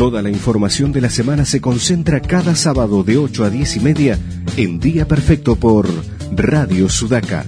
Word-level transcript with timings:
Toda 0.00 0.22
la 0.22 0.30
información 0.30 0.92
de 0.92 1.02
la 1.02 1.10
semana 1.10 1.44
se 1.44 1.60
concentra 1.60 2.22
cada 2.22 2.54
sábado 2.54 3.02
de 3.04 3.18
8 3.18 3.44
a 3.44 3.50
10 3.50 3.76
y 3.76 3.80
media 3.80 4.18
en 4.56 4.80
Día 4.80 5.06
Perfecto 5.06 5.56
por 5.56 5.86
Radio 6.32 6.88
Sudaca. 6.88 7.44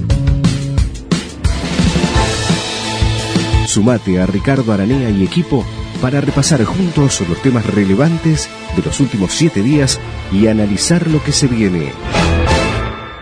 Sumate 3.66 4.20
a 4.20 4.26
Ricardo 4.26 4.70
Aranea 4.70 5.08
y 5.08 5.24
equipo 5.24 5.64
para 6.02 6.20
repasar 6.20 6.62
juntos 6.64 7.26
los 7.26 7.40
temas 7.40 7.64
relevantes 7.64 8.50
de 8.76 8.82
los 8.82 9.00
últimos 9.00 9.32
siete 9.32 9.62
días 9.62 9.98
y 10.30 10.46
analizar 10.48 11.08
lo 11.08 11.24
que 11.24 11.32
se 11.32 11.46
viene. 11.46 11.90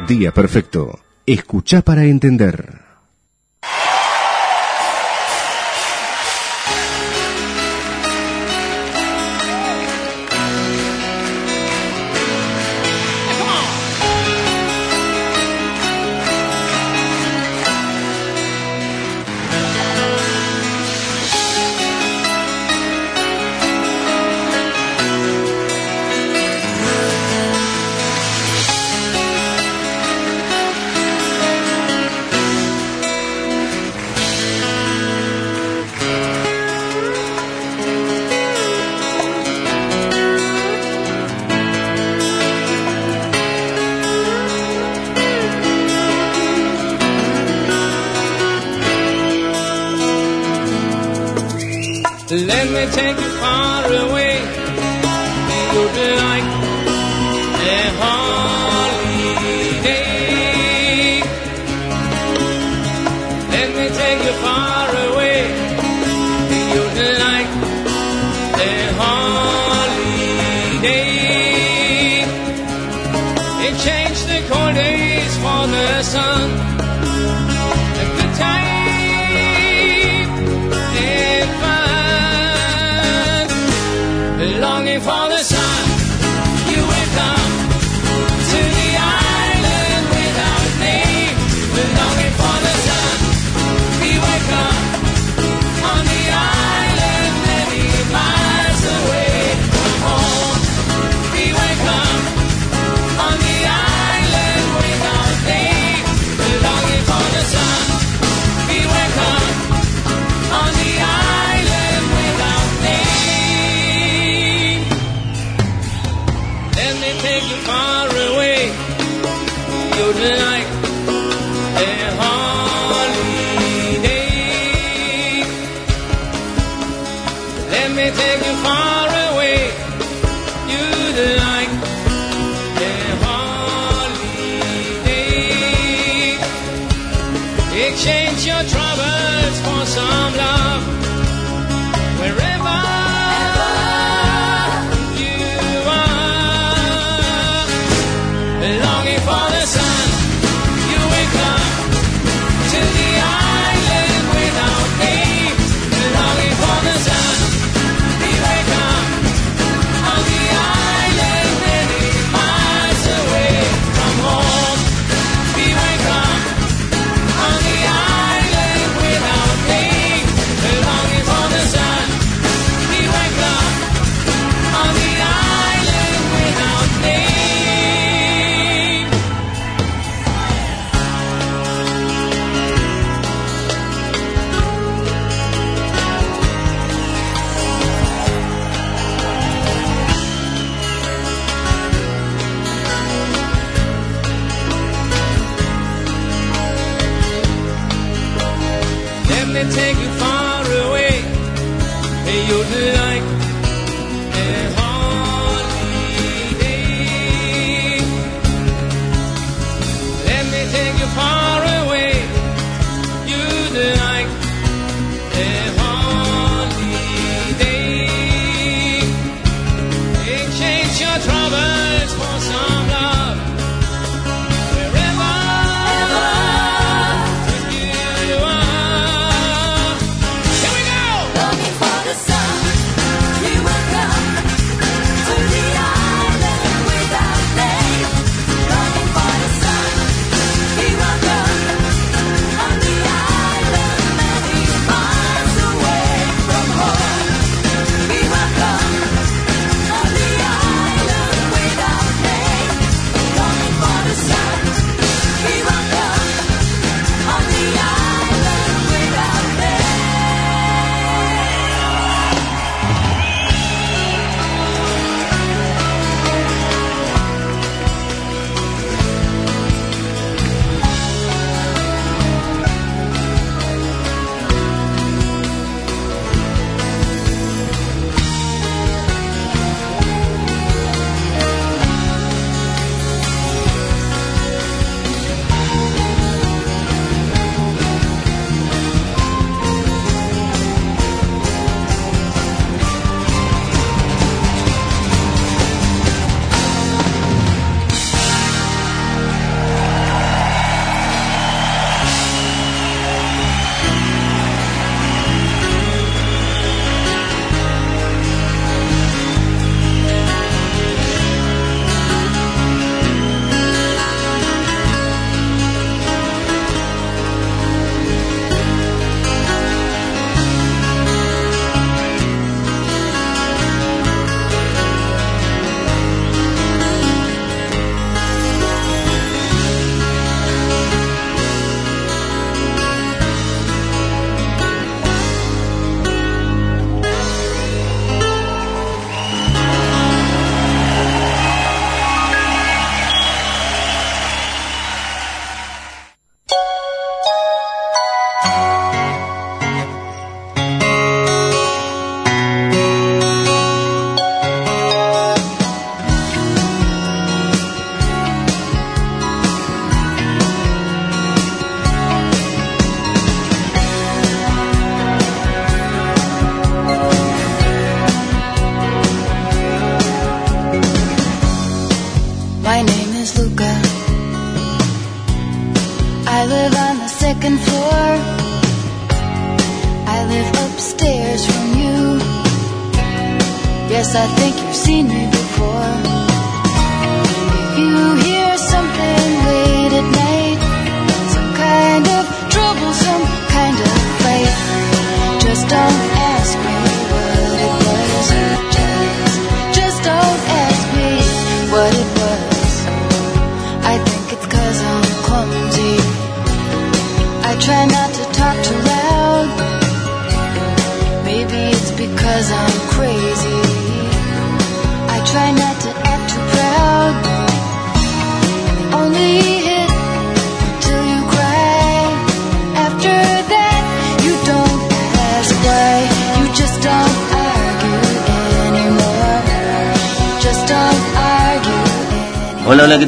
Día 0.09 0.35
Perfecto. 0.35 0.99
Escucha 1.25 1.83
para 1.83 2.05
entender. 2.05 2.90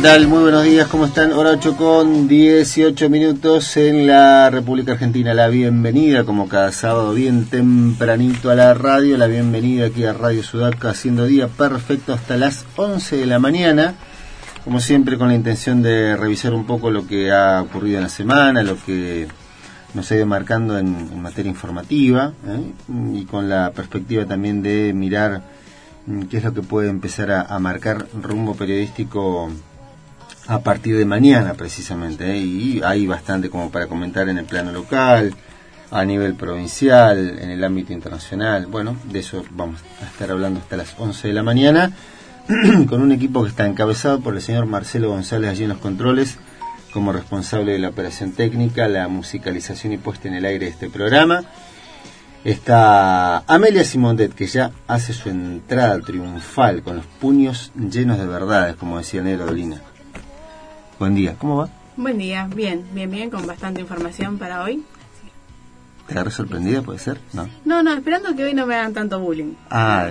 Tal? 0.02 0.26
Muy 0.26 0.40
buenos 0.40 0.64
días, 0.64 0.88
¿cómo 0.88 1.06
están? 1.06 1.32
Hora 1.32 1.50
8 1.50 1.76
con 1.76 2.26
18 2.26 3.08
minutos 3.08 3.76
en 3.76 4.08
la 4.08 4.50
República 4.50 4.92
Argentina. 4.92 5.32
La 5.32 5.46
bienvenida, 5.46 6.24
como 6.24 6.48
cada 6.48 6.72
sábado, 6.72 7.14
bien 7.14 7.46
tempranito 7.46 8.50
a 8.50 8.56
la 8.56 8.74
radio. 8.74 9.16
La 9.16 9.28
bienvenida 9.28 9.86
aquí 9.86 10.04
a 10.04 10.12
Radio 10.12 10.42
Sudaca, 10.42 10.90
haciendo 10.90 11.26
día 11.26 11.46
perfecto 11.46 12.12
hasta 12.12 12.36
las 12.36 12.66
11 12.74 13.16
de 13.18 13.26
la 13.26 13.38
mañana. 13.38 13.94
Como 14.64 14.80
siempre, 14.80 15.16
con 15.16 15.28
la 15.28 15.36
intención 15.36 15.82
de 15.82 16.16
revisar 16.16 16.52
un 16.52 16.66
poco 16.66 16.90
lo 16.90 17.06
que 17.06 17.30
ha 17.30 17.62
ocurrido 17.62 17.98
en 17.98 18.02
la 18.02 18.08
semana, 18.08 18.64
lo 18.64 18.76
que 18.84 19.28
nos 19.94 20.10
ha 20.10 20.16
ido 20.16 20.26
marcando 20.26 20.78
en, 20.80 21.22
materia 21.22 21.50
informativa 21.50 22.32
¿eh? 22.48 22.72
y 23.14 23.24
con 23.24 23.48
la 23.48 23.70
perspectiva 23.70 24.26
también 24.26 24.62
de 24.62 24.92
mirar 24.94 25.42
mm, 26.06 26.22
qué 26.22 26.38
es 26.38 26.44
lo 26.44 26.52
que 26.52 26.62
puede 26.62 26.88
empezar 26.88 27.30
a 27.30 27.58
marcar 27.60 28.06
rumbo 28.20 28.56
periodístico 28.56 29.48
a 30.46 30.60
partir 30.60 30.96
de 30.96 31.04
mañana 31.04 31.54
precisamente 31.54 32.30
¿eh? 32.30 32.38
y 32.38 32.80
hay 32.82 33.06
bastante 33.06 33.50
como 33.50 33.70
para 33.70 33.86
comentar 33.86 34.28
en 34.28 34.38
el 34.38 34.44
plano 34.44 34.72
local 34.72 35.34
a 35.90 36.04
nivel 36.04 36.34
provincial 36.34 37.38
en 37.38 37.50
el 37.50 37.62
ámbito 37.62 37.92
internacional 37.92 38.66
bueno 38.66 38.96
de 39.04 39.20
eso 39.20 39.44
vamos 39.50 39.80
a 40.02 40.06
estar 40.06 40.30
hablando 40.30 40.60
hasta 40.60 40.76
las 40.76 40.94
11 40.98 41.28
de 41.28 41.34
la 41.34 41.42
mañana 41.42 41.92
con 42.88 43.02
un 43.02 43.12
equipo 43.12 43.42
que 43.42 43.50
está 43.50 43.66
encabezado 43.66 44.20
por 44.20 44.34
el 44.34 44.42
señor 44.42 44.66
Marcelo 44.66 45.10
González 45.10 45.50
allí 45.50 45.62
en 45.62 45.70
los 45.70 45.78
controles 45.78 46.38
como 46.92 47.12
responsable 47.12 47.72
de 47.72 47.78
la 47.78 47.88
operación 47.88 48.32
técnica, 48.32 48.86
la 48.86 49.08
musicalización 49.08 49.94
y 49.94 49.96
puesta 49.96 50.28
en 50.28 50.34
el 50.34 50.44
aire 50.44 50.66
de 50.66 50.72
este 50.72 50.90
programa. 50.90 51.42
Está 52.44 53.38
Amelia 53.46 53.84
Simondet, 53.84 54.34
que 54.34 54.46
ya 54.46 54.72
hace 54.86 55.12
su 55.12 55.28
entrada 55.28 55.98
triunfal 56.00 56.82
con 56.82 56.96
los 56.96 57.06
puños 57.06 57.72
llenos 57.76 58.18
de 58.18 58.26
verdades, 58.26 58.76
como 58.76 58.98
decía 58.98 59.22
Nero 59.22 59.46
Dolina. 59.46 59.80
Buen 61.02 61.16
día, 61.16 61.34
¿cómo 61.36 61.56
va? 61.56 61.68
Buen 61.96 62.16
día, 62.16 62.48
bien, 62.54 62.84
bien, 62.94 63.10
bien, 63.10 63.28
con 63.28 63.44
bastante 63.44 63.80
información 63.80 64.38
para 64.38 64.62
hoy. 64.62 64.84
¿Te 66.06 66.12
agarré 66.14 66.30
sorprendida, 66.30 66.80
puede 66.82 67.00
ser? 67.00 67.18
No. 67.32 67.48
No, 67.64 67.82
no, 67.82 67.92
esperando 67.92 68.36
que 68.36 68.44
hoy 68.44 68.54
no 68.54 68.66
me 68.68 68.76
hagan 68.76 68.92
tanto 68.94 69.18
bullying. 69.18 69.54
Ah, 69.68 70.10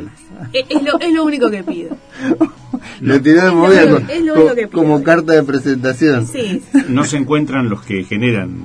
Es, 0.52 0.66
es 0.68 0.84
lo, 0.84 1.00
es 1.00 1.14
lo 1.14 1.24
único 1.24 1.50
que 1.50 1.64
pido. 1.64 1.96
lo 3.00 3.22
tiré 3.22 3.40
de 3.40 3.52
movida 3.52 3.86
lo 3.86 4.02
co- 4.02 4.04
único 4.42 4.50
que 4.56 4.68
pido. 4.68 4.72
como 4.84 5.02
carta 5.02 5.32
de 5.32 5.44
presentación. 5.44 6.28
Sí, 6.28 6.62
no 6.90 7.06
se 7.06 7.16
encuentran 7.16 7.70
los 7.70 7.84
que 7.84 8.04
generan 8.04 8.58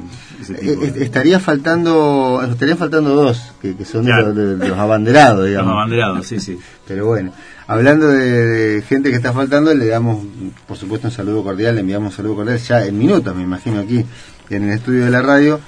ese 0.42 0.54
Eh, 0.54 0.56
tipo 0.72 0.82
eh, 0.82 0.90
de... 0.90 1.04
estaría 1.04 1.38
faltando, 1.38 2.42
estarían 2.50 2.76
faltando 2.76 3.14
dos, 3.14 3.52
que, 3.62 3.76
que 3.76 3.84
son 3.84 4.04
de 4.04 4.10
Claro. 4.10 4.32
los, 4.34 4.58
de 4.58 4.68
los 4.68 4.76
abanderados, 4.76 5.38
Los 5.38 5.46
digamos. 5.48 5.70
abanderados, 5.74 6.26
sí, 6.26 6.40
sí. 6.40 6.58
Pero 6.88 7.06
bueno, 7.06 7.30
hablando 7.66 8.08
de, 8.08 8.82
gente 8.88 9.10
que 9.10 9.16
está 9.16 9.32
faltando, 9.32 9.74
le 9.74 9.86
damos, 9.86 10.24
por 10.66 10.76
supuesto, 10.76 11.08
un 11.08 11.12
saludo 11.12 11.42
cordial, 11.42 11.74
le 11.74 11.80
enviamos 11.82 12.12
un 12.12 12.16
saludo 12.16 12.36
cordial 12.36 12.58
ya 12.58 12.84
en 12.84 12.98
minutos, 12.98 13.34
me 13.34 13.42
imagino, 13.42 13.80
aquí 13.80 14.04
en 14.50 14.64
el 14.64 14.70
estudio 14.70 15.04
de 15.04 15.10
la 15.10 15.22
radio. 15.22 15.60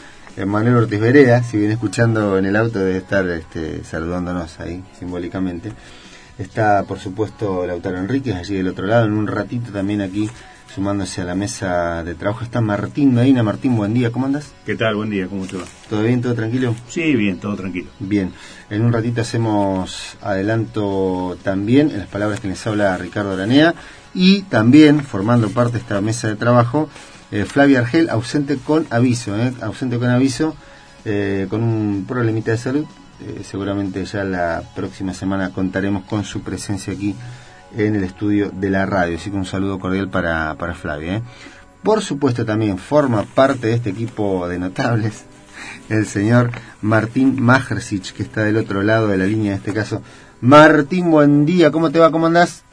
Manuel 0.46 0.76
Ortiz 0.76 1.00
Berea, 1.00 1.42
si 1.42 1.56
viene 1.56 1.74
escuchando 1.74 2.38
en 2.38 2.46
el 2.46 2.54
auto, 2.54 2.78
debe 2.78 2.98
estar 2.98 3.28
este, 3.28 3.82
saludándonos 3.82 4.60
ahí, 4.60 4.84
simbólicamente. 4.96 5.72
Está, 6.38 6.84
por 6.84 7.00
supuesto, 7.00 7.66
Lautaro 7.66 7.98
Enríquez, 7.98 8.36
allí 8.36 8.54
del 8.54 8.68
otro 8.68 8.86
lado, 8.86 9.06
en 9.06 9.14
un 9.14 9.26
ratito 9.26 9.72
también 9.72 10.00
aquí, 10.00 10.30
sumándose 10.74 11.22
a 11.22 11.24
la 11.24 11.34
mesa 11.34 12.02
de 12.04 12.14
trabajo. 12.14 12.44
Está 12.44 12.60
Martín 12.60 13.14
Medina. 13.14 13.42
Martín, 13.42 13.76
buen 13.76 13.94
día, 13.94 14.10
¿cómo 14.12 14.26
andas? 14.26 14.52
¿Qué 14.64 14.76
tal? 14.76 14.96
Buen 14.96 15.10
día, 15.10 15.26
¿cómo 15.26 15.46
te 15.46 15.56
va? 15.56 15.64
¿Todo 15.88 16.02
bien? 16.02 16.20
¿Todo 16.20 16.34
tranquilo? 16.34 16.74
Sí, 16.88 17.14
bien, 17.16 17.38
todo 17.38 17.56
tranquilo. 17.56 17.88
Bien, 17.98 18.32
en 18.70 18.84
un 18.84 18.92
ratito 18.92 19.20
hacemos 19.20 20.16
adelanto 20.20 21.36
también 21.42 21.90
en 21.90 21.98
las 21.98 22.08
palabras 22.08 22.40
que 22.40 22.48
les 22.48 22.66
habla 22.66 22.96
Ricardo 22.96 23.32
Aranea 23.32 23.74
y 24.14 24.42
también 24.42 25.02
formando 25.02 25.50
parte 25.50 25.74
de 25.74 25.78
esta 25.78 26.00
mesa 26.00 26.28
de 26.28 26.36
trabajo 26.36 26.88
eh, 27.30 27.44
Flavia 27.44 27.80
Argel, 27.80 28.08
ausente 28.10 28.56
con 28.56 28.86
aviso, 28.90 29.36
eh, 29.36 29.52
ausente 29.60 29.98
con 29.98 30.08
aviso, 30.08 30.56
eh, 31.04 31.46
con 31.50 31.62
un 31.62 32.04
problemita 32.06 32.52
de 32.52 32.56
salud. 32.56 32.86
Eh, 33.20 33.42
seguramente 33.42 34.04
ya 34.04 34.22
la 34.22 34.62
próxima 34.76 35.12
semana 35.12 35.50
contaremos 35.50 36.04
con 36.04 36.24
su 36.24 36.42
presencia 36.42 36.92
aquí 36.92 37.16
en 37.76 37.96
el 37.96 38.04
estudio 38.04 38.50
de 38.50 38.70
la 38.70 38.86
radio. 38.86 39.16
Así 39.16 39.30
que 39.30 39.36
un 39.36 39.44
saludo 39.44 39.78
cordial 39.78 40.08
para, 40.08 40.54
para 40.54 40.74
Flavia. 40.74 41.16
eh. 41.16 41.22
Por 41.82 42.02
supuesto 42.02 42.44
también 42.44 42.78
forma 42.78 43.22
parte 43.22 43.68
de 43.68 43.74
este 43.74 43.90
equipo 43.90 44.48
de 44.48 44.58
notables 44.58 45.24
el 45.88 46.06
señor 46.06 46.50
Martín 46.82 47.40
Majersic, 47.42 48.12
que 48.12 48.22
está 48.22 48.42
del 48.44 48.56
otro 48.56 48.82
lado 48.82 49.08
de 49.08 49.18
la 49.18 49.26
línea 49.26 49.52
en 49.52 49.58
este 49.58 49.72
caso. 49.72 50.02
Martín, 50.40 51.10
buen 51.10 51.46
día, 51.46 51.70
¿cómo 51.70 51.90
te 51.90 51.98
va? 51.98 52.10
¿Cómo 52.10 52.26
andás? 52.26 52.64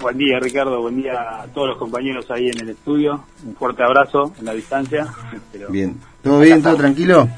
Buen 0.00 0.18
día, 0.18 0.38
Ricardo. 0.38 0.82
Buen 0.82 0.96
día 0.96 1.42
a 1.42 1.46
todos 1.46 1.68
los 1.68 1.78
compañeros 1.78 2.30
ahí 2.30 2.48
en 2.48 2.60
el 2.60 2.68
estudio. 2.70 3.24
Un 3.44 3.56
fuerte 3.56 3.82
abrazo 3.82 4.32
en 4.38 4.44
la 4.44 4.52
distancia. 4.52 5.06
Pero 5.52 5.68
Bien, 5.70 5.96
¿todo 6.22 6.40
bien? 6.40 6.62
¿Todo 6.62 6.76
tranquilo? 6.76 7.28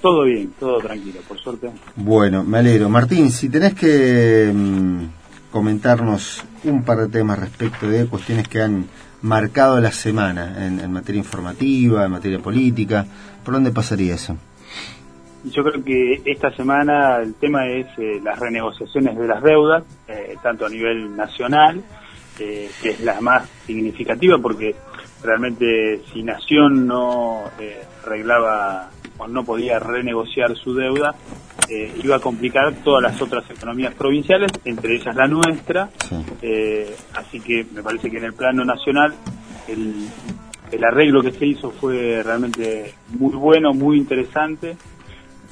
Todo 0.00 0.24
bien, 0.24 0.52
todo 0.58 0.78
tranquilo, 0.78 1.20
por 1.26 1.38
suerte. 1.38 1.70
Bueno, 1.96 2.44
me 2.44 2.58
alegro. 2.58 2.88
Martín, 2.88 3.30
si 3.30 3.48
tenés 3.48 3.74
que 3.74 4.50
mm, 4.54 5.04
comentarnos 5.50 6.44
un 6.64 6.84
par 6.84 6.98
de 6.98 7.08
temas 7.08 7.38
respecto 7.38 7.88
de 7.88 8.06
cuestiones 8.06 8.48
que 8.48 8.60
han 8.60 8.86
marcado 9.22 9.80
la 9.80 9.92
semana 9.92 10.66
en, 10.66 10.92
materia 10.92 11.18
informativa, 11.18 12.04
en 12.04 12.12
materia 12.12 12.38
política, 12.38 13.06
¿por 13.44 13.54
dónde 13.54 13.70
pasaría 13.70 14.14
eso? 14.14 14.36
Yo 15.44 15.62
creo 15.64 15.82
que 15.82 16.20
esta 16.24 16.50
semana 16.54 17.18
el 17.18 17.34
tema 17.34 17.66
es 17.66 17.86
eh, 17.96 18.20
las 18.22 18.38
renegociaciones 18.38 19.16
de 19.16 19.26
las 19.26 19.42
deudas, 19.42 19.84
eh, 20.08 20.36
tanto 20.42 20.66
a 20.66 20.68
nivel 20.68 21.16
nacional, 21.16 21.82
eh, 22.38 22.70
que 22.82 22.90
es 22.90 23.00
la 23.00 23.20
más 23.20 23.48
significativa, 23.66 24.38
porque 24.38 24.74
realmente 25.22 26.02
si 26.12 26.22
Nación 26.22 26.86
no 26.86 27.44
arreglaba 28.04 28.90
o 29.16 29.26
no 29.26 29.44
podía 29.44 29.78
renegociar 29.78 30.56
su 30.56 30.74
deuda, 30.74 31.14
eh, 31.68 31.92
iba 32.02 32.16
a 32.16 32.20
complicar 32.20 32.74
todas 32.82 33.02
las 33.02 33.20
otras 33.20 33.48
economías 33.50 33.94
provinciales, 33.94 34.50
entre 34.64 34.96
ellas 34.96 35.14
la 35.14 35.26
nuestra. 35.26 35.90
Sí. 36.08 36.16
Eh, 36.42 36.96
así 37.14 37.40
que 37.40 37.66
me 37.72 37.82
parece 37.82 38.10
que 38.10 38.18
en 38.18 38.24
el 38.24 38.34
plano 38.34 38.64
nacional 38.64 39.14
el, 39.68 40.08
el 40.72 40.84
arreglo 40.84 41.22
que 41.22 41.32
se 41.32 41.46
hizo 41.46 41.70
fue 41.70 42.22
realmente 42.22 42.94
muy 43.18 43.34
bueno, 43.34 43.72
muy 43.74 43.98
interesante. 43.98 44.76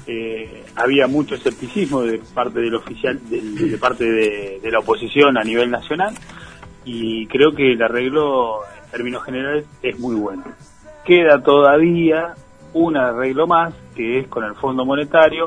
Eh, 0.09 0.65
había 0.77 1.09
mucho 1.09 1.35
escepticismo 1.35 2.03
de 2.03 2.21
parte 2.33 2.61
del 2.61 2.77
oficial, 2.77 3.19
de, 3.29 3.41
de 3.41 3.77
parte 3.77 4.05
de, 4.05 4.61
de 4.63 4.71
la 4.71 4.79
oposición 4.79 5.37
a 5.37 5.43
nivel 5.43 5.69
nacional 5.69 6.15
y 6.85 7.27
creo 7.27 7.51
que 7.51 7.73
el 7.73 7.83
arreglo 7.83 8.61
en 8.85 8.91
términos 8.93 9.25
generales 9.25 9.67
es 9.83 9.99
muy 9.99 10.15
bueno. 10.15 10.45
Queda 11.05 11.43
todavía 11.43 12.35
un 12.73 12.97
arreglo 12.97 13.49
más 13.49 13.75
que 13.97 14.21
es 14.21 14.29
con 14.29 14.45
el 14.45 14.55
Fondo 14.55 14.85
Monetario, 14.85 15.47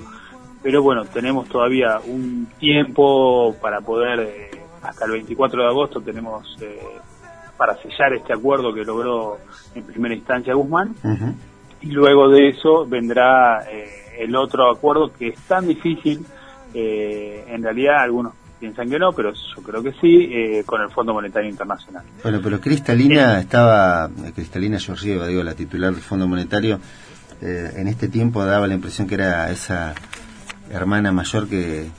pero 0.61 0.81
bueno, 0.81 1.05
tenemos 1.05 1.47
todavía 1.47 1.99
un 2.05 2.47
tiempo 2.59 3.55
para 3.61 3.81
poder, 3.81 4.19
eh, 4.19 4.51
hasta 4.81 5.05
el 5.05 5.11
24 5.11 5.61
de 5.61 5.67
agosto 5.67 6.01
tenemos 6.01 6.57
eh, 6.61 6.79
para 7.57 7.75
sellar 7.81 8.13
este 8.13 8.33
acuerdo 8.33 8.73
que 8.73 8.83
logró 8.83 9.37
en 9.75 9.83
primera 9.83 10.15
instancia 10.15 10.53
Guzmán. 10.53 10.95
Y 11.81 11.91
luego 11.91 12.29
de 12.29 12.49
eso 12.49 12.85
vendrá 12.85 13.63
eh, 13.69 13.99
el 14.19 14.35
otro 14.35 14.69
acuerdo 14.69 15.11
que 15.13 15.29
es 15.29 15.39
tan 15.41 15.67
difícil, 15.67 16.25
eh, 16.73 17.45
en 17.47 17.63
realidad 17.63 18.01
algunos 18.01 18.33
piensan 18.59 18.89
que 18.89 18.99
no, 18.99 19.13
pero 19.13 19.31
yo 19.33 19.63
creo 19.63 19.81
que 19.81 19.93
sí, 19.93 20.29
eh, 20.31 20.63
con 20.65 20.81
el 20.81 20.89
Fondo 20.89 21.13
Monetario 21.13 21.49
Internacional. 21.49 22.03
Bueno, 22.21 22.39
pero 22.43 22.59
Cristalina 22.59 23.39
estaba, 23.39 24.09
Cristalina 24.35 24.79
Georgieva, 24.79 25.27
digo, 25.27 25.41
la 25.43 25.55
titular 25.55 25.93
del 25.93 26.01
Fondo 26.01 26.27
Monetario, 26.27 26.79
eh, 27.41 27.71
en 27.77 27.87
este 27.87 28.09
tiempo 28.09 28.43
daba 28.45 28.67
la 28.67 28.73
impresión 28.73 29.07
que 29.07 29.15
era 29.15 29.49
esa 29.49 29.95
hermana 30.69 31.11
mayor 31.11 31.47
que, 31.47 31.89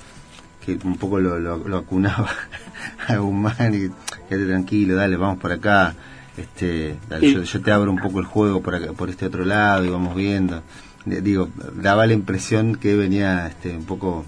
que 0.65 0.79
un 0.85 0.97
poco 0.97 1.19
lo, 1.21 1.39
lo, 1.39 1.57
lo 1.69 1.77
acunaba 1.79 2.29
a 3.09 3.17
Guzmán 3.17 3.75
y 3.75 3.91
quédate 4.29 4.47
tranquilo, 4.49 4.97
dale, 4.97 5.17
vamos 5.17 5.39
por 5.39 5.53
acá, 5.53 5.95
este, 6.37 6.97
dale, 7.09 7.33
yo, 7.33 7.43
yo 7.43 7.61
te 7.63 7.73
abro 7.73 7.91
un 7.91 7.99
poco 8.01 8.21
el 8.21 8.27
juego 8.27 8.61
por 8.63 8.75
acá, 8.75 8.93
por 8.93 9.11
este 9.11 9.27
otro 9.27 9.45
lado 9.45 9.85
y 9.85 9.89
vamos 9.91 10.15
viendo. 10.15 10.63
Digo, 11.05 11.49
daba 11.75 12.07
la 12.07 12.13
impresión 12.13 12.77
que 12.77 12.95
venía 12.95 13.47
este, 13.47 13.75
un 13.75 13.85
poco, 13.87 14.25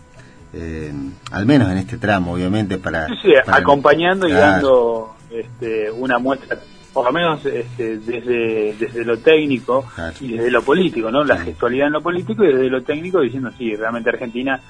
eh, 0.55 0.93
al 1.31 1.45
menos 1.47 1.71
en 1.71 1.77
este 1.79 1.99
tramo, 1.99 2.33
obviamente, 2.33 2.79
para... 2.79 3.09
Sí, 3.09 3.15
sí, 3.23 3.29
para- 3.45 3.59
acompañando 3.59 4.27
y 4.27 4.33
dando 4.33 5.15
este, 5.31 5.91
una 5.91 6.19
muestra, 6.19 6.59
por 6.93 7.07
lo 7.07 7.13
menos 7.13 7.45
este, 7.47 7.99
desde, 7.99 8.75
desde 8.79 9.05
lo 9.05 9.19
técnico 9.19 9.85
Claro. 9.95 10.15
y 10.21 10.33
desde 10.33 10.51
lo 10.51 10.63
político, 10.63 11.11
¿no? 11.11 11.25
La 11.25 11.39
gestualidad 11.39 11.87
en 11.89 11.93
lo 11.95 12.03
político 12.03 12.45
y 12.45 12.49
desde 12.49 12.69
lo 12.71 12.83
técnico 12.83 13.21
diciendo, 13.21 13.51
sí, 13.57 13.75
realmente 13.75 14.11
Argentina, 14.11 14.61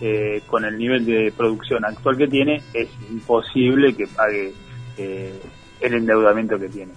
eh, 0.00 0.42
con 0.46 0.64
el 0.64 0.76
nivel 0.78 1.04
de 1.06 1.32
producción 1.36 1.84
actual 1.84 2.16
que 2.16 2.26
tiene, 2.28 2.62
es 2.74 2.88
imposible 3.10 3.94
que 3.94 4.06
pague 4.06 4.52
eh, 4.98 5.40
el 5.80 5.94
endeudamiento 5.94 6.58
que 6.58 6.68
tiene. 6.68 6.92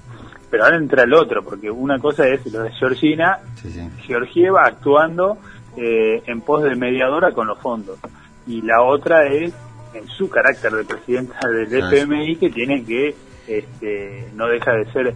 Pero 0.49 0.65
ahora 0.65 0.77
entra 0.77 1.03
el 1.03 1.13
otro, 1.13 1.43
porque 1.43 1.71
una 1.71 1.97
cosa 1.99 2.27
es 2.27 2.45
lo 2.51 2.63
de 2.63 2.71
Georgina, 2.73 3.39
Sí, 3.61 3.71
sí. 3.71 3.81
Georgieva 4.05 4.61
actuando 4.65 5.37
eh, 5.77 6.21
en 6.27 6.41
pos 6.41 6.63
de 6.63 6.75
mediadora 6.75 7.31
con 7.31 7.47
los 7.47 7.57
fondos. 7.59 7.97
Y 8.45 8.61
la 8.61 8.81
otra 8.83 9.25
es 9.27 9.53
en 9.93 10.07
su 10.07 10.29
carácter 10.29 10.71
de 10.73 10.83
presidenta 10.83 11.39
del 11.47 11.67
Claro. 11.67 11.95
FMI 11.95 12.35
que 12.35 12.49
tiene 12.49 12.83
que, 12.83 13.15
este, 13.47 14.29
no 14.35 14.47
deja 14.47 14.73
de 14.73 14.91
ser 14.91 15.15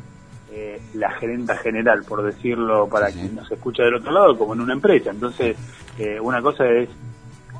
eh, 0.49 0.81
la 0.93 1.11
gerenta 1.11 1.57
general, 1.57 2.03
por 2.07 2.23
decirlo 2.23 2.87
para 2.87 3.07
Sí, 3.11 3.19
quien 3.19 3.35
nos 3.35 3.51
escucha 3.51 3.83
del 3.83 3.95
otro 3.95 4.11
lado, 4.11 4.37
como 4.37 4.53
en 4.53 4.61
una 4.61 4.73
empresa. 4.73 5.11
Entonces, 5.11 5.57
eh, 5.99 6.19
una 6.19 6.41
cosa 6.41 6.65
es, 6.65 6.89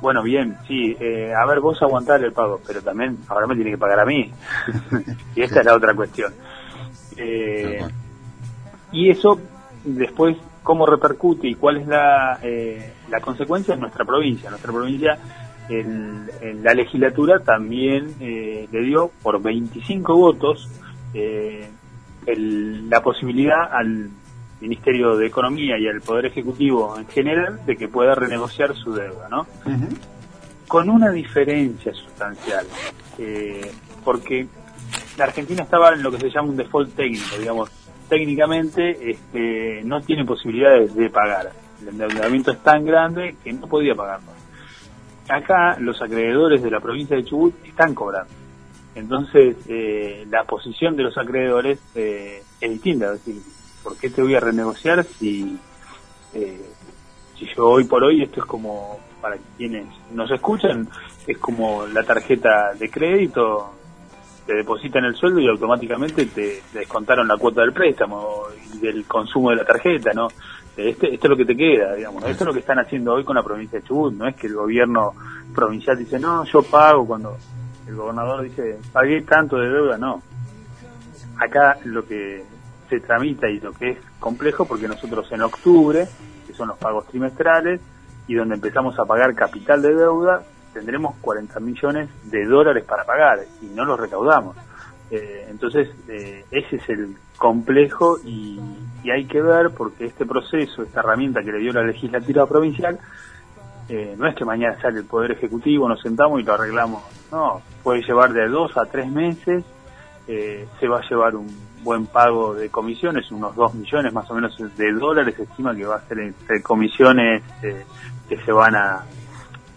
bueno, 0.00 0.22
bien, 0.22 0.56
sí, 0.66 0.96
eh, 0.98 1.32
a 1.34 1.46
ver, 1.46 1.60
vos 1.60 1.80
aguantar 1.82 2.22
el 2.24 2.32
pago, 2.32 2.60
pero 2.66 2.80
también 2.82 3.18
ahora 3.28 3.46
me 3.46 3.54
tiene 3.54 3.72
que 3.72 3.78
pagar 3.78 4.00
a 4.00 4.04
mí. 4.04 4.32
y 5.36 5.42
esta 5.42 5.60
es 5.60 5.66
la 5.66 5.74
otra 5.76 5.94
cuestión. 5.94 6.32
Eh, 7.16 7.86
y 8.92 9.10
eso 9.10 9.38
después 9.84 10.36
cómo 10.62 10.86
repercute 10.86 11.48
y 11.48 11.54
cuál 11.54 11.78
es 11.78 11.86
la, 11.86 12.38
la 13.10 13.20
consecuencia 13.20 13.74
en 13.74 13.80
nuestra 13.80 14.04
provincia. 14.04 14.50
Nuestra 14.50 14.72
provincia, 14.72 15.18
el- 15.68 16.30
en 16.40 16.62
la 16.62 16.74
legislatura 16.74 17.40
también 17.40 18.14
eh, 18.20 18.68
le 18.70 18.82
dio 18.82 19.10
por 19.22 19.40
25 19.42 20.16
votos 20.16 20.68
eh, 21.14 21.68
el- 22.26 22.88
la 22.90 23.02
posibilidad 23.02 23.72
al 23.72 24.10
Ministerio 24.60 25.16
de 25.16 25.26
Economía 25.26 25.78
y 25.78 25.86
al 25.86 26.00
Poder 26.00 26.26
Ejecutivo 26.26 26.98
en 26.98 27.06
general 27.08 27.60
de 27.64 27.76
que 27.76 27.86
pueda 27.88 28.14
renegociar 28.14 28.74
su 28.74 28.92
deuda, 28.92 29.28
¿no? 29.30 29.46
Con 30.66 30.90
una 30.90 31.10
diferencia 31.10 31.94
sustancial, 31.94 32.66
eh, 33.18 33.70
porque 34.04 34.46
la 35.16 35.24
Argentina 35.24 35.62
estaba 35.62 35.92
en 35.94 36.02
lo 36.02 36.10
que 36.10 36.18
se 36.18 36.30
llama 36.30 36.48
un 36.48 36.56
default 36.56 36.94
técnico, 36.94 37.36
digamos, 37.38 37.70
técnicamente 38.08 39.10
este, 39.12 39.82
no 39.84 40.00
tiene 40.02 40.24
posibilidades 40.24 40.94
de 40.94 41.08
pagar. 41.10 41.50
El 41.82 41.88
endeudamiento 41.88 42.50
es 42.50 42.58
tan 42.62 42.84
grande 42.84 43.36
que 43.44 43.52
no 43.52 43.66
podía 43.68 43.94
pagarlo. 43.94 44.32
Acá 45.28 45.76
los 45.78 46.00
acreedores 46.00 46.62
de 46.62 46.70
la 46.70 46.80
provincia 46.80 47.16
de 47.16 47.24
Chubut 47.24 47.54
están 47.64 47.94
cobrando. 47.94 48.32
Entonces, 48.94 49.56
eh, 49.68 50.26
la 50.30 50.44
posición 50.44 50.96
de 50.96 51.04
los 51.04 51.16
acreedores 51.16 51.78
eh, 51.94 52.42
es 52.60 52.70
distinta. 52.70 53.12
Es 53.12 53.24
decir, 53.24 53.42
¿por 53.82 53.96
qué 53.96 54.10
te 54.10 54.22
voy 54.22 54.34
a 54.34 54.40
renegociar 54.40 55.04
si, 55.04 55.58
eh, 56.34 56.70
si 57.38 57.46
yo 57.54 57.68
hoy 57.68 57.84
por 57.84 58.02
hoy, 58.02 58.22
esto 58.22 58.40
es 58.40 58.46
como, 58.46 58.98
para 59.20 59.36
quienes 59.56 59.86
nos 60.12 60.30
escuchan, 60.30 60.88
es 61.26 61.38
como 61.38 61.86
la 61.86 62.02
tarjeta 62.02 62.72
de 62.74 62.90
crédito, 62.90 63.74
te 64.46 64.54
depositan 64.54 65.04
el 65.04 65.14
sueldo 65.14 65.40
y 65.40 65.48
automáticamente 65.48 66.26
te, 66.26 66.62
te 66.72 66.78
descontaron 66.78 67.28
la 67.28 67.36
cuota 67.36 67.60
del 67.60 67.72
préstamo 67.72 68.44
y 68.74 68.78
del 68.78 69.04
consumo 69.04 69.50
de 69.50 69.56
la 69.56 69.64
tarjeta, 69.64 70.10
¿no? 70.14 70.28
Este, 70.78 71.12
esto 71.12 71.26
es 71.26 71.30
lo 71.30 71.36
que 71.36 71.44
te 71.44 71.56
queda, 71.56 71.96
digamos. 71.96 72.22
Esto 72.22 72.44
es 72.44 72.46
lo 72.46 72.52
que 72.52 72.60
están 72.60 72.78
haciendo 72.78 73.12
hoy 73.12 73.24
con 73.24 73.34
la 73.34 73.42
provincia 73.42 73.80
de 73.80 73.84
Chubut. 73.84 74.14
No 74.14 74.28
es 74.28 74.36
que 74.36 74.46
el 74.46 74.54
gobierno 74.54 75.12
provincial 75.52 75.98
dice, 75.98 76.20
no, 76.20 76.44
yo 76.44 76.62
pago 76.62 77.04
cuando 77.04 77.36
el 77.88 77.96
gobernador 77.96 78.44
dice, 78.44 78.78
pagué 78.92 79.22
tanto 79.22 79.56
de 79.56 79.70
deuda, 79.70 79.98
no. 79.98 80.22
Acá 81.36 81.78
lo 81.84 82.06
que 82.06 82.44
se 82.88 83.00
tramita 83.00 83.48
y 83.48 83.58
lo 83.58 83.72
que 83.72 83.90
es 83.90 83.98
complejo, 84.20 84.66
porque 84.66 84.86
nosotros 84.86 85.26
en 85.32 85.42
octubre, 85.42 86.06
que 86.46 86.54
son 86.54 86.68
los 86.68 86.78
pagos 86.78 87.08
trimestrales, 87.08 87.80
y 88.28 88.34
donde 88.34 88.54
empezamos 88.54 88.96
a 89.00 89.04
pagar 89.04 89.34
capital 89.34 89.82
de 89.82 89.96
deuda, 89.96 90.44
tendremos 90.72 91.16
40 91.20 91.58
millones 91.58 92.08
de 92.30 92.44
dólares 92.44 92.84
para 92.84 93.04
pagar 93.04 93.40
y 93.60 93.66
no 93.66 93.84
los 93.84 93.98
recaudamos. 93.98 94.56
Eh, 95.10 95.46
entonces, 95.50 95.88
eh, 96.06 96.44
ese 96.52 96.76
es 96.76 96.88
el 96.88 97.16
complejo 97.38 98.18
y, 98.24 98.60
hay 99.10 99.24
que 99.24 99.40
ver 99.40 99.70
porque 99.70 100.04
este 100.04 100.26
proceso, 100.26 100.82
esta 100.82 101.00
herramienta 101.00 101.42
que 101.42 101.50
le 101.50 101.60
dio 101.60 101.72
la 101.72 101.82
legislatura 101.82 102.44
provincial, 102.44 102.98
eh, 103.88 104.14
no 104.18 104.26
es 104.26 104.34
que 104.34 104.44
mañana 104.44 104.78
sale 104.82 104.98
el 104.98 105.06
Poder 105.06 105.30
Ejecutivo, 105.30 105.88
nos 105.88 106.02
sentamos 106.02 106.38
y 106.40 106.42
lo 106.42 106.52
arreglamos. 106.52 107.02
No, 107.32 107.62
puede 107.82 108.02
llevar 108.02 108.34
de 108.34 108.46
dos 108.48 108.76
a 108.76 108.84
tres 108.84 109.10
meses, 109.10 109.64
eh, 110.26 110.68
se 110.78 110.88
va 110.88 110.98
a 110.98 111.08
llevar 111.08 111.36
un 111.36 111.48
buen 111.82 112.04
pago 112.04 112.54
de 112.54 112.68
comisiones, 112.68 113.30
unos 113.30 113.56
dos 113.56 113.72
millones 113.72 114.12
más 114.12 114.30
o 114.30 114.34
menos 114.34 114.54
de 114.76 114.92
dólares, 114.92 115.34
se 115.36 115.44
estima 115.44 115.74
que 115.74 115.86
va 115.86 115.96
a 115.96 116.00
ser 116.02 116.18
entre 116.18 116.60
comisiones 116.62 117.42
eh, 117.62 117.84
que 118.28 118.36
se 118.44 118.52
van 118.52 118.74
a, 118.74 119.04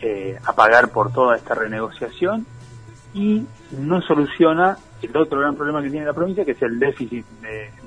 eh, 0.01 0.37
a 0.43 0.51
pagar 0.53 0.89
por 0.89 1.13
toda 1.13 1.37
esta 1.37 1.55
renegociación 1.55 2.45
y 3.13 3.45
no 3.71 4.01
soluciona 4.01 4.77
el 5.01 5.17
otro 5.17 5.39
gran 5.39 5.55
problema 5.55 5.81
que 5.81 5.89
tiene 5.89 6.05
la 6.05 6.13
provincia, 6.13 6.45
que 6.45 6.51
es 6.51 6.61
el 6.61 6.79
déficit 6.79 7.25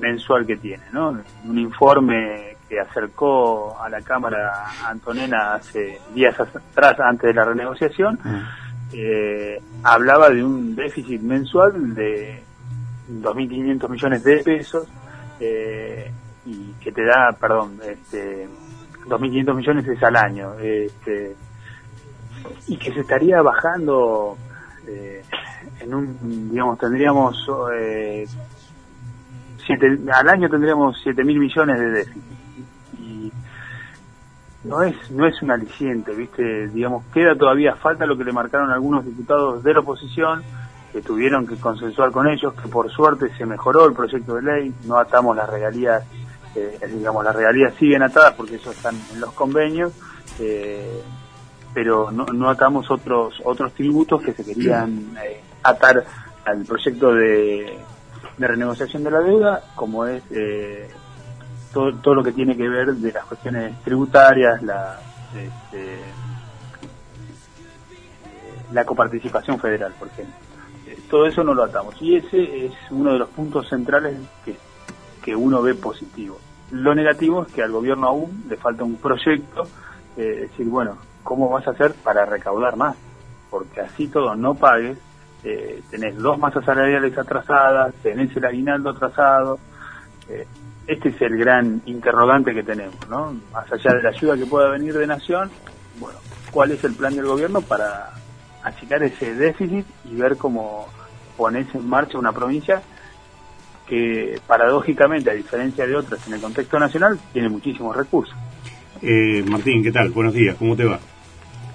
mensual 0.01 0.47
que 0.47 0.57
tiene. 0.57 0.85
¿no? 0.93 1.19
Un 1.45 1.59
informe 1.59 2.57
que 2.69 2.81
acercó 2.81 3.81
a 3.81 3.89
la 3.89 4.01
Cámara 4.03 4.65
Antonena 4.87 5.55
hace 5.55 6.01
días 6.15 6.39
atrás, 6.39 6.99
antes 7.01 7.29
de 7.29 7.35
la 7.35 7.45
renegociación, 7.45 8.19
eh, 8.93 9.61
hablaba 9.83 10.31
de 10.31 10.45
un 10.45 10.75
déficit 10.75 11.21
mensual 11.21 11.95
de 11.95 12.43
2.500 13.11 13.89
millones 13.89 14.25
de 14.25 14.37
pesos 14.39 14.89
eh, 15.41 16.11
y 16.47 16.73
que 16.81 16.93
te 16.93 17.05
da, 17.05 17.37
perdón, 17.39 17.79
este, 17.85 18.49
2.500 19.07 19.55
millones 19.55 19.89
es 19.89 20.03
al 20.03 20.17
año. 20.17 20.55
Este, 20.59 21.37
y 22.69 22.77
que 22.77 22.93
se 22.93 23.01
estaría 23.01 23.41
bajando 23.43 24.37
eh, 24.87 25.23
en 25.85 25.95
un, 25.95 26.51
digamos, 26.51 26.79
tendríamos 26.79 27.47
eh, 27.75 28.27
al 30.13 30.29
año 30.29 30.49
tendríamos 30.49 30.99
7 31.03 31.25
mil 31.25 31.39
millones 31.39 31.79
de 31.79 31.91
déficit. 31.91 32.23
Y 32.99 33.33
no 34.65 34.83
es, 34.83 35.11
no 35.11 35.27
es 35.27 35.41
un 35.43 35.51
aliciente, 35.51 36.15
¿viste? 36.15 36.69
Digamos, 36.69 37.05
queda 37.13 37.37
todavía 37.37 37.75
falta 37.77 38.07
lo 38.07 38.17
que 38.17 38.25
le 38.25 38.33
marcaron 38.33 38.71
algunos 38.71 39.05
diputados 39.05 39.63
de 39.63 39.75
la 39.75 39.81
oposición, 39.81 40.43
que 40.93 41.03
tuvieron 41.03 41.47
que 41.47 41.57
consensuar 41.57 42.11
con 42.11 42.29
ellos, 42.29 42.55
que 42.55 42.69
por 42.69 42.91
suerte 42.91 43.29
se 43.37 43.45
mejoró 43.45 43.87
el 43.87 43.95
proyecto 43.95 44.37
de 44.37 44.43
ley, 44.43 44.75
no 44.87 44.97
atamos 44.97 45.37
las 45.37 45.49
regalías, 45.49 46.05
eh, 46.55 46.79
digamos, 46.95 47.25
las 47.25 47.35
regalías 47.35 47.75
siguen 47.75 48.03
atadas 48.03 48.35
porque 48.35 48.57
eso 48.57 48.71
están 48.71 48.95
en 49.13 49.21
los 49.21 49.33
convenios, 49.33 49.93
eh, 50.39 51.03
pero 51.75 52.11
no, 52.13 52.27
no 52.27 52.49
atamos 52.49 52.89
otros 52.91 53.43
otros 53.45 53.73
tributos 53.75 54.23
que 54.23 54.33
se 54.33 54.45
querían 54.45 55.17
eh, 55.25 55.41
atar 55.65 56.05
al 56.45 56.65
proyecto 56.65 57.13
de, 57.15 57.79
renegociación 58.39 59.03
de 59.05 59.11
la 59.11 59.21
deuda, 59.21 59.63
como 59.75 60.07
es 60.07 60.23
eh, 60.31 60.89
todo, 61.73 61.95
todo 61.97 62.15
lo 62.15 62.23
que 62.23 62.33
tiene 62.33 62.57
que 62.57 62.69
ver 62.69 62.95
de 62.95 63.13
las 63.13 63.25
cuestiones 63.25 63.83
tributarias, 63.83 64.63
la, 64.63 65.01
este, 65.35 65.99
coparticipación 68.85 69.59
federal, 69.61 69.93
por 69.99 70.09
ejemplo. 70.09 70.35
Eh, 70.87 70.99
todo 71.09 71.27
eso 71.27 71.45
no 71.45 71.55
lo 71.55 71.63
atamos 71.65 71.95
y 72.01 72.17
ese 72.17 72.67
es 72.67 72.73
uno 72.91 73.13
de 73.13 73.19
los 73.19 73.29
puntos 73.29 73.69
centrales 73.69 74.17
que, 74.45 74.57
que 75.23 75.37
uno 75.37 75.63
ve 75.63 75.75
positivo. 75.75 76.39
Lo 76.71 76.95
negativo 76.95 77.43
es 77.43 77.53
que 77.53 77.63
al 77.63 77.71
gobierno 77.71 78.09
aún 78.09 78.45
le 78.49 78.57
falta 78.57 78.83
un 78.83 78.97
proyecto, 78.97 79.69
eh, 80.17 80.49
decir, 80.49 80.67
bueno, 80.67 80.97
¿cómo 81.23 81.49
vas 81.49 81.67
a 81.69 81.71
hacer 81.71 81.95
para 81.95 82.25
recaudar 82.25 82.77
más? 82.77 82.97
Porque 83.51 83.81
así 83.81 84.09
todo 84.09 84.35
no 84.35 84.55
pagues, 84.55 84.99
eh, 85.45 85.83
tenés 85.91 86.17
dos 86.17 86.39
masas 86.39 86.65
salariales 86.65 87.17
atrasadas, 87.17 87.95
tenés 88.03 88.35
el 88.37 88.45
aguinaldo 88.45 88.91
atrasado. 88.91 89.59
eh, 90.29 90.47
este 90.87 91.09
es 91.09 91.23
el 91.23 91.39
gran 91.39 91.81
interrogante 91.87 92.53
que 92.53 92.63
tenemos, 92.63 93.09
¿no? 93.09 93.35
Más 93.53 93.73
allá 93.73 93.95
de 93.95 94.03
la 94.03 94.11
ayuda 94.11 94.37
que 94.37 94.45
pueda 94.45 94.69
venir 94.69 94.93
de 94.93 95.07
Nación, 95.07 95.51
bueno, 95.99 96.19
¿cuál 96.51 96.73
es 96.73 96.85
el 96.85 96.95
plan 96.95 97.15
del 97.17 97.25
gobierno 97.25 97.63
para 97.63 98.11
achicar 98.63 99.03
ese 99.03 99.35
déficit 99.35 99.87
y 100.05 100.15
ver 100.17 100.37
cómo 100.37 100.87
pones 101.39 101.75
en 101.75 101.89
marcha 101.89 102.19
una 102.19 102.33
provincia 102.33 102.83
que 103.87 104.39
paradójicamente, 104.47 105.31
a 105.31 105.35
diferencia 105.35 105.87
de 105.87 105.97
otras 105.97 106.27
en 106.27 106.35
el 106.35 106.41
contexto 106.41 106.79
nacional, 106.79 107.19
tiene 107.33 107.49
muchísimos 107.49 107.97
recursos. 107.97 108.35
Eh, 109.03 109.43
Martín, 109.47 109.83
¿qué 109.83 109.93
tal? 109.93 110.11
Buenos 110.11 110.35
días, 110.35 110.57
¿cómo 110.59 110.77
te 110.77 110.85
va? 110.85 110.99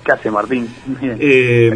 ¿Qué 0.10 0.14
hace 0.14 0.32
Martín? 0.32 0.68
Eh, 1.04 1.72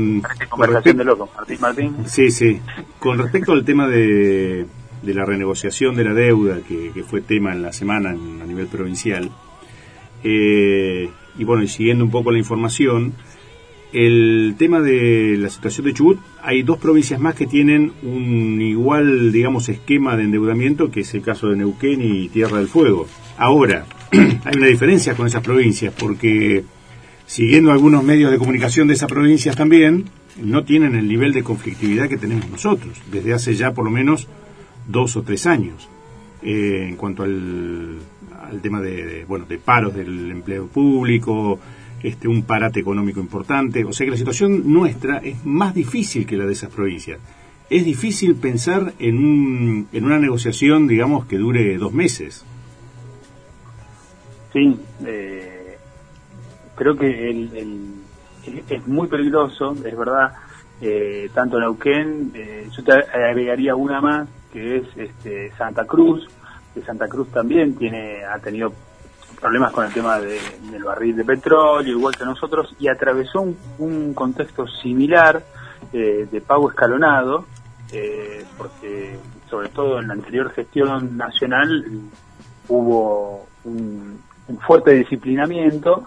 conversación 0.49 0.97
de 0.97 1.03
loco. 1.05 1.29
Martín, 1.35 1.57
Martín. 1.61 1.95
Sí, 2.07 2.31
sí. 2.31 2.59
Con 2.97 3.19
respecto 3.19 3.51
al 3.51 3.63
tema 3.63 3.87
de, 3.87 4.65
de 5.03 5.13
la 5.13 5.23
renegociación 5.23 5.93
de 5.95 6.03
la 6.03 6.15
deuda, 6.15 6.57
que, 6.67 6.89
que 6.95 7.03
fue 7.03 7.21
tema 7.21 7.51
en 7.53 7.61
la 7.61 7.71
semana 7.71 8.09
en- 8.09 8.41
a 8.41 8.45
nivel 8.45 8.65
provincial, 8.65 9.29
eh, 10.23 11.09
y 11.37 11.43
bueno, 11.43 11.61
y 11.61 11.67
siguiendo 11.67 12.03
un 12.03 12.09
poco 12.09 12.31
la 12.31 12.39
información, 12.39 13.13
el 13.91 14.55
tema 14.57 14.81
de 14.81 15.35
la 15.37 15.49
situación 15.51 15.85
de 15.85 15.93
Chubut, 15.93 16.17
hay 16.41 16.63
dos 16.63 16.79
provincias 16.79 17.19
más 17.19 17.35
que 17.35 17.45
tienen 17.45 17.93
un 18.01 18.59
igual, 18.63 19.31
digamos, 19.31 19.69
esquema 19.69 20.17
de 20.17 20.23
endeudamiento, 20.23 20.89
que 20.89 21.01
es 21.01 21.13
el 21.13 21.21
caso 21.21 21.49
de 21.49 21.57
Neuquén 21.57 22.01
y 22.01 22.29
Tierra 22.29 22.57
del 22.57 22.67
Fuego. 22.67 23.05
Ahora, 23.37 23.85
hay 24.11 24.57
una 24.57 24.67
diferencia 24.67 25.13
con 25.13 25.27
esas 25.27 25.43
provincias, 25.43 25.93
porque 25.95 26.63
siguiendo 27.25 27.71
algunos 27.71 28.03
medios 28.03 28.31
de 28.31 28.37
comunicación 28.37 28.87
de 28.87 28.93
esas 28.93 29.09
provincias 29.09 29.55
también, 29.55 30.05
no 30.41 30.63
tienen 30.63 30.95
el 30.95 31.07
nivel 31.07 31.33
de 31.33 31.43
conflictividad 31.43 32.09
que 32.09 32.17
tenemos 32.17 32.49
nosotros, 32.49 33.01
desde 33.11 33.33
hace 33.33 33.53
ya 33.53 33.73
por 33.73 33.85
lo 33.85 33.91
menos 33.91 34.27
dos 34.87 35.15
o 35.15 35.23
tres 35.23 35.45
años, 35.45 35.89
eh, 36.41 36.87
en 36.89 36.95
cuanto 36.95 37.23
al, 37.23 37.99
al 38.49 38.61
tema 38.61 38.81
de, 38.81 39.25
bueno, 39.27 39.45
de 39.45 39.57
paros 39.57 39.95
del 39.95 40.31
empleo 40.31 40.67
público, 40.67 41.59
este, 42.01 42.27
un 42.27 42.43
parate 42.43 42.81
económico 42.81 43.19
importante, 43.19 43.85
o 43.85 43.93
sea 43.93 44.05
que 44.05 44.11
la 44.11 44.17
situación 44.17 44.73
nuestra 44.73 45.19
es 45.19 45.45
más 45.45 45.73
difícil 45.73 46.25
que 46.25 46.35
la 46.35 46.45
de 46.45 46.53
esas 46.53 46.69
provincias. 46.69 47.19
Es 47.69 47.85
difícil 47.85 48.35
pensar 48.35 48.93
en, 48.99 49.17
un, 49.17 49.87
en 49.93 50.03
una 50.03 50.19
negociación, 50.19 50.85
digamos, 50.87 51.25
que 51.25 51.37
dure 51.37 51.77
dos 51.77 51.93
meses. 51.93 52.43
Sí, 54.51 54.75
eh, 55.05 55.52
creo 56.75 56.95
que 56.95 57.29
el, 57.29 57.55
el- 57.57 58.63
es- 58.69 58.87
muy 58.87 59.07
peligroso, 59.07 59.73
es 59.85 59.97
verdad. 59.97 60.33
Eh, 60.81 61.29
tanto 61.33 61.59
Neuquén, 61.59 62.31
eh, 62.33 62.67
yo 62.75 62.83
te 62.83 62.91
agregaría 62.91 63.75
una 63.75 64.01
más, 64.01 64.27
que 64.51 64.77
es 64.77 64.83
este, 64.97 65.51
Santa 65.57 65.85
Cruz, 65.85 66.27
que 66.73 66.81
Santa 66.81 67.07
Cruz 67.07 67.29
también 67.29 67.75
tiene 67.75 68.25
ha 68.25 68.37
tenido 68.39 68.73
problemas 69.39 69.71
con 69.71 69.85
el 69.85 69.93
tema 69.93 70.19
de- 70.19 70.39
del 70.71 70.83
barril 70.83 71.15
de 71.15 71.23
petróleo, 71.23 71.97
igual 71.97 72.15
que 72.17 72.25
nosotros, 72.25 72.75
y 72.79 72.87
atravesó 72.87 73.45
un, 73.77 74.13
contexto 74.13 74.67
similar 74.67 75.41
eh, 75.93 76.27
de 76.31 76.41
pago 76.41 76.69
escalonado, 76.69 77.45
eh, 77.91 78.43
porque 78.57 79.17
sobre 79.49 79.69
todo 79.69 79.99
en 79.99 80.07
la 80.07 80.13
anterior 80.13 80.49
gestión 80.51 81.15
nacional 81.17 81.85
hubo 82.67 83.45
un 83.65 84.19
fuerte 84.65 84.91
disciplinamiento 84.91 86.05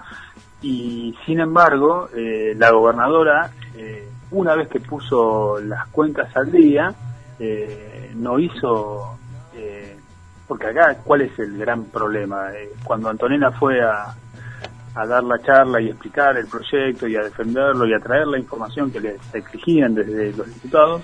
y 0.62 1.14
sin 1.24 1.40
embargo 1.40 2.08
eh, 2.14 2.54
la 2.56 2.70
gobernadora 2.70 3.50
eh, 3.76 4.08
una 4.30 4.54
vez 4.54 4.68
que 4.68 4.80
puso 4.80 5.58
las 5.60 5.86
cuentas 5.88 6.34
al 6.36 6.50
día 6.50 6.94
eh, 7.38 8.12
no 8.14 8.38
hizo 8.38 9.18
eh, 9.54 9.96
porque 10.48 10.68
acá 10.68 10.98
cuál 11.04 11.22
es 11.22 11.38
el 11.38 11.58
gran 11.58 11.84
problema 11.84 12.48
cuando 12.84 13.10
Antonella 13.10 13.50
fue 13.50 13.80
a, 13.82 14.14
dar 14.94 15.22
la 15.24 15.38
charla 15.42 15.78
y 15.78 15.90
explicar 15.90 16.38
el 16.38 16.46
proyecto 16.46 17.06
y 17.06 17.16
a 17.16 17.22
defenderlo 17.22 17.86
y 17.86 17.92
a 17.92 18.00
traer 18.00 18.26
la 18.26 18.38
información 18.38 18.90
que 18.90 19.00
les 19.00 19.34
exigían 19.34 19.94
desde 19.94 20.32
los 20.32 20.46
diputados 20.46 21.02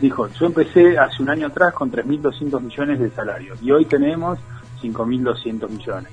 dijo, 0.00 0.28
yo 0.28 0.46
empecé 0.46 0.98
hace 0.98 1.22
un 1.22 1.30
año 1.30 1.46
atrás 1.46 1.72
con 1.72 1.90
3.200 1.90 2.60
millones 2.60 3.00
de 3.00 3.10
salarios 3.10 3.62
y 3.62 3.70
hoy 3.70 3.86
tenemos 3.86 4.38
5.200 4.82 5.68
millones. 5.70 6.12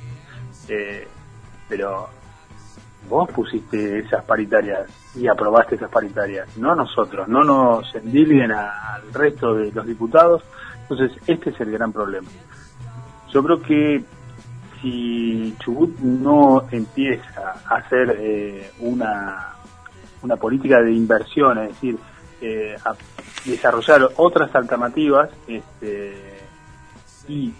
Eh, 0.69 1.07
pero 1.67 2.09
vos 3.09 3.29
pusiste 3.31 3.99
esas 3.99 4.23
paritarias 4.23 4.89
y 5.15 5.27
aprobaste 5.27 5.75
esas 5.75 5.89
paritarias, 5.89 6.57
no 6.57 6.75
nosotros, 6.75 7.27
no 7.27 7.43
nos 7.43 7.93
endilguen 7.95 8.51
al 8.51 9.13
resto 9.13 9.53
de 9.55 9.71
los 9.71 9.85
diputados. 9.85 10.43
Entonces, 10.81 11.11
este 11.27 11.51
es 11.51 11.61
el 11.61 11.71
gran 11.71 11.91
problema. 11.91 12.27
Yo 13.31 13.43
creo 13.43 13.61
que 13.61 14.03
si 14.81 15.55
Chubut 15.59 15.97
no 15.99 16.67
empieza 16.71 17.61
a 17.65 17.75
hacer 17.75 18.15
eh, 18.19 18.71
una, 18.79 19.55
una 20.21 20.35
política 20.35 20.81
de 20.81 20.91
inversión, 20.91 21.57
es 21.59 21.69
decir, 21.69 21.97
eh, 22.41 22.75
a 22.83 22.93
desarrollar 23.45 24.09
otras 24.17 24.53
alternativas 24.53 25.29
este, 25.47 26.41
y 27.27 27.53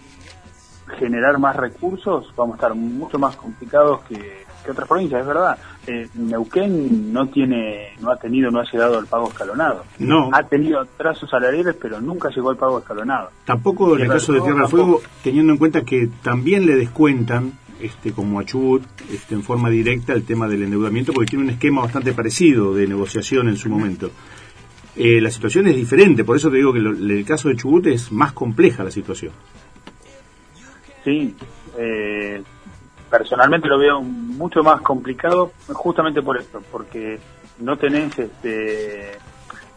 generar 0.98 1.38
más 1.38 1.56
recursos, 1.56 2.32
vamos 2.36 2.54
a 2.54 2.56
estar 2.56 2.74
mucho 2.74 3.18
más 3.18 3.36
complicados 3.36 4.00
que, 4.08 4.44
que 4.64 4.70
otras 4.70 4.86
provincias, 4.88 5.20
es 5.20 5.26
verdad. 5.26 5.58
Eh, 5.86 6.08
Neuquén 6.14 7.12
no 7.12 7.28
tiene, 7.28 7.88
no 8.00 8.10
ha 8.10 8.16
tenido, 8.16 8.50
no 8.50 8.60
ha 8.60 8.64
llegado 8.70 8.98
al 8.98 9.06
pago 9.06 9.28
escalonado. 9.28 9.84
No. 9.98 10.30
Ha 10.32 10.42
tenido 10.44 10.86
trazos 10.96 11.28
salariales, 11.30 11.76
pero 11.80 12.00
nunca 12.00 12.30
llegó 12.30 12.50
al 12.50 12.56
pago 12.56 12.78
escalonado. 12.78 13.30
Tampoco 13.44 13.94
en 13.96 14.02
el 14.02 14.08
caso 14.08 14.32
de 14.32 14.40
Tierra 14.40 14.60
del 14.60 14.68
Fuego, 14.68 14.98
Fuego, 14.98 15.02
teniendo 15.22 15.52
en 15.52 15.58
cuenta 15.58 15.82
que 15.82 16.08
también 16.22 16.66
le 16.66 16.76
descuentan, 16.76 17.52
este, 17.80 18.12
como 18.12 18.40
a 18.40 18.44
Chubut, 18.44 18.82
este, 19.12 19.34
en 19.34 19.42
forma 19.42 19.68
directa 19.68 20.12
el 20.14 20.24
tema 20.24 20.48
del 20.48 20.62
endeudamiento, 20.62 21.12
porque 21.12 21.30
tiene 21.30 21.44
un 21.44 21.50
esquema 21.50 21.82
bastante 21.82 22.12
parecido 22.12 22.74
de 22.74 22.86
negociación 22.86 23.48
en 23.48 23.56
su 23.56 23.68
momento. 23.68 24.10
Eh, 24.96 25.20
la 25.20 25.30
situación 25.30 25.66
es 25.66 25.74
diferente, 25.76 26.24
por 26.24 26.36
eso 26.36 26.50
te 26.50 26.56
digo 26.58 26.72
que 26.72 26.78
lo- 26.78 26.92
el 26.92 27.24
caso 27.24 27.48
de 27.48 27.56
Chubut 27.56 27.86
es 27.88 28.12
más 28.12 28.32
compleja 28.32 28.84
la 28.84 28.90
situación. 28.92 29.32
Sí, 31.04 31.36
eh, 31.78 32.42
personalmente 33.10 33.68
lo 33.68 33.78
veo 33.78 34.00
mucho 34.02 34.62
más 34.62 34.80
complicado 34.80 35.52
justamente 35.72 36.22
por 36.22 36.38
esto, 36.38 36.62
porque 36.72 37.20
no 37.58 37.76
tenés 37.76 38.18
este 38.18 39.12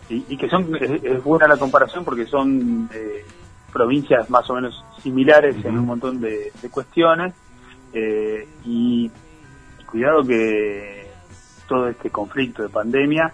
y, 0.10 0.26
y 0.30 0.38
que 0.38 0.50
son 0.50 0.74
es, 0.76 1.04
es 1.04 1.24
buena 1.24 1.48
la 1.48 1.58
comparación 1.58 2.04
porque 2.06 2.26
son 2.26 2.90
eh, 2.94 3.26
provincias 3.74 4.30
más 4.30 4.50
o 4.50 4.56
menos 4.56 4.84
similares 5.04 5.56
en 5.66 5.78
un 5.78 5.86
montón 5.86 6.20
de, 6.22 6.52
de 6.62 6.70
cuestiones 6.70 7.34
eh, 7.94 8.48
y 8.66 9.12
cuidado 9.86 10.24
que 10.26 11.08
todo 11.68 11.90
este 11.90 12.10
conflicto 12.10 12.64
de 12.64 12.70
pandemia 12.70 13.32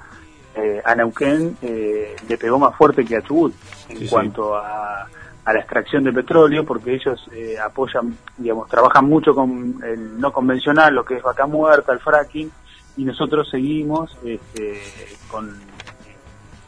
eh, 0.55 0.81
a 0.83 0.95
Neuquén 0.95 1.55
eh, 1.61 2.15
le 2.27 2.37
pegó 2.37 2.59
más 2.59 2.75
fuerte 2.75 3.05
que 3.05 3.17
a 3.17 3.21
Chubut 3.21 3.53
en 3.89 3.97
Sí, 3.97 4.03
sí. 4.05 4.09
cuanto 4.09 4.55
a, 4.55 5.07
a 5.45 5.53
la 5.53 5.59
extracción 5.59 6.03
de 6.03 6.13
petróleo 6.13 6.65
porque 6.65 6.93
ellos 6.95 7.27
eh, 7.33 7.57
apoyan, 7.59 8.17
digamos, 8.37 8.69
trabajan 8.69 9.05
mucho 9.05 9.33
con 9.35 9.75
el 9.83 10.19
no 10.19 10.31
convencional, 10.31 10.95
lo 10.95 11.03
que 11.03 11.15
es 11.15 11.23
vaca 11.23 11.45
muerta, 11.45 11.91
el 11.91 11.99
fracking, 11.99 12.51
y 12.97 13.05
nosotros 13.05 13.49
seguimos 13.49 14.17
este, 14.23 14.81
con 15.29 15.51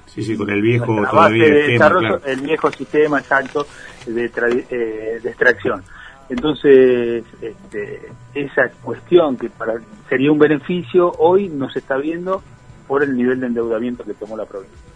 Sí, 0.08 0.24
sí, 0.24 0.38
con 0.38 0.50
el 0.50 0.62
viejo 0.62 0.96
todavía 1.12 1.44
de 1.44 1.76
esquema, 1.76 1.90
claro. 1.90 2.22
el 2.26 2.40
viejo 2.40 2.72
sistema 2.72 3.20
exacto 3.20 3.68
de, 4.06 4.32
eh, 4.70 5.20
de 5.22 5.30
extracción. 5.30 5.84
Entonces, 6.30 7.26
este, 7.42 8.10
esa 8.34 8.70
cuestión 8.82 9.36
que 9.36 9.50
para 9.50 9.74
sería 10.08 10.32
un 10.32 10.40
beneficio, 10.40 11.12
hoy 11.20 11.50
no 11.50 11.70
se 11.70 11.80
está 11.80 11.98
viendo 11.98 12.42
por 12.88 13.04
el 13.04 13.16
nivel 13.16 13.42
de 13.42 13.48
endeudamiento 13.48 14.06
que 14.06 14.14
tomó 14.14 14.38
la 14.38 14.46
provincia. 14.46 14.95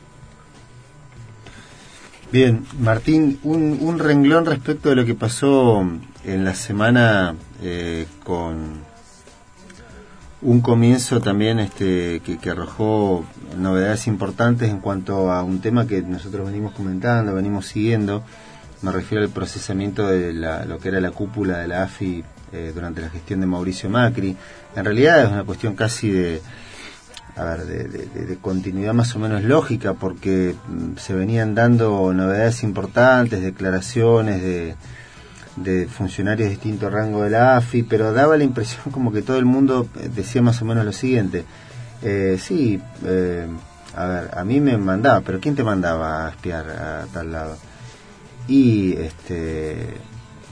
Bien, 2.32 2.64
Martín, 2.80 3.40
un, 3.44 3.80
un 3.82 3.98
renglón 4.00 4.46
respecto 4.46 4.90
de 4.90 4.96
lo 4.96 5.06
que 5.06 5.16
pasó 5.16 5.82
en 6.24 6.46
la 6.46 6.54
semana 6.54 7.34
eh, 7.64 8.06
con 8.24 8.88
un 10.42 10.62
comienzo 10.62 11.20
también 11.22 11.60
este, 11.60 12.22
que, 12.22 12.50
arrojó 12.50 13.26
novedades 13.58 14.06
importantes 14.08 14.70
en 14.70 14.80
cuanto 14.80 15.32
a 15.32 15.44
un 15.44 15.60
tema 15.60 15.88
que 15.88 16.02
nosotros 16.04 16.46
venimos 16.46 16.74
comentando, 16.74 17.34
venimos 17.34 17.66
siguiendo. 17.66 18.24
Me 18.84 18.92
refiero 18.92 19.24
al 19.24 19.32
procesamiento 19.32 20.08
de 20.08 20.32
la- 20.32 20.66
lo 20.66 20.78
que 20.78 20.90
era 20.90 21.02
la 21.02 21.12
cúpula 21.12 21.58
de 21.58 21.68
la 21.68 21.84
AFI 21.84 22.24
eh, 22.54 22.72
durante 22.74 23.02
la 23.02 23.10
gestión 23.10 23.42
de 23.42 23.48
Mauricio 23.48 23.90
Macri. 23.90 24.38
En 24.76 24.86
realidad 24.86 25.24
es 25.24 25.32
una 25.32 25.44
cuestión 25.44 25.76
casi 25.76 26.10
de, 26.10 26.42
a 27.40 27.44
ver, 27.46 27.66
de, 27.66 27.84
de- 27.88 28.38
continuidad 28.38 28.94
más 28.94 29.16
o 29.16 29.20
menos 29.20 29.44
lógica, 29.44 29.94
porque 29.94 30.56
mm, 30.68 30.98
se 30.98 31.14
venían 31.14 31.56
dando 31.56 32.12
novedades 32.14 32.64
importantes, 32.64 33.42
declaraciones 33.42 34.42
de, 34.42 34.76
de 35.56 35.88
funcionarios 35.88 36.48
de 36.50 36.56
distinto 36.56 36.90
rango 36.90 37.24
de 37.24 37.30
la 37.30 37.56
AFI, 37.58 37.84
pero 37.84 38.12
daba 38.14 38.36
la 38.38 38.44
impresión 38.44 38.84
como 38.92 39.12
que 39.12 39.22
todo 39.22 39.38
el 39.38 39.46
mundo 39.46 39.88
eh, 40.00 40.10
decía 40.14 40.42
más 40.42 40.62
o 40.62 40.66
menos 40.66 40.84
lo 40.86 40.92
siguiente. 40.92 41.46
Eh, 42.02 42.38
sí, 42.42 42.82
eh, 43.06 43.48
a 43.96 44.06
ver, 44.06 44.30
a 44.38 44.44
mí 44.44 44.60
me 44.60 44.78
mandaba, 44.78 45.22
pero 45.22 45.40
¿quién 45.40 45.56
te 45.56 45.64
mandaba 45.64 46.28
a 46.28 46.30
espiar 46.32 46.70
a 46.70 47.06
tal 47.14 47.32
lado? 47.32 47.58
Y 48.48 48.94
este 48.94 49.88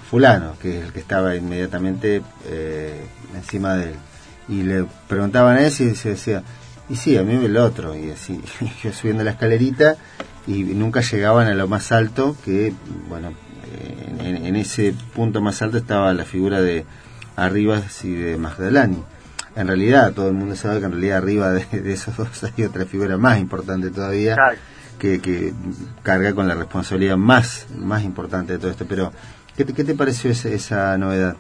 fulano, 0.10 0.54
que 0.62 0.80
es 0.80 0.86
el 0.86 0.94
que 0.94 1.00
estaba 1.00 1.36
inmediatamente 1.36 2.22
eh, 2.46 3.02
encima 3.36 3.76
de 3.76 3.84
él. 3.92 3.96
Y 4.50 4.64
le 4.64 4.86
preguntaban 5.10 5.58
a 5.58 5.62
ese 5.66 5.84
y 5.86 5.96
se 5.96 6.10
decía, 6.10 6.44
y 6.90 6.96
sí, 6.96 7.18
a 7.18 7.24
mí 7.24 7.34
el 7.44 7.58
otro. 7.58 7.96
Y 7.96 8.12
así, 8.12 8.42
yo 8.84 8.92
subiendo 8.94 9.24
la 9.24 9.32
escalerita 9.32 9.96
y 10.46 10.64
nunca 10.64 11.02
llegaban 11.02 11.48
a 11.48 11.54
lo 11.56 11.68
más 11.68 11.92
alto, 11.92 12.36
que, 12.46 12.74
bueno, 13.10 13.34
en, 14.22 14.46
en 14.46 14.56
ese 14.56 14.94
punto 15.14 15.42
más 15.42 15.62
alto 15.62 15.78
estaba 15.78 16.14
la 16.14 16.24
figura 16.26 16.62
de 16.62 16.86
Arribas 17.36 18.04
y 18.06 18.14
de 18.16 18.38
Magdalani. 18.38 19.04
en 19.56 19.68
realidad 19.68 20.14
todo 20.14 20.28
el 20.30 20.34
mundo 20.34 20.56
sabe 20.56 20.80
que 20.80 20.86
en 20.86 20.92
realidad 20.94 21.18
arriba 21.18 21.52
de, 21.52 21.66
de 21.82 21.94
esos 21.94 22.16
dos 22.18 22.44
hay 22.58 22.64
otra 22.64 22.86
figura 22.86 23.18
más 23.18 23.40
importante 23.40 23.90
todavía 23.92 24.36
que, 24.98 25.20
que 25.22 25.54
carga 26.04 26.34
con 26.34 26.48
la 26.48 26.56
responsabilidad 26.56 27.18
más, 27.18 27.68
más 27.78 28.04
importante 28.04 28.54
de 28.54 28.60
todo 28.60 28.72
esto. 28.72 28.86
Pero, 28.88 29.12
¿qué 29.56 29.66
te, 29.66 29.74
qué 29.74 29.84
te 29.84 29.94
pareció 29.94 30.32
ese- 30.32 30.56
esa 30.56 30.98
novedad? 30.98 31.36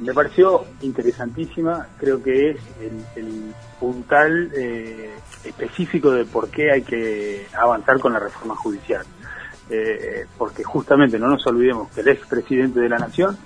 Me 0.00 0.12
pareció 0.14 0.64
interesantísima, 0.82 1.86
creo 1.98 2.22
que 2.22 2.50
es 2.50 2.56
el, 2.80 3.04
el 3.16 3.54
puntal 3.80 4.50
eh, 4.56 5.10
específico 5.44 6.12
de 6.12 6.24
por 6.24 6.48
qué 6.50 6.70
hay 6.70 6.82
que 6.82 7.46
avanzar 7.56 7.98
con 7.98 8.12
la 8.12 8.20
reforma 8.20 8.54
judicial. 8.56 9.04
Eh, 9.70 10.24
porque 10.38 10.62
justamente 10.64 11.18
no 11.18 11.28
nos 11.28 11.46
olvidemos 11.46 11.90
que 11.90 12.00
el 12.00 12.08
expresidente 12.08 12.80
de 12.80 12.88
la 12.88 12.98
Nación 12.98 13.36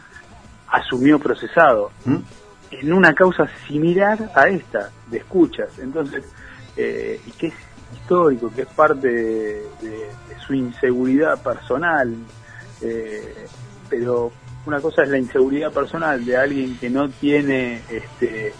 asumió 0.68 1.18
procesado 1.18 1.90
¿Mm? 2.04 2.16
en 2.70 2.92
una 2.92 3.12
causa 3.14 3.48
similar 3.66 4.30
a 4.34 4.48
esta, 4.48 4.90
de 5.10 5.18
escuchas. 5.18 5.78
Entonces, 5.78 6.24
eh, 6.76 7.20
y 7.26 7.30
que 7.32 7.46
es 7.48 7.54
histórico, 7.94 8.50
que 8.54 8.62
es 8.62 8.68
parte 8.68 9.08
de, 9.08 9.52
de- 9.82 9.90
de 10.28 10.40
su 10.46 10.54
inseguridad 10.54 11.42
personal, 11.42 12.14
eh, 12.82 13.46
pero 13.90 14.32
una 14.66 14.80
cosa 14.80 15.02
es 15.02 15.08
la 15.08 15.18
inseguridad 15.18 15.72
personal 15.72 16.24
de 16.24 16.36
alguien 16.36 16.78
que 16.78 16.90
no 16.90 17.08
tiene 17.08 17.82
este, 17.90 18.52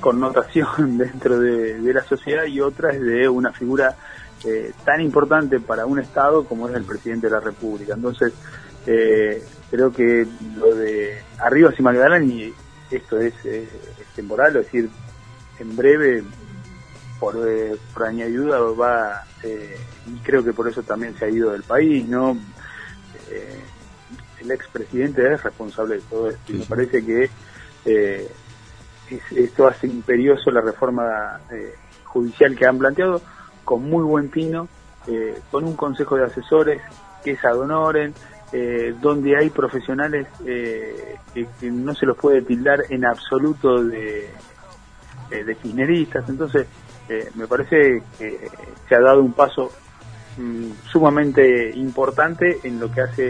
connotación 0.00 0.98
dentro 0.98 1.38
de, 1.38 1.92
la 1.92 2.02
sociedad 2.04 2.44
y 2.44 2.60
otra 2.60 2.92
es 2.92 3.00
de 3.00 3.28
una 3.28 3.52
figura 3.52 3.96
eh, 4.44 4.72
tan 4.84 5.00
importante 5.00 5.58
para 5.60 5.86
un 5.86 5.98
Estado 5.98 6.44
como 6.44 6.68
es 6.68 6.76
el 6.76 6.84
presidente 6.84 7.26
de 7.26 7.32
la 7.32 7.40
República. 7.40 7.94
Entonces, 7.94 8.32
eh, 8.86 9.42
creo 9.70 9.92
que 9.92 10.26
lo 10.56 10.74
de 10.74 11.22
arriba 11.38 11.72
y 11.76 11.82
Magdalani, 11.82 12.52
esto 12.90 13.18
es, 13.18 13.34
eh, 13.44 13.68
es 14.00 14.06
temporal, 14.14 14.56
es 14.56 14.64
decir, 14.64 14.88
en 15.58 15.76
breve, 15.76 16.22
por, 17.18 17.36
eh, 17.46 17.76
por 17.92 18.04
añadidura, 18.04 18.58
va, 18.58 19.24
eh, 19.42 19.76
y 20.06 20.18
creo 20.18 20.44
que 20.44 20.52
por 20.52 20.68
eso 20.68 20.82
también 20.82 21.16
se 21.16 21.24
ha 21.24 21.30
ido 21.30 21.50
del 21.50 21.62
país, 21.62 22.06
¿no? 22.06 22.36
Eh, 23.30 23.60
el 24.40 24.50
expresidente 24.50 25.22
es 25.32 25.42
responsable 25.42 25.96
de 25.96 26.02
todo 26.02 26.28
esto 26.30 26.52
y 26.52 26.54
me 26.54 26.64
sí. 26.64 26.68
parece 26.68 27.04
que 27.04 27.30
eh, 27.84 28.28
es- 29.10 29.32
esto 29.38 29.66
hace 29.66 29.86
imperioso 29.86 30.50
la 30.50 30.60
reforma 30.60 31.40
eh, 31.50 31.74
judicial 32.04 32.54
que 32.56 32.66
han 32.66 32.78
planteado 32.78 33.22
con 33.64 33.82
muy 33.84 34.04
buen 34.04 34.30
tino, 34.30 34.68
eh, 35.06 35.40
con 35.50 35.64
un 35.64 35.76
consejo 35.76 36.16
de 36.16 36.24
asesores 36.24 36.82
que 37.22 37.32
es 37.32 37.44
ad 37.44 37.58
honorem, 37.58 38.14
eh, 38.52 38.94
donde 38.98 39.36
hay 39.36 39.50
profesionales 39.50 40.26
que, 40.42 41.18
que 41.60 41.70
no 41.70 41.94
se 41.94 42.06
los 42.06 42.16
puede 42.16 42.42
tildar 42.42 42.80
en 42.88 43.04
absoluto 43.04 43.84
de, 43.84 44.30
de 45.28 45.56
kirchneristas. 45.56 46.26
Entonces, 46.28 46.66
me 47.34 47.46
parece 47.46 48.04
que 48.18 48.50
se 48.88 48.94
ha 48.94 49.00
dado 49.00 49.20
un 49.22 49.34
paso 49.34 49.72
mm, 50.36 50.70
sumamente 50.92 51.70
importante 51.74 52.60
en 52.62 52.78
lo 52.78 52.90
que 52.90 53.00
hace 53.02 53.28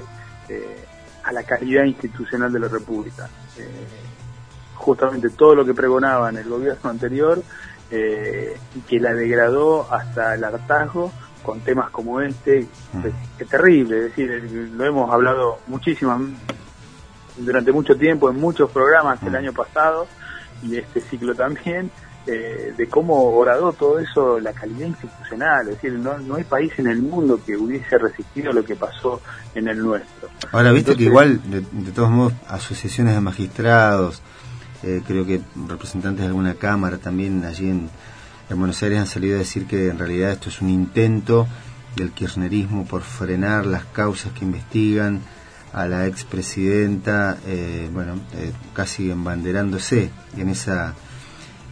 eh, 0.48 0.87
a 1.28 1.32
la 1.32 1.42
calidad 1.42 1.84
institucional 1.84 2.50
de 2.52 2.58
la 2.60 2.68
República. 2.68 3.28
Eh, 3.58 3.68
justamente 4.76 5.28
todo 5.30 5.54
lo 5.54 5.64
que 5.66 5.74
pregonaba 5.74 6.30
en 6.30 6.38
el 6.38 6.48
gobierno 6.48 6.88
anterior 6.88 7.42
eh, 7.90 8.56
y 8.74 8.80
que 8.80 8.98
la 9.00 9.12
degradó 9.12 9.92
hasta 9.92 10.34
el 10.34 10.44
hartazgo 10.44 11.12
con 11.42 11.60
temas 11.60 11.90
como 11.90 12.20
este, 12.20 12.66
que, 13.02 13.12
que 13.38 13.44
terrible, 13.44 13.96
es 13.98 14.02
decir, 14.04 14.30
el- 14.30 14.76
lo 14.76 14.84
hemos 14.84 15.10
hablado 15.12 15.58
muchísimo 15.66 16.18
durante 17.36 17.72
mucho 17.72 17.96
tiempo 17.96 18.30
en 18.30 18.36
muchos 18.40 18.70
programas 18.70 19.22
el 19.22 19.30
Mm. 19.32 19.36
año 19.36 19.52
pasado 19.52 20.06
y 20.62 20.76
este 20.76 21.00
ciclo 21.02 21.34
también, 21.34 21.90
eh, 22.28 22.74
de 22.76 22.88
cómo 22.88 23.30
oradó 23.36 23.72
todo 23.72 23.98
eso 23.98 24.38
la 24.38 24.52
calidad 24.52 24.86
institucional, 24.86 25.68
es 25.68 25.74
decir, 25.74 25.92
no, 25.94 26.18
no 26.18 26.36
hay 26.36 26.44
país 26.44 26.72
en 26.76 26.86
el 26.86 27.02
mundo 27.02 27.40
que 27.44 27.56
hubiese 27.56 27.98
resistido 27.98 28.52
lo 28.52 28.64
que 28.64 28.76
pasó 28.76 29.20
en 29.54 29.66
el 29.68 29.78
nuestro. 29.82 30.28
Ahora, 30.52 30.70
viste 30.72 30.94
que 30.94 31.04
igual, 31.04 31.40
de, 31.50 31.60
de 31.60 31.92
todos 31.92 32.10
modos, 32.10 32.34
asociaciones 32.46 33.14
de 33.14 33.20
magistrados, 33.20 34.22
eh, 34.82 35.02
creo 35.06 35.26
que 35.26 35.40
representantes 35.66 36.20
de 36.20 36.28
alguna 36.28 36.54
cámara 36.54 36.98
también 36.98 37.44
allí 37.44 37.68
en, 37.68 37.88
en 38.48 38.58
Buenos 38.58 38.82
Aires 38.82 39.00
han 39.00 39.06
salido 39.06 39.36
a 39.36 39.38
decir 39.38 39.66
que 39.66 39.88
en 39.88 39.98
realidad 39.98 40.30
esto 40.32 40.50
es 40.50 40.60
un 40.60 40.68
intento 40.68 41.46
del 41.96 42.12
kirchnerismo 42.12 42.86
por 42.86 43.02
frenar 43.02 43.66
las 43.66 43.84
causas 43.86 44.32
que 44.32 44.44
investigan 44.44 45.20
a 45.72 45.86
la 45.86 46.06
expresidenta, 46.06 47.38
eh, 47.46 47.90
bueno, 47.92 48.14
eh, 48.34 48.52
casi 48.72 49.10
embanderándose 49.10 50.10
en 50.36 50.48
esa 50.48 50.94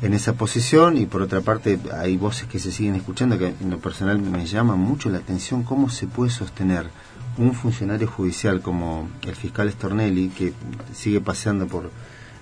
en 0.03 0.13
esa 0.15 0.35
posición 0.35 0.97
y 0.99 1.07
por 1.07 1.23
otra 1.23 1.41
parte 1.41 1.79
hay 1.95 2.17
voces 2.17 2.47
que 2.49 2.59
se 2.59 2.71
siguen 2.71 2.97
escuchando 2.97 3.39
que 3.39 3.49
en 3.61 3.71
lo 3.71 3.79
personal 3.79 4.19
me 4.21 4.45
llama 4.47 4.77
mucho 4.77 5.09
la 5.09 5.19
atención 5.19 5.63
cómo 5.63 5.89
se 5.89 6.07
puede 6.07 6.31
sostener 6.31 6.87
un 7.39 7.55
funcionario 7.55 8.07
judicial 8.07 8.61
como 8.61 9.09
el 9.23 9.35
fiscal 9.35 9.71
Stornelli 9.71 10.29
que 10.29 10.53
sigue 10.95 11.21
paseando 11.21 11.67
por 11.67 11.91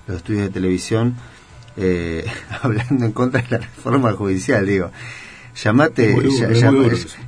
los 0.07 0.17
estudios 0.17 0.43
de 0.43 0.51
televisión 0.51 1.15
eh, 1.77 2.25
hablando 2.63 3.05
en 3.05 3.13
contra 3.13 3.41
de 3.43 3.49
la 3.51 3.59
reforma 3.59 4.13
judicial 4.13 4.67
digo. 4.67 4.91
Llamate 5.63 6.13
muy 6.15 6.25
muy 6.49 6.61
llama- 6.61 6.79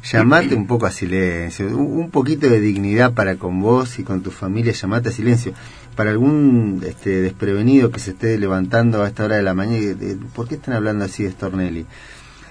llamate 0.03 0.55
un 0.57 0.67
poco 0.67 0.87
a 0.87 0.91
silencio 0.91 1.69
un, 1.69 2.01
un 2.01 2.11
poquito 2.11 2.49
de 2.49 2.59
dignidad 2.59 3.13
para 3.15 3.37
con 3.37 3.61
vos 3.61 4.01
y 4.01 4.03
con 4.03 4.21
tu 4.23 4.33
familia 4.33 4.73
llamate 4.73 5.11
a 5.11 5.13
silencio 5.13 5.53
para 5.97 6.11
algún 6.11 6.85
este, 6.87 7.23
desprevenido 7.23 7.91
que 7.91 7.99
se 7.99 8.11
esté 8.11 8.39
levantando 8.39 9.03
a 9.03 9.09
esta 9.09 9.25
hora 9.25 9.37
de 9.37 9.43
la 9.43 9.55
mañana, 9.55 9.97
¿por 10.35 10.47
qué 10.47 10.57
están 10.57 10.75
hablando 10.75 11.07
así 11.07 11.25
de 11.25 11.33
Stornelli? 11.33 11.87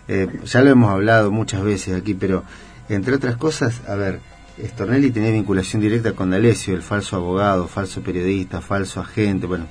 Eh, 0.07 0.27
ya 0.43 0.61
lo 0.61 0.71
hemos 0.71 0.91
hablado 0.91 1.31
muchas 1.31 1.63
veces 1.63 1.95
aquí, 1.95 2.15
pero 2.15 2.43
entre 2.89 3.15
otras 3.15 3.37
cosas, 3.37 3.81
a 3.87 3.95
ver, 3.95 4.19
Stornelli 4.59 5.11
tenía 5.11 5.31
vinculación 5.31 5.81
directa 5.81 6.13
con 6.13 6.31
D'Alessio, 6.31 6.75
el 6.75 6.81
falso 6.81 7.15
abogado, 7.15 7.67
falso 7.67 8.01
periodista, 8.01 8.61
falso 8.61 8.99
agente, 8.99 9.45
bueno, 9.45 9.67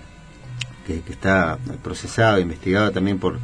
que, 0.87 1.01
que 1.01 1.13
está 1.13 1.59
procesado, 1.83 2.39
investigado 2.39 2.93
también 2.93 3.19
por 3.19 3.39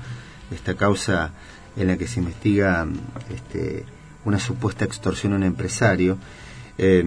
esta 0.53 0.75
causa 0.75 1.33
en 1.77 1.89
la 1.89 1.97
que 1.97 2.07
se 2.07 2.21
investiga 2.21 2.87
este, 3.35 3.85
una 4.25 4.39
supuesta 4.39 4.85
extorsión 4.85 5.33
a 5.33 5.37
un 5.37 5.43
empresario. 5.43 6.19
Eh, 6.79 7.05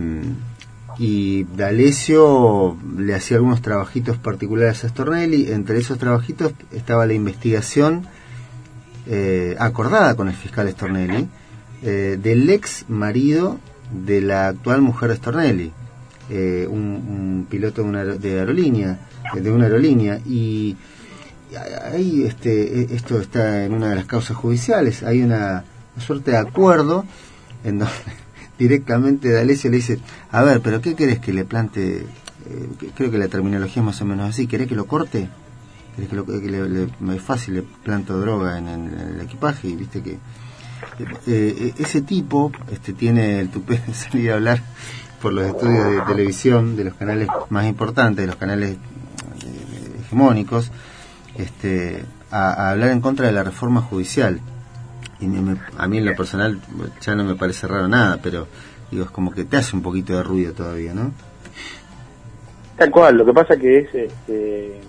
y 0.97 1.43
D'Alessio 1.43 2.77
le 2.97 3.15
hacía 3.15 3.37
algunos 3.37 3.61
trabajitos 3.61 4.17
particulares 4.17 4.83
a 4.83 4.89
Stornelli. 4.89 5.51
Entre 5.51 5.77
esos 5.77 5.97
trabajitos 5.97 6.53
estaba 6.71 7.05
la 7.05 7.13
investigación 7.13 8.05
eh, 9.07 9.55
acordada 9.59 10.15
con 10.15 10.27
el 10.27 10.35
fiscal 10.35 10.69
Stornelli 10.69 11.27
eh, 11.81 12.17
del 12.21 12.49
ex 12.49 12.85
marido 12.87 13.59
de 13.91 14.21
la 14.21 14.47
actual 14.47 14.81
mujer 14.81 15.09
de 15.09 15.15
Stornelli, 15.17 15.71
eh, 16.29 16.65
un, 16.69 16.79
un 16.79 17.47
piloto 17.49 17.83
de, 17.83 17.87
una 17.89 18.05
de 18.05 18.39
aerolínea, 18.39 18.99
eh, 19.35 19.41
de 19.41 19.51
una 19.51 19.65
aerolínea 19.65 20.19
y 20.25 20.77
ahí 21.91 22.23
este 22.23 22.95
esto 22.95 23.19
está 23.19 23.65
en 23.65 23.73
una 23.73 23.89
de 23.89 23.95
las 23.97 24.05
causas 24.05 24.37
judiciales, 24.37 25.03
hay 25.03 25.21
una 25.23 25.65
suerte 25.97 26.31
de 26.31 26.37
acuerdo 26.37 27.05
en 27.65 27.79
donde 27.79 28.22
directamente 28.63 29.29
D'Alessio 29.31 29.69
le 29.69 29.77
dice, 29.77 29.99
a 30.31 30.41
ver, 30.43 30.61
pero 30.61 30.81
¿qué 30.81 30.95
querés 30.95 31.19
que 31.19 31.33
le 31.33 31.45
plante? 31.45 32.05
Eh, 32.49 32.69
creo 32.95 33.09
que 33.11 33.17
la 33.17 33.27
terminología 33.27 33.81
es 33.81 33.85
más 33.85 34.01
o 34.01 34.05
menos 34.05 34.29
así, 34.29 34.47
¿querés 34.47 34.67
que 34.67 34.75
lo 34.75 34.85
corte? 34.85 35.29
¿Querés 35.95 36.09
que, 36.09 36.15
lo, 36.15 36.25
que 36.25 36.39
le, 36.39 36.67
le- 36.69 37.19
fácil, 37.19 37.53
le 37.55 37.61
planto 37.61 38.17
droga 38.19 38.57
en, 38.57 38.67
el- 38.67 39.21
equipaje 39.21 39.67
y 39.69 39.75
viste 39.75 40.01
que 40.01 40.11
eh, 40.11 40.17
eh, 41.27 41.73
ese 41.77 42.01
tipo 42.01 42.51
este 42.71 42.93
tiene 42.93 43.39
el 43.39 43.49
tupé 43.49 43.81
de 43.87 43.93
salir 43.93 44.31
a 44.31 44.35
hablar 44.35 44.61
por 45.21 45.31
los 45.33 45.45
estudios 45.47 45.89
de 45.91 46.01
televisión 46.01 46.75
de 46.75 46.83
los 46.85 46.95
canales 46.95 47.27
más 47.49 47.65
importantes, 47.67 48.23
de 48.23 48.27
los 48.27 48.35
canales 48.35 48.71
eh, 48.71 49.99
hegemónicos, 50.01 50.71
este, 51.37 52.03
a, 52.31 52.49
a 52.51 52.71
hablar 52.71 52.89
en 52.89 52.99
contra 53.01 53.27
de 53.27 53.31
la 53.31 53.43
reforma 53.43 53.81
judicial. 53.81 54.41
Y 55.23 55.27
me- 55.27 55.41
me- 55.41 55.59
a 55.77 55.87
mí 55.87 55.97
en 55.99 56.05
lo 56.05 56.15
personal 56.15 56.59
ya 57.01 57.15
no 57.15 57.23
me 57.23 57.35
parece 57.35 57.65
raro 57.67 57.87
nada, 57.87 58.19
pero 58.21 58.47
digo, 58.91 59.05
es 59.05 59.11
como 59.11 59.31
que 59.31 59.45
te 59.45 59.55
hace 59.57 59.75
un 59.75 59.81
poquito 59.81 60.15
de 60.17 60.23
ruido 60.23 60.53
todavía, 60.53 60.93
¿no? 60.93 61.11
Tal 62.77 62.91
cual, 62.91 63.17
lo 63.17 63.25
que 63.25 63.33
pasa 63.33 63.55
que 63.55 63.79
es 63.79 63.95
este, 63.95 64.81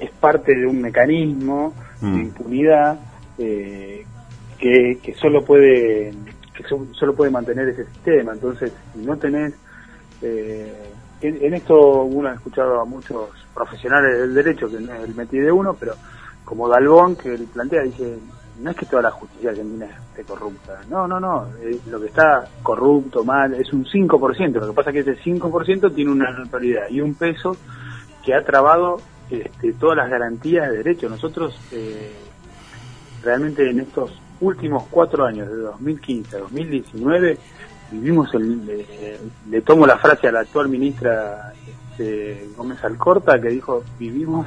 es 0.00 0.10
parte 0.20 0.54
de 0.54 0.66
un 0.66 0.80
mecanismo 0.80 1.72
Mm. 2.00 2.14
de 2.14 2.20
impunidad 2.22 2.98
eh, 3.38 4.04
que, 4.58 4.98
que 5.02 5.14
solo 5.14 5.44
puede 5.44 6.12
que 6.54 6.62
so- 6.68 6.86
solo 6.92 7.14
puede 7.14 7.30
mantener 7.30 7.68
ese 7.68 7.84
sistema. 7.86 8.32
Entonces, 8.32 8.72
si 8.92 9.00
no 9.00 9.16
tenés 9.16 9.54
eh, 10.22 10.90
en, 11.22 11.42
en 11.42 11.54
esto 11.54 12.02
uno 12.02 12.28
ha 12.28 12.34
escuchado 12.34 12.80
a 12.80 12.84
muchos 12.84 13.30
profesionales 13.54 14.18
del 14.20 14.34
derecho 14.34 14.68
que 14.68 14.78
no 14.80 14.92
es 14.92 15.04
el 15.08 15.14
metido 15.14 15.46
de 15.46 15.52
uno, 15.52 15.74
pero 15.74 15.94
como 16.44 16.68
Dalbón 16.68 17.16
que 17.16 17.30
plantea 17.52 17.82
dice 17.82 18.18
no 18.60 18.70
es 18.70 18.76
que 18.76 18.86
toda 18.86 19.02
la 19.02 19.10
justicia 19.10 19.50
argentina 19.50 19.86
esté 20.10 20.24
corrupta, 20.24 20.80
no, 20.88 21.08
no, 21.08 21.18
no, 21.18 21.48
eh, 21.60 21.78
lo 21.90 22.00
que 22.00 22.06
está 22.06 22.48
corrupto, 22.62 23.24
mal, 23.24 23.54
es 23.54 23.72
un 23.72 23.84
5%, 23.84 24.52
lo 24.60 24.68
que 24.68 24.72
pasa 24.72 24.90
es 24.90 25.04
que 25.04 25.12
ese 25.12 25.22
5% 25.22 25.94
tiene 25.94 26.10
una 26.12 26.30
notoriedad 26.30 26.88
y 26.88 27.00
un 27.00 27.14
peso 27.14 27.56
que 28.24 28.34
ha 28.34 28.44
trabado 28.44 29.00
este, 29.30 29.72
todas 29.74 29.96
las 29.96 30.08
garantías 30.08 30.70
de 30.70 30.78
derecho. 30.78 31.08
Nosotros 31.08 31.58
eh, 31.72 32.12
realmente 33.22 33.68
en 33.68 33.80
estos 33.80 34.12
últimos 34.40 34.84
cuatro 34.90 35.24
años, 35.24 35.48
de 35.48 35.56
2015 35.56 36.36
a 36.36 36.40
2019, 36.40 37.38
vivimos, 37.90 38.34
el, 38.34 38.64
eh, 38.68 39.20
le 39.50 39.60
tomo 39.62 39.86
la 39.86 39.98
frase 39.98 40.28
a 40.28 40.32
la 40.32 40.40
actual 40.40 40.68
ministra 40.68 41.52
este, 41.90 42.48
Gómez 42.56 42.82
Alcorta, 42.84 43.40
que 43.40 43.48
dijo, 43.48 43.82
vivimos 43.98 44.46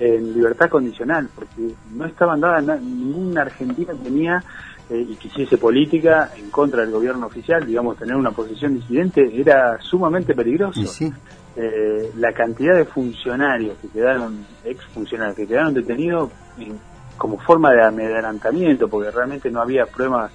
en 0.00 0.32
libertad 0.34 0.68
condicional, 0.70 1.28
porque 1.34 1.74
no 1.92 2.06
estaban 2.06 2.40
dadas, 2.40 2.80
ninguna 2.82 3.42
argentina 3.42 3.92
tenía 4.02 4.42
eh, 4.88 5.06
y 5.08 5.14
que 5.16 5.28
hiciese 5.28 5.56
política 5.58 6.30
en 6.36 6.50
contra 6.50 6.80
del 6.80 6.90
gobierno 6.90 7.26
oficial, 7.26 7.64
digamos, 7.66 7.96
tener 7.98 8.16
una 8.16 8.30
posición 8.32 8.74
disidente 8.74 9.30
era 9.38 9.78
sumamente 9.80 10.34
peligroso 10.34 10.80
sí, 10.86 11.12
eh, 11.56 12.10
la 12.16 12.32
cantidad 12.32 12.74
de 12.74 12.86
funcionarios 12.86 13.76
que 13.82 13.88
quedaron, 13.88 14.44
ex 14.64 14.82
funcionarios 14.86 15.36
que 15.36 15.46
quedaron 15.46 15.74
detenidos 15.74 16.30
en- 16.58 16.78
como 17.18 17.38
forma 17.38 17.70
de 17.72 17.82
amedrentamiento, 17.84 18.88
porque 18.88 19.10
realmente 19.10 19.50
no 19.50 19.60
había 19.60 19.84
pruebas 19.84 20.32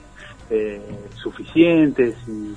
eh, 0.51 0.80
suficientes. 1.15 2.15
Y 2.28 2.54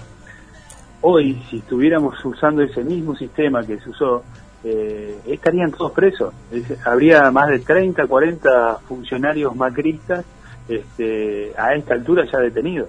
hoy, 1.01 1.43
si 1.49 1.57
estuviéramos 1.59 2.23
usando 2.25 2.63
ese 2.63 2.85
mismo 2.85 3.17
sistema 3.17 3.63
que 3.65 3.79
se 3.81 3.89
usó, 3.89 4.23
eh, 4.65 5.19
estarían 5.27 5.71
todos 5.73 5.93
presos. 5.93 6.35
Es- 6.51 6.87
habría 6.87 7.31
más 7.31 7.49
de 7.49 7.61
30, 7.61 8.07
40 8.07 8.79
funcionarios 8.89 9.55
macristas 9.57 10.25
este, 10.69 11.53
a 11.57 11.75
esta 11.75 11.95
altura 11.95 12.25
ya 12.31 12.39
detenidos. 12.39 12.89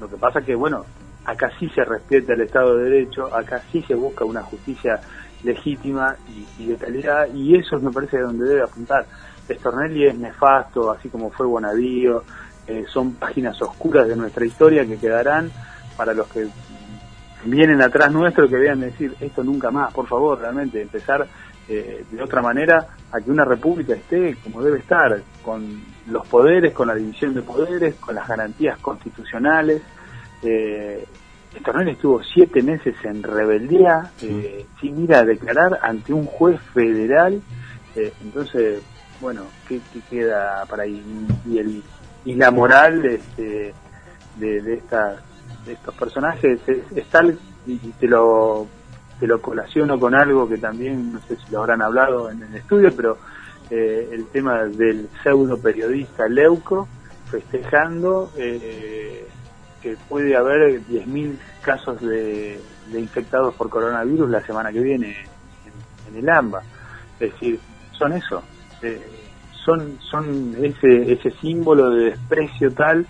Lo 0.00 0.08
que 0.08 0.16
pasa 0.16 0.40
que, 0.42 0.54
bueno, 0.54 0.84
acá 1.24 1.50
sí 1.58 1.68
se 1.70 1.84
respeta 1.84 2.34
el 2.34 2.42
Estado 2.42 2.76
de 2.76 2.84
Derecho, 2.90 3.34
acá 3.34 3.62
sí 3.72 3.82
se 3.82 3.94
busca 3.94 4.24
una 4.24 4.42
justicia 4.42 5.00
legítima 5.42 6.16
y, 6.28 6.62
y 6.62 6.66
de 6.68 6.76
calidad, 6.76 7.28
y 7.32 7.56
eso 7.56 7.78
me 7.78 7.90
parece 7.90 8.18
donde 8.18 8.46
debe 8.46 8.62
apuntar. 8.62 9.06
Stornelli 9.50 10.06
es 10.06 10.16
nefasto, 10.18 10.90
así 10.90 11.08
como 11.08 11.30
fue 11.30 11.46
Bonadío, 11.46 12.24
eh, 12.66 12.84
son 12.88 13.14
páginas 13.14 13.60
oscuras 13.60 14.08
de 14.08 14.16
nuestra 14.16 14.44
historia 14.46 14.86
que 14.86 14.96
quedarán 14.98 15.50
para 15.96 16.14
los 16.14 16.26
que 16.28 16.46
vienen 17.44 17.82
atrás 17.82 18.10
nuestro 18.12 18.48
que 18.48 18.56
vean 18.56 18.80
decir 18.80 19.14
esto 19.20 19.42
nunca 19.42 19.70
más, 19.70 19.92
por 19.92 20.06
favor, 20.06 20.40
realmente 20.40 20.80
empezar 20.82 21.26
eh, 21.68 22.04
de 22.10 22.22
otra 22.22 22.42
manera 22.42 22.86
a 23.10 23.20
que 23.20 23.30
una 23.30 23.44
república 23.44 23.94
esté 23.94 24.36
como 24.42 24.62
debe 24.62 24.78
estar, 24.78 25.20
con 25.42 25.82
los 26.08 26.26
poderes, 26.26 26.72
con 26.72 26.88
la 26.88 26.94
división 26.94 27.34
de 27.34 27.42
poderes, 27.42 27.94
con 27.96 28.14
las 28.14 28.28
garantías 28.28 28.78
constitucionales. 28.78 29.82
Eh, 30.42 31.04
Stornelli 31.60 31.92
estuvo 31.92 32.22
siete 32.22 32.62
meses 32.62 32.94
en 33.04 33.22
rebeldía, 33.22 34.10
eh, 34.22 34.66
sin 34.80 35.04
ir 35.04 35.14
a 35.14 35.24
declarar 35.24 35.78
ante 35.82 36.12
un 36.12 36.26
juez 36.26 36.60
federal. 36.72 37.40
Eh, 37.94 38.12
entonces, 38.22 38.82
bueno, 39.20 39.42
¿qué, 39.68 39.80
qué 39.92 40.00
queda 40.10 40.64
para 40.66 40.82
ahí? 40.82 41.02
Y, 41.46 41.58
el, 41.58 41.82
y 42.24 42.34
la 42.34 42.50
moral 42.50 43.04
este, 43.04 43.72
de, 44.36 44.62
de, 44.62 44.74
estas, 44.74 45.20
de 45.64 45.72
estos 45.72 45.94
personajes 45.94 46.60
es, 46.66 47.06
tal, 47.06 47.38
y, 47.66 47.76
te 47.76 48.06
lo 48.06 48.66
te 49.18 49.26
lo 49.26 49.40
colaciono 49.40 49.98
con 49.98 50.14
algo 50.14 50.48
que 50.48 50.58
también, 50.58 51.12
no 51.12 51.20
sé 51.20 51.36
si 51.36 51.52
lo 51.52 51.60
habrán 51.60 51.82
hablado 51.82 52.30
en 52.30 52.42
el 52.42 52.54
estudio, 52.56 52.90
pero 52.94 53.16
eh, 53.70 54.08
el 54.12 54.26
tema 54.26 54.64
del 54.64 55.08
pseudo 55.22 55.56
periodista 55.56 56.26
Leuco 56.28 56.88
festejando 57.30 58.32
eh, 58.36 59.26
que 59.80 59.96
puede 60.08 60.36
haber 60.36 60.80
10.000 60.82 61.36
casos 61.62 62.00
de, 62.00 62.60
de 62.90 63.00
infectados 63.00 63.54
por 63.54 63.70
coronavirus 63.70 64.28
la 64.30 64.44
semana 64.44 64.72
que 64.72 64.80
viene 64.80 65.16
en, 66.08 66.14
en 66.14 66.20
el 66.20 66.28
AMBA. 66.28 66.62
Es 67.20 67.32
decir, 67.32 67.60
son 67.92 68.12
eso, 68.12 68.42
eh, 68.82 69.00
son, 69.64 69.98
son 70.10 70.54
ese, 70.62 71.12
ese 71.12 71.30
símbolo 71.40 71.90
de 71.90 72.10
desprecio 72.10 72.72
tal 72.72 73.06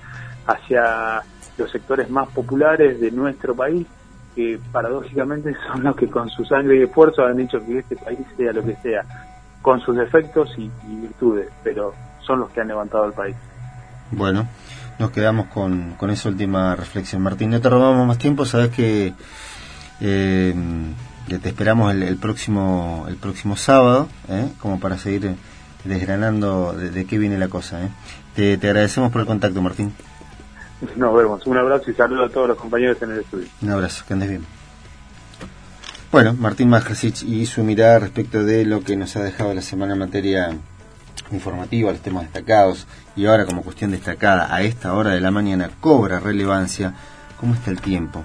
hacia 0.47 1.23
los 1.59 1.71
sectores 1.71 2.11
más 2.11 2.29
populares 2.29 3.01
de 3.01 3.11
nuestro 3.11 3.55
país 3.55 3.87
que 4.35 4.59
paradójicamente 4.73 5.55
son 5.67 5.85
los 5.85 5.97
que 5.97 6.09
con 6.09 6.29
su 6.31 6.45
sangre 6.45 6.79
y 6.79 6.83
esfuerzo 6.83 7.25
han 7.25 7.41
hecho 7.41 7.65
que 7.65 7.79
este 7.79 7.97
país 7.97 8.19
sea 8.37 8.53
lo 8.53 8.65
que 8.65 8.77
sea, 8.77 9.05
con 9.63 9.81
sus 9.81 9.97
defectos 9.97 10.51
y, 10.59 10.71
y 10.89 10.97
virtudes, 11.01 11.49
pero 11.63 11.95
son 12.27 12.41
los 12.41 12.51
que 12.51 12.61
han 12.61 12.69
levantado 12.69 13.07
el 13.07 13.13
país. 13.13 13.37
bueno, 14.11 14.47
nos 14.99 15.11
quedamos 15.11 15.47
con, 15.47 15.95
con 15.97 16.11
esa 16.11 16.29
última 16.29 16.77
reflexión. 16.77 17.23
Martín, 17.23 17.51
no 17.51 17.61
te 17.61 17.69
robamos 17.69 18.07
más 18.07 18.19
tiempo, 18.19 18.45
sabes 18.45 18.71
que, 18.71 19.13
eh, 20.01 20.55
te 21.27 21.49
esperamos 21.49 21.93
el, 21.93 22.03
el 22.03 22.17
próximo 22.17 23.07
el 23.09 23.17
próximo 23.17 23.57
sábado, 23.57 24.09
¿eh? 24.29 24.49
como 24.59 24.79
para 24.79 24.99
seguir 24.99 25.35
desgranando 25.85 26.73
de, 26.73 26.91
de 26.91 27.05
qué 27.07 27.19
viene 27.19 27.39
la 27.39 27.49
cosa. 27.49 27.83
¿eh? 27.83 27.89
Te, 28.35 28.57
te 28.59 28.69
agradecemos 28.69 29.11
por 29.11 29.21
el 29.21 29.27
contacto, 29.27 29.63
Martín. 29.63 29.93
Nos 30.97 31.15
vemos. 31.15 31.47
Un 31.47 31.57
abrazo 31.59 31.91
y 31.91 31.95
saludo 31.95 32.25
a 32.25 32.29
todos 32.29 32.49
los 32.49 32.57
compañeros 32.59 33.01
en 33.03 33.13
el 33.13 33.21
estudio. 33.21 33.47
Un 33.63 33.71
abrazo, 33.71 34.05
que 34.07 34.13
andes 34.15 34.29
bien. 34.29 34.45
Bueno, 36.13 36.33
Martín 36.35 36.69
Majasic 36.69 37.23
y 37.23 37.45
su 37.47 37.65
mirada 37.65 37.99
respecto 37.99 38.45
de 38.45 38.65
lo 38.65 38.83
que 38.83 38.97
nos 38.97 39.17
ha 39.17 39.23
dejado 39.23 39.53
la 39.53 39.63
semana 39.63 39.95
en 39.95 39.99
materia 39.99 40.57
informativa, 41.33 41.91
los 41.91 42.01
temas 42.03 42.23
destacados, 42.25 42.87
y 43.17 43.27
ahora 43.27 43.47
como 43.47 43.63
cuestión 43.63 43.91
destacada, 43.91 44.55
a 44.55 44.63
esta 44.63 44.93
hora 44.95 45.11
de 45.11 45.21
la 45.21 45.31
mañana 45.33 45.71
cobra 45.81 46.21
relevancia 46.21 46.95
cómo 47.41 47.55
está 47.55 47.71
el 47.71 47.81
tiempo. 47.81 48.25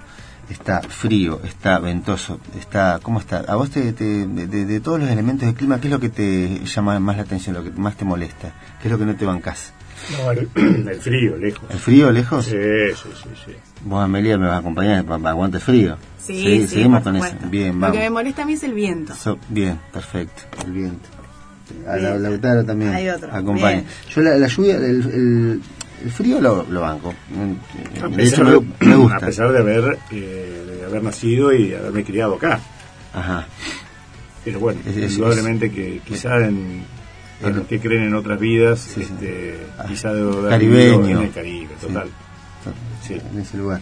Está 0.52 0.82
frío, 0.82 1.42
está 1.44 1.78
ventoso, 1.80 2.40
está... 2.60 3.00
¿Cómo 3.04 3.20
está? 3.20 3.40
A 3.48 3.56
vos 3.56 3.70
te, 3.70 3.92
de- 3.94 4.26
de 4.66 4.80
todos 4.80 5.00
los 5.00 5.10
elementos 5.10 5.46
del 5.46 5.54
clima, 5.56 5.80
¿qué 5.80 5.88
es 5.88 5.92
lo 5.92 6.00
que 6.00 6.10
te 6.10 6.66
llama 6.66 7.00
más 7.00 7.18
la 7.18 7.24
atención, 7.24 7.56
lo 7.56 7.64
que 7.64 7.70
más 7.72 7.96
te 7.96 8.04
molesta? 8.06 8.52
¿Qué 8.82 8.88
es 8.88 8.92
lo 8.92 8.98
que 8.98 9.06
no 9.06 9.16
te 9.16 9.26
bancás? 9.26 9.74
No, 10.18 10.32
el, 10.32 10.50
el 10.90 11.00
frío, 11.02 11.38
lejos. 11.38 11.64
¿El 11.70 11.80
frío 11.80 12.12
lejos? 12.12 12.46
Sí, 12.46 12.52
sí, 12.52 13.10
sí, 13.24 13.30
sí. 13.46 13.52
Vos, 13.86 14.04
Amelia, 14.04 14.38
me 14.38 14.48
vas 14.48 14.56
a 14.56 14.60
acompañar, 14.60 15.04
pa- 15.06 15.20
pa- 15.20 15.30
aguante 15.30 15.58
el 15.58 15.64
frío. 15.64 15.98
Sí, 16.24 16.34
Sí, 16.44 16.62
sí, 16.62 16.68
seguimos 16.68 17.02
con 17.04 17.16
eso. 17.16 17.28
Bien, 17.50 17.74
Lo 17.76 17.80
vamos. 17.82 17.98
que 17.98 18.04
me 18.04 18.10
molesta 18.10 18.44
a 18.44 18.46
mí 18.46 18.54
es 18.54 18.64
el 18.64 18.74
viento. 18.74 19.14
So- 19.16 19.40
bien, 19.50 19.80
perfecto, 19.92 20.44
el 20.66 20.72
viento. 20.74 21.10
A 21.88 21.98
la 21.98 22.18
Lautaro 22.18 22.64
también 22.66 22.94
Hay 22.94 23.10
otro, 23.10 23.30
acompaña. 23.34 23.82
bien. 23.82 23.86
Yo 24.14 24.22
la, 24.22 24.36
la 24.38 24.48
lluvia, 24.48 24.76
el, 24.78 24.84
el, 24.86 25.62
el 26.04 26.12
frío 26.12 26.42
lo, 26.42 26.64
lo 26.64 26.82
banco. 26.82 27.14
A 28.04 28.08
De 28.08 28.24
hecho, 28.24 28.44
pesar, 28.44 28.46
me, 28.80 28.88
me 28.88 28.94
a 28.94 28.96
gusta. 28.98 29.20
pesar 29.20 29.52
de 29.52 29.60
haber, 29.60 29.98
eh, 30.12 30.64
de 30.80 30.86
haber 30.86 31.04
nacido 31.04 31.54
y 31.54 31.74
haberme 31.74 32.04
criado 32.04 32.36
acá. 32.36 32.60
Ajá. 33.14 33.46
Pero 34.44 34.60
bueno, 34.60 34.80
Es- 34.86 34.98
es- 34.98 35.14
indudablemente 35.14 35.72
que 35.72 36.02
quizá 36.06 36.38
en, 36.46 36.84
en 37.42 37.56
los 37.56 37.68
que 37.68 37.80
creen 37.80 38.04
en 38.04 38.16
otras 38.16 38.40
vidas, 38.40 38.80
Sí, 38.80 38.94
sí. 38.96 39.02
este, 39.14 39.60
Ah, 39.78 39.86
quizá 39.88 40.10
haber 40.10 40.50
caribeño. 40.50 41.06
en 41.10 41.18
el 41.26 41.32
Caribe, 41.32 41.76
Sí. 41.80 41.88
total. 41.88 42.10
Sí. 43.08 43.18
En 43.34 43.40
ese 43.40 43.58
lugar. 43.58 43.80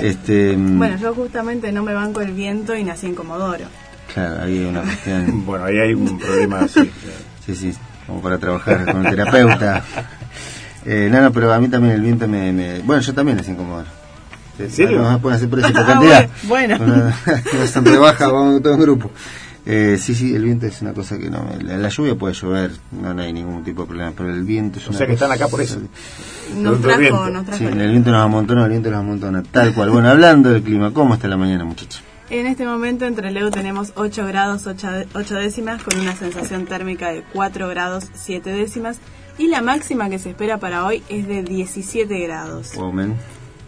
Este, 0.00 0.56
mm, 0.56 0.78
Bueno, 0.78 0.96
yo 0.98 1.14
justamente 1.14 1.72
no 1.72 1.82
me 1.82 1.94
banco 1.94 2.20
el 2.20 2.32
viento 2.32 2.76
y 2.76 2.84
nací 2.84 3.06
en 3.06 3.14
Comodoro. 3.14 3.64
Claro, 4.14 4.42
ahí 4.42 4.58
hay 4.58 4.64
una 4.66 4.82
cuestión. 4.82 5.44
Bueno, 5.46 5.64
ahí 5.64 5.78
hay 5.78 5.94
un 5.94 6.18
problema 6.18 6.60
así. 6.60 6.90
Sí, 7.46 7.54
sí, 7.54 7.72
como 8.06 8.20
para 8.22 8.38
trabajar 8.38 8.84
con 8.92 9.04
el 9.06 9.10
terapeuta. 9.16 9.82
Eh, 10.86 11.08
no, 11.10 11.20
no, 11.20 11.32
pero 11.32 11.52
a 11.52 11.58
mí 11.58 11.68
también 11.68 11.92
el 11.96 12.00
viento 12.00 12.26
me... 12.28 12.50
me- 12.52 12.78
bueno, 12.78 13.02
yo 13.02 13.12
también 13.12 13.36
les 13.36 13.46
incomodo. 13.48 13.84
¿En 14.58 14.70
serio? 14.70 15.02
No, 15.02 15.18
pueden 15.20 15.36
hacer 15.36 15.50
por 15.50 15.58
Ah, 15.64 15.72
cantidad. 15.86 16.28
bueno, 16.44 16.78
Santa 17.66 17.98
Baja, 17.98 18.28
vamos 18.28 18.62
todo 18.62 18.74
en 18.74 18.80
grupo. 18.80 19.10
Eh, 19.70 19.98
sí, 20.00 20.14
sí, 20.14 20.34
el 20.34 20.44
viento 20.44 20.64
es 20.66 20.80
una 20.80 20.94
cosa 20.94 21.18
que 21.18 21.28
no... 21.28 21.42
me- 21.44 21.62
La, 21.62 21.76
la 21.76 21.88
lluvia 21.90 22.14
puede 22.14 22.32
llover, 22.32 22.70
no, 22.90 23.12
no 23.12 23.20
hay 23.20 23.34
ningún 23.34 23.62
tipo 23.64 23.82
de 23.82 23.88
problema, 23.88 24.12
pero 24.16 24.32
el 24.32 24.42
viento 24.42 24.78
es 24.78 24.86
O 24.86 24.90
una 24.90 24.98
sea 24.98 25.06
que 25.06 25.12
cosa- 25.12 25.26
están 25.26 25.36
acá 25.36 25.48
por 25.48 25.60
eso. 25.60 25.78
Nos 26.56 26.78
Otro 26.78 26.96
viento. 26.96 27.16
trajo, 27.18 27.30
nos 27.30 27.44
trajo 27.44 27.58
Sí, 27.58 27.64
el 27.66 27.72
en 27.74 27.80
el 27.82 27.90
viento 27.90 28.10
nos 28.10 28.22
amontona, 28.22 28.64
el 28.64 28.70
viento 28.70 28.90
nos 28.90 29.00
amontona, 29.00 29.42
tal 29.42 29.74
cual. 29.74 29.90
Bueno, 29.90 30.08
hablando 30.08 30.48
del 30.48 30.62
clima, 30.62 30.90
¿cómo 30.94 31.12
está 31.12 31.28
la 31.28 31.36
mañana, 31.36 31.64
muchachos? 31.66 32.02
En 32.30 32.46
este 32.46 32.64
momento 32.64 33.04
en 33.04 33.14
Trelew 33.14 33.50
tenemos 33.50 33.92
8 33.96 34.26
grados 34.26 34.66
8, 34.66 34.90
de- 34.90 35.08
8 35.14 35.34
décimas 35.34 35.82
con 35.82 36.00
una 36.00 36.16
sensación 36.16 36.64
térmica 36.64 37.10
de 37.10 37.22
4 37.34 37.68
grados 37.68 38.06
7 38.14 38.50
décimas 38.50 39.00
y 39.36 39.48
la 39.48 39.60
máxima 39.60 40.08
que 40.08 40.18
se 40.18 40.30
espera 40.30 40.56
para 40.58 40.86
hoy 40.86 41.02
es 41.10 41.28
de 41.28 41.42
17 41.42 42.18
grados. 42.20 42.72
Wow, 42.74 42.92
man. 42.92 43.14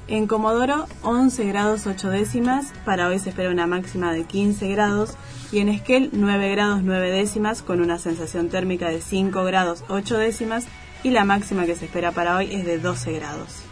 En 0.09 0.27
Comodoro 0.27 0.87
11 1.03 1.45
grados 1.45 1.87
8 1.87 2.09
décimas, 2.11 2.73
para 2.87 3.07
hoy 3.09 3.19
se 3.19 3.29
espera 3.31 3.51
una 3.51 3.67
máxima 3.67 4.13
de 4.15 4.25
15 4.25 4.67
grados 4.69 5.15
y 5.53 5.59
en 5.59 5.69
Esquel 5.69 6.11
9 6.13 6.51
grados 6.51 6.83
9 6.83 7.11
décimas 7.11 7.63
con 7.63 7.81
una 7.81 7.99
sensación 7.99 8.49
térmica 8.49 8.89
de 8.89 9.01
5 9.01 9.45
grados 9.45 9.85
8 9.89 10.19
décimas 10.19 10.67
y 11.03 11.11
la 11.11 11.25
máxima 11.25 11.67
que 11.67 11.77
se 11.77 11.87
espera 11.87 12.13
para 12.13 12.37
hoy 12.37 12.53
es 12.53 12.65
de 12.65 12.79
12 12.79 13.13
grados. 13.13 13.63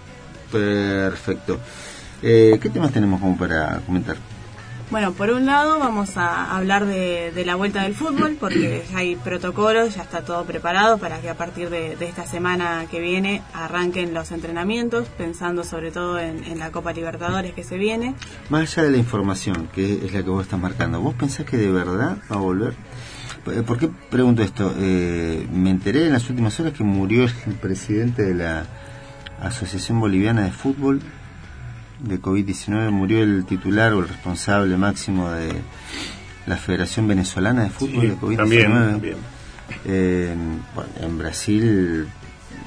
Perfecto. 0.50 1.58
Eh, 2.22 2.58
¿Qué 2.60 2.70
temas 2.70 2.92
tenemos 2.92 3.20
como 3.20 3.36
para 3.36 3.80
comentar? 3.86 4.16
Bueno, 4.90 5.12
por 5.12 5.31
un 5.31 5.44
lado 5.44 5.79
vamos 5.79 6.16
a 6.16 6.57
hablar 6.57 6.87
de, 6.87 7.31
de 7.35 7.44
la 7.44 7.57
vuelta 7.57 7.83
del 7.83 7.94
fútbol, 7.94 8.38
porque 8.40 8.83
ya 8.90 8.98
hay 8.98 9.16
protocolos, 9.16 9.94
ya 9.94 10.03
está 10.03 10.22
todo 10.22 10.46
preparado 10.46 10.96
para 10.96 11.20
que 11.20 11.29
a 11.29 11.37
partir 11.37 11.68
de, 11.68 11.92
esta 12.01 12.27
semana 12.27 12.87
que 12.90 12.98
viene 12.98 13.42
arranquen 13.53 14.14
los 14.14 14.33
entrenamientos, 14.33 15.07
pensando 15.09 15.62
sobre 15.62 15.90
todo 15.90 16.18
en, 16.18 16.42
en 16.44 16.59
la 16.59 16.70
Copa 16.70 16.94
Libertadores 16.94 17.53
que 17.53 17.64
se 17.64 17.77
viene. 17.77 18.14
Más 18.48 18.62
allá 18.62 18.85
de 18.85 18.92
la 18.92 18.96
información, 18.96 19.68
que 19.74 20.07
es 20.07 20.14
la 20.14 20.22
que 20.22 20.31
vos 20.31 20.44
estás 20.44 20.59
marcando, 20.59 21.03
¿vos 21.03 21.14
pensás 21.14 21.44
que 21.44 21.59
de 21.59 21.70
verdad 21.70 22.16
va 22.33 22.37
a 22.37 22.40
volver? 22.40 22.74
Eh, 23.46 23.62
¿Por 23.66 23.77
qué 23.77 23.90
pregunto 24.11 24.42
esto? 24.42 24.72
Eh, 24.79 25.46
me 25.53 25.68
enteré 25.68 26.07
en 26.07 26.14
las 26.14 26.31
últimas 26.31 26.59
horas 26.61 26.72
que 26.72 26.85
murió 26.85 27.24
el 27.24 27.55
presidente 27.61 28.22
de 28.22 28.35
la 28.35 28.64
Asociación 29.38 30.01
Boliviana 30.01 30.44
de 30.44 30.51
Fútbol 30.51 31.03
de 32.00 32.20
COVID-19, 32.20 32.90
murió 32.90 33.22
el 33.22 33.44
titular 33.44 33.92
o 33.92 34.00
el 34.00 34.08
responsable 34.08 34.76
máximo 34.76 35.30
de 35.30 35.52
la 36.46 36.56
Federación 36.56 37.08
Venezolana 37.08 37.64
de 37.64 37.70
Fútbol 37.70 38.00
Sí, 38.02 38.06
de 38.08 38.16
COVID-19. 38.16 38.37
también, 38.37 38.72
también. 38.72 39.16
Eh, 39.84 40.34
bueno, 40.74 40.90
en 41.00 41.18
Brasil, 41.18 42.08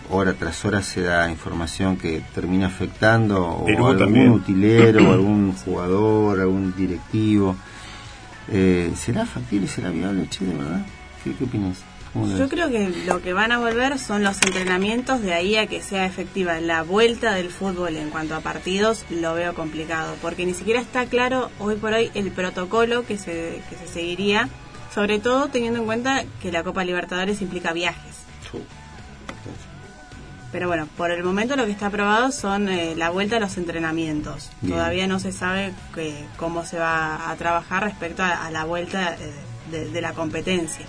hora 0.10 0.34
tras 0.34 0.64
hora 0.66 0.82
se 0.84 1.02
da 1.02 1.30
información 1.32 1.98
que 1.98 2.22
termina 2.36 2.68
afectando 2.68 3.42
o 3.48 3.66
Perú 3.66 3.86
algún 3.88 3.98
también. 4.00 4.30
utilero, 4.32 5.00
o 5.10 5.14
algún 5.14 5.54
jugador, 5.54 6.40
algún 6.40 6.76
directivo. 6.76 7.56
Eh, 8.50 8.92
¿Será 8.96 9.26
factible, 9.26 9.68
será 9.68 9.90
viable, 9.90 10.28
che, 10.30 10.46
de 10.46 10.54
verdad? 10.54 10.86
¿Qué, 11.24 11.34
qué 11.34 11.44
opinas? 11.46 11.78
¿Cómo 12.14 12.28
lo 12.28 12.38
Yo 12.38 12.50
creo 12.50 12.70
que 12.70 12.90
lo 13.06 13.22
que 13.22 13.32
van 13.34 13.52
a 13.54 13.60
volver 13.60 13.98
son 13.98 14.24
los 14.24 14.36
entrenamientos, 14.42 15.22
de 15.22 15.34
ahí 15.34 15.56
a 15.56 15.68
que 15.68 15.82
sea 15.82 16.06
efectiva 16.06 16.60
la 16.60 16.84
vuelta 16.84 17.34
del 17.34 17.50
fútbol 17.50 17.96
en 17.96 18.10
cuanto 18.10 18.36
a 18.36 18.42
partidos, 18.42 19.06
lo 19.10 19.34
veo 19.34 19.54
complicado, 19.54 20.16
porque 20.22 20.46
ni 20.46 20.54
siquiera 20.54 20.82
está 20.82 21.06
claro 21.06 21.50
hoy 21.60 21.76
por 21.76 21.94
hoy 21.94 22.12
el 22.14 22.32
protocolo 22.32 23.06
que 23.06 23.18
se, 23.18 23.62
que 23.70 23.76
se 23.78 23.88
seguiría, 23.88 24.50
sobre 24.94 25.20
todo 25.20 25.48
teniendo 25.48 25.80
en 25.80 25.86
cuenta 25.86 26.24
que 26.42 26.52
la 26.52 26.64
Copa 26.64 26.84
Libertadores 26.84 27.42
implica 27.42 27.72
viajes. 27.72 28.18
Pero 30.52 30.68
bueno, 30.68 30.86
por 30.98 31.12
el 31.12 31.24
momento 31.24 31.56
lo 31.56 31.64
que 31.66 31.72
está 31.72 31.86
aprobado 31.86 32.30
son 32.34 32.68
eh, 32.68 32.94
la 32.98 33.10
vuelta 33.10 33.38
a 33.38 33.40
los 33.40 33.56
entrenamientos. 33.56 34.50
Bien. 34.60 34.74
Todavía 34.76 35.08
no 35.08 35.18
se 35.22 35.32
sabe 35.32 35.72
que- 35.96 36.26
cómo 36.36 36.66
se 36.66 36.78
va 36.78 37.32
a 37.32 37.36
trabajar 37.38 37.84
respecto 37.86 38.22
a, 38.22 38.46
a 38.46 38.52
la 38.52 38.66
vuelta 38.66 39.16
eh, 39.16 39.32
de, 39.72 39.90
de 39.90 40.02
la 40.02 40.12
competencia. 40.12 40.86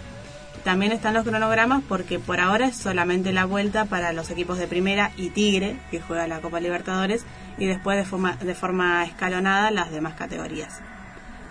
También 0.64 0.92
están 0.92 1.14
los 1.14 1.24
cronogramas 1.24 1.82
porque 1.88 2.18
por 2.20 2.38
ahora 2.38 2.66
es 2.68 2.76
solamente 2.76 3.32
la 3.32 3.46
vuelta 3.46 3.84
para 3.86 4.12
los 4.12 4.30
equipos 4.30 4.58
de 4.58 4.68
primera 4.68 5.10
y 5.16 5.30
Tigre, 5.30 5.76
que 5.90 6.00
juega 6.00 6.28
la 6.28 6.40
Copa 6.40 6.60
Libertadores, 6.60 7.24
y 7.58 7.66
después 7.66 7.96
de 7.98 8.04
forma, 8.04 8.36
de 8.36 8.54
forma 8.54 9.04
escalonada 9.04 9.70
las 9.72 9.90
demás 9.90 10.14
categorías. 10.14 10.80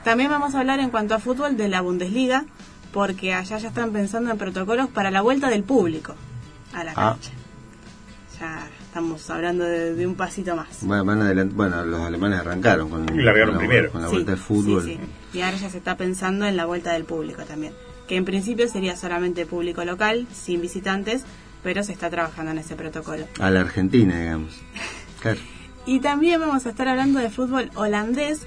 También 0.05 0.29
vamos 0.31 0.55
a 0.55 0.59
hablar 0.59 0.79
en 0.79 0.89
cuanto 0.91 1.13
a 1.13 1.19
fútbol 1.19 1.57
de 1.57 1.67
la 1.67 1.81
Bundesliga, 1.81 2.45
porque 2.93 3.33
allá 3.33 3.57
ya 3.57 3.67
están 3.67 3.91
pensando 3.91 4.31
en 4.31 4.37
protocolos 4.37 4.87
para 4.89 5.11
la 5.11 5.21
vuelta 5.21 5.49
del 5.49 5.63
público 5.63 6.15
a 6.73 6.83
la 6.83 6.91
Ah. 6.95 7.11
cancha. 7.11 7.31
Ya 8.39 8.67
estamos 8.87 9.29
hablando 9.29 9.63
de, 9.65 9.93
de 9.93 10.07
un 10.07 10.15
pasito 10.15 10.55
más. 10.55 10.67
Bueno, 10.81 11.03
bueno, 11.53 11.85
los 11.85 12.01
alemanes 12.01 12.39
arrancaron 12.39 12.89
con, 12.89 13.05
Largaron 13.23 13.55
con 13.55 13.63
la, 13.63 13.67
primero. 13.69 13.91
con 13.91 14.01
la 14.01 14.07
Sí, 14.07 14.13
vuelta 14.15 14.31
del 14.31 14.39
fútbol. 14.39 14.83
sí, 14.85 14.97
sí. 15.31 15.37
Y 15.37 15.41
ahora 15.41 15.57
ya 15.57 15.69
se 15.69 15.77
está 15.77 15.95
pensando 15.97 16.45
en 16.47 16.57
la 16.57 16.65
vuelta 16.65 16.93
del 16.93 17.03
público 17.03 17.43
también. 17.43 17.73
Que 18.11 18.17
en 18.17 18.25
principio 18.25 18.67
sería 18.67 18.97
solamente 18.97 19.45
público 19.45 19.85
local, 19.85 20.27
sin 20.33 20.59
visitantes, 20.59 21.23
pero 21.63 21.81
se 21.81 21.93
está 21.93 22.09
trabajando 22.09 22.51
en 22.51 22.57
ese 22.57 22.75
protocolo. 22.75 23.23
A 23.39 23.49
la 23.49 23.61
Argentina, 23.61 24.19
digamos. 24.19 24.51
Claro. 25.21 25.39
Y 25.85 26.01
también 26.01 26.41
vamos 26.41 26.65
a 26.65 26.71
estar 26.71 26.89
hablando 26.89 27.21
de 27.21 27.29
fútbol 27.29 27.71
holandés, 27.75 28.41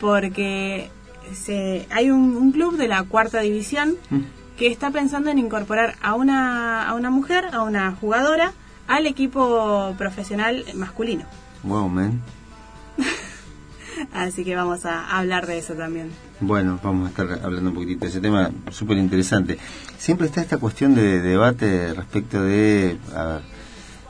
porque 0.00 0.88
se, 1.34 1.86
hay 1.90 2.10
un, 2.10 2.34
un 2.34 2.50
club 2.50 2.78
de 2.78 2.88
la 2.88 3.02
cuarta 3.04 3.40
división 3.40 3.96
Mm. 4.08 4.20
que 4.56 4.68
está 4.68 4.90
pensando 4.90 5.28
en 5.28 5.38
incorporar 5.38 5.96
a 6.00 6.14
una, 6.14 6.88
a 6.88 6.94
una 6.94 7.10
mujer, 7.10 7.48
a 7.52 7.60
una 7.62 7.92
jugadora, 7.92 8.52
al 8.86 9.04
equipo 9.06 9.94
profesional 9.98 10.64
masculino. 10.76 11.26
Wow, 11.62 11.90
man. 11.90 12.22
Así 14.14 14.44
que 14.46 14.56
vamos 14.56 14.86
a 14.86 15.18
hablar 15.18 15.46
de 15.46 15.58
eso 15.58 15.74
también. 15.74 16.10
Bueno, 16.40 16.78
vamos 16.82 17.06
a 17.06 17.08
estar 17.10 17.40
hablando 17.44 17.70
un 17.70 17.74
poquitito 17.76 18.00
de 18.04 18.10
ese 18.10 18.20
tema 18.20 18.50
súper 18.70 18.98
interesante. 18.98 19.58
Siempre 19.98 20.26
está 20.26 20.40
esta 20.40 20.58
cuestión 20.58 20.94
de 20.94 21.20
debate 21.20 21.94
respecto 21.94 22.42
de 22.42 22.98
a 23.14 23.24
ver, 23.24 23.40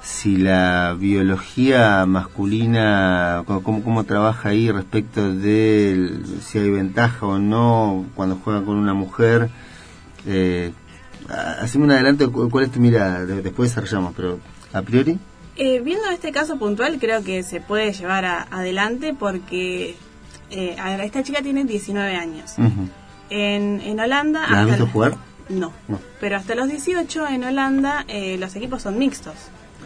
si 0.02 0.36
la 0.36 0.96
biología 0.98 2.04
masculina, 2.06 3.42
cómo, 3.46 3.82
cómo- 3.82 4.04
trabaja 4.04 4.50
ahí 4.50 4.70
respecto 4.70 5.32
de 5.34 6.20
si 6.42 6.58
hay 6.58 6.70
ventaja 6.70 7.26
o 7.26 7.38
no 7.38 8.06
cuando 8.14 8.36
juegan 8.36 8.64
con 8.64 8.76
una 8.76 8.94
mujer. 8.94 9.50
Eh, 10.26 10.72
ha- 11.28 11.62
hacemos 11.62 11.86
un 11.86 11.92
adelanto, 11.92 12.32
cu- 12.32 12.50
¿cuál 12.50 12.64
es 12.64 12.70
tu 12.72 12.80
mirada? 12.80 13.24
De- 13.26 13.42
Después 13.42 13.70
desarrollamos, 13.70 14.14
pero 14.16 14.40
a 14.72 14.82
priori. 14.82 15.18
Eh, 15.56 15.80
viendo 15.80 16.08
este 16.10 16.32
caso 16.32 16.58
puntual, 16.58 16.98
creo 16.98 17.22
que 17.22 17.42
se 17.42 17.60
puede 17.60 17.92
llevar 17.92 18.24
a- 18.24 18.42
adelante 18.50 19.14
porque 19.18 19.94
eh, 20.54 20.76
a 20.78 20.90
ver, 20.90 21.00
esta 21.00 21.22
chica 21.22 21.42
tiene 21.42 21.64
19 21.64 22.14
años. 22.16 22.54
En, 23.30 23.80
en 23.80 24.00
Holanda... 24.00 24.46
¿La 24.50 24.62
has 24.62 24.66
visto 24.66 24.86
jugar? 24.86 25.16
No. 25.48 25.72
No. 25.88 26.00
Pero 26.20 26.36
hasta 26.36 26.54
los 26.54 26.68
18 26.68 27.28
en 27.28 27.44
Holanda 27.44 28.04
eh, 28.08 28.36
los 28.38 28.54
equipos 28.56 28.82
son 28.82 28.98
mixtos. 28.98 29.34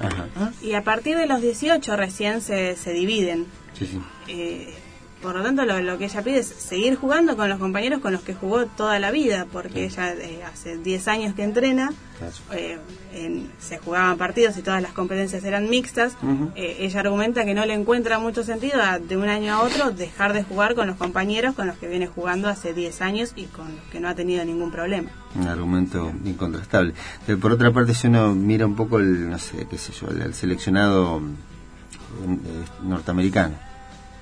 Ajá. 0.00 0.52
Y 0.62 0.74
a 0.74 0.84
partir 0.84 1.16
de 1.16 1.26
los 1.26 1.40
18 1.40 1.96
recién 1.96 2.40
se, 2.40 2.76
se 2.76 2.92
dividen. 2.92 3.46
Sí, 3.72 3.86
sí. 3.86 4.00
Eh, 4.28 4.74
por 5.22 5.34
lo 5.34 5.42
tanto, 5.42 5.64
lo, 5.64 5.80
lo 5.80 5.98
que 5.98 6.04
ella 6.04 6.22
pide 6.22 6.38
es 6.38 6.46
seguir 6.46 6.94
jugando 6.96 7.36
con 7.36 7.48
los 7.48 7.58
compañeros 7.58 8.00
con 8.00 8.12
los 8.12 8.22
que 8.22 8.34
jugó 8.34 8.66
toda 8.66 8.98
la 9.00 9.10
vida, 9.10 9.46
porque 9.52 9.84
ella 9.84 10.12
eh, 10.14 10.40
hace 10.44 10.76
10 10.78 11.08
años 11.08 11.34
que 11.34 11.42
entrena, 11.42 11.92
Claro. 12.18 12.34
eh, 12.52 12.78
en- 13.14 13.50
se 13.60 13.78
jugaban 13.78 14.16
partidos 14.18 14.56
y 14.58 14.62
todas 14.62 14.82
las 14.82 14.92
competencias 14.92 15.42
eran 15.44 15.68
mixtas. 15.70 16.14
Eh, 16.56 16.76
ella 16.80 17.00
argumenta 17.00 17.44
que 17.44 17.54
no 17.54 17.64
le 17.66 17.74
encuentra 17.74 18.18
mucho 18.18 18.42
sentido 18.44 18.80
a- 18.82 18.98
de 18.98 19.16
un 19.16 19.28
año 19.28 19.54
a 19.54 19.60
otro 19.62 19.90
dejar 19.90 20.32
de 20.32 20.42
jugar 20.44 20.74
con 20.74 20.86
los 20.86 20.96
compañeros 20.96 21.54
con 21.54 21.66
los 21.66 21.76
que 21.78 21.88
viene 21.88 22.06
jugando 22.06 22.48
hace 22.48 22.72
10 22.74 23.00
años 23.02 23.32
y 23.36 23.44
con 23.44 23.66
los 23.66 23.84
que 23.90 24.00
no 24.00 24.08
ha 24.08 24.14
tenido 24.14 24.44
ningún 24.44 24.70
problema. 24.70 25.10
un 25.34 25.46
argumento 25.46 26.12
incontrastable. 26.24 26.94
Pero 27.26 27.38
por 27.38 27.52
otra 27.52 27.70
parte, 27.72 27.94
si 27.94 28.06
uno 28.08 28.34
mira 28.34 28.66
un 28.66 28.74
poco 28.76 28.98
el, 28.98 29.28
no 29.30 29.38
sé, 29.38 29.66
qué 29.70 29.78
sé 29.78 29.92
yo, 29.92 30.08
el, 30.08 30.22
el 30.22 30.34
seleccionado 30.34 31.20
mm, 31.20 32.88
norteamericano, 32.88 33.54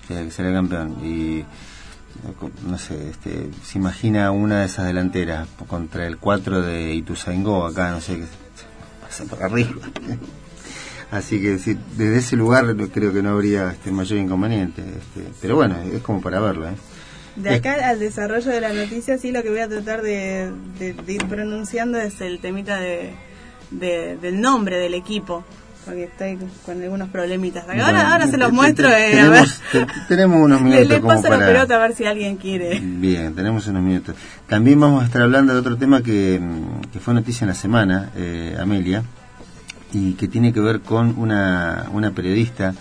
que 0.06 0.14
que 0.24 0.30
será 0.30 0.52
campeón, 0.52 0.96
y 1.04 1.44
no 2.66 2.78
sé, 2.78 3.10
este, 3.10 3.50
se 3.64 3.78
imagina 3.78 4.30
una 4.30 4.60
de 4.60 4.66
esas 4.66 4.86
delanteras 4.86 5.46
contra 5.66 6.06
el 6.06 6.16
4 6.16 6.62
de 6.62 6.94
Ituzaingó, 6.94 7.66
acá, 7.66 7.90
no 7.90 8.00
sé, 8.00 8.16
que 8.16 8.24
pasa 9.02 9.24
por 9.24 9.42
arriba. 9.42 9.70
Así 11.10 11.40
que 11.40 11.58
sí, 11.58 11.78
desde 11.96 12.16
ese 12.18 12.36
lugar 12.36 12.74
creo 12.92 13.12
que 13.12 13.22
no 13.22 13.30
habría 13.30 13.70
este 13.70 13.92
mayor 13.92 14.18
inconveniente. 14.18 14.82
Este, 14.82 15.30
pero 15.40 15.54
bueno, 15.56 15.76
es 15.80 16.02
como 16.02 16.20
para 16.20 16.40
verlo, 16.40 16.68
¿eh? 16.68 16.74
De 17.36 17.50
acá 17.50 17.90
al 17.90 18.00
desarrollo 18.00 18.50
de 18.50 18.60
la 18.62 18.72
noticia, 18.72 19.18
sí 19.18 19.30
lo 19.30 19.42
que 19.42 19.50
voy 19.50 19.60
a 19.60 19.68
tratar 19.68 20.00
de, 20.02 20.50
de- 20.78 20.96
ir 21.12 21.24
pronunciando 21.26 21.98
es 21.98 22.20
el 22.22 22.40
temita 22.40 22.80
de- 22.80 23.12
del 23.70 24.40
nombre 24.40 24.78
del 24.78 24.94
equipo, 24.94 25.44
porque 25.86 26.04
estoy 26.04 26.38
con 26.66 26.82
algunos 26.82 27.08
problemitas. 27.08 27.64
Ahora, 27.66 27.82
Bueno, 27.84 28.00
ahora 28.00 28.26
se 28.26 28.36
los 28.36 28.52
muestro, 28.52 28.88
eh, 28.90 29.18
a 29.20 29.28
ver. 29.30 29.44
tenemos, 29.46 29.60
te- 29.72 29.86
tenemos 30.08 30.40
unos 30.42 30.60
minutos 30.62 30.88
le 30.88 31.00
paso 31.00 31.22
la 31.22 31.28
para... 31.30 31.46
pelota 31.46 31.76
a 31.76 31.78
ver 31.78 31.94
si 31.94 32.04
alguien 32.04 32.36
quiere. 32.36 32.78
Bien, 32.82 33.34
tenemos 33.34 33.66
unos 33.68 33.82
minutos. 33.82 34.14
También 34.48 34.78
vamos 34.78 35.02
a 35.02 35.06
estar 35.06 35.22
hablando 35.22 35.54
de 35.54 35.60
otro 35.60 35.76
tema 35.78 36.02
que, 36.02 36.40
que 36.92 37.00
fue 37.00 37.14
noticia 37.14 37.44
en 37.44 37.48
la 37.48 37.54
semana, 37.54 38.10
eh, 38.16 38.56
Amelia, 38.60 39.02
y 39.92 40.12
que 40.14 40.28
tiene 40.28 40.52
que 40.52 40.60
ver 40.60 40.80
con 40.80 41.14
una, 41.16 41.86
una 41.92 42.10
periodista, 42.10 42.74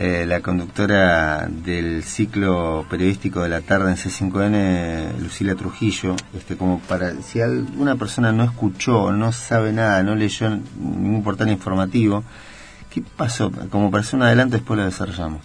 eh, 0.00 0.26
la 0.26 0.42
conductora 0.42 1.48
del 1.50 2.04
ciclo 2.04 2.86
periodístico 2.88 3.42
de 3.42 3.48
la 3.48 3.62
tarde 3.62 3.90
en 3.90 3.96
C5N, 3.96 5.18
Lucila 5.18 5.56
Trujillo, 5.56 6.14
este, 6.36 6.56
como 6.56 6.78
para, 6.78 7.20
si 7.20 7.40
alguna 7.40 7.96
persona 7.96 8.30
no 8.30 8.44
escuchó, 8.44 9.10
no 9.10 9.32
sabe 9.32 9.72
nada, 9.72 10.04
no 10.04 10.14
leyó 10.14 10.50
ningún 10.50 11.24
portal 11.24 11.50
informativo, 11.50 12.22
¿qué 12.90 13.02
pasó? 13.16 13.50
Como 13.70 13.90
para 13.90 14.02
hacer 14.02 14.20
un 14.20 14.22
adelanto, 14.22 14.56
después 14.56 14.78
lo 14.78 14.84
desarrollamos. 14.84 15.42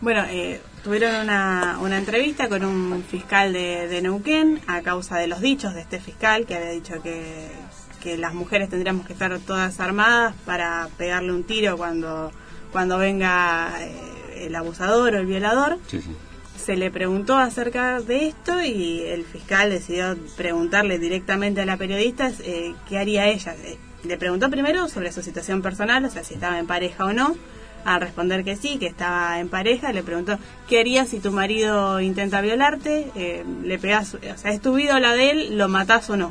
Bueno, 0.00 0.24
eh, 0.30 0.60
tuvieron 0.82 1.14
una, 1.22 1.78
una 1.80 1.96
entrevista 1.96 2.48
con 2.48 2.64
un 2.64 3.04
fiscal 3.08 3.52
de, 3.52 3.86
de 3.86 4.02
Neuquén 4.02 4.62
a 4.66 4.82
causa 4.82 5.16
de 5.16 5.28
los 5.28 5.40
dichos 5.40 5.74
de 5.74 5.82
este 5.82 6.00
fiscal 6.00 6.44
que 6.44 6.56
había 6.56 6.70
dicho 6.70 7.00
que, 7.04 7.52
que 8.02 8.18
las 8.18 8.34
mujeres 8.34 8.68
tendríamos 8.68 9.06
que 9.06 9.12
estar 9.12 9.38
todas 9.38 9.78
armadas 9.78 10.34
para 10.44 10.88
pegarle 10.98 11.32
un 11.32 11.44
tiro 11.44 11.76
cuando, 11.76 12.32
cuando 12.76 12.98
venga 12.98 13.72
eh, 13.80 14.44
el 14.48 14.54
abusador 14.54 15.14
o 15.14 15.18
el 15.18 15.24
violador. 15.24 15.78
Sí, 15.86 16.02
sí. 16.02 16.10
Se 16.62 16.76
le 16.76 16.90
preguntó 16.90 17.38
acerca 17.38 18.02
de 18.02 18.28
esto 18.28 18.62
y 18.62 19.00
el 19.00 19.24
fiscal 19.24 19.70
decidió 19.70 20.14
preguntarle 20.36 20.98
directamente 20.98 21.62
a 21.62 21.64
la 21.64 21.78
periodista 21.78 22.30
eh, 22.40 22.74
qué 22.86 22.98
haría 22.98 23.28
ella. 23.28 23.54
Eh, 23.64 23.78
Le 24.04 24.18
preguntó 24.18 24.50
primero 24.50 24.88
sobre 24.88 25.10
su 25.10 25.22
situación 25.22 25.62
personal, 25.62 26.04
o 26.04 26.10
sea, 26.10 26.22
si 26.22 26.34
estaba 26.34 26.58
en 26.58 26.66
pareja 26.66 27.06
o 27.06 27.14
no. 27.14 27.34
Al 27.86 28.02
responder 28.02 28.44
que 28.44 28.56
sí, 28.56 28.76
que 28.78 28.88
estaba 28.88 29.40
en 29.40 29.48
pareja, 29.48 29.90
le 29.94 30.02
preguntó 30.02 30.38
qué 30.68 30.80
harías 30.80 31.08
si 31.08 31.18
tu 31.18 31.32
marido 31.32 31.98
intenta 32.02 32.42
violarte, 32.42 33.10
Eh, 33.14 33.42
le 33.62 33.78
pegás, 33.78 34.16
o 34.16 34.36
sea, 34.36 34.50
es 34.52 34.60
tu 34.60 34.74
vida 34.74 34.96
o 34.96 34.98
la 34.98 35.14
de 35.14 35.30
él, 35.30 35.56
lo 35.56 35.68
matás 35.68 36.10
o 36.10 36.16
no. 36.18 36.30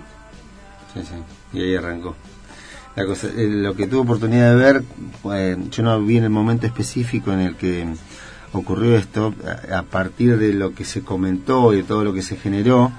Sí, 0.93 1.01
sí. 1.01 1.15
Y 1.57 1.63
ahí 1.63 1.75
arrancó. 1.75 2.15
La 2.95 3.05
cosa, 3.05 3.27
eh, 3.27 3.47
lo 3.49 3.75
que 3.75 3.87
tuve 3.87 4.01
oportunidad 4.01 4.55
de 4.55 4.63
ver, 4.63 4.83
yo 5.69 5.83
no 5.83 6.01
vi 6.01 6.17
en 6.17 6.23
el 6.23 6.29
momento 6.29 6.65
específico 6.65 7.31
en 7.33 7.41
el 7.41 7.55
que 7.55 7.87
ocurrió 8.53 8.95
esto, 8.95 9.33
a, 9.71 9.79
a 9.79 9.83
partir 9.83 10.37
de 10.37 10.53
lo 10.53 10.73
que 10.73 10.85
se 10.85 11.01
comentó 11.01 11.73
y 11.73 11.77
de 11.77 11.83
todo 11.83 12.03
lo 12.03 12.13
que 12.13 12.21
se 12.21 12.37
generó, 12.37 12.91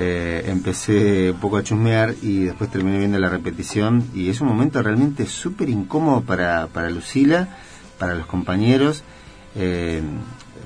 eh, 0.00 0.44
empecé 0.46 1.32
un 1.32 1.40
poco 1.40 1.56
a 1.56 1.64
chusmear 1.64 2.14
y 2.22 2.44
después 2.44 2.70
terminé 2.70 2.98
viendo 2.98 3.18
la 3.18 3.28
repetición 3.28 4.04
y 4.14 4.28
es 4.28 4.40
un 4.40 4.46
momento 4.46 4.80
realmente 4.80 5.26
súper 5.26 5.68
incómodo 5.68 6.20
para, 6.20 6.68
para 6.68 6.88
Lucila, 6.88 7.48
para 7.98 8.14
los 8.14 8.26
compañeros, 8.26 9.02
eh, 9.56 10.00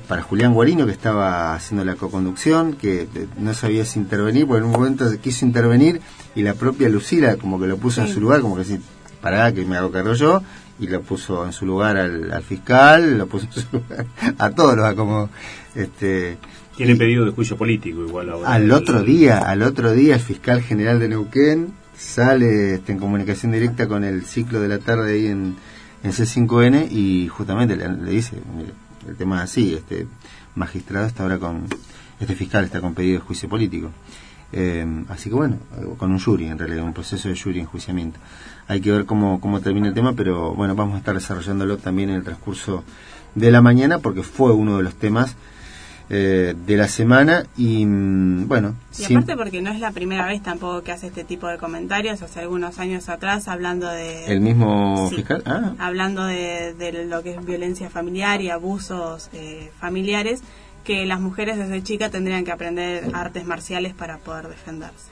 para 0.08 0.22
Julián 0.22 0.54
Guarino 0.54 0.86
que 0.86 0.92
estaba 0.92 1.54
haciendo 1.54 1.84
la 1.84 1.96
co-conducción, 1.96 2.74
que 2.74 3.08
no 3.38 3.54
sabía 3.54 3.84
si 3.84 3.98
intervenir, 3.98 4.46
porque 4.46 4.60
en 4.60 4.66
un 4.66 4.72
momento 4.72 5.06
quiso 5.20 5.44
intervenir 5.44 6.00
y 6.34 6.42
la 6.42 6.54
propia 6.54 6.88
Lucila 6.88 7.36
como 7.36 7.60
que 7.60 7.66
lo 7.66 7.76
puso 7.76 8.02
en 8.02 8.08
su 8.08 8.20
lugar, 8.20 8.40
como 8.40 8.56
que 8.56 8.64
si, 8.64 8.80
pará, 9.20 9.52
que 9.52 9.64
me 9.64 9.76
hago 9.76 9.90
cargo 9.90 10.14
yo, 10.14 10.42
y 10.78 10.88
lo 10.88 11.02
puso 11.02 11.46
en 11.46 11.52
su 11.52 11.66
lugar 11.66 11.96
al, 11.96 12.32
al 12.32 12.42
fiscal, 12.42 13.18
lo 13.18 13.26
puso 13.26 13.46
en 13.46 13.52
su 13.52 13.66
lugar 13.72 14.06
a 14.38 14.50
todos 14.50 14.76
los 14.76 14.94
como 14.94 15.30
este 15.74 16.38
Tiene 16.76 16.96
pedido 16.96 17.24
de 17.24 17.30
juicio 17.30 17.56
político 17.56 18.00
igual 18.00 18.30
ahora. 18.30 18.52
al 18.52 18.70
otro 18.72 19.02
día, 19.02 19.38
al 19.38 19.62
otro 19.62 19.92
día 19.92 20.14
el 20.14 20.20
fiscal 20.20 20.60
general 20.62 20.98
de 20.98 21.08
Neuquén 21.08 21.72
sale 21.96 22.74
este, 22.74 22.92
en 22.92 22.98
comunicación 22.98 23.52
directa 23.52 23.86
con 23.86 24.02
el 24.02 24.24
ciclo 24.24 24.60
de 24.60 24.68
la 24.68 24.78
tarde 24.78 25.12
ahí 25.12 25.26
en, 25.26 25.56
en 26.02 26.10
C5N 26.10 26.90
y 26.90 27.28
justamente 27.28 27.76
le, 27.76 27.88
le 27.88 28.10
dice, 28.10 28.36
mire, 28.56 28.72
el 29.08 29.16
tema 29.16 29.42
así, 29.42 29.74
este 29.74 30.06
magistrado 30.54 31.06
está 31.06 31.22
ahora 31.22 31.38
con, 31.38 31.66
este 32.20 32.34
fiscal 32.34 32.64
está 32.64 32.80
con 32.80 32.94
pedido 32.94 33.20
de 33.20 33.26
juicio 33.26 33.48
político. 33.48 33.90
Eh, 34.54 35.04
así 35.08 35.30
que 35.30 35.34
bueno, 35.34 35.56
con 35.96 36.12
un 36.12 36.20
jury 36.20 36.46
en 36.46 36.58
realidad, 36.58 36.84
un 36.84 36.92
proceso 36.92 37.28
de 37.28 37.38
jury 37.38 37.60
enjuiciamiento. 37.60 38.18
Hay 38.68 38.80
que 38.80 38.92
ver 38.92 39.06
cómo, 39.06 39.40
cómo 39.40 39.60
termina 39.60 39.88
el 39.88 39.94
tema, 39.94 40.12
pero 40.12 40.54
bueno, 40.54 40.74
vamos 40.74 40.96
a 40.96 40.98
estar 40.98 41.14
desarrollándolo 41.14 41.78
también 41.78 42.10
en 42.10 42.16
el 42.16 42.22
transcurso 42.22 42.84
de 43.34 43.50
la 43.50 43.62
mañana 43.62 43.98
porque 43.98 44.22
fue 44.22 44.52
uno 44.52 44.76
de 44.76 44.82
los 44.82 44.94
temas 44.94 45.36
eh, 46.14 46.54
de 46.66 46.76
la 46.76 46.88
semana 46.88 47.44
y 47.56 47.86
mm, 47.86 48.46
bueno, 48.46 48.74
Y 48.92 49.04
sin- 49.04 49.16
aparte 49.16 49.34
porque 49.36 49.62
no 49.62 49.72
es 49.72 49.80
la 49.80 49.90
primera 49.92 50.26
vez 50.26 50.42
tampoco 50.42 50.82
que 50.82 50.92
hace 50.92 51.06
este 51.06 51.24
tipo 51.24 51.48
de 51.48 51.56
comentarios, 51.58 52.20
hace 52.22 52.40
algunos 52.40 52.78
años 52.78 53.08
atrás 53.08 53.48
hablando 53.48 53.88
de... 53.88 54.26
el 54.26 54.40
mismo 54.40 55.08
Sí. 55.08 55.16
fiscal. 55.16 55.42
Ah, 55.46 55.72
hablando 55.78 56.24
de, 56.26 56.74
de 56.74 57.04
lo 57.06 57.22
que 57.22 57.30
es 57.34 57.44
violencia 57.44 57.88
familiar 57.88 58.42
y 58.42 58.50
abusos 58.50 59.30
eh, 59.32 59.70
familiares, 59.80 60.42
que 60.84 61.06
las 61.06 61.18
mujeres 61.20 61.56
desde 61.56 61.82
chica 61.82 62.10
tendrían 62.10 62.44
que 62.44 62.52
aprender 62.52 63.04
artes 63.14 63.46
marciales 63.46 63.94
para 63.94 64.18
poder 64.18 64.48
defenderse. 64.48 65.08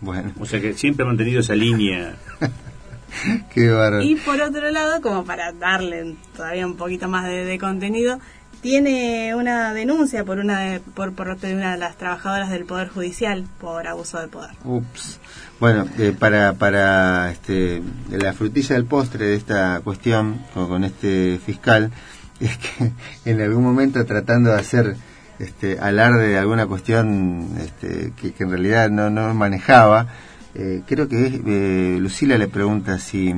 bueno, 0.00 0.32
O 0.40 0.46
sea 0.46 0.60
que 0.60 0.72
siempre 0.74 1.04
ha 1.04 1.06
mantenido 1.06 1.40
esa 1.40 1.54
línea. 1.54 2.16
qué. 3.54 3.70
Y 4.02 4.16
por 4.16 4.40
otro 4.40 4.70
lado, 4.70 5.00
como 5.02 5.24
para 5.24 5.52
darle 5.52 6.16
todavía 6.36 6.66
un 6.66 6.76
poquito 6.76 7.08
más 7.08 7.24
de, 7.26 7.44
de 7.44 7.58
contenido, 7.58 8.18
tiene 8.62 9.34
una 9.34 9.74
denuncia 9.74 10.24
por 10.24 10.38
una 10.38 10.60
de, 10.60 10.80
por, 10.80 11.12
por 11.12 11.26
parte 11.26 11.48
de 11.48 11.56
una 11.56 11.72
de 11.72 11.78
las 11.78 11.96
trabajadoras 11.96 12.48
del 12.48 12.64
Poder 12.64 12.88
Judicial 12.88 13.44
por 13.60 13.86
abuso 13.86 14.20
de 14.20 14.28
poder. 14.28 14.52
Ups. 14.64 15.18
Bueno, 15.60 15.86
eh, 15.98 16.14
para, 16.18 16.54
para 16.54 17.30
este, 17.30 17.82
la 18.10 18.32
frutilla 18.32 18.76
del 18.76 18.86
postre 18.86 19.26
de 19.26 19.34
esta 19.34 19.80
cuestión 19.82 20.40
con, 20.54 20.68
con 20.68 20.84
este 20.84 21.40
fiscal 21.44 21.90
es 22.40 22.56
que 22.56 22.92
en 23.24 23.40
algún 23.40 23.64
momento 23.64 24.04
tratando 24.06 24.50
de 24.50 24.60
hacer 24.60 24.96
este, 25.38 25.78
alarde 25.80 26.28
de 26.28 26.38
alguna 26.38 26.66
cuestión 26.66 27.48
este, 27.58 28.12
que, 28.16 28.32
en 28.38 28.50
realidad 28.50 28.90
no, 28.90 29.10
no 29.10 29.34
manejaba, 29.34 30.06
eh, 30.54 30.82
creo 30.86 31.08
que 31.08 31.40
eh, 31.44 31.98
Lucila 31.98 32.38
le 32.38 32.46
pregunta 32.46 32.98
si 32.98 33.34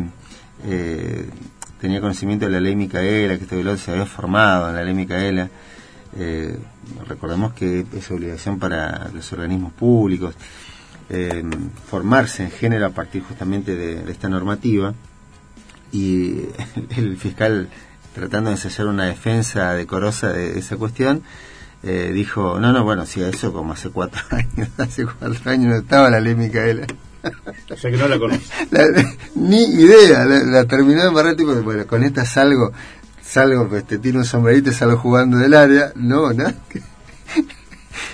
eh, 0.67 1.29
tenía 1.85 2.01
conocimiento 2.01 2.47
de 2.47 2.51
la 2.51 2.61
ley 2.61 2.75
Micaela, 2.75 3.37
que 3.37 3.43
este 3.43 3.57
veloz 3.57 3.83
se 3.83 3.91
había 3.91 4.07
formado 4.07 4.71
en 4.71 4.75
la 4.75 4.83
ley 4.83 4.95
Micaela. 4.95 5.51
Eh, 6.17 6.59
recordemos 7.07 7.53
que 7.53 7.85
es 7.95 8.11
obligación 8.11 8.59
para 8.59 9.11
los 9.13 9.31
organismos 9.35 9.71
públicos 9.75 10.35
eh, 11.11 11.45
formarse 11.87 12.43
en 12.43 12.51
género 12.51 12.87
a 12.87 12.91
partir 12.91 13.23
justamente 13.23 13.77
de, 13.77 14.11
esta 14.11 14.31
normativa 14.31 14.95
y 15.93 16.47
el 16.97 17.19
fiscal 17.19 17.69
tratando 18.15 18.49
de 18.49 18.57
ensayar 18.57 18.87
una 18.87 19.05
defensa 19.05 19.75
decorosa 19.75 20.33
de 20.33 20.59
esa 20.59 20.79
cuestión 20.79 21.23
eh, 21.83 22.13
dijo 22.15 22.61
no 22.61 22.73
no 22.73 22.83
bueno 22.85 23.05
sí 23.05 23.21
eso 23.21 23.53
como 23.53 23.75
hace 23.75 23.91
cuatro 23.91 24.23
años 24.31 24.71
hace 24.79 25.05
cuatro 25.05 25.51
años 25.51 25.67
no 25.67 25.77
estaba 25.77 26.09
la 26.09 26.21
ley 26.21 26.35
Micaela 26.35 26.87
O 27.71 27.77
sea 27.77 27.91
que 27.91 27.97
no 27.97 28.09
la 28.09 28.19
conoce. 28.19 28.43
La- 28.71 28.87
ni 29.35 29.63
idea, 29.65 30.25
la, 30.25 30.39
la 30.45 30.65
terminó 30.67 31.03
de 31.03 31.09
embarrar 31.09 31.35
tipo, 31.37 31.55
bueno, 31.63 31.87
con 31.87 32.03
esta 32.05 32.25
salgo, 32.25 32.73
salgo, 33.23 33.69
pues 33.69 33.85
te 33.87 33.99
tiro 33.99 34.19
un 34.19 34.25
sombrerito 34.25 34.71
y 34.71 34.75
salgo 34.75 34.97
jugando 34.99 35.39
del 35.39 35.55
área, 35.55 35.93
no, 35.97 36.29
que- 36.69 36.83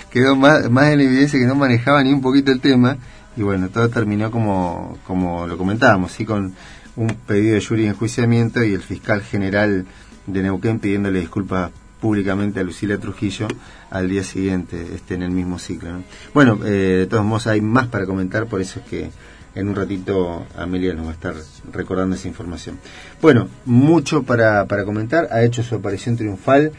quedó 0.09 0.35
más, 0.35 0.69
más 0.69 0.89
en 0.91 1.01
evidencia 1.01 1.39
que 1.39 1.45
no 1.45 1.55
manejaba 1.55 2.03
ni 2.03 2.11
un 2.13 2.21
poquito 2.21 2.51
el 2.51 2.59
tema, 2.59 2.97
y 3.37 3.43
bueno, 3.43 3.69
todo 3.69 3.89
terminó 3.89 4.29
como, 4.31 4.97
como 5.07 5.47
lo 5.47 5.57
comentábamos, 5.57 6.11
sí, 6.11 6.25
con 6.25 6.53
un 6.95 7.07
pedido 7.25 7.55
de 7.55 7.65
jury 7.65 7.83
de 7.83 7.89
enjuiciamiento 7.89 8.63
y 8.63 8.73
el 8.73 8.81
fiscal 8.81 9.21
general 9.21 9.85
de 10.27 10.41
Neuquén 10.43 10.79
pidiéndole 10.79 11.19
disculpas 11.21 11.71
públicamente 12.01 12.59
a 12.59 12.63
Lucila 12.63 12.97
Trujillo 12.97 13.47
al 13.89 14.09
día 14.09 14.23
siguiente 14.23 14.87
este, 14.95 15.13
en 15.13 15.21
el 15.21 15.31
mismo 15.31 15.59
ciclo. 15.59 15.93
¿no? 15.93 16.03
Bueno, 16.33 16.59
eh, 16.65 16.97
de 16.99 17.07
todos 17.07 17.23
modos 17.23 17.47
hay 17.47 17.61
más 17.61 17.87
para 17.87 18.05
comentar, 18.05 18.47
por 18.47 18.59
eso 18.59 18.79
es 18.79 18.85
que 18.87 19.11
en 19.53 19.67
un 19.69 19.75
ratito 19.75 20.45
Amelia 20.57 20.93
nos 20.93 21.05
va 21.05 21.11
a 21.11 21.13
estar 21.13 21.35
recordando 21.71 22.15
esa 22.15 22.27
información. 22.27 22.79
Bueno, 23.21 23.47
mucho 23.65 24.23
para, 24.23 24.65
para 24.65 24.83
comentar, 24.83 25.29
ha 25.31 25.43
hecho 25.43 25.63
su 25.63 25.75
aparición 25.75 26.17
triunfal 26.17 26.71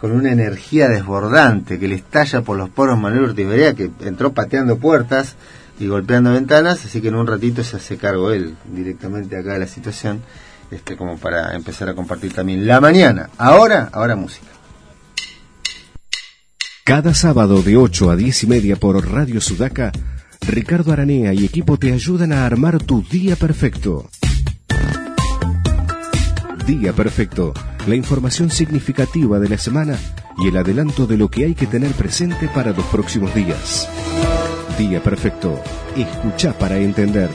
con 0.00 0.12
una 0.12 0.32
energía 0.32 0.88
desbordante 0.88 1.78
que 1.78 1.86
le 1.86 1.96
estalla 1.96 2.40
por 2.40 2.56
los 2.56 2.70
poros 2.70 2.98
Manuel 2.98 3.24
Ortiz 3.24 3.46
que 3.76 3.90
entró 4.00 4.32
pateando 4.32 4.78
puertas 4.78 5.36
y 5.78 5.86
golpeando 5.86 6.32
ventanas, 6.32 6.84
así 6.84 7.02
que 7.02 7.08
en 7.08 7.16
un 7.16 7.26
ratito 7.26 7.62
se 7.64 7.76
hace 7.76 7.96
cargo 7.96 8.30
él 8.30 8.56
directamente 8.72 9.36
acá 9.36 9.54
de 9.54 9.60
la 9.60 9.66
situación, 9.66 10.22
este 10.70 10.96
como 10.96 11.18
para 11.18 11.54
empezar 11.54 11.88
a 11.88 11.94
compartir 11.94 12.32
también 12.32 12.66
la 12.66 12.80
mañana. 12.80 13.28
Ahora, 13.36 13.90
ahora 13.92 14.16
música. 14.16 14.49
Cada 16.84 17.14
sábado 17.14 17.62
de 17.62 17.76
8 17.76 18.10
a 18.10 18.16
10 18.16 18.44
y 18.44 18.46
media 18.46 18.76
por 18.76 19.08
Radio 19.08 19.40
Sudaca, 19.40 19.92
Ricardo 20.40 20.92
Aranea 20.92 21.32
y 21.32 21.44
equipo 21.44 21.78
te 21.78 21.92
ayudan 21.92 22.32
a 22.32 22.46
armar 22.46 22.82
tu 22.82 23.02
día 23.02 23.36
perfecto. 23.36 24.08
Día 26.66 26.92
perfecto, 26.92 27.52
la 27.86 27.94
información 27.94 28.50
significativa 28.50 29.38
de 29.38 29.48
la 29.48 29.58
semana 29.58 29.98
y 30.38 30.48
el 30.48 30.56
adelanto 30.56 31.06
de 31.06 31.16
lo 31.16 31.28
que 31.30 31.44
hay 31.44 31.54
que 31.54 31.66
tener 31.66 31.92
presente 31.92 32.48
para 32.48 32.72
los 32.72 32.84
próximos 32.86 33.34
días. 33.34 33.88
Día 34.78 35.02
perfecto, 35.02 35.62
escucha 35.96 36.58
para 36.58 36.78
entender. 36.78 37.30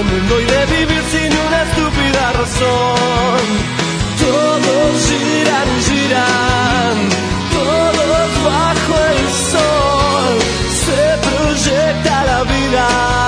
este 0.00 0.14
mundo 0.14 0.40
y 0.40 0.44
de 0.44 0.66
vivir 0.66 1.02
sin 1.10 1.38
una 1.46 1.62
estúpida 1.62 2.32
razón. 2.32 3.40
Todos 4.18 5.06
giran, 5.08 5.68
giran, 5.88 7.08
todos 7.52 8.44
bajo 8.44 8.94
el 9.12 9.28
sol, 9.52 10.38
se 10.84 11.28
proyecta 11.28 12.24
la 12.24 12.42
vida. 12.44 13.19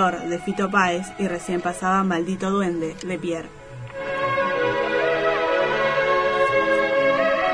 De 0.00 0.38
Fito 0.38 0.70
Páez 0.70 1.06
y 1.18 1.28
recién 1.28 1.60
pasaba 1.60 2.02
Maldito 2.04 2.50
Duende 2.50 2.96
de 3.06 3.18
Pierre. 3.18 3.50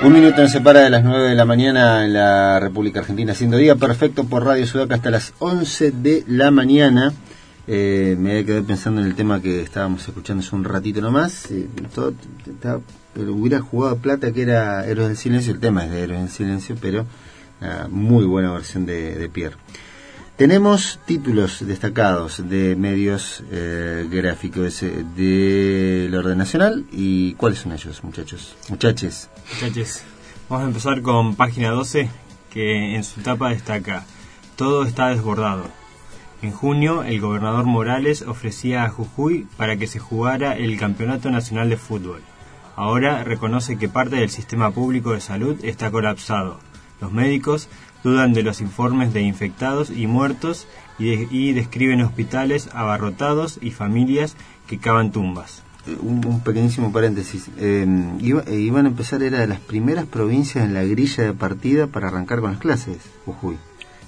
Un 0.05 0.13
minuto 0.13 0.43
nos 0.43 0.53
separa 0.53 0.83
de 0.83 0.91
las 0.91 1.03
9 1.03 1.31
de 1.31 1.35
la 1.35 1.45
mañana 1.45 2.05
en 2.05 2.13
la 2.13 2.61
República 2.61 3.01
Argentina, 3.01 3.35
siendo 3.35 3.57
día 3.57 3.75
perfecto 3.75 4.23
por 4.23 4.45
Radio 4.45 4.65
Sudaca 4.65 4.95
hasta 4.95 5.11
las 5.11 5.35
11 5.41 5.91
de 5.91 6.23
la 6.29 6.53
mañana. 6.53 7.13
Eh, 7.67 8.15
me 8.17 8.45
quedado 8.45 8.63
pensando 8.63 9.01
en 9.01 9.09
el 9.09 9.17
tema 9.17 9.43
que 9.43 9.61
estábamos 9.61 10.07
escuchando 10.07 10.45
hace 10.45 10.55
un 10.55 10.63
ratito 10.63 11.01
nomás. 11.01 11.51
eh, 11.51 11.67
pero 13.13 13.33
hubiera 13.33 13.59
jugado 13.59 13.97
plata 13.97 14.31
que 14.31 14.43
era 14.43 14.87
Héroes 14.87 15.09
del 15.09 15.17
Silencio, 15.17 15.53
el 15.53 15.59
tema 15.59 15.85
es 15.85 15.91
de 15.91 16.01
Héroes 16.01 16.21
del 16.21 16.31
Silencio, 16.31 16.77
pero 16.81 17.07
ah, 17.61 17.89
muy 17.91 18.25
buena 18.25 18.53
versión 18.53 18.87
de 18.87 19.29
Pierre. 19.33 19.57
Tenemos 20.37 21.01
títulos 21.07 21.67
destacados 21.67 22.47
de 22.47 22.77
medios 22.77 23.43
eh, 23.51 24.07
gráficos 24.11 24.83
eh, 24.83 25.03
del 25.17 26.15
orden 26.15 26.37
nacional 26.37 26.85
y 26.93 27.33
¿cuáles 27.35 27.61
son 27.61 27.73
ellos, 27.73 28.05
muchachos? 28.05 28.55
Muchaches. 28.69 29.31
Muchachos, 29.55 30.03
vamos 30.51 30.65
a 30.67 30.69
empezar 30.69 31.01
con 31.01 31.37
página 31.37 31.71
12, 31.71 32.11
que 32.51 32.97
en 32.97 33.05
su 33.05 33.23
tapa 33.23 33.49
destaca, 33.49 34.05
todo 34.57 34.85
está 34.85 35.09
desbordado. 35.09 35.71
En 36.43 36.53
junio, 36.53 37.03
el 37.03 37.19
gobernador 37.19 37.65
Morales 37.65 38.21
ofrecía 38.21 38.85
a 38.85 38.91
Jujuy 38.91 39.47
para 39.57 39.79
que 39.79 39.87
se 39.87 40.01
jugara 40.01 40.55
el 40.55 40.79
Campeonato 40.79 41.31
Nacional 41.31 41.71
de 41.71 41.79
Fútbol. 41.79 42.21
Ahora 42.77 43.25
reconoce 43.25 43.79
que 43.79 43.89
parte 43.89 44.17
del 44.17 44.29
sistema 44.29 44.71
público 44.71 45.15
de 45.15 45.23
salud 45.23 45.57
está 45.65 45.91
colapsado. 45.91 46.61
Los 47.01 47.11
médicos 47.11 47.71
dudan 48.05 48.33
de 48.33 48.43
los 48.43 48.61
informes 48.61 49.13
de 49.13 49.23
infectados 49.23 49.91
y 49.91 50.07
muertos 50.07 50.67
y, 50.99 51.07
de- 51.17 51.29
y 51.31 51.53
describen 51.53 52.01
hospitales 52.03 52.69
abarrotados 52.73 53.59
y 53.61 53.71
familias 53.73 54.37
que 54.67 54.79
cavan 54.79 55.13
tumbas. 55.13 55.63
Eh, 55.87 55.97
Un, 56.01 56.25
un 56.27 56.41
pequeñísimo 56.41 56.93
paréntesis. 56.93 57.49
Eh, 57.59 57.87
iba- 58.21 58.43
eh, 58.47 58.59
iban 58.59 58.87
a 58.87 58.89
empezar, 58.89 59.23
era 59.23 59.39
de 59.41 59.47
las 59.47 59.61
primeras 59.61 60.07
provincias 60.07 60.65
en 60.65 60.75
la 60.75 60.83
grilla 60.85 61.25
de 61.25 61.33
partida 61.33 61.87
para 61.87 62.09
arrancar 62.09 62.41
con 62.41 62.51
las 62.53 62.61
clases, 62.61 62.99
Jujuy. 63.25 63.57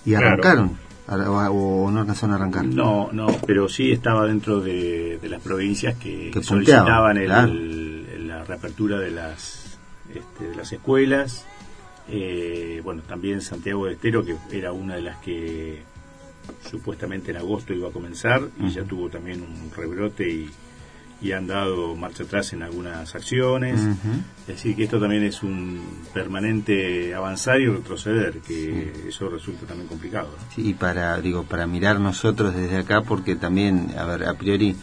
Y 0.05 0.15
arrancaron, 0.15 0.79
Ar- 1.07 1.21
o, 1.29 1.85
o 1.85 1.91
no 1.91 2.01
alcanzaron 2.01 2.33
a 2.33 2.37
arrancar. 2.37 2.65
No, 2.67 3.11
no, 3.13 3.27
pero 3.47 3.69
sí 3.69 3.93
estaba 3.93 4.27
dentro 4.27 4.61
de, 4.61 5.19
de 5.21 5.29
las 5.29 5.41
provincias 5.41 5.97
que, 5.97 6.31
Que 6.33 6.43
solicitaban 6.43 7.17
el- 7.17 7.27
claro. 7.27 7.49
el- 7.53 8.29
la 8.29 8.45
reapertura 8.45 8.99
de 8.99 9.11
las, 9.11 9.79
este, 10.15 10.49
de 10.51 10.55
las 10.57 10.71
escuelas. 10.73 11.45
Eh, 12.11 12.81
bueno, 12.83 13.03
también 13.03 13.41
Santiago 13.43 13.87
de 13.87 13.95
Estero, 13.95 14.25
que 14.25 14.37
era 14.51 14.73
una 14.73 14.97
de 14.97 15.03
las 15.03 15.19
que 15.19 15.83
supuestamente 16.69 17.31
en 17.31 17.37
agosto 17.37 17.75
iba 17.75 17.89
a 17.89 17.93
comenzar 17.93 18.49
y 18.59 18.71
ya 18.71 18.83
tuvo 18.85 19.11
también 19.11 19.43
un 19.43 19.71
rebrote 19.77 20.27
y, 20.27 20.51
y 21.21 21.33
han 21.33 21.47
dado 21.47 21.95
marcha 21.95 22.23
atrás 22.25 22.53
en 22.55 22.63
algunas 22.63 23.15
acciones. 23.15 23.81
Ujú. 23.81 24.09
Es 24.43 24.47
decir, 24.47 24.77
que 24.77 24.85
esto 24.85 24.99
también 24.99 25.25
es 25.25 25.43
un 25.43 25.81
permanente 26.15 27.15
avanzar 27.15 27.61
y 27.61 27.67
retroceder, 27.67 28.39
que 28.39 29.09
eso 29.09 29.29
resulta 29.29 29.67
también 29.67 29.89
complicado. 29.89 30.29
¿no? 30.29 30.55
Sí, 30.55 30.71
y 30.71 30.75
para, 30.75 31.21
digo, 31.21 31.45
para 31.45 31.67
mirar 31.67 32.01
nosotros 32.01 32.55
desde 32.55 32.79
acá, 32.79 33.03
porque 33.03 33.37
también, 33.37 33.95
a 33.99 34.07
ver, 34.07 34.25
a 34.25 34.35
priori, 34.35 34.77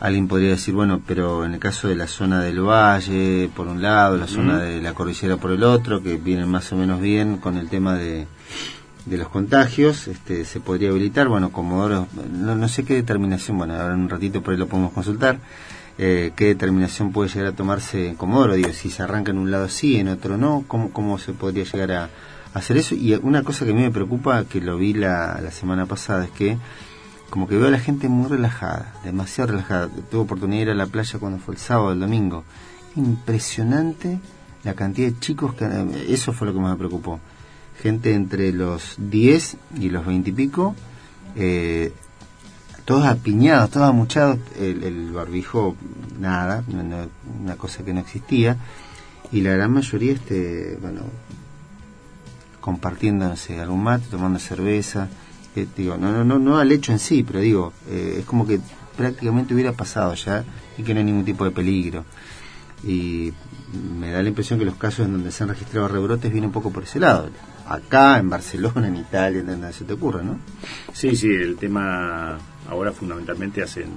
alguien 0.00 0.28
podría 0.28 0.50
decir, 0.50 0.74
bueno, 0.74 1.00
pero 1.06 1.44
en 1.44 1.52
el 1.52 1.60
caso 1.60 1.86
de 1.86 1.94
la 1.94 2.06
zona 2.06 2.40
del 2.40 2.60
valle, 2.60 3.50
por 3.54 3.68
un 3.68 3.82
lado, 3.82 4.16
la 4.16 4.26
zona 4.26 4.58
de 4.58 4.80
la 4.80 4.94
cordillera 4.94 5.36
por 5.36 5.50
el 5.52 5.62
otro, 5.62 6.02
que 6.02 6.16
vienen 6.16 6.48
más 6.48 6.72
o 6.72 6.76
menos 6.76 7.00
bien 7.00 7.36
con 7.36 7.58
el 7.58 7.68
tema 7.68 7.94
de, 7.94 8.26
de 9.04 9.18
los 9.18 9.28
contagios, 9.28 10.08
este, 10.08 10.46
se 10.46 10.58
podría 10.58 10.88
habilitar, 10.88 11.28
bueno, 11.28 11.52
Comodoro, 11.52 12.08
no, 12.32 12.56
no 12.56 12.68
sé 12.68 12.84
qué 12.84 12.94
determinación, 12.94 13.58
bueno, 13.58 13.74
ahora 13.74 13.92
en 13.92 14.00
un 14.00 14.08
ratito 14.08 14.42
por 14.42 14.54
ahí 14.54 14.58
lo 14.58 14.68
podemos 14.68 14.92
consultar, 14.92 15.38
eh, 15.98 16.32
qué 16.34 16.46
determinación 16.46 17.12
puede 17.12 17.28
llegar 17.28 17.48
a 17.48 17.52
tomarse 17.52 18.08
en 18.08 18.16
Comodoro, 18.16 18.54
digo, 18.54 18.72
si 18.72 18.88
se 18.88 19.02
arranca 19.02 19.32
en 19.32 19.38
un 19.38 19.50
lado 19.50 19.68
sí, 19.68 19.96
en 19.96 20.08
otro 20.08 20.38
no, 20.38 20.64
cómo, 20.66 20.92
cómo 20.92 21.18
se 21.18 21.34
podría 21.34 21.64
llegar 21.64 21.92
a, 21.92 22.04
a 22.04 22.58
hacer 22.58 22.78
eso, 22.78 22.94
y 22.94 23.12
una 23.16 23.42
cosa 23.42 23.66
que 23.66 23.72
a 23.72 23.74
mí 23.74 23.82
me 23.82 23.90
preocupa, 23.90 24.44
que 24.44 24.62
lo 24.62 24.78
vi 24.78 24.94
la, 24.94 25.38
la 25.42 25.50
semana 25.50 25.84
pasada, 25.84 26.24
es 26.24 26.30
que 26.30 26.56
como 27.30 27.46
que 27.46 27.56
veo 27.56 27.68
a 27.68 27.70
la 27.70 27.78
gente 27.78 28.08
muy 28.08 28.28
relajada, 28.28 28.92
demasiado 29.04 29.52
relajada. 29.52 29.88
Tuve 30.10 30.22
oportunidad 30.22 30.58
de 30.58 30.62
ir 30.62 30.70
a 30.70 30.74
la 30.74 30.86
playa 30.86 31.18
cuando 31.18 31.38
fue 31.38 31.54
el 31.54 31.60
sábado, 31.60 31.92
el 31.92 32.00
domingo. 32.00 32.44
Impresionante 32.96 34.18
la 34.64 34.74
cantidad 34.74 35.08
de 35.08 35.18
chicos 35.20 35.54
que... 35.54 35.64
Eso 36.08 36.32
fue 36.32 36.48
lo 36.48 36.52
que 36.52 36.58
más 36.58 36.72
me 36.72 36.78
preocupó. 36.78 37.20
Gente 37.80 38.14
entre 38.14 38.52
los 38.52 38.96
10 38.98 39.56
y 39.78 39.88
los 39.88 40.04
20 40.04 40.28
y 40.28 40.32
pico, 40.32 40.74
eh, 41.36 41.94
todos 42.84 43.06
apiñados, 43.06 43.70
todos 43.70 43.88
amuchados, 43.88 44.38
el, 44.58 45.12
barbijo, 45.12 45.76
nada, 46.18 46.62
una 47.40 47.56
cosa 47.56 47.84
que 47.84 47.94
no 47.94 48.00
existía. 48.00 48.56
Y 49.32 49.40
la 49.40 49.52
gran 49.52 49.72
mayoría, 49.72 50.12
este, 50.12 50.76
bueno, 50.82 51.02
compartiendo, 52.60 53.28
no 53.28 53.36
sé, 53.36 53.60
algún 53.60 53.84
mate, 53.84 54.06
tomando 54.10 54.38
cerveza. 54.38 55.08
Eh, 55.56 55.66
digo, 55.76 55.96
no, 55.96 56.12
no, 56.12 56.24
no, 56.24 56.38
no 56.38 56.58
al 56.58 56.70
hecho 56.72 56.92
en 56.92 56.98
sí, 56.98 57.22
pero 57.22 57.40
digo, 57.40 57.72
eh, 57.88 58.16
es 58.20 58.24
como 58.24 58.46
que 58.46 58.60
prácticamente 58.96 59.54
hubiera 59.54 59.72
pasado 59.72 60.14
ya 60.14 60.44
y 60.78 60.82
que 60.82 60.92
no 60.94 61.00
hay 61.00 61.06
ningún 61.06 61.24
tipo 61.24 61.44
de 61.44 61.50
peligro. 61.50 62.04
Y 62.84 63.32
me 63.98 64.10
da 64.10 64.22
la 64.22 64.28
impresión 64.28 64.58
que 64.58 64.64
los 64.64 64.76
casos 64.76 65.06
en 65.06 65.12
donde 65.12 65.30
se 65.32 65.42
han 65.42 65.50
registrado 65.50 65.88
rebrotes 65.88 66.30
vienen 66.30 66.48
un 66.48 66.52
poco 66.52 66.70
por 66.70 66.84
ese 66.84 66.98
lado. 66.98 67.28
Acá, 67.66 68.18
en 68.18 68.28
Barcelona, 68.30 68.88
en 68.88 68.96
Italia, 68.96 69.40
en 69.40 69.46
donde 69.46 69.72
se 69.72 69.84
te 69.84 69.92
ocurra, 69.92 70.22
¿no? 70.22 70.38
Sí, 70.92 71.14
sí, 71.14 71.28
el 71.28 71.56
tema 71.56 72.38
ahora 72.68 72.90
fundamentalmente 72.92 73.62
hacen, 73.62 73.88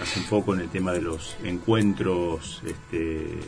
hacen 0.00 0.22
foco 0.22 0.54
en 0.54 0.60
el 0.60 0.68
tema 0.68 0.92
de 0.92 1.02
los 1.02 1.36
encuentros, 1.44 2.62
este, 2.64 3.38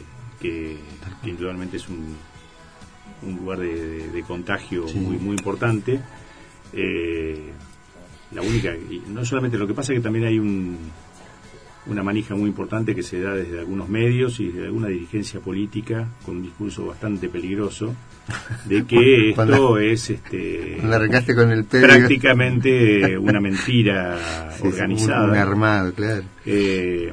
que, 0.40 0.78
que 1.22 1.30
indudablemente 1.30 1.76
es 1.78 1.88
un, 1.88 2.16
un 3.22 3.36
lugar 3.36 3.58
de, 3.60 3.74
de- 3.74 4.08
de 4.10 4.22
contagio 4.22 4.86
Sí. 4.88 4.98
muy, 4.98 5.16
muy 5.18 5.36
importante. 5.36 6.00
Eh, 6.72 7.50
la 8.32 8.42
única, 8.42 8.74
y 8.74 9.02
no 9.08 9.24
solamente 9.24 9.56
lo 9.56 9.66
que 9.66 9.74
pasa 9.74 9.92
es 9.92 9.98
que 9.98 10.02
también 10.02 10.26
hay 10.26 10.38
un, 10.38 10.76
una 11.86 12.02
manija 12.02 12.34
muy 12.34 12.48
importante 12.50 12.94
que 12.94 13.02
se 13.02 13.20
da 13.20 13.32
desde 13.34 13.58
algunos 13.60 13.88
medios 13.88 14.38
y 14.40 14.48
desde 14.48 14.66
alguna 14.66 14.88
dirigencia 14.88 15.40
política 15.40 16.06
con 16.26 16.36
un 16.36 16.42
discurso 16.42 16.84
bastante 16.86 17.28
peligroso 17.30 17.94
de 18.66 18.84
que 18.86 19.32
Cuando- 19.34 19.54
esto 19.54 19.78
es 19.78 20.10
este 20.10 20.74
Cuando 20.78 20.96
arrancaste 20.96 21.34
con 21.34 21.50
el 21.50 21.64
pedo. 21.64 21.86
prácticamente 21.86 23.16
una 23.16 23.40
mentira 23.40 24.50
sí, 24.60 24.66
organizada. 24.66 25.24
Un, 25.24 25.30
un 25.30 25.36
armado, 25.36 25.92
claro. 25.94 26.24
Eh, 26.44 27.10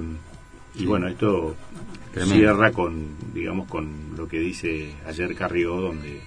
y 0.77 0.85
bueno, 0.85 1.07
esto 1.07 1.55
Tremendo. 2.11 2.35
cierra 2.35 2.71
con, 2.73 3.07
digamos, 3.33 3.69
con 3.69 3.87
lo 4.17 4.27
que 4.27 4.39
dice 4.39 4.91
ayer 5.07 5.33
Carrió, 5.35 5.77
donde 5.79 6.19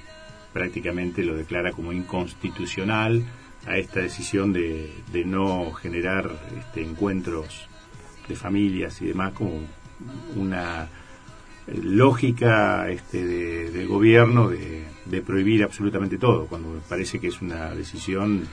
prácticamente 0.52 1.22
lo 1.22 1.34
declara 1.36 1.72
como 1.72 1.92
inconstitucional 1.92 3.24
a 3.66 3.76
esta 3.76 4.00
decisión 4.00 4.52
de, 4.52 4.92
de 5.12 5.24
no 5.24 5.72
generar 5.72 6.30
este, 6.58 6.82
encuentros 6.82 7.68
de 8.28 8.34
familias 8.36 9.00
y 9.02 9.06
demás 9.06 9.32
como 9.32 9.60
una 10.36 10.88
eh, 11.66 11.80
lógica 11.82 12.88
este, 12.90 13.24
de- 13.26 13.70
del 13.70 13.88
gobierno 13.88 14.48
de, 14.48 14.84
de 15.04 15.22
prohibir 15.22 15.64
absolutamente 15.64 16.18
todo, 16.18 16.46
cuando 16.46 16.80
parece 16.88 17.18
que 17.20 17.28
es 17.28 17.40
una 17.42 17.74
decisión 17.74 18.46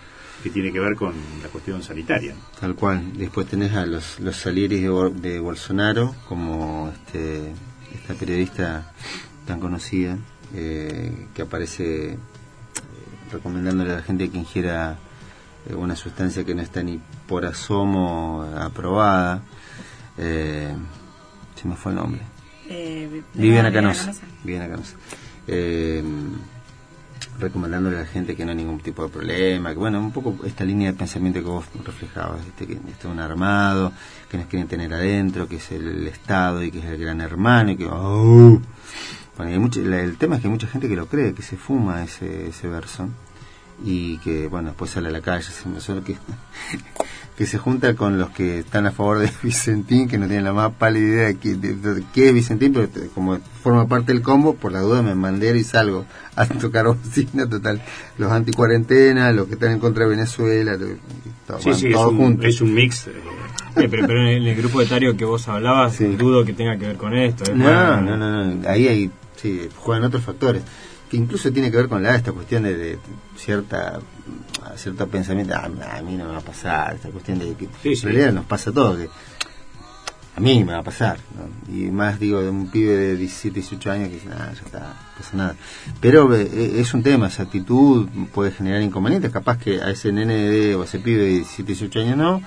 que 0.44 0.50
tiene 0.50 0.72
que 0.72 0.80
ver 0.80 0.96
con 0.96 1.14
la 1.42 1.50
cuestión 1.50 1.82
sanitaria. 1.82 2.36
Tal 2.60 2.76
cual. 2.76 3.14
Después 3.18 3.48
tenés 3.48 3.74
a 3.74 3.86
los, 3.86 4.20
los 4.20 4.36
salieres 4.36 4.82
de, 4.82 5.12
de 5.30 5.40
Bolsonaro, 5.40 6.14
como 6.28 6.92
este, 6.94 7.52
esta 7.94 8.14
periodista 8.16 8.92
tan 9.48 9.60
conocida, 9.60 10.18
eh, 10.54 11.28
que 11.34 11.42
aparece 11.42 12.14
eh, 12.14 12.18
recomendándole 13.32 13.92
a 13.92 13.96
la 13.98 14.02
gente 14.02 14.30
que 14.30 14.38
ingiera 14.38 14.98
eh, 15.68 15.74
una 15.74 15.96
sustancia 15.96 16.44
que 16.44 16.54
no 16.54 16.62
está 16.62 16.84
ni 16.84 17.00
por 17.28 17.46
asomo 17.46 18.46
aprobada. 18.58 19.42
Eh, 20.18 20.74
se 21.56 21.68
me 21.68 21.76
fue 21.76 21.92
el 21.92 21.98
nombre. 21.98 22.22
Viviana 23.34 23.72
Canosa. 23.72 24.12
Viviana 24.44 24.70
Canosa. 24.70 24.96
Eh, 25.48 26.04
recomendándole 27.40 27.98
a 27.98 28.02
la 28.02 28.06
gente 28.06 28.36
que 28.36 28.46
no 28.46 28.52
hay 28.52 28.58
ningún 28.58 28.80
tipo 28.80 29.04
de 29.04 29.10
problema, 29.10 29.72
que 29.72 29.78
bueno, 29.78 30.00
un 30.00 30.12
poco 30.12 30.46
esta 30.46 30.64
línea 30.64 30.92
de 30.92 30.98
pensamiento 30.98 31.42
que 31.42 31.48
vos 31.48 31.66
reflejabas, 31.84 32.46
¿viste? 32.46 32.66
que 32.66 32.74
está 32.90 33.10
un 33.10 33.20
armado, 33.20 33.92
que 34.30 34.38
nos 34.38 34.48
quieren 34.48 34.68
tener 34.68 34.94
adentro, 34.94 35.48
que 35.48 35.58
es 35.58 35.72
el 35.72 36.08
Estado 36.08 36.64
y 36.64 36.72
que 36.72 36.80
es 36.80 36.86
el 36.86 36.98
gran 36.98 37.22
hermano 37.22 37.72
y 37.72 37.78
que... 37.78 37.88
¡oh! 37.88 38.62
Bueno, 39.38 39.52
hay 39.52 39.60
mucho- 39.60 39.82
el 39.82 40.18
tema 40.18 40.36
es 40.36 40.42
que 40.42 40.48
hay 40.48 40.52
mucha 40.52 40.68
gente 40.68 40.88
que 40.88 40.96
lo 40.96 41.08
cree, 41.08 41.34
que 41.34 41.42
se 41.42 41.58
fuma 41.58 42.04
ese, 42.04 42.48
ese 42.48 42.68
verso 42.68 43.10
y 43.84 44.18
que, 44.20 44.48
bueno, 44.48 44.70
después 44.70 44.92
sale 44.92 45.10
a 45.10 45.12
la 45.12 45.20
calle, 45.22 45.44
se 45.44 45.64
que, 46.04 46.16
que 47.38 47.46
se 47.46 47.58
junta 47.58 47.94
con 47.96 48.18
los 48.18 48.30
que 48.30 48.60
están 48.60 48.86
a 48.88 48.92
favor 48.92 49.20
de 49.20 49.30
Vicentín, 49.44 50.08
que 50.08 50.18
no 50.18 50.28
tienen 50.28 50.46
la 50.46 50.54
más 50.54 50.72
pálida 50.74 51.06
idea 51.06 51.26
de, 51.28 51.36
qué- 51.38 51.56
de- 51.56 51.76
de 51.76 52.04
qué 52.14 52.30
es 52.30 52.34
Vicentín, 52.34 52.72
pero 52.74 52.88
como 53.14 53.38
forma 53.62 53.88
parte 53.90 54.14
del 54.14 54.22
combo, 54.22 54.56
por 54.56 54.72
la 54.72 54.80
duda 54.80 55.02
me 55.02 55.16
mandé 55.16 55.56
y 55.58 55.64
salgo 55.66 56.06
a 56.38 56.46
tocar 56.46 56.86
bocina, 56.86 57.46
total, 57.50 57.82
los 58.18 58.32
anticuarentena, 58.32 59.32
los 59.34 59.48
que 59.48 59.56
están 59.56 59.72
en 59.72 59.80
contra 59.80 60.06
de 60.06 60.12
Venezuela, 60.12 60.78
lo- 60.78 60.88
todo, 61.46 61.60
Sí, 61.60 61.70
van 61.72 61.80
sí, 61.80 61.88
es 61.88 61.94
todos 61.94 62.14
un, 62.14 62.40
es 62.42 62.62
un 62.62 62.74
mix. 62.74 63.08
eh, 63.08 63.12
Eh, 63.76 63.88
pero, 63.92 64.08
pero 64.08 64.22
en 64.22 64.44
el, 64.48 64.56
grupo 64.56 64.82
etario 64.82 65.18
que 65.18 65.26
vos 65.26 65.50
hablabas, 65.50 65.96
Sí. 65.98 66.06
dudo 66.16 66.46
que 66.46 66.54
tenga 66.54 66.78
que 66.78 66.88
ver 66.88 66.96
con 66.96 67.14
esto. 67.14 67.44
es 67.44 67.54
No, 67.58 68.00
no, 68.00 68.16
no, 68.16 68.46
no, 68.56 68.70
ahí 68.70 68.88
hay, 68.88 69.12
sí, 69.46 69.70
juegan 69.78 70.04
otros 70.06 70.24
factores, 70.24 70.64
que 71.10 71.18
incluso 71.18 71.52
tiene 71.52 71.70
que 71.70 71.78
ver 71.78 71.88
con 71.88 72.02
la 72.02 72.16
esta 72.16 72.32
cuestión 72.32 72.64
de, 72.64 72.76
de 72.78 73.00
cierta 73.38 74.00
cierto 74.76 75.08
pensamiento, 75.08 75.54
"Ah, 75.56 75.70
a 75.98 76.02
mí 76.02 76.16
no 76.16 76.26
me 76.26 76.32
va 76.32 76.38
a 76.40 76.42
pasar, 76.42 76.96
esta 76.96 77.10
cuestión 77.10 77.38
de 77.40 77.54
que 77.54 77.68
Sí, 77.84 77.96
sí. 77.96 78.08
en 78.08 78.14
realidad 78.14 78.34
nos 78.34 78.46
pasa 78.46 78.72
a 78.72 78.74
todos, 78.74 78.98
que 78.98 79.10
a 80.36 80.40
mí 80.42 80.64
me 80.66 80.74
va 80.74 80.80
a 80.80 80.84
pasar, 80.84 81.18
¿no? 81.38 81.74
y 81.74 81.92
más 81.92 82.20
digo 82.20 82.42
de 82.42 82.50
un 82.50 82.70
pibe 82.70 82.94
de 82.94 83.16
17, 83.16 83.54
18 83.62 83.92
años 83.92 84.10
que 84.10 84.16
dice, 84.16 84.30
ah, 84.34 84.52
ya 84.54 84.62
está, 84.66 84.80
no 84.80 85.18
pasa 85.18 85.38
nada. 85.38 85.56
Pero 86.02 86.34
eh, 86.36 86.80
es 86.82 86.94
un 86.94 87.04
tema, 87.04 87.28
esa 87.28 87.44
actitud 87.44 88.08
puede 88.34 88.52
generar 88.52 88.82
inconvenientes, 88.82 89.32
capaz 89.32 89.60
que 89.60 89.82
a 89.82 89.90
ese 89.92 90.12
nene 90.12 90.36
de, 90.36 90.76
o 90.76 90.82
a 90.82 90.86
ese 90.86 91.00
pibe 91.00 91.22
de 91.24 91.30
17, 91.30 91.68
18 91.68 92.00
años 92.02 92.18
no, 92.18 92.42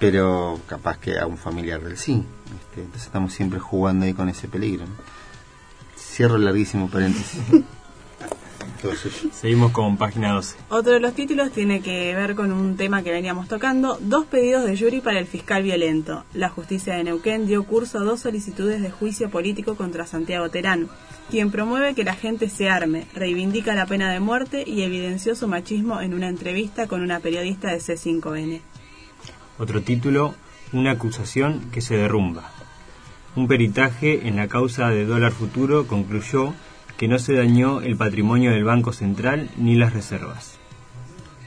pero 0.00 0.58
capaz 0.66 0.98
que 0.98 1.18
a 1.18 1.26
un 1.26 1.36
familiar 1.36 1.80
del 1.82 1.98
sí. 1.98 2.24
Entonces 2.74 3.02
estamos 3.06 3.32
siempre 3.34 3.60
jugando 3.60 4.06
ahí 4.06 4.14
con 4.14 4.28
ese 4.30 4.48
peligro. 4.48 4.86
¿no? 4.86 4.92
Cierro 6.10 6.36
el 6.36 6.44
larguísimo 6.44 6.90
paréntesis. 6.90 7.40
Eso. 8.82 9.10
Seguimos 9.32 9.72
con 9.72 9.96
página 9.96 10.32
12. 10.32 10.56
Otro 10.70 10.92
de 10.92 11.00
los 11.00 11.14
títulos 11.14 11.52
tiene 11.52 11.82
que 11.82 12.14
ver 12.14 12.34
con 12.34 12.50
un 12.50 12.76
tema 12.76 13.02
que 13.02 13.12
veníamos 13.12 13.46
tocando, 13.46 13.98
dos 14.00 14.24
pedidos 14.26 14.64
de 14.64 14.76
jury 14.76 15.00
para 15.00 15.18
el 15.18 15.26
fiscal 15.26 15.62
violento. 15.62 16.24
La 16.32 16.48
justicia 16.48 16.94
de 16.94 17.04
Neuquén 17.04 17.46
dio 17.46 17.62
curso 17.64 17.98
a 17.98 18.02
dos 18.02 18.20
solicitudes 18.20 18.80
de 18.80 18.90
juicio 18.90 19.30
político 19.30 19.76
contra 19.76 20.06
Santiago 20.06 20.48
Terán, 20.48 20.88
quien 21.30 21.50
promueve 21.50 21.94
que 21.94 22.04
la 22.04 22.14
gente 22.14 22.48
se 22.48 22.70
arme, 22.70 23.06
reivindica 23.14 23.74
la 23.74 23.86
pena 23.86 24.10
de 24.10 24.20
muerte 24.20 24.64
y 24.66 24.82
evidenció 24.82 25.36
su 25.36 25.46
machismo 25.46 26.00
en 26.00 26.14
una 26.14 26.28
entrevista 26.28 26.86
con 26.86 27.02
una 27.02 27.20
periodista 27.20 27.70
de 27.70 27.78
C5N. 27.78 28.60
Otro 29.58 29.82
título, 29.82 30.34
una 30.72 30.92
acusación 30.92 31.70
que 31.70 31.82
se 31.82 31.96
derrumba. 31.96 32.50
Un 33.36 33.46
peritaje 33.48 34.26
en 34.28 34.36
la 34.36 34.48
causa 34.48 34.90
de 34.90 35.04
dólar 35.04 35.32
futuro 35.32 35.86
concluyó 35.86 36.54
que 36.96 37.08
no 37.08 37.18
se 37.18 37.34
dañó 37.34 37.80
el 37.80 37.96
patrimonio 37.96 38.50
del 38.50 38.64
Banco 38.64 38.92
Central 38.92 39.50
ni 39.56 39.76
las 39.76 39.92
reservas. 39.92 40.58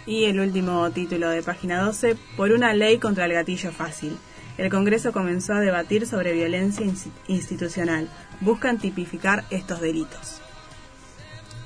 Y 0.06 0.26
el 0.26 0.40
último 0.40 0.90
título 0.92 1.30
de 1.30 1.44
página 1.44 1.82
12, 1.82 2.16
por 2.36 2.52
una 2.52 2.74
ley 2.74 2.98
contra 2.98 3.26
el 3.26 3.34
gatillo 3.34 3.72
fácil. 3.72 4.18
El 4.58 4.70
Congreso 4.70 5.12
comenzó 5.14 5.54
a 5.54 5.60
debatir 5.60 6.06
sobre 6.08 6.34
violencia 6.34 6.86
insti- 6.86 7.12
institucional. 7.28 8.10
Buscan 8.42 8.78
tipificar 8.78 9.46
estos 9.50 9.80
delitos. 9.82 10.42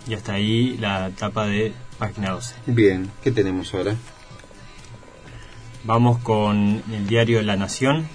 Y 0.08 0.14
hasta 0.14 0.34
ahí 0.34 0.78
la 0.78 1.10
tapa 1.12 1.48
de 1.48 1.74
página 1.98 2.32
12. 2.32 2.56
Bien, 2.68 3.10
¿qué 3.24 3.32
tenemos 3.32 3.74
ahora? 3.74 3.96
Vamos 5.84 6.20
con 6.20 6.82
el 6.92 7.08
diario 7.08 7.42
La 7.42 7.56
Nación. 7.56 8.08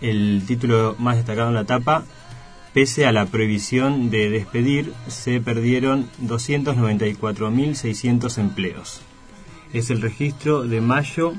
El 0.00 0.42
título 0.46 0.96
más 0.98 1.16
destacado 1.16 1.48
en 1.48 1.54
la 1.54 1.64
tapa, 1.64 2.04
pese 2.72 3.06
a 3.06 3.12
la 3.12 3.26
prohibición 3.26 4.10
de 4.10 4.30
despedir, 4.30 4.92
se 5.08 5.40
perdieron 5.40 6.08
294.600 6.22 8.38
empleos. 8.38 9.00
Es 9.72 9.90
el 9.90 10.00
registro 10.02 10.62
de 10.62 10.80
mayo 10.80 11.32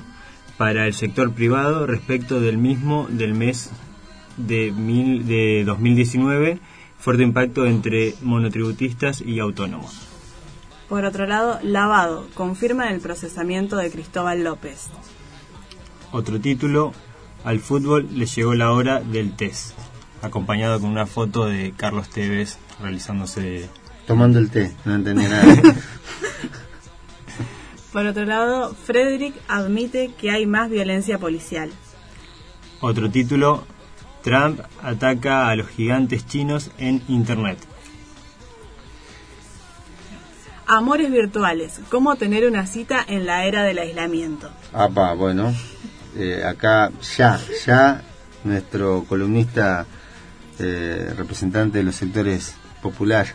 para 0.58 0.88
el 0.88 0.94
sector 0.94 1.34
privado 1.34 1.88
respecto 1.88 2.40
del 2.40 2.58
mismo 2.58 3.08
del 3.10 3.34
mes 3.34 3.72
de, 4.38 4.72
mil- 4.72 5.26
de 5.26 5.64
2019, 5.66 6.60
fuerte 7.00 7.24
impacto 7.24 7.66
entre 7.66 8.14
monotributistas 8.22 9.22
y 9.22 9.40
autónomos. 9.40 10.08
Por 10.88 11.06
otro 11.06 11.26
lado, 11.26 11.60
lavado, 11.64 12.28
confirma 12.34 12.90
el 12.92 13.00
procesamiento 13.00 13.78
de 13.78 13.90
Cristóbal 13.90 14.44
López. 14.44 14.90
Otro 16.12 16.40
título, 16.40 16.94
al 17.44 17.60
fútbol 17.60 18.08
le 18.12 18.26
llegó 18.26 18.54
la 18.54 18.72
hora 18.72 19.00
del 19.00 19.36
test, 19.36 19.78
acompañado 20.22 20.80
con 20.80 20.90
una 20.90 21.06
foto 21.06 21.46
de 21.46 21.74
Carlos 21.76 22.10
Tevez 22.10 22.58
realizándose... 22.80 23.70
Tomando 24.08 24.40
el 24.40 24.50
té, 24.50 24.74
no 24.86 24.96
entendí 24.96 25.24
nada. 25.24 25.56
Por 27.94 28.06
otro 28.06 28.26
lado, 28.26 28.74
Frederick 28.74 29.36
admite 29.48 30.12
que 30.20 30.32
hay 30.32 30.46
más 30.46 30.70
violencia 30.70 31.18
policial. 31.18 31.70
Otro 32.80 33.12
título, 33.12 33.66
Trump 34.24 34.62
ataca 34.82 35.50
a 35.50 35.56
los 35.56 35.68
gigantes 35.68 36.26
chinos 36.26 36.72
en 36.78 37.04
Internet. 37.08 37.60
Amores 40.68 41.12
virtuales, 41.12 41.82
cómo 41.90 42.16
tener 42.16 42.48
una 42.48 42.66
cita 42.66 43.04
en 43.06 43.26
la 43.26 43.46
era 43.46 43.64
del 43.64 43.78
aislamiento. 43.78 44.50
Apa, 44.72 45.14
bueno, 45.14 45.54
eh, 46.18 46.44
acá 46.46 46.92
ya, 47.18 47.40
ya 47.66 48.02
nuestro 48.44 49.04
columnista 49.08 49.86
eh, 50.60 51.14
representante 51.18 51.80
de 51.80 51.84
los 51.84 51.96
sectores 51.96 52.54
populares, 52.82 53.34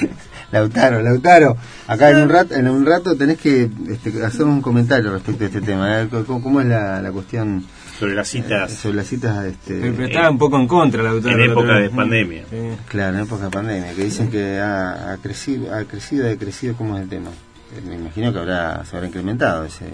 Lautaro, 0.52 1.02
Lautaro, 1.02 1.56
acá 1.86 2.10
en 2.10 2.18
un 2.18 2.28
rato, 2.28 2.54
en 2.54 2.68
un 2.68 2.84
rato 2.86 3.16
tenés 3.16 3.38
que 3.38 3.68
este, 3.88 4.24
hacer 4.24 4.44
un 4.44 4.60
comentario 4.60 5.12
respecto 5.12 5.44
a 5.44 5.46
este 5.46 5.60
tema. 5.60 6.02
¿eh? 6.02 6.08
¿Cómo, 6.26 6.42
cómo 6.42 6.60
es 6.60 6.66
la, 6.66 7.00
la 7.00 7.10
cuestión 7.12 7.64
sobre 7.98 8.14
las 8.14 8.28
eh, 8.34 8.42
citas 8.42 8.72
sobre 8.72 8.96
las 8.96 9.06
citas? 9.06 9.44
Este, 9.46 9.80
Pero, 9.80 9.94
pero 9.94 10.08
estaba 10.08 10.30
un 10.30 10.38
poco 10.38 10.56
en 10.58 10.66
contra 10.66 11.02
la 11.02 11.10
en 11.10 11.40
época 11.40 11.74
de 11.78 11.90
pandemia. 11.90 12.44
Sí. 12.50 12.56
Claro, 12.88 13.16
en 13.16 13.24
época 13.24 13.44
de 13.44 13.50
pandemia, 13.50 13.94
que 13.94 14.04
dicen 14.04 14.30
que 14.30 14.60
ha, 14.60 15.12
ha 15.12 15.16
crecido, 15.18 15.74
ha 15.74 15.84
crecido, 15.84 16.26
ha 16.26 16.28
decrecido, 16.28 16.74
¿cómo 16.76 16.96
es 16.96 17.02
el 17.02 17.08
tema? 17.08 17.30
Eh, 17.30 17.80
Me 17.88 17.94
imagino 17.94 18.32
que 18.32 18.38
habrá, 18.38 18.84
se 18.84 18.96
habrá 18.96 19.08
incrementado 19.08 19.64
ese, 19.64 19.86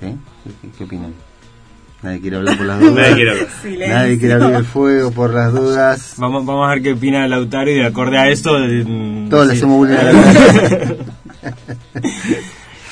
¿sí? 0.00 0.16
¿Qué, 0.62 0.68
qué 0.78 0.84
opinan? 0.84 1.12
Nadie 2.02 2.20
quiere 2.20 2.36
hablar 2.36 2.56
por 2.56 2.66
las 2.66 2.80
dudas. 2.80 2.94
Nadie 2.94 3.14
quiere 3.14 3.30
hablar. 3.30 3.48
Nadie 3.88 4.18
quiere 4.18 4.34
abrir 4.34 4.56
el 4.56 4.64
fuego 4.64 5.12
por 5.12 5.32
las 5.32 5.52
dudas. 5.52 6.14
Vamos, 6.16 6.44
vamos 6.44 6.66
a 6.66 6.70
ver 6.74 6.82
qué 6.82 6.92
opina 6.94 7.28
Lautaro 7.28 7.70
y 7.70 7.74
de 7.74 7.86
acorde 7.86 8.18
a 8.18 8.28
eso... 8.28 8.58
mm, 8.58 9.28
Todos 9.28 9.46
le 9.46 9.52
hacemos 9.52 9.88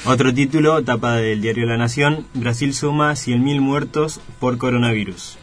Otro 0.07 0.33
título, 0.33 0.83
tapa 0.83 1.17
del 1.17 1.43
diario 1.43 1.67
La 1.67 1.77
Nación, 1.77 2.27
Brasil 2.35 2.73
suma 2.73 3.13
100.000 3.13 3.61
muertos 3.61 4.21
por 4.39 4.57
coronavirus. 4.59 5.37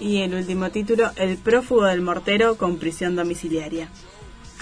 Y 0.00 0.22
el 0.22 0.34
último 0.34 0.70
título, 0.70 1.10
El 1.16 1.36
prófugo 1.36 1.84
del 1.84 2.00
mortero 2.02 2.56
con 2.56 2.78
prisión 2.78 3.14
domiciliaria. 3.14 3.88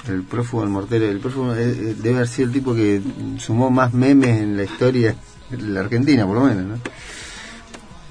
El 0.09 0.25
prófugo 0.25 0.63
del 0.63 0.71
mortero, 0.71 1.07
el 1.07 1.21
prófugo 1.21 1.55
eh, 1.55 1.63
eh, 1.63 1.95
debe 1.97 2.17
haber 2.17 2.29
sido 2.29 2.49
el 2.49 2.53
tipo 2.55 2.75
que 2.75 3.01
sumó 3.39 3.71
más 3.71 3.95
memes 3.95 4.41
en 4.41 4.57
la 4.57 4.65
historia 4.65 5.15
de 5.51 5.57
la 5.63 5.81
Argentina, 5.81 6.27
por 6.27 6.37
lo 6.37 6.45
menos, 6.45 6.65
¿no? 6.65 6.75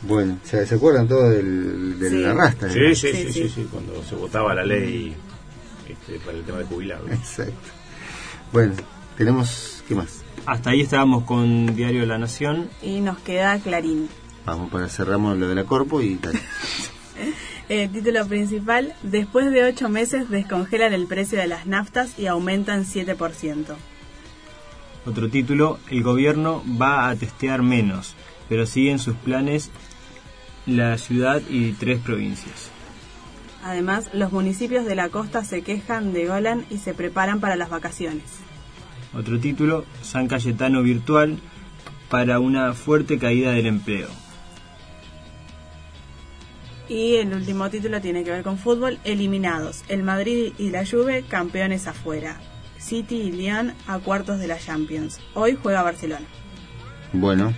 Bueno, 0.04 0.38
¿se, 0.44 0.66
se 0.66 0.76
acuerdan 0.76 1.08
todos 1.08 1.30
del, 1.32 2.00
del 2.00 2.12
Sí. 2.12 2.18
Sí, 2.18 2.24
¿no? 2.24 2.50
sí, 2.50 2.96
Sí, 2.96 2.96
sí, 2.96 3.14
sí, 3.14 3.34
sí. 3.34 3.50
sí, 3.50 3.68
cuando 3.72 4.02
se 4.04 4.16
votaba 4.16 4.54
la 4.54 4.64
ley 4.64 5.16
este, 5.88 6.20
para 6.20 6.38
el 6.38 6.44
tema 6.44 6.60
de 6.60 6.66
jubilados. 6.66 7.10
Exacto. 7.12 7.54
Bueno, 8.52 8.74
tenemos, 9.18 9.84
¿qué 9.88 9.96
más? 9.96 10.24
Hasta 10.46 10.72
ahí 10.72 10.82
estábamos 10.82 11.26
con 11.26 11.76
Diario 11.76 12.06
La 12.06 12.18
Nación. 12.18 12.70
Y 12.82 13.02
nos 13.02 13.20
queda 13.20 13.60
Clarín. 13.60 14.10
Vamos 14.46 14.72
para 14.72 14.88
cerramos 14.88 15.38
lo 15.38 15.48
de 15.50 15.56
la 15.56 15.66
corpo 15.66 16.02
y 16.02 16.16
tal. 16.16 16.34
Eh, 17.72 17.88
título 17.88 18.26
principal, 18.26 18.96
después 19.04 19.52
de 19.52 19.64
ocho 19.64 19.90
meses 19.90 20.28
descongelan 20.28 20.92
el 20.92 21.06
precio 21.06 21.38
de 21.38 21.46
las 21.46 21.68
naftas 21.68 22.18
y 22.18 22.26
aumentan 22.26 22.84
7%. 22.84 23.76
Otro 25.06 25.30
título, 25.30 25.78
el 25.92 26.02
gobierno 26.02 26.64
va 26.82 27.10
a 27.10 27.16
testear 27.16 27.62
menos, 27.62 28.16
pero 28.48 28.66
siguen 28.66 28.98
sus 28.98 29.14
planes 29.16 29.70
la 30.70 30.98
ciudad 30.98 31.42
y 31.50 31.74
tres 31.74 32.00
provincias. 32.00 32.70
Además, 33.64 34.10
los 34.14 34.32
municipios 34.32 34.86
de 34.86 34.96
la 34.96 35.10
costa 35.10 35.44
se 35.44 35.62
quejan 35.62 36.14
de 36.14 36.28
Golan 36.28 36.66
y 36.70 36.78
se 36.78 36.94
preparan 36.94 37.40
para 37.40 37.56
las 37.56 37.70
vacaciones. 37.70 38.24
Otro 39.14 39.40
título, 39.40 39.86
San 40.02 40.28
Cayetano 40.28 40.82
virtual 40.84 41.40
para 42.10 42.40
una 42.40 42.74
fuerte 42.74 43.20
caída 43.20 43.52
del 43.52 43.66
empleo. 43.66 44.08
Y 46.88 47.16
el 47.16 47.34
último 47.34 47.70
título 47.70 48.02
tiene 48.02 48.24
que 48.24 48.32
ver 48.32 48.44
con 48.44 48.58
fútbol, 48.58 48.98
eliminados. 49.04 49.84
El 49.90 50.04
Madrid 50.04 50.54
y 50.58 50.72
la 50.72 50.86
Juve, 50.86 51.24
campeones 51.28 51.86
afuera. 51.86 52.38
City 52.80 53.16
y 53.16 53.32
Lyon 53.32 53.74
a 53.86 54.00
cuartos 54.00 54.40
de 54.40 54.48
la 54.48 54.58
Champions. 54.58 55.20
Hoy 55.36 55.58
juega 55.62 55.84
Barcelona. 55.84 56.26
Bueno, 57.14 57.54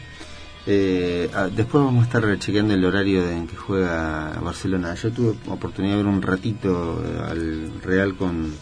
eh, 0.67 1.29
ah, 1.33 1.49
después 1.53 1.83
vamos 1.83 2.03
a 2.03 2.05
estar 2.05 2.39
chequeando 2.39 2.73
el 2.73 2.85
horario 2.85 3.27
en 3.29 3.47
que 3.47 3.55
juega 3.55 4.39
Barcelona. 4.41 4.93
Yo 4.95 5.11
tuve 5.11 5.35
oportunidad 5.47 5.97
de 5.97 6.03
ver 6.03 6.13
un 6.13 6.21
ratito 6.21 7.03
eh, 7.03 7.19
al 7.29 7.81
Real 7.81 8.15
con, 8.15 8.53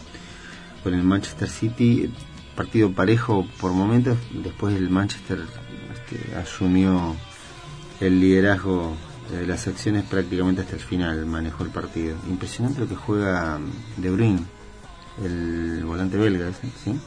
con 0.82 0.94
el 0.94 1.02
Manchester 1.02 1.48
City, 1.48 2.10
partido 2.56 2.90
parejo 2.92 3.46
por 3.60 3.72
momentos. 3.72 4.16
Después 4.32 4.74
el 4.76 4.88
Manchester 4.88 5.40
este, 5.92 6.36
asumió 6.36 7.14
el 8.00 8.18
liderazgo 8.18 8.96
de 9.30 9.46
las 9.46 9.68
acciones 9.68 10.04
prácticamente 10.04 10.62
hasta 10.62 10.74
el 10.74 10.80
final, 10.80 11.26
manejó 11.26 11.64
el 11.64 11.70
partido. 11.70 12.16
Impresionante 12.28 12.80
lo 12.80 12.88
que 12.88 12.96
juega 12.96 13.60
De 13.98 14.10
Bruyne, 14.10 14.40
el 15.22 15.84
volante 15.84 16.16
belga, 16.16 16.50
¿sí? 16.82 16.98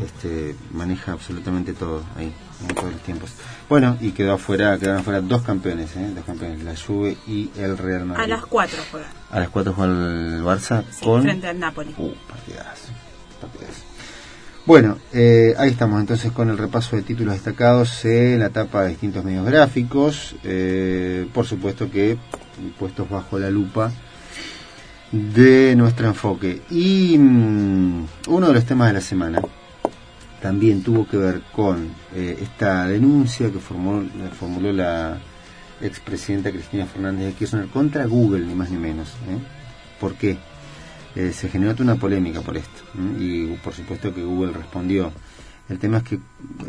Este, 0.00 0.56
maneja 0.72 1.12
absolutamente 1.12 1.74
todo 1.74 2.02
ahí, 2.16 2.32
en 2.62 2.74
todos 2.74 2.92
los 2.92 3.02
tiempos. 3.02 3.30
Bueno, 3.68 3.96
y 4.00 4.12
quedó 4.12 4.34
afuera, 4.34 4.78
quedaron 4.78 5.00
afuera 5.00 5.20
dos 5.20 5.42
campeones, 5.42 5.94
¿eh? 5.96 6.10
dos 6.14 6.24
campeones, 6.24 6.62
la 6.62 6.74
Juve 6.76 7.16
y 7.26 7.50
el 7.58 7.76
Real 7.76 8.06
Madrid. 8.06 8.24
A 8.24 8.26
las 8.26 8.46
4 8.46 8.78
juega. 8.90 9.06
A 9.30 9.40
las 9.40 9.48
4 9.50 9.72
juega 9.74 9.92
el 9.92 10.42
Barça 10.42 10.84
Sí, 10.90 11.04
con... 11.04 11.22
frente 11.22 11.46
al 11.46 11.58
Napoli. 11.58 11.94
Uh, 11.98 12.12
partidazo, 12.28 12.88
partidazo. 13.40 13.82
Bueno, 14.64 14.98
eh, 15.12 15.54
ahí 15.58 15.70
estamos 15.70 16.00
entonces 16.00 16.30
con 16.30 16.48
el 16.48 16.56
repaso 16.56 16.94
de 16.94 17.02
títulos 17.02 17.34
destacados 17.34 18.04
en 18.04 18.38
la 18.38 18.46
etapa 18.46 18.82
de 18.82 18.90
distintos 18.90 19.24
medios 19.24 19.44
gráficos, 19.44 20.36
eh, 20.44 21.26
por 21.34 21.46
supuesto 21.46 21.90
que 21.90 22.16
puestos 22.78 23.10
bajo 23.10 23.40
la 23.40 23.50
lupa 23.50 23.90
de 25.10 25.74
nuestro 25.76 26.06
enfoque. 26.06 26.62
Y 26.70 27.18
mm, 27.18 28.06
uno 28.28 28.48
de 28.48 28.54
los 28.54 28.64
temas 28.64 28.88
de 28.88 28.94
la 28.94 29.00
semana 29.00 29.40
también 30.42 30.82
tuvo 30.82 31.06
que 31.06 31.16
ver 31.16 31.40
con 31.54 31.88
eh, 32.14 32.36
esta 32.42 32.88
denuncia 32.88 33.50
que 33.50 33.60
formuló 33.60 34.72
la 34.72 35.16
expresidenta 35.80 36.50
Cristina 36.50 36.84
Fernández 36.84 37.26
de 37.26 37.32
Kirchner 37.34 37.68
contra 37.68 38.04
Google, 38.06 38.44
ni 38.44 38.54
más 38.54 38.68
ni 38.70 38.76
menos. 38.76 39.10
¿eh? 39.28 39.38
¿Por 40.00 40.14
qué? 40.16 40.36
Eh, 41.14 41.32
se 41.32 41.48
generó 41.48 41.74
una 41.78 41.94
polémica 41.94 42.40
por 42.40 42.56
esto 42.56 42.82
y 43.18 43.54
por 43.58 43.72
supuesto 43.72 44.12
que 44.12 44.24
Google 44.24 44.52
respondió. 44.52 45.12
El 45.68 45.78
tema 45.78 45.98
es 45.98 46.02
que 46.02 46.14
eh, 46.16 46.20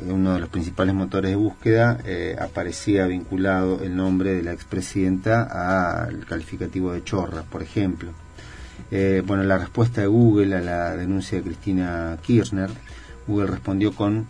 uno 0.08 0.36
de 0.36 0.40
los 0.40 0.50
principales 0.50 0.94
motores 0.94 1.32
de 1.32 1.36
búsqueda 1.36 1.98
aparecía 2.40 3.08
vinculado 3.08 3.82
el 3.84 3.96
nombre 3.96 4.36
de 4.36 4.44
la 4.44 4.54
expresidenta 4.54 6.06
al 6.06 6.26
calificativo 6.28 6.92
de 6.92 7.04
chorra, 7.04 7.42
por 7.42 7.64
ejemplo. 7.64 8.12
Bueno, 9.26 9.42
la 9.44 9.58
respuesta 9.58 10.02
de 10.02 10.08
Google 10.08 10.56
a 10.56 10.62
la 10.62 10.96
denuncia 10.96 11.40
de 11.40 11.44
Cristina 11.44 12.16
Kirchner, 12.22 12.70
Google 13.28 13.48
respondió 13.48 13.94
con 13.94 14.28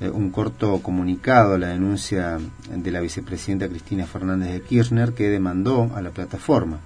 eh, 0.00 0.10
un 0.10 0.30
corto 0.30 0.80
comunicado 0.82 1.54
a 1.54 1.58
la 1.58 1.68
denuncia 1.68 2.38
de 2.68 2.90
la 2.90 3.00
vicepresidenta 3.00 3.68
Cristina 3.68 4.06
Fernández 4.06 4.52
de 4.52 4.62
Kirchner 4.62 5.12
que 5.12 5.28
demandó 5.28 5.90
a 5.94 6.02
la 6.02 6.10
plataforma. 6.10 6.80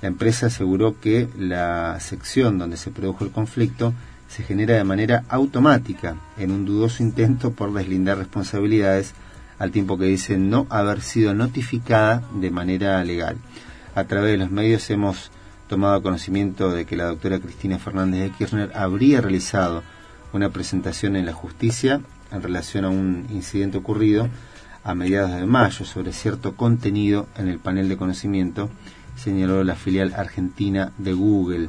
La 0.00 0.08
empresa 0.08 0.46
aseguró 0.46 1.00
que 1.00 1.28
la 1.38 1.98
sección 2.00 2.58
donde 2.58 2.76
se 2.76 2.90
produjo 2.90 3.24
el 3.24 3.30
conflicto 3.30 3.94
se 4.28 4.42
genera 4.42 4.76
de 4.76 4.84
manera 4.84 5.24
automática 5.28 6.16
en 6.38 6.52
un 6.52 6.64
dudoso 6.64 7.02
intento 7.02 7.52
por 7.52 7.72
deslindar 7.72 8.18
responsabilidades 8.18 9.14
al 9.58 9.70
tiempo 9.70 9.98
que 9.98 10.06
dice 10.06 10.38
no 10.38 10.66
haber 10.70 11.02
sido 11.02 11.34
notificada 11.34 12.22
de 12.34 12.50
manera 12.50 13.04
legal. 13.04 13.36
A 13.94 14.04
través 14.04 14.32
de 14.32 14.38
los 14.38 14.50
medios 14.50 14.88
hemos 14.90 15.30
tomado 15.68 16.02
conocimiento 16.02 16.70
de 16.70 16.84
que 16.84 16.96
la 16.96 17.04
doctora 17.04 17.38
Cristina 17.38 17.78
Fernández 17.78 18.22
de 18.22 18.30
Kirchner 18.30 18.72
habría 18.74 19.20
realizado 19.20 19.82
una 20.32 20.50
presentación 20.50 21.16
en 21.16 21.26
la 21.26 21.32
justicia 21.32 22.00
en 22.32 22.42
relación 22.42 22.84
a 22.84 22.90
un 22.90 23.26
incidente 23.30 23.78
ocurrido 23.78 24.28
a 24.84 24.94
mediados 24.94 25.32
de 25.32 25.46
mayo 25.46 25.84
sobre 25.84 26.12
cierto 26.12 26.56
contenido 26.56 27.28
en 27.36 27.48
el 27.48 27.58
panel 27.58 27.88
de 27.88 27.96
conocimiento, 27.96 28.68
señaló 29.16 29.62
la 29.62 29.76
filial 29.76 30.14
argentina 30.16 30.92
de 30.98 31.12
Google. 31.12 31.68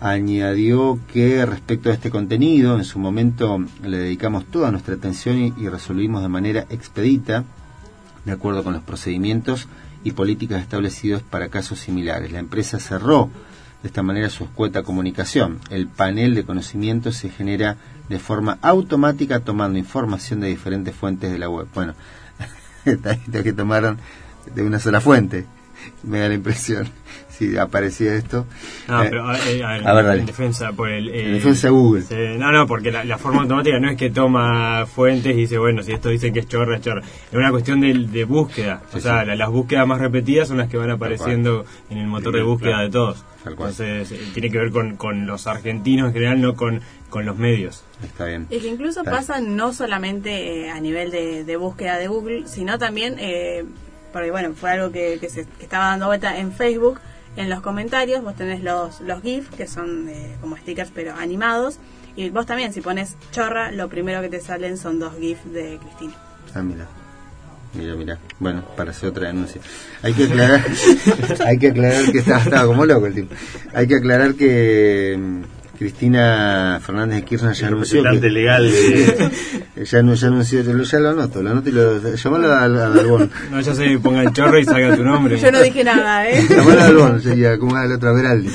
Añadió 0.00 0.98
que 1.12 1.46
respecto 1.46 1.88
a 1.88 1.94
este 1.94 2.10
contenido, 2.10 2.76
en 2.76 2.84
su 2.84 2.98
momento 2.98 3.64
le 3.82 3.96
dedicamos 3.96 4.44
toda 4.46 4.70
nuestra 4.70 4.94
atención 4.94 5.54
y, 5.56 5.68
resolvimos 5.68 6.22
de 6.22 6.28
manera 6.28 6.66
expedita, 6.68 7.44
de 8.26 8.32
acuerdo 8.32 8.62
con 8.62 8.74
los 8.74 8.82
procedimientos 8.82 9.68
y 10.02 10.12
políticas 10.12 10.60
establecidos 10.60 11.22
para 11.22 11.48
casos 11.48 11.78
similares. 11.78 12.32
La 12.32 12.40
empresa 12.40 12.78
cerró 12.78 13.30
de 13.84 13.88
esta 13.88 14.02
manera 14.02 14.30
su 14.30 14.44
escueta 14.44 14.82
comunicación. 14.82 15.60
El 15.68 15.88
panel 15.88 16.34
de 16.34 16.44
conocimiento 16.44 17.12
se 17.12 17.28
genera 17.28 17.76
de 18.08 18.18
forma 18.18 18.56
automática 18.62 19.40
tomando 19.40 19.78
información 19.78 20.40
de 20.40 20.48
diferentes 20.48 20.94
fuentes 20.96 21.30
de 21.30 21.36
la 21.38 21.50
web. 21.50 21.66
Bueno, 21.74 21.92
que 23.30 23.52
tomaron 23.52 23.98
de 24.54 24.62
una 24.62 24.78
sola 24.78 25.02
fuente. 25.02 25.44
Me 26.02 26.18
da 26.20 26.28
la 26.28 26.34
impresión. 26.34 26.88
Si 27.34 27.56
aparecía 27.58 28.14
esto. 28.14 28.46
No, 28.86 29.02
Eh, 29.02 29.06
pero 29.10 29.34
eh, 29.34 29.64
a 29.64 29.72
ver, 29.72 29.88
a 29.88 29.92
ver, 30.02 30.18
en 30.20 30.26
defensa 30.26 30.70
por 30.70 30.88
el 30.88 31.08
eh, 31.08 31.26
En 31.26 31.32
defensa 31.32 31.66
de 31.66 31.72
Google. 31.72 32.02
se- 32.02 32.38
no, 32.38 32.52
no, 32.52 32.64
porque 32.68 32.92
la, 32.92 33.02
la 33.02 33.18
forma 33.18 33.42
automática 33.42 33.76
no 33.80 33.90
es 33.90 33.96
que 33.96 34.08
toma 34.08 34.86
fuentes 34.86 35.32
y 35.32 35.38
dice, 35.40 35.58
bueno, 35.58 35.82
si 35.82 35.90
esto 35.90 36.10
dice 36.10 36.32
que 36.32 36.38
es 36.38 36.46
chorra, 36.48 36.76
es 36.76 36.82
chorra. 36.82 37.00
Es 37.00 37.34
una 37.36 37.50
cuestión 37.50 37.80
de, 37.80 37.92
de 37.92 38.24
búsqueda. 38.24 38.82
Sí, 38.92 38.98
o 38.98 39.00
sea, 39.00 39.22
sí. 39.22 39.26
la- 39.26 39.34
las 39.34 39.50
búsquedas 39.50 39.84
más 39.84 39.98
repetidas 40.00 40.46
son 40.46 40.58
las 40.58 40.68
que 40.68 40.76
van 40.76 40.90
apareciendo 40.90 41.64
en 41.90 41.98
el 41.98 42.06
motor 42.06 42.36
de 42.36 42.42
búsqueda 42.44 42.70
claro. 42.70 42.84
de 42.84 42.90
todos. 42.92 43.24
Tal 43.44 43.54
cual. 43.56 43.70
Entonces, 43.70 44.10
eh, 44.10 44.30
tiene 44.32 44.50
que 44.50 44.58
ver 44.58 44.72
con, 44.72 44.96
con 44.96 45.26
los 45.26 45.46
argentinos 45.46 46.08
en 46.08 46.14
general, 46.14 46.40
no 46.40 46.56
con, 46.56 46.80
con 47.10 47.26
los 47.26 47.36
medios. 47.36 47.84
Está 48.02 48.24
bien. 48.24 48.46
Y 48.50 48.58
que 48.58 48.68
incluso 48.68 49.04
pasa 49.04 49.40
no 49.40 49.72
solamente 49.74 50.64
eh, 50.64 50.70
a 50.70 50.80
nivel 50.80 51.10
de, 51.10 51.44
de 51.44 51.56
búsqueda 51.56 51.98
de 51.98 52.08
Google, 52.08 52.48
sino 52.48 52.78
también, 52.78 53.16
eh, 53.18 53.64
porque 54.12 54.30
bueno, 54.30 54.54
fue 54.54 54.70
algo 54.70 54.90
que, 54.90 55.18
que 55.20 55.28
se 55.28 55.44
que 55.44 55.64
estaba 55.64 55.88
dando 55.88 56.06
vuelta 56.06 56.38
en 56.38 56.52
Facebook, 56.52 57.00
en 57.36 57.50
los 57.50 57.60
comentarios, 57.60 58.22
vos 58.22 58.34
tenés 58.34 58.62
los, 58.62 59.00
los 59.02 59.20
GIF, 59.20 59.50
que 59.50 59.66
son 59.66 60.08
eh, 60.08 60.36
como 60.40 60.56
stickers 60.56 60.90
pero 60.94 61.14
animados, 61.14 61.78
y 62.16 62.30
vos 62.30 62.46
también, 62.46 62.72
si 62.72 62.80
pones 62.80 63.16
chorra, 63.32 63.72
lo 63.72 63.88
primero 63.88 64.22
que 64.22 64.28
te 64.28 64.40
salen 64.40 64.78
son 64.78 65.00
dos 65.00 65.14
GIF 65.18 65.44
de 65.44 65.78
Cristina. 65.78 66.14
Ah, 66.54 66.62
mira. 66.62 66.86
Mira, 67.76 67.94
mira. 67.96 68.18
Bueno, 68.38 68.62
para 68.76 68.90
hacer 68.92 69.08
otra 69.08 69.28
denuncia. 69.28 69.60
Hay 70.02 70.12
que 70.14 70.24
aclarar, 70.24 70.64
hay 71.46 71.58
que 71.58 71.68
aclarar 71.68 72.12
que 72.12 72.18
estaba, 72.18 72.38
estaba 72.42 72.66
como 72.66 72.86
loco 72.86 73.06
el 73.06 73.14
tipo. 73.14 73.34
Hay 73.74 73.86
que 73.88 73.96
aclarar 73.96 74.34
que 74.34 75.16
mm, 75.18 75.76
Cristina 75.78 76.80
Fernández 76.84 77.16
de 77.20 77.24
Kirchner 77.24 77.52
ya 77.52 77.66
El 77.66 77.74
anunció 77.74 78.02
que, 78.04 78.30
legal 78.30 78.70
de, 78.70 79.30
ya, 79.84 80.02
no- 80.02 80.14
ya 80.14 80.28
anunció, 80.28 80.60
ya 80.62 80.72
lo, 80.72 80.84
ya 80.84 80.98
lo 81.00 81.10
anoto, 81.10 81.42
lo 81.42 81.50
anoto 81.50 81.68
y 81.68 81.72
lo, 81.72 82.14
llamalo 82.14 82.52
al, 82.54 82.80
al 82.80 82.98
Albón. 82.98 83.30
No, 83.50 83.60
ya 83.60 83.74
se 83.74 83.98
ponga 83.98 84.22
el 84.22 84.32
chorro 84.32 84.58
y 84.58 84.64
salga 84.64 84.94
tu 84.94 85.02
nombre. 85.02 85.36
Yo 85.38 85.50
no 85.50 85.60
dije 85.60 85.82
nada, 85.82 86.28
¿eh? 86.30 86.46
Llamalo 86.48 86.70
al 86.80 86.86
Albón, 86.86 87.22
sería 87.22 87.58
como 87.58 87.76
la 87.76 87.92
otra 87.92 88.12
Veraldi. 88.12 88.50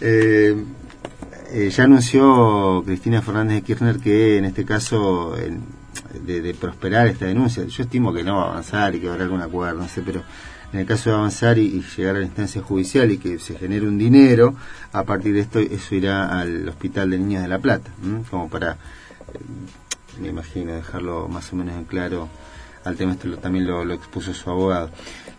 Eh, 0.00 0.54
eh, 1.54 1.68
ya 1.68 1.84
anunció 1.84 2.82
Cristina 2.86 3.20
Fernández 3.22 3.56
de 3.56 3.62
Kirchner 3.62 3.96
que 3.98 4.38
en 4.38 4.44
este 4.44 4.64
caso 4.64 5.36
en- 5.36 5.81
de, 6.24 6.40
de 6.40 6.54
prosperar 6.54 7.06
esta 7.06 7.26
denuncia, 7.26 7.64
yo 7.64 7.82
estimo 7.82 8.12
que 8.12 8.22
no 8.24 8.36
va 8.36 8.44
a 8.44 8.50
avanzar 8.52 8.94
y 8.94 9.00
que 9.00 9.08
habrá 9.08 9.24
algún 9.24 9.42
acuerdo, 9.42 9.80
no 9.80 9.88
sé, 9.88 10.02
pero 10.02 10.22
en 10.72 10.80
el 10.80 10.86
caso 10.86 11.10
de 11.10 11.16
avanzar 11.16 11.58
y, 11.58 11.82
llegar 11.96 12.16
a 12.16 12.18
la 12.20 12.24
instancia 12.24 12.62
judicial 12.62 13.10
y 13.10 13.18
que 13.18 13.38
se 13.38 13.56
genere 13.58 13.86
un 13.86 13.98
dinero, 13.98 14.54
a 14.92 15.04
partir 15.04 15.34
de 15.34 15.40
esto 15.40 15.58
eso 15.58 15.94
irá 15.94 16.38
al 16.40 16.68
Hospital 16.68 17.10
de 17.10 17.18
Niños 17.18 17.42
de 17.42 17.48
La 17.48 17.58
Plata, 17.58 17.90
como 18.30 18.48
para, 18.48 18.72
eh, 19.34 19.38
me 20.20 20.28
imagino, 20.28 20.72
dejarlo 20.72 21.28
más 21.28 21.52
o 21.52 21.56
menos 21.56 21.74
en 21.76 21.84
claro 21.84 22.28
al 22.84 22.96
tema, 22.96 23.12
esto 23.12 23.28
lo- 23.28 23.38
también 23.38 23.66
lo 23.66 23.88
expuso 23.92 24.32
su 24.34 24.48
abogado. 24.50 24.90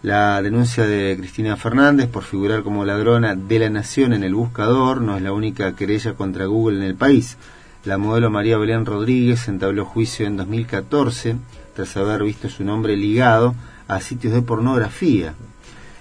La 0.01 0.41
denuncia 0.41 0.85
de 0.85 1.15
Cristina 1.17 1.55
Fernández 1.57 2.07
por 2.07 2.23
figurar 2.23 2.61
como 2.63 2.85
ladrona 2.85 3.35
de 3.35 3.59
la 3.59 3.69
nación 3.69 4.13
en 4.13 4.23
el 4.23 4.33
buscador 4.35 5.01
no 5.01 5.15
es 5.17 5.23
la 5.23 5.31
única 5.33 5.75
querella 5.75 6.13
contra 6.13 6.45
Google 6.45 6.77
en 6.77 6.83
el 6.83 6.95
país. 6.95 7.37
La 7.85 7.97
modelo 7.97 8.29
María 8.29 8.57
Belén 8.57 8.85
Rodríguez 8.85 9.49
entabló 9.49 9.83
juicio 9.83 10.25
en 10.25 10.37
2014 10.37 11.35
tras 11.75 11.97
haber 11.97 12.23
visto 12.23 12.47
su 12.47 12.63
nombre 12.63 12.95
ligado 12.95 13.55
a 13.89 13.99
sitios 13.99 14.33
de 14.33 14.41
pornografía. 14.41 15.33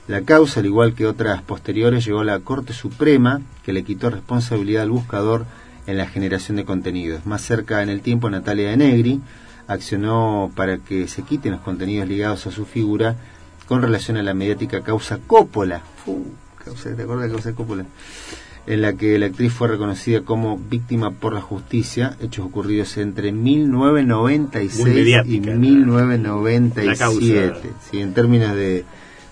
La 0.06 0.22
causa, 0.22 0.60
al 0.60 0.66
igual 0.66 0.94
que 0.94 1.06
otras 1.06 1.42
posteriores, 1.42 2.04
llegó 2.04 2.20
a 2.20 2.24
la 2.24 2.38
Corte 2.38 2.72
Suprema, 2.72 3.40
que 3.64 3.72
le 3.72 3.82
quitó 3.82 4.10
responsabilidad 4.10 4.84
al 4.84 4.90
buscador 4.90 5.44
en 5.88 5.96
la 5.96 6.06
generación 6.06 6.56
de 6.56 6.64
contenidos. 6.64 7.26
Más 7.26 7.42
cerca 7.42 7.82
en 7.82 7.88
el 7.88 8.00
tiempo, 8.00 8.30
Natalia 8.30 8.70
de 8.70 8.76
Negri 8.76 9.20
accionó 9.66 10.52
para 10.54 10.78
que 10.78 11.08
se 11.08 11.22
quiten 11.22 11.50
los 11.50 11.62
contenidos 11.62 12.08
ligados 12.08 12.46
a 12.46 12.52
su 12.52 12.64
figura 12.64 13.16
con 13.66 13.82
relación 13.82 14.16
a 14.18 14.22
la 14.22 14.34
mediática 14.34 14.82
causa 14.82 15.18
Coppola. 15.26 15.82
¿Te 16.64 17.02
acuerdas 17.02 17.26
de 17.26 17.32
causa 17.32 17.52
Coppola? 17.54 17.86
En 18.64 18.80
la 18.80 18.92
que 18.92 19.18
la 19.18 19.26
actriz 19.26 19.52
fue 19.52 19.66
reconocida 19.68 20.20
como 20.20 20.56
víctima 20.56 21.10
por 21.10 21.32
la 21.32 21.40
justicia, 21.40 22.16
hechos 22.20 22.46
ocurridos 22.46 22.96
entre 22.96 23.32
1996 23.32 24.80
Muy 24.80 24.90
y 24.90 24.94
mediática, 24.94 25.50
la- 25.50 25.56
1997. 25.56 26.86
la 26.86 26.96
causa. 26.96 27.68
Sí, 27.90 27.98
en 28.00 28.14
términos 28.14 28.54
de 28.54 28.84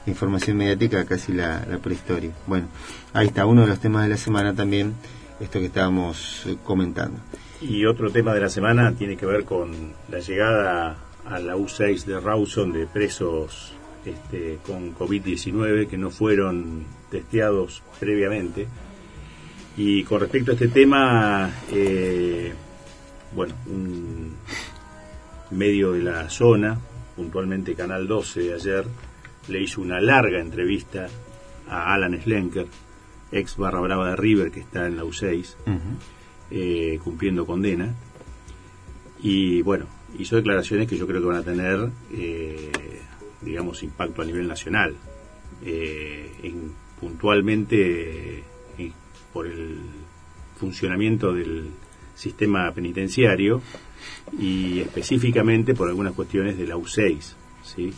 información 0.06 0.56
mediática, 0.56 1.04
casi 1.04 1.32
la, 1.32 1.64
la 1.70 1.78
prehistoria. 1.78 2.32
Bueno, 2.46 2.66
ahí 3.12 3.28
está 3.28 3.46
uno 3.46 3.62
de 3.62 3.68
los 3.68 3.78
temas 3.78 4.02
de 4.02 4.08
la 4.08 4.16
semana 4.16 4.54
también, 4.54 4.94
esto 5.38 5.60
que 5.60 5.66
estábamos 5.66 6.42
eh, 6.46 6.56
comentando. 6.64 7.18
Y 7.60 7.84
otro 7.84 8.10
tema 8.10 8.34
de 8.34 8.40
la 8.40 8.48
semana 8.48 8.92
tiene 8.96 9.16
que 9.16 9.26
ver 9.26 9.44
con 9.44 9.70
la 10.10 10.18
llegada 10.18 10.96
a 11.26 11.38
la 11.38 11.56
U6 11.56 12.04
de 12.04 12.18
Rawson 12.18 12.72
de 12.72 12.86
presos 12.86 13.72
este, 14.04 14.58
con 14.66 14.94
COVID-19 14.96 15.86
que 15.86 15.98
no 15.98 16.10
fueron 16.10 16.84
testeados 17.10 17.82
previamente. 18.00 18.66
Y 19.76 20.04
con 20.04 20.20
respecto 20.20 20.50
a 20.50 20.54
este 20.54 20.68
tema, 20.68 21.50
eh, 21.72 22.52
bueno, 23.34 23.54
un 23.66 24.34
medio 25.52 25.92
de 25.92 26.02
la 26.02 26.28
zona, 26.28 26.78
puntualmente 27.16 27.74
Canal 27.74 28.06
12 28.06 28.40
de 28.40 28.54
ayer, 28.54 28.84
le 29.48 29.62
hizo 29.62 29.80
una 29.80 30.00
larga 30.00 30.40
entrevista 30.40 31.08
a 31.68 31.94
Alan 31.94 32.20
Schlenker, 32.20 32.66
ex 33.32 33.56
barra 33.56 33.80
brava 33.80 34.10
de 34.10 34.16
River 34.16 34.50
que 34.50 34.60
está 34.60 34.86
en 34.86 34.96
la 34.96 35.04
U6 35.04 35.54
eh, 36.50 36.98
cumpliendo 37.02 37.46
condena. 37.46 37.94
Y 39.22 39.62
bueno, 39.62 39.86
hizo 40.18 40.36
declaraciones 40.36 40.88
que 40.88 40.96
yo 40.96 41.06
creo 41.06 41.20
que 41.20 41.26
van 41.28 41.36
a 41.38 41.42
tener, 41.42 41.88
eh, 42.12 42.72
digamos, 43.40 43.82
impacto 43.82 44.22
a 44.22 44.24
nivel 44.24 44.46
nacional. 44.48 44.94
En- 45.64 46.72
puntualmente 47.00 48.44
por 49.32 49.46
el 49.46 49.78
funcionamiento 50.58 51.32
del 51.32 51.70
sistema 52.14 52.70
penitenciario 52.72 53.62
y 54.38 54.80
específicamente 54.80 55.74
por 55.74 55.88
algunas 55.88 56.12
cuestiones 56.14 56.58
de 56.58 56.66
la 56.66 56.76
U6, 56.76 57.34
¿sí? 57.64 57.92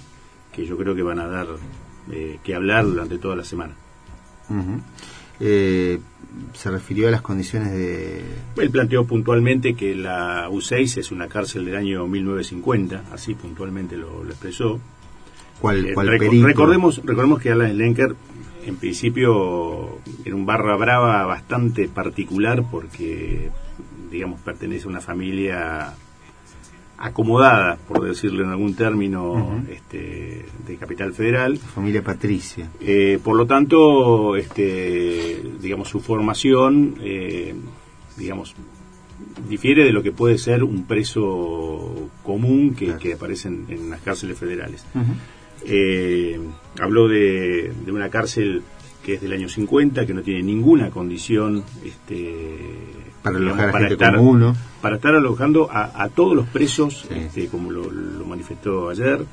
que 0.52 0.64
yo 0.66 0.76
creo 0.76 0.94
que 0.94 1.02
van 1.02 1.18
a 1.18 1.26
dar 1.26 1.46
eh, 2.10 2.38
que 2.44 2.54
hablar 2.54 2.84
durante 2.84 3.18
toda 3.18 3.36
la 3.36 3.44
semana. 3.44 3.74
Eh, 5.40 5.98
se 6.54 6.70
refirió 6.70 7.08
a 7.08 7.10
las 7.10 7.22
condiciones 7.22 7.72
de... 7.72 8.22
Él 8.56 8.70
planteó 8.70 9.04
puntualmente 9.06 9.74
que 9.74 9.94
la 9.94 10.48
U6 10.50 10.98
es 10.98 11.10
una 11.10 11.26
cárcel 11.28 11.64
del 11.64 11.76
año 11.76 12.06
1950, 12.06 13.04
así 13.12 13.34
puntualmente 13.34 13.96
lo, 13.96 14.22
lo 14.24 14.30
expresó. 14.30 14.80
¿Cuál, 15.60 15.86
Eh, 15.86 15.94
cuál 15.94 16.08
reco- 16.08 16.18
perito? 16.28 16.46
recordemos, 16.46 16.96
recordemos 17.04 17.40
que 17.40 17.50
Alan 17.50 17.76
Lenker 17.76 18.14
en 18.66 18.76
principio 18.76 19.98
era 20.24 20.34
un 20.34 20.46
barra 20.46 20.76
brava 20.76 21.24
bastante 21.26 21.88
particular 21.88 22.64
porque, 22.70 23.50
digamos, 24.10 24.40
pertenece 24.40 24.86
a 24.86 24.90
una 24.90 25.00
familia 25.00 25.94
acomodada, 26.98 27.76
por 27.88 28.04
decirlo 28.04 28.44
en 28.44 28.50
algún 28.50 28.74
término, 28.74 29.60
este, 29.68 30.46
de 30.66 30.76
Capital 30.76 31.12
Federal. 31.12 31.58
Familia 31.58 32.02
Patricia. 32.02 32.68
Eh, 32.80 33.18
por 33.22 33.36
lo 33.36 33.46
tanto, 33.46 34.36
este, 34.36 35.42
digamos, 35.60 35.88
su 35.88 35.98
formación, 36.00 36.94
eh, 37.02 37.54
digamos, 38.16 38.54
difiere 39.48 39.84
de 39.84 39.92
lo 39.92 40.02
que 40.04 40.12
puede 40.12 40.38
ser 40.38 40.62
un 40.62 40.84
preso 40.84 42.08
común 42.22 42.74
que, 42.74 42.86
Claro. 42.86 43.00
que 43.00 43.14
aparece 43.14 43.48
en, 43.48 43.66
en 43.68 43.90
las 43.90 44.00
cárceles 44.02 44.38
federales. 44.38 44.84
Ujú. 44.94 45.04
Eh, 45.64 46.40
habló 46.80 47.08
de, 47.08 47.72
de 47.84 47.92
una 47.92 48.08
cárcel 48.10 48.62
que 49.04 49.14
es 49.14 49.20
del 49.20 49.32
año 49.32 49.48
50, 49.48 50.06
que 50.06 50.14
no 50.14 50.22
tiene 50.22 50.42
ninguna 50.42 50.90
condición 50.90 51.64
este, 51.84 52.56
Para 53.22 53.38
digamos, 53.38 53.58
estar, 53.60 53.74
para 54.80 55.18
alojando 55.18 55.68
a, 55.72 56.02
a 56.04 56.08
todos 56.08 56.36
los 56.36 56.46
presos, 56.46 57.06
Sí. 57.08 57.14
este, 57.16 57.46
como 57.48 57.70
lo, 57.72 57.90
lo 57.90 58.24
manifestó 58.24 58.90
ayer, 58.90 59.24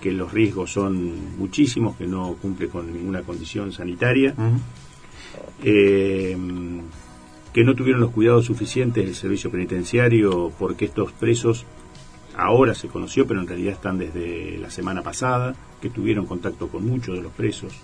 que 0.00 0.12
los 0.12 0.32
riesgos 0.32 0.72
son 0.72 1.36
muchísimos, 1.36 1.96
que 1.96 2.06
no 2.06 2.34
cumple 2.40 2.68
con 2.68 2.92
ninguna 2.92 3.22
condición 3.22 3.72
sanitaria, 3.72 4.34
eh, 5.64 6.36
que 7.52 7.64
no 7.64 7.74
tuvieron 7.74 8.00
los 8.00 8.10
cuidados 8.10 8.44
suficientes 8.44 9.04
del 9.04 9.14
servicio 9.14 9.50
penitenciario 9.50 10.52
porque 10.58 10.84
estos 10.84 11.12
presos 11.12 11.64
ahora 12.38 12.74
se 12.74 12.88
conoció, 12.88 13.26
pero 13.26 13.40
en 13.40 13.48
realidad 13.48 13.74
están 13.74 13.98
desde 13.98 14.56
la 14.58 14.70
semana 14.70 15.02
pasada, 15.02 15.54
que 15.82 15.90
tuvieron 15.90 16.24
contacto 16.24 16.68
con 16.68 16.86
muchos 16.86 17.16
de 17.16 17.22
los 17.22 17.32
presos. 17.32 17.74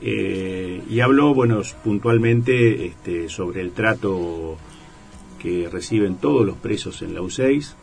Eh, 0.00 0.82
y 0.88 1.00
habló, 1.00 1.34
bueno, 1.34 1.60
puntualmente 1.84 2.86
este, 2.86 3.28
sobre 3.28 3.60
el 3.60 3.72
trato 3.72 4.56
que 5.38 5.68
reciben 5.70 6.16
todos 6.16 6.46
los 6.46 6.56
presos 6.56 7.02
en 7.02 7.14
la 7.14 7.20
U6. 7.20 7.74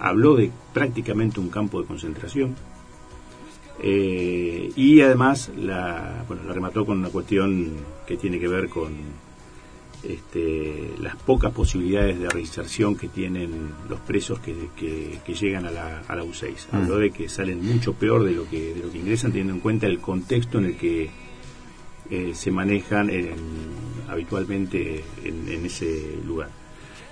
Habló 0.00 0.34
de 0.34 0.50
prácticamente 0.74 1.38
un 1.38 1.48
campo 1.48 1.80
de 1.80 1.86
concentración. 1.86 2.56
Eh, 3.82 4.72
y 4.74 5.00
además 5.00 5.50
la, 5.56 6.24
bueno, 6.26 6.42
la 6.42 6.52
remató 6.52 6.84
con 6.84 6.98
una 6.98 7.10
cuestión 7.10 7.76
que 8.04 8.16
tiene 8.16 8.40
que 8.40 8.48
ver 8.48 8.68
con 8.68 8.90
este, 10.02 10.90
las 11.00 11.16
pocas 11.16 11.52
posibilidades 11.52 12.18
de 12.18 12.28
reinserción 12.28 12.96
que 12.96 13.08
tienen 13.08 13.50
los 13.88 14.00
presos 14.00 14.38
que, 14.40 14.54
que- 14.76 15.18
que 15.24 15.34
llegan 15.34 15.66
a 15.66 15.70
la, 15.70 16.00
a 16.08 16.16
la 16.16 16.24
U6. 16.24 16.68
Habló 16.72 16.96
de 16.96 17.10
que 17.10 17.28
salen 17.28 17.64
mucho 17.64 17.92
peor 17.94 18.24
de 18.24 18.32
lo 18.32 18.48
que, 18.48 18.74
de 18.74 18.80
lo 18.82 18.90
que 18.90 18.98
ingresan, 18.98 19.30
teniendo 19.32 19.54
en 19.54 19.60
cuenta 19.60 19.86
el 19.86 19.98
contexto 20.00 20.58
en 20.58 20.64
el 20.66 20.76
que 20.76 21.10
eh, 22.10 22.32
se 22.34 22.50
manejan 22.50 23.10
en- 23.10 23.34
habitualmente 24.08 25.04
en, 25.24 25.48
en 25.48 25.66
ese 25.66 26.16
lugar. 26.26 26.48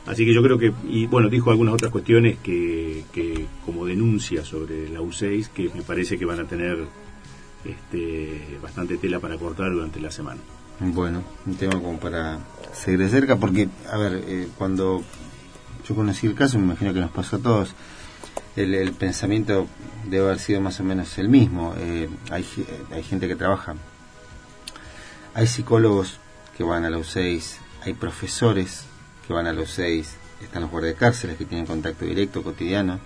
Así 0.07 0.25
que 0.25 0.33
yo 0.33 0.43
creo 0.43 0.57
que, 0.59 0.73
y 0.89 1.07
bueno, 1.07 1.29
dijo 1.29 1.51
algunas 1.51 1.75
otras 1.75 1.93
cuestiones 1.93 2.39
que, 2.39 3.05
que 3.13 3.45
como 3.67 3.85
denuncia 3.85 4.43
sobre 4.45 4.89
la 4.89 5.01
U6 5.03 5.49
que 5.51 5.69
me 5.75 5.83
parece 5.83 6.19
que 6.19 6.25
van 6.25 6.41
a 6.41 6.45
tener 6.49 6.79
este, 7.65 8.59
bastante 8.63 8.97
tela 8.97 9.21
para 9.21 9.37
cortar 9.37 9.71
durante 9.73 10.01
la 10.01 10.11
semana. 10.11 10.41
Bueno, 10.81 11.23
un 11.47 11.57
tema 11.57 11.75
como 11.81 11.99
para 11.99 12.39
seguir 12.73 13.01
de 13.01 13.09
cerca, 13.09 13.37
porque, 13.37 13.69
a 13.91 13.97
ver, 13.97 14.23
eh, 14.27 14.49
cuando 14.57 15.03
yo 15.87 15.95
conocí 15.95 16.27
el 16.27 16.35
caso, 16.35 16.59
me 16.59 16.65
imagino 16.67 16.95
que 16.95 17.01
nos 17.01 17.11
pasó 17.11 17.37
a 17.37 17.39
todos, 17.41 17.75
el, 18.55 18.75
el 18.75 18.93
pensamiento 18.93 19.67
debe 20.09 20.27
haber 20.27 20.39
sido 20.39 20.61
más 20.61 20.79
o 20.81 20.85
menos 20.85 21.19
el 21.19 21.29
mismo. 21.29 21.75
Eh, 21.79 22.09
hay, 22.31 22.47
hay 22.93 23.03
gente 23.03 23.27
que 23.27 23.35
trabaja, 23.35 23.75
hay 25.35 25.47
psicólogos 25.49 26.19
que 26.57 26.63
van 26.63 26.85
a 26.85 26.91
la 26.91 26.99
U6, 26.99 27.57
hay 27.85 27.95
profesores 27.95 28.85
que 29.27 29.33
van 29.33 29.47
a 29.49 29.53
la 29.53 29.63
U6, 29.63 30.05
están 30.43 30.63
los 30.63 30.71
guardias 30.71 30.95
de 30.95 30.99
cárceles 30.99 31.37
que 31.37 31.45
tienen 31.45 31.67
contacto 31.67 32.05
directo, 32.05 32.43
cotidiano, 32.45 33.01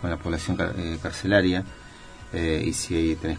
con 0.00 0.10
la 0.10 0.16
población 0.18 0.56
car- 0.56 0.74
eh, 0.78 0.98
carcelaria, 1.02 1.64
eh, 2.32 2.62
y 2.64 2.72
si 2.72 3.16
tenés 3.16 3.38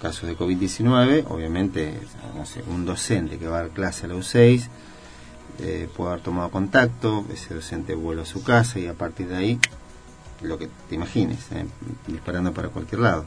casos 0.00 0.28
de 0.28 0.36
COVID-19, 0.36 1.26
obviamente, 1.28 2.00
no 2.34 2.46
sé, 2.46 2.62
un 2.68 2.86
docente 2.86 3.38
que 3.38 3.46
va 3.46 3.58
a 3.58 3.62
dar 3.62 3.70
clase 3.70 4.06
a 4.06 4.08
la 4.08 4.14
U6 4.14 4.68
eh, 5.62 5.88
puede 5.94 6.12
haber 6.12 6.22
tomado 6.22 6.50
contacto, 6.50 7.26
ese 7.32 7.54
docente 7.54 7.94
vuelve 7.94 8.22
a 8.22 8.26
su 8.26 8.42
casa 8.42 8.78
y 8.78 8.86
a 8.86 8.94
partir 8.94 9.28
de 9.28 9.36
ahí, 9.36 9.58
lo 10.42 10.58
que 10.58 10.68
te 10.88 10.94
imagines, 10.94 11.38
eh, 11.52 11.66
disparando 12.06 12.52
para 12.54 12.68
cualquier 12.68 13.02
lado. 13.02 13.26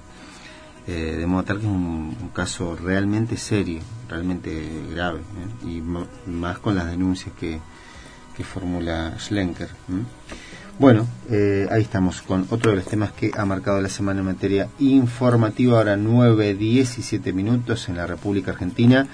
Eh, 0.88 1.16
de 1.18 1.28
modo 1.28 1.44
tal 1.44 1.60
que 1.60 1.66
es 1.66 1.72
un, 1.72 2.18
un 2.20 2.30
caso 2.30 2.76
realmente 2.76 3.38
serio, 3.38 3.82
realmente 4.10 4.68
grave, 4.92 5.20
¿eh? 5.20 5.68
y 5.68 5.82
más 5.82 6.58
con 6.60 6.76
las 6.76 6.88
denuncias 6.88 7.34
que, 7.40 7.60
que 8.36 8.44
formula 8.44 9.16
Schlenker. 9.20 9.70
Bueno, 10.80 11.06
eh, 11.30 11.68
ahí 11.72 11.84
estamos 11.84 12.24
con 12.24 12.48
otro 12.50 12.72
de 12.72 12.78
los 12.78 12.86
temas 12.86 13.12
que 13.12 13.32
ha 13.38 13.46
marcado 13.46 13.80
la 13.80 13.90
semana 13.90 14.22
en 14.22 14.26
materia 14.26 14.70
informativa, 14.80 15.78
ahora 15.78 15.98
9, 15.98 16.56
17 16.56 17.32
minutos 17.32 17.90
en 17.90 17.98
la 17.98 18.08
República 18.08 18.52
Argentina. 18.52 19.08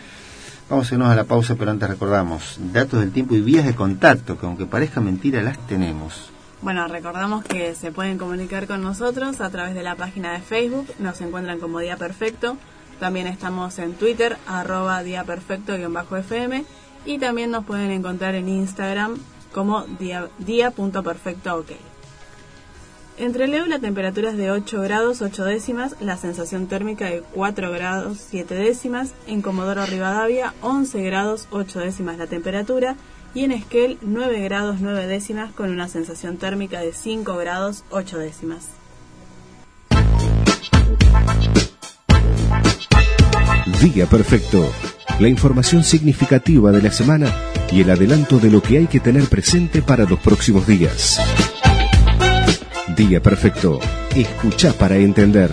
Vamos 0.69 0.89
a 0.89 0.95
irnos 0.95 1.09
a 1.09 1.15
la 1.15 1.25
pausa, 1.25 1.55
pero 1.55 1.71
antes 1.71 1.89
recordamos 1.89 2.57
datos 2.71 3.01
del 3.01 3.11
tiempo 3.11 3.35
y 3.35 3.41
vías 3.41 3.65
de 3.65 3.75
contacto, 3.75 4.39
que 4.39 4.45
aunque 4.45 4.67
parezca 4.67 5.01
mentira, 5.01 5.41
las 5.41 5.57
tenemos. 5.67 6.31
Bueno, 6.61 6.87
recordamos 6.87 7.43
que 7.43 7.75
se 7.75 7.91
pueden 7.91 8.17
comunicar 8.17 8.65
con 8.65 8.81
nosotros 8.81 9.41
a 9.41 9.49
través 9.49 9.75
de 9.75 9.83
la 9.83 9.95
página 9.95 10.31
de 10.31 10.39
Facebook, 10.39 10.87
nos 10.99 11.19
encuentran 11.19 11.59
como 11.59 11.79
Día 11.79 11.97
Perfecto, 11.97 12.57
también 13.01 13.27
estamos 13.27 13.79
en 13.79 13.93
Twitter, 13.93 14.37
arroba 14.47 15.03
Día 15.03 15.25
Perfecto-FM, 15.25 16.63
y 17.05 17.17
también 17.17 17.51
nos 17.51 17.65
pueden 17.65 17.91
encontrar 17.91 18.35
en 18.35 18.47
Instagram 18.47 19.17
como 19.53 19.83
día, 19.83 20.29
día.perfecto 20.39 21.55
ok. 21.57 21.71
Entre 23.17 23.47
Leo 23.47 23.65
la 23.65 23.79
temperatura 23.79 24.31
es 24.31 24.37
de 24.37 24.49
8 24.49 24.81
grados 24.81 25.21
8 25.21 25.43
décimas, 25.43 25.95
la 25.99 26.15
sensación 26.15 26.67
térmica 26.67 27.05
de 27.05 27.21
4 27.33 27.69
grados 27.69 28.17
7 28.29 28.55
décimas, 28.55 29.13
en 29.27 29.41
Comodoro 29.41 29.85
Rivadavia 29.85 30.53
11 30.61 31.03
grados 31.03 31.47
8 31.51 31.79
décimas 31.79 32.17
la 32.17 32.27
temperatura 32.27 32.95
y 33.33 33.43
en 33.43 33.51
Esquel 33.51 33.97
9 34.01 34.39
grados 34.41 34.77
9 34.79 35.07
décimas 35.07 35.51
con 35.51 35.69
una 35.69 35.89
sensación 35.89 36.37
térmica 36.37 36.79
de 36.79 36.93
5 36.93 37.35
grados 37.35 37.83
8 37.89 38.17
décimas. 38.19 38.69
Día 43.81 44.05
Perfecto. 44.07 44.71
La 45.19 45.27
información 45.27 45.83
significativa 45.83 46.71
de 46.71 46.81
la 46.81 46.91
semana 46.91 47.33
y 47.73 47.81
el 47.81 47.89
adelanto 47.89 48.39
de 48.39 48.49
lo 48.49 48.61
que 48.61 48.77
hay 48.77 48.87
que 48.87 49.01
tener 49.01 49.25
presente 49.25 49.81
para 49.81 50.05
los 50.05 50.17
próximos 50.19 50.65
días. 50.65 51.19
Día 52.95 53.21
Perfecto. 53.21 53.79
Escucha 54.15 54.71
para 54.71 54.95
entender. 54.95 55.51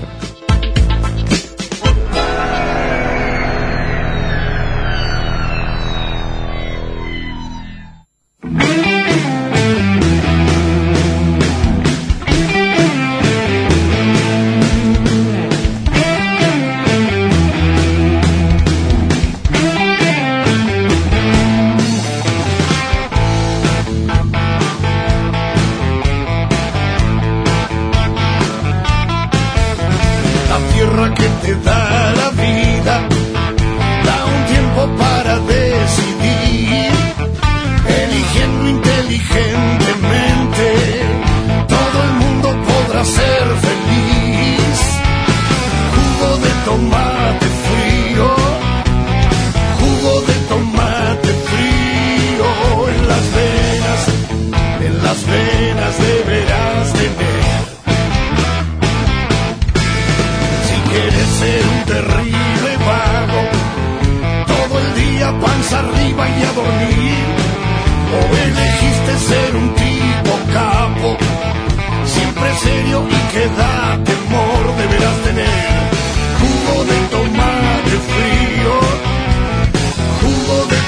Frío, 47.66 48.28
jugo 49.78 50.20
de 50.28 50.34
tomate 50.48 51.28
frío 51.48 52.48
en 52.88 53.08
las 53.08 53.24
venas, 53.38 54.00
en 54.86 54.94
las 55.02 55.18
venas 55.26 55.94
deberás 55.98 56.92
tener. 56.92 57.56
Si 60.66 60.76
quieres 60.90 61.28
ser 61.40 61.62
un 61.74 61.80
terrible 61.92 62.70
vago, 62.90 63.42
todo 64.46 64.78
el 64.80 64.94
día 64.94 65.28
panza 65.40 65.78
arriba 65.80 66.28
y 66.28 66.42
a 66.42 66.52
dormir, 66.52 67.26
o 68.16 68.18
elegiste 68.46 69.12
ser 69.28 69.56
un 69.56 69.68
tipo 69.74 70.32
capo, 70.52 71.16
siempre 72.04 72.54
serio 72.62 73.06
y 73.08 73.32
que 73.32 73.46
da 73.56 73.98
temor 74.04 74.62
deberás 74.78 75.18
tener. 75.24 75.76
Jugo 76.40 76.84
de 76.84 77.05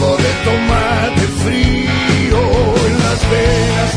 jugo 0.00 0.16
de 0.16 0.32
tomate 0.44 1.26
frío 1.42 2.40
en 2.86 2.98
las 3.04 3.30
venas, 3.30 3.92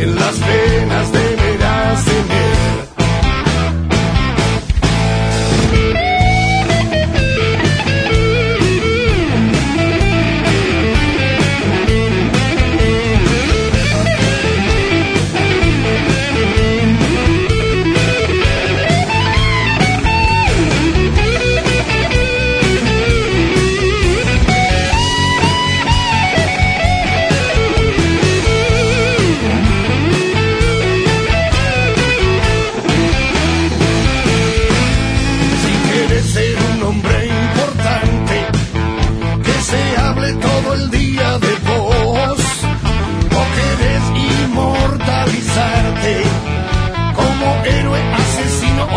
en 0.00 0.14
las 0.14 0.40
venas 0.40 1.12
deberás 1.12 2.04
tener. 2.04 2.95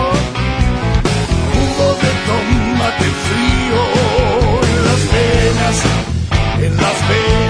jugo 1.53 1.89
de 2.03 2.13
tomate 2.29 3.09
frío 3.27 3.83
en 4.63 4.85
las 4.85 5.03
venas, 5.13 5.77
en 6.61 6.77
las 6.77 7.09
venas 7.09 7.42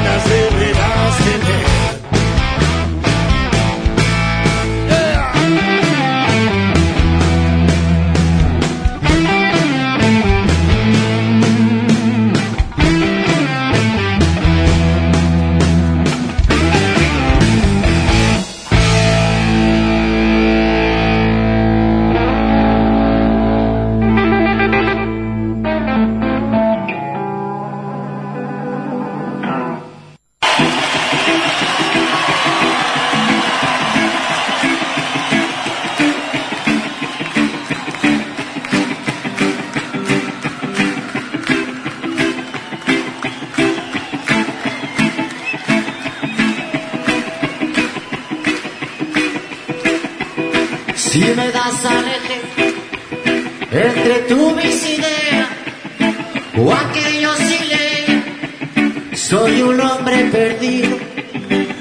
perdido. 60.63 60.97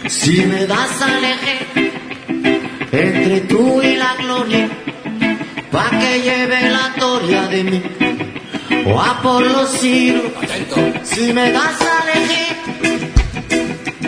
Si 0.07 0.45
me 0.45 0.65
das 0.65 1.01
a 1.01 1.17
elegir 1.17 1.91
entre 2.91 3.41
tú 3.41 3.81
y 3.81 3.95
la 3.95 4.15
gloria, 4.15 4.69
pa' 5.71 5.89
que 5.89 6.21
lleve 6.21 6.69
la 6.69 6.93
gloria 6.95 7.47
de 7.47 7.63
mí, 7.63 7.81
o 8.85 9.01
a 9.01 9.21
por 9.21 9.45
los 9.45 9.69
siglos. 9.69 10.31
Si 11.03 11.31
me 11.33 11.51
das 11.51 11.79
a 11.81 11.95
elegir 12.05 12.57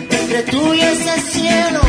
entre 0.09 0.43
tú 0.43 0.73
y 0.73 0.81
ese 0.81 1.21
cielo, 1.21 1.82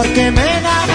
porque 0.00 0.30
me 0.30 0.60
da 0.62 0.87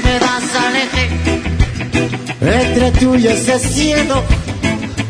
primeras 0.00 0.42
aleje 0.54 1.08
entre 2.40 2.90
tú 2.92 3.14
y 3.16 3.26
ese 3.26 3.58
cielo 3.58 4.22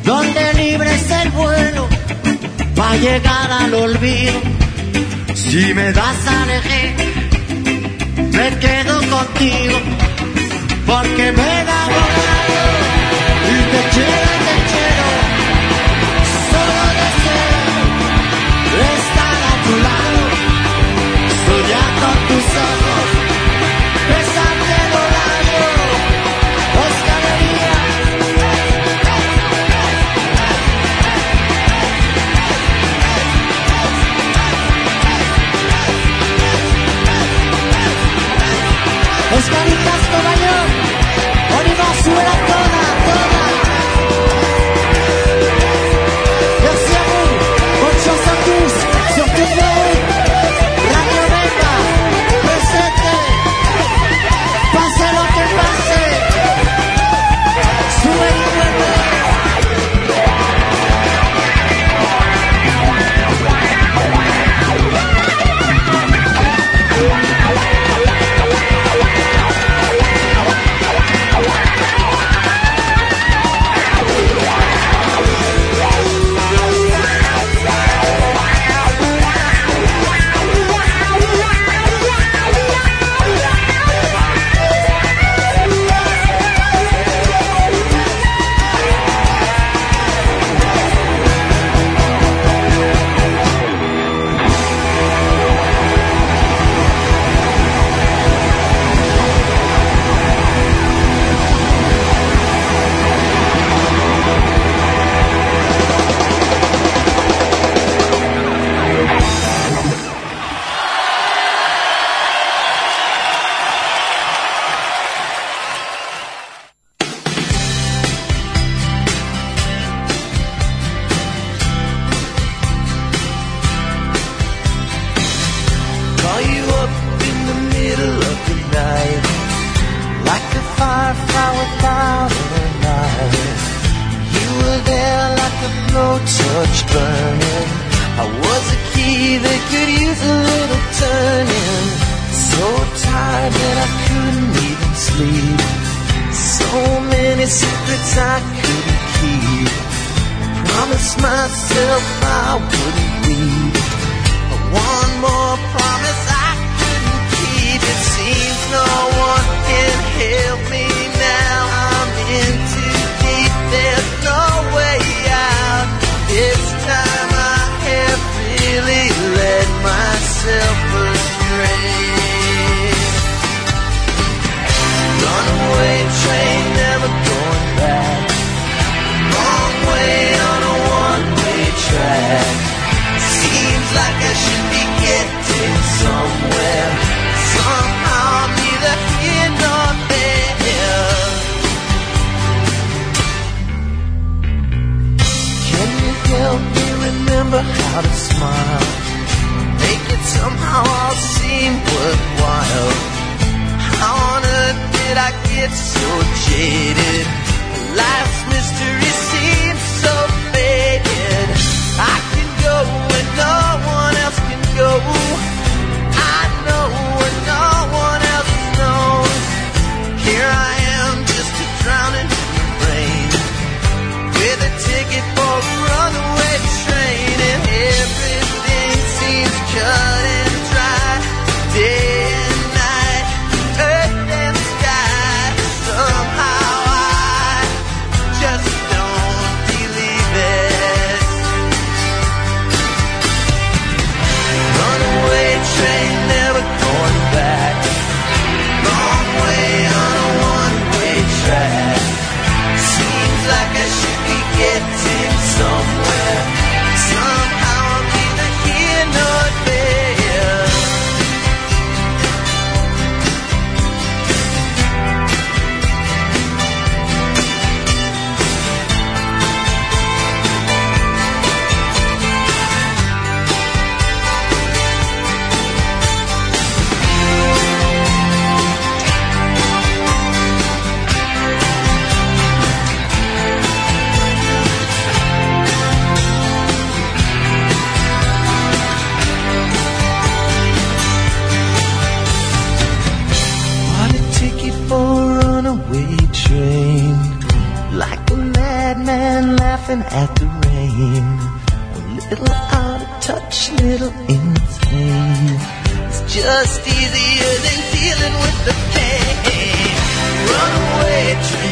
donde 0.05 0.55
libre 0.55 0.94
es 0.94 1.10
el 1.10 1.31
vuelo 1.31 1.89
va 2.78 2.93
a 2.93 2.97
llegar 2.97 3.51
al 3.51 3.74
olvido. 3.74 4.40
Si 5.35 5.74
me 5.74 5.93
das 5.93 6.27
aleje 6.27 6.94
me 8.32 8.59
quedo 8.59 8.98
contigo 9.10 9.78
porque 10.86 11.32
me 11.32 11.43
he 11.43 11.65
y 13.51 13.59
te 13.73 13.89
quiero. 13.94 14.18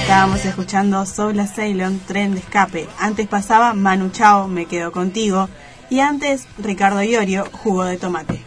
Estábamos 0.07 0.45
escuchando 0.45 1.05
Soul 1.05 1.41
Asylum, 1.41 1.99
Tren 1.99 2.35
de 2.35 2.39
Escape. 2.39 2.89
Antes 3.01 3.27
pasaba 3.27 3.74
Manu 3.74 4.11
Chao, 4.11 4.47
Me 4.47 4.66
Quedo 4.66 4.93
Contigo. 4.93 5.49
Y 5.91 5.99
antes 5.99 6.47
Ricardo 6.59 7.03
Iorio, 7.03 7.45
Jugo 7.51 7.85
de 7.85 7.97
Tomate. 7.97 8.41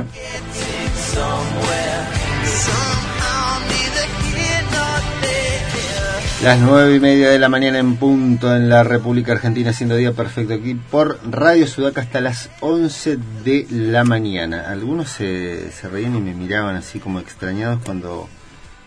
Las 6.41 6.59
nueve 6.59 6.95
y 6.95 6.99
media 7.01 7.29
de 7.29 7.39
la 7.39 7.49
mañana 7.49 7.79
en 7.79 7.97
punto 7.97 8.55
en 8.55 8.69
la 8.69 8.85
República 8.85 9.33
Argentina, 9.33 9.73
siendo 9.73 9.97
día 9.97 10.13
perfecto 10.13 10.53
aquí 10.53 10.75
por 10.75 11.19
Radio 11.29 11.67
Sudaca 11.67 11.99
hasta 11.99 12.21
las 12.21 12.49
11 12.61 13.17
de 13.43 13.67
la 13.69 14.05
mañana. 14.05 14.71
Algunos 14.71 15.09
se, 15.09 15.73
se 15.73 15.89
reían 15.89 16.15
y 16.15 16.21
me 16.21 16.33
miraban 16.33 16.77
así 16.77 16.99
como 16.99 17.19
extrañados 17.19 17.81
cuando 17.83 18.29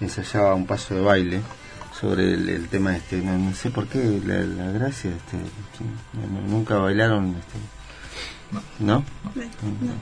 ensayaba 0.00 0.54
un 0.54 0.64
paso 0.64 0.94
de 0.94 1.02
baile 1.02 1.40
sobre 2.02 2.34
el, 2.34 2.48
el 2.48 2.68
tema 2.68 2.96
este. 2.96 3.22
No, 3.22 3.38
no 3.38 3.54
sé 3.54 3.70
por 3.70 3.86
qué 3.86 4.20
la, 4.26 4.40
la 4.40 4.72
gracia, 4.72 5.12
este, 5.12 5.38
nunca 6.48 6.76
bailaron. 6.76 7.36
Este, 7.36 7.58
¿No? 8.80 9.02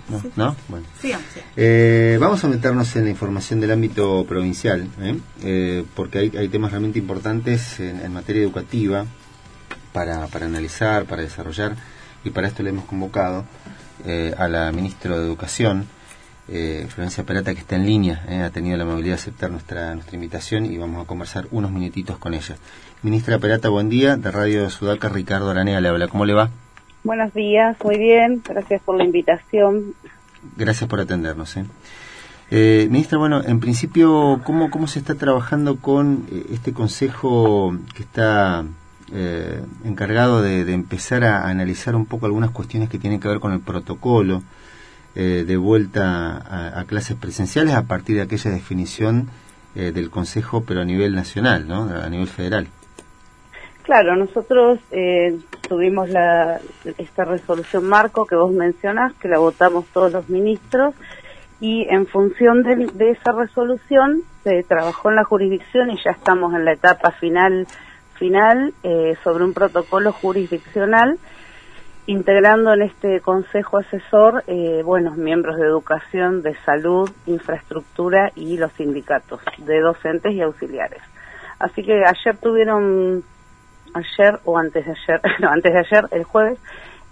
¿No? 0.08 0.22
¿No? 0.34 0.56
Bueno. 0.66 0.86
Eh, 1.56 2.18
vamos 2.20 2.42
a 2.42 2.48
meternos 2.48 2.96
en 2.96 3.04
la 3.04 3.10
información 3.10 3.60
del 3.60 3.70
ámbito 3.70 4.24
provincial, 4.26 4.88
¿eh? 5.00 5.20
Eh, 5.42 5.84
porque 5.94 6.18
hay, 6.18 6.32
hay 6.36 6.48
temas 6.48 6.72
realmente 6.72 6.98
importantes 6.98 7.78
en, 7.78 8.00
en 8.00 8.12
materia 8.12 8.42
educativa 8.42 9.04
para, 9.92 10.26
para 10.26 10.46
analizar, 10.46 11.04
para 11.04 11.22
desarrollar, 11.22 11.76
y 12.24 12.30
para 12.30 12.48
esto 12.48 12.64
le 12.64 12.70
hemos 12.70 12.86
convocado 12.86 13.44
eh, 14.04 14.34
a 14.36 14.48
la 14.48 14.72
ministra 14.72 15.16
de 15.16 15.24
Educación, 15.24 15.86
eh, 16.50 16.86
Florencia 16.88 17.24
Perata, 17.24 17.54
que 17.54 17.60
está 17.60 17.76
en 17.76 17.86
línea, 17.86 18.24
¿eh? 18.28 18.42
ha 18.42 18.50
tenido 18.50 18.76
la 18.76 18.82
amabilidad 18.82 19.14
de 19.14 19.20
aceptar 19.20 19.50
nuestra, 19.50 19.94
nuestra 19.94 20.16
invitación 20.16 20.66
y 20.66 20.76
vamos 20.78 21.04
a 21.04 21.06
conversar 21.06 21.46
unos 21.52 21.70
minutitos 21.70 22.18
con 22.18 22.34
ella. 22.34 22.56
Ministra 23.02 23.38
Perata, 23.38 23.68
buen 23.68 23.88
día, 23.88 24.16
de 24.16 24.30
Radio 24.30 24.68
Sudaca, 24.68 25.08
Ricardo 25.08 25.50
Aranea 25.50 25.80
le 25.80 25.88
habla, 25.88 26.08
¿cómo 26.08 26.24
le 26.24 26.34
va? 26.34 26.50
Buenos 27.04 27.32
días, 27.32 27.76
muy 27.84 27.98
bien, 27.98 28.42
gracias 28.44 28.82
por 28.82 28.96
la 28.96 29.04
invitación. 29.04 29.94
Gracias 30.56 30.90
por 30.90 31.00
atendernos. 31.00 31.56
¿eh? 31.56 31.64
Eh, 32.50 32.88
ministra, 32.90 33.16
bueno, 33.18 33.42
en 33.44 33.60
principio, 33.60 34.40
¿cómo, 34.42 34.70
cómo 34.70 34.88
se 34.88 34.98
está 34.98 35.14
trabajando 35.14 35.76
con 35.76 36.26
eh, 36.32 36.46
este 36.50 36.72
consejo 36.72 37.76
que 37.94 38.02
está 38.02 38.64
eh, 39.12 39.62
encargado 39.84 40.42
de, 40.42 40.64
de 40.64 40.72
empezar 40.72 41.22
a 41.22 41.48
analizar 41.48 41.94
un 41.94 42.06
poco 42.06 42.26
algunas 42.26 42.50
cuestiones 42.50 42.88
que 42.88 42.98
tienen 42.98 43.20
que 43.20 43.28
ver 43.28 43.38
con 43.38 43.52
el 43.52 43.60
protocolo 43.60 44.42
eh, 45.14 45.44
de 45.46 45.56
vuelta 45.56 46.36
a, 46.36 46.80
a 46.80 46.84
clases 46.84 47.16
presenciales 47.16 47.74
a 47.74 47.82
partir 47.82 48.16
de 48.16 48.22
aquella 48.22 48.50
definición 48.50 49.28
eh, 49.74 49.92
del 49.92 50.10
consejo, 50.10 50.64
pero 50.66 50.80
a 50.80 50.84
nivel 50.84 51.14
nacional, 51.14 51.68
¿no? 51.68 51.82
A 51.82 52.08
nivel 52.08 52.28
federal. 52.28 52.66
Claro, 53.82 54.14
nosotros 54.14 54.78
eh, 54.90 55.38
tuvimos 55.68 56.10
la, 56.10 56.60
esta 56.98 57.24
resolución 57.24 57.84
marco 57.84 58.26
que 58.26 58.36
vos 58.36 58.52
mencionás, 58.52 59.12
que 59.14 59.28
la 59.28 59.38
votamos 59.38 59.86
todos 59.92 60.12
los 60.12 60.28
ministros, 60.28 60.94
y 61.60 61.86
en 61.88 62.06
función 62.06 62.62
de, 62.62 62.86
de 62.94 63.10
esa 63.10 63.32
resolución 63.32 64.22
se 64.44 64.62
trabajó 64.62 65.10
en 65.10 65.16
la 65.16 65.24
jurisdicción 65.24 65.90
y 65.90 65.98
ya 66.02 66.12
estamos 66.12 66.54
en 66.54 66.64
la 66.64 66.72
etapa 66.72 67.10
final 67.12 67.66
final 68.14 68.74
eh, 68.82 69.16
sobre 69.24 69.44
un 69.44 69.54
protocolo 69.54 70.12
jurisdiccional 70.12 71.18
integrando 72.06 72.72
en 72.72 72.82
este 72.82 73.20
consejo 73.20 73.78
asesor 73.78 74.42
eh, 74.46 74.82
buenos 74.84 75.16
miembros 75.16 75.56
de 75.56 75.66
educación, 75.66 76.42
de 76.42 76.54
salud, 76.64 77.10
infraestructura 77.26 78.32
y 78.34 78.56
los 78.56 78.72
sindicatos 78.72 79.40
de 79.58 79.80
docentes 79.80 80.32
y 80.32 80.40
auxiliares. 80.40 81.02
Así 81.58 81.84
que 81.84 82.04
ayer 82.04 82.36
tuvieron, 82.38 83.22
ayer 83.94 84.40
o 84.44 84.58
antes 84.58 84.86
de 84.86 84.92
ayer, 84.92 85.20
no, 85.40 85.50
antes 85.50 85.72
de 85.72 85.78
ayer, 85.78 86.06
el 86.10 86.24
jueves, 86.24 86.58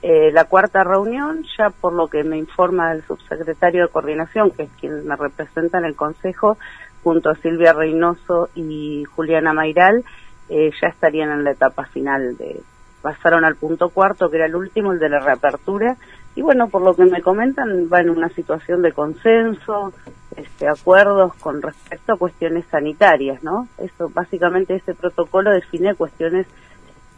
eh, 0.01 0.31
la 0.33 0.45
cuarta 0.45 0.85
reunión, 0.85 1.45
ya 1.59 1.71
por 1.71 1.93
lo 1.93 2.09
que 2.09 2.25
me 2.25 2.39
informa 2.39 2.93
el 2.93 3.03
subsecretario 3.03 3.83
de 3.83 3.93
coordinación, 3.93 4.51
que 4.51 4.65
es 4.65 4.71
quien 4.81 5.07
me 5.07 5.17
representa 5.17 5.79
en 5.79 5.85
el 5.85 5.97
consejo, 5.97 6.57
junto 7.03 7.31
a 7.31 7.35
Silvia 7.37 7.73
Reynoso 7.73 8.49
y 8.55 9.05
Juliana 9.05 9.53
Mairal, 9.53 10.05
eh, 10.49 10.71
ya 10.81 10.89
estarían 10.89 11.31
en 11.31 11.45
la 11.45 11.51
etapa 11.51 11.85
final 11.85 12.37
de 12.37 12.63
pasaron 13.03 13.45
al 13.45 13.57
punto 13.57 13.91
cuarto 13.91 14.31
que 14.31 14.37
era 14.37 14.47
el 14.47 14.57
último 14.57 14.93
el 14.93 14.99
de 14.99 15.09
la 15.09 15.21
reapertura 15.21 15.97
y 16.35 16.43
bueno 16.43 16.69
por 16.69 16.83
lo 16.83 16.95
que 16.95 17.05
me 17.05 17.23
comentan 17.23 17.89
va 17.93 18.01
en 18.01 18.11
una 18.11 18.29
situación 18.29 18.83
de 18.83 18.93
consenso 18.93 19.93
este 20.37 20.69
acuerdos 20.69 21.35
con 21.35 21.63
respecto 21.63 22.13
a 22.13 22.17
cuestiones 22.17 22.65
sanitarias 22.71 23.43
no 23.43 23.69
eso 23.79 24.09
básicamente 24.09 24.75
ese 24.75 24.95
protocolo 24.95 25.51
define 25.51 25.95
cuestiones 25.95 26.47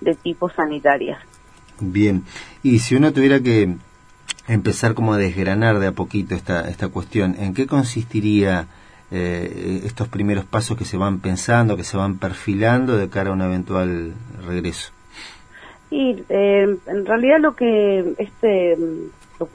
de 0.00 0.14
tipo 0.14 0.48
sanitarias. 0.50 1.18
Bien, 1.78 2.24
y 2.62 2.80
si 2.80 2.96
uno 2.96 3.12
tuviera 3.12 3.40
que 3.40 3.76
empezar 4.48 4.94
como 4.94 5.14
a 5.14 5.18
desgranar 5.18 5.78
de 5.78 5.88
a 5.88 5.92
poquito 5.92 6.34
esta, 6.34 6.68
esta 6.68 6.88
cuestión, 6.88 7.36
¿en 7.38 7.54
qué 7.54 7.66
consistiría 7.66 8.66
eh, 9.10 9.82
estos 9.84 10.08
primeros 10.08 10.44
pasos 10.44 10.76
que 10.76 10.84
se 10.84 10.96
van 10.96 11.20
pensando, 11.20 11.76
que 11.76 11.84
se 11.84 11.96
van 11.96 12.18
perfilando 12.18 12.96
de 12.96 13.08
cara 13.08 13.30
a 13.30 13.32
un 13.32 13.42
eventual 13.42 14.14
regreso? 14.46 14.92
Y 15.90 16.22
eh, 16.28 16.76
en 16.86 17.06
realidad 17.06 17.38
lo 17.40 17.54
que 17.56 18.14
este 18.18 18.76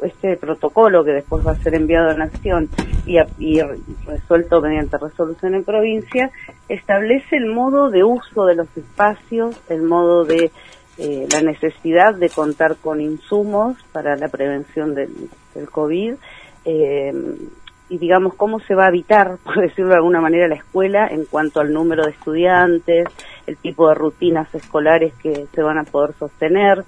este 0.01 0.35
protocolo 0.37 1.03
que 1.03 1.11
después 1.11 1.45
va 1.45 1.51
a 1.51 1.55
ser 1.57 1.75
enviado 1.75 2.09
a 2.09 2.15
Nación 2.15 2.69
y, 3.05 3.19
a- 3.19 3.27
y 3.37 3.61
resuelto 4.07 4.59
mediante 4.59 4.97
resolución 4.97 5.53
en 5.53 5.63
provincia 5.63 6.31
establece 6.67 7.37
el 7.37 7.45
modo 7.45 7.91
de 7.91 8.03
uso 8.03 8.45
de 8.47 8.55
los 8.55 8.67
espacios, 8.75 9.55
el 9.69 9.83
modo 9.83 10.25
de 10.25 10.51
eh, 10.97 11.27
la 11.31 11.41
necesidad 11.41 12.15
de 12.15 12.29
contar 12.29 12.77
con 12.77 12.99
insumos 12.99 13.77
para 13.91 14.15
la 14.15 14.27
prevención 14.27 14.95
del, 14.95 15.11
del 15.53 15.69
COVID 15.69 16.15
eh, 16.65 17.13
y 17.87 17.97
digamos 17.99 18.33
cómo 18.33 18.59
se 18.61 18.73
va 18.73 18.85
a 18.85 18.89
evitar, 18.89 19.37
por 19.43 19.59
decirlo 19.61 19.89
de 19.91 19.97
alguna 19.97 20.19
manera, 20.21 20.47
la 20.47 20.55
escuela 20.55 21.07
en 21.07 21.25
cuanto 21.25 21.59
al 21.59 21.71
número 21.71 22.05
de 22.05 22.11
estudiantes, 22.11 23.05
el 23.47 23.57
tipo 23.57 23.89
de 23.89 23.95
rutinas 23.95 24.53
escolares 24.53 25.13
que 25.21 25.47
se 25.53 25.61
van 25.61 25.77
a 25.77 25.83
poder 25.83 26.13
sostener. 26.17 26.83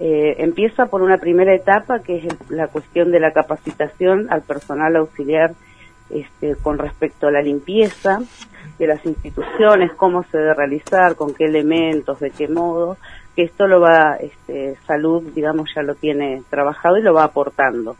Eh, 0.00 0.36
empieza 0.38 0.86
por 0.86 1.02
una 1.02 1.18
primera 1.18 1.54
etapa 1.54 2.00
que 2.00 2.16
es 2.16 2.50
la 2.50 2.66
cuestión 2.68 3.10
de 3.12 3.20
la 3.20 3.32
capacitación 3.32 4.26
al 4.30 4.42
personal 4.42 4.96
auxiliar 4.96 5.54
este, 6.10 6.56
con 6.56 6.78
respecto 6.78 7.28
a 7.28 7.30
la 7.30 7.40
limpieza 7.40 8.20
de 8.78 8.86
las 8.86 9.04
instituciones, 9.06 9.92
cómo 9.94 10.22
se 10.24 10.38
debe 10.38 10.54
realizar, 10.54 11.16
con 11.16 11.34
qué 11.34 11.44
elementos, 11.44 12.20
de 12.20 12.30
qué 12.30 12.48
modo, 12.48 12.96
que 13.34 13.42
esto 13.42 13.66
lo 13.66 13.80
va, 13.80 14.16
este, 14.16 14.76
salud, 14.86 15.22
digamos, 15.34 15.70
ya 15.74 15.82
lo 15.82 15.94
tiene 15.94 16.42
trabajado 16.50 16.98
y 16.98 17.02
lo 17.02 17.14
va 17.14 17.24
aportando. 17.24 17.96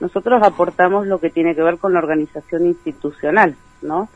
Nosotros 0.00 0.42
aportamos 0.42 1.06
lo 1.06 1.18
que 1.18 1.30
tiene 1.30 1.54
que 1.54 1.62
ver 1.62 1.78
con 1.78 1.92
la 1.92 2.00
organización 2.00 2.66
institucional, 2.66 3.54
¿no? 3.84 4.08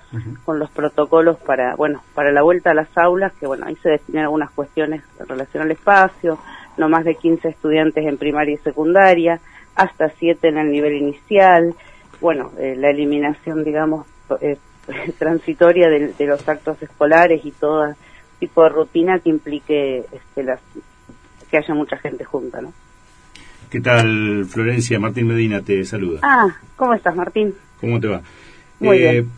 Con 0.44 0.58
los 0.58 0.70
protocolos 0.70 1.36
para, 1.38 1.76
bueno, 1.76 2.02
para 2.14 2.32
la 2.32 2.42
vuelta 2.42 2.70
a 2.70 2.74
las 2.74 2.88
aulas, 2.96 3.32
que 3.38 3.46
bueno, 3.46 3.66
ahí 3.66 3.76
se 3.76 3.90
definen 3.90 4.22
algunas 4.24 4.50
cuestiones 4.50 5.02
en 5.20 5.26
relación 5.28 5.62
al 5.62 5.70
espacio, 5.70 6.38
no 6.76 6.88
más 6.88 7.04
de 7.04 7.14
15 7.14 7.48
estudiantes 7.48 8.04
en 8.04 8.18
primaria 8.18 8.54
y 8.54 8.58
secundaria, 8.58 9.40
hasta 9.76 10.08
7 10.10 10.48
en 10.48 10.58
el 10.58 10.70
nivel 10.72 10.94
inicial, 10.94 11.74
bueno, 12.20 12.50
eh, 12.58 12.74
la 12.76 12.90
eliminación, 12.90 13.62
digamos, 13.62 14.06
eh, 14.40 14.56
transitoria 15.18 15.88
de, 15.88 16.08
de 16.14 16.26
los 16.26 16.48
actos 16.48 16.82
escolares 16.82 17.44
y 17.44 17.52
todo 17.52 17.94
tipo 18.40 18.62
de 18.62 18.68
rutina 18.70 19.18
que 19.18 19.28
implique 19.30 20.04
este, 20.10 20.42
las 20.42 20.60
que 21.50 21.58
haya 21.58 21.74
mucha 21.74 21.96
gente 21.98 22.24
junta, 22.24 22.60
¿no? 22.60 22.72
¿Qué 23.70 23.80
tal, 23.80 24.46
Florencia? 24.48 24.98
Martín 24.98 25.26
Medina 25.28 25.60
te 25.60 25.84
saluda. 25.84 26.20
Ah, 26.22 26.46
¿cómo 26.76 26.94
estás, 26.94 27.14
Martín? 27.14 27.54
¿Cómo 27.80 28.00
te 28.00 28.08
va? 28.08 28.22
Muy 28.80 28.96
Eh, 28.96 29.12
bien. 29.12 29.30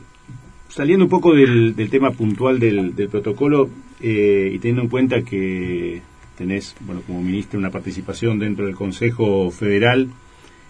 Saliendo 0.71 1.05
un 1.05 1.11
poco 1.11 1.35
del, 1.35 1.75
del 1.77 1.91
tema 1.91 2.13
puntual 2.13 2.59
del, 2.61 2.95
del 2.95 3.09
protocolo 3.09 3.69
eh, 4.01 4.51
y 4.55 4.59
teniendo 4.61 4.83
en 4.83 4.89
cuenta 4.89 5.23
que 5.23 6.01
tenés, 6.39 6.75
bueno, 6.81 7.03
como 7.07 7.21
ministro 7.23 7.59
una 7.59 7.71
participación 7.71 8.39
dentro 8.39 8.65
del 8.67 8.75
Consejo 8.77 9.51
Federal, 9.51 10.09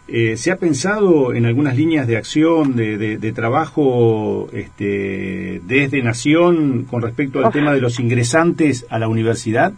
eh, 0.09 0.37
¿se 0.37 0.51
ha 0.51 0.57
pensado 0.57 1.33
en 1.35 1.47
algunas 1.47 1.77
líneas 1.77 2.07
de 2.09 2.17
acción, 2.17 2.75
de, 2.75 2.97
de- 2.99 3.19
de 3.19 3.33
trabajo 3.33 4.49
este, 4.53 5.61
desde 5.67 6.03
Nación 6.03 6.85
con 6.91 7.03
respecto 7.03 7.45
al 7.45 7.53
tema 7.53 7.73
de 7.73 7.81
los 7.81 8.01
ingresantes 8.01 8.87
a 8.91 8.99
la 8.99 9.07
universidad, 9.07 9.73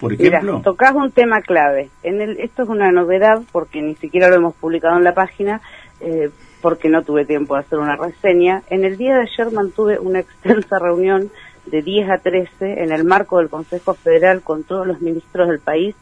por 0.00 0.12
Mira, 0.16 0.38
ejemplo? 0.38 0.62
tocas 0.64 0.94
un 0.94 1.10
tema 1.10 1.42
clave. 1.42 1.90
En 2.04 2.20
el, 2.22 2.38
esto 2.38 2.62
es 2.62 2.68
una 2.68 2.92
novedad 2.92 3.42
porque 3.52 3.82
ni 3.82 3.96
siquiera 3.96 4.28
lo 4.28 4.36
hemos 4.36 4.54
publicado 4.54 4.96
en 4.96 5.04
la 5.04 5.12
página, 5.14 5.60
eh, 6.00 6.30
porque 6.60 6.88
no 6.88 7.02
tuve 7.02 7.24
tiempo 7.24 7.54
de 7.54 7.60
hacer 7.60 7.78
una 7.78 7.96
reseña. 7.96 8.62
En 8.70 8.84
el 8.84 8.96
día 8.96 9.16
de 9.16 9.22
ayer 9.22 9.52
mantuve 9.52 9.98
una 9.98 10.20
extensa 10.20 10.78
reunión 10.78 11.30
de 11.66 11.82
10 11.82 12.08
a 12.10 12.18
13 12.18 12.82
en 12.82 12.92
el 12.92 13.04
marco 13.04 13.38
del 13.38 13.48
Consejo 13.50 13.94
Federal 13.94 14.42
con 14.42 14.64
todos 14.64 14.86
los 14.86 15.00
ministros 15.00 15.48
del 15.48 15.60
país 15.60 15.94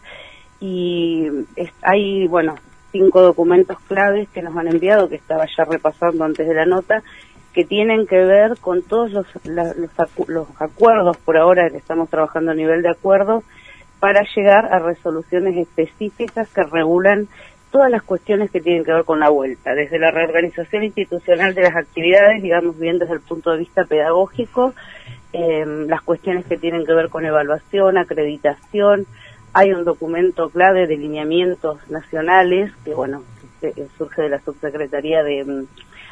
y 0.60 1.28
es- 1.56 1.72
hay, 1.82 2.26
bueno, 2.28 2.54
cinco 2.92 3.20
documentos 3.20 3.78
claves 3.88 4.28
que 4.30 4.42
nos 4.42 4.56
han 4.56 4.68
enviado, 4.68 5.08
que 5.08 5.16
estaba 5.16 5.44
ya 5.56 5.64
repasando 5.64 6.24
antes 6.24 6.46
de 6.48 6.54
la 6.54 6.64
nota, 6.66 7.02
que 7.52 7.64
tienen 7.64 8.06
que 8.06 8.18
ver 8.24 8.56
con 8.60 8.82
todos 8.82 9.10
los, 9.12 9.26
los, 9.44 9.76
los 10.28 10.46
acuerdos 10.60 11.16
por 11.18 11.36
ahora 11.36 11.68
que 11.70 11.76
estamos 11.78 12.08
trabajando 12.08 12.52
a 12.52 12.54
nivel 12.54 12.82
de 12.82 12.90
acuerdo 12.90 13.42
para 13.98 14.22
llegar 14.34 14.66
a 14.72 14.78
resoluciones 14.78 15.56
específicas 15.56 16.48
que 16.50 16.62
regulan 16.62 17.28
todas 17.76 17.90
las 17.90 18.04
cuestiones 18.04 18.50
que 18.50 18.62
tienen 18.62 18.84
que 18.84 18.92
ver 18.94 19.04
con 19.04 19.20
la 19.20 19.28
vuelta, 19.28 19.74
desde 19.74 19.98
la 19.98 20.10
reorganización 20.10 20.84
institucional 20.84 21.54
de 21.54 21.60
las 21.60 21.76
actividades, 21.76 22.42
digamos 22.42 22.78
bien 22.78 22.98
desde 22.98 23.12
el 23.12 23.20
punto 23.20 23.50
de 23.50 23.58
vista 23.58 23.84
pedagógico, 23.84 24.72
eh, 25.34 25.62
las 25.86 26.00
cuestiones 26.00 26.46
que 26.46 26.56
tienen 26.56 26.86
que 26.86 26.94
ver 26.94 27.10
con 27.10 27.26
evaluación, 27.26 27.98
acreditación, 27.98 29.04
hay 29.52 29.72
un 29.72 29.84
documento 29.84 30.48
clave 30.48 30.86
de 30.86 30.96
lineamientos 30.96 31.78
nacionales 31.90 32.72
que, 32.82 32.94
bueno, 32.94 33.24
surge 33.98 34.22
de 34.22 34.30
la 34.30 34.40
subsecretaría 34.40 35.22
de 35.22 35.44
mm, 35.44 35.66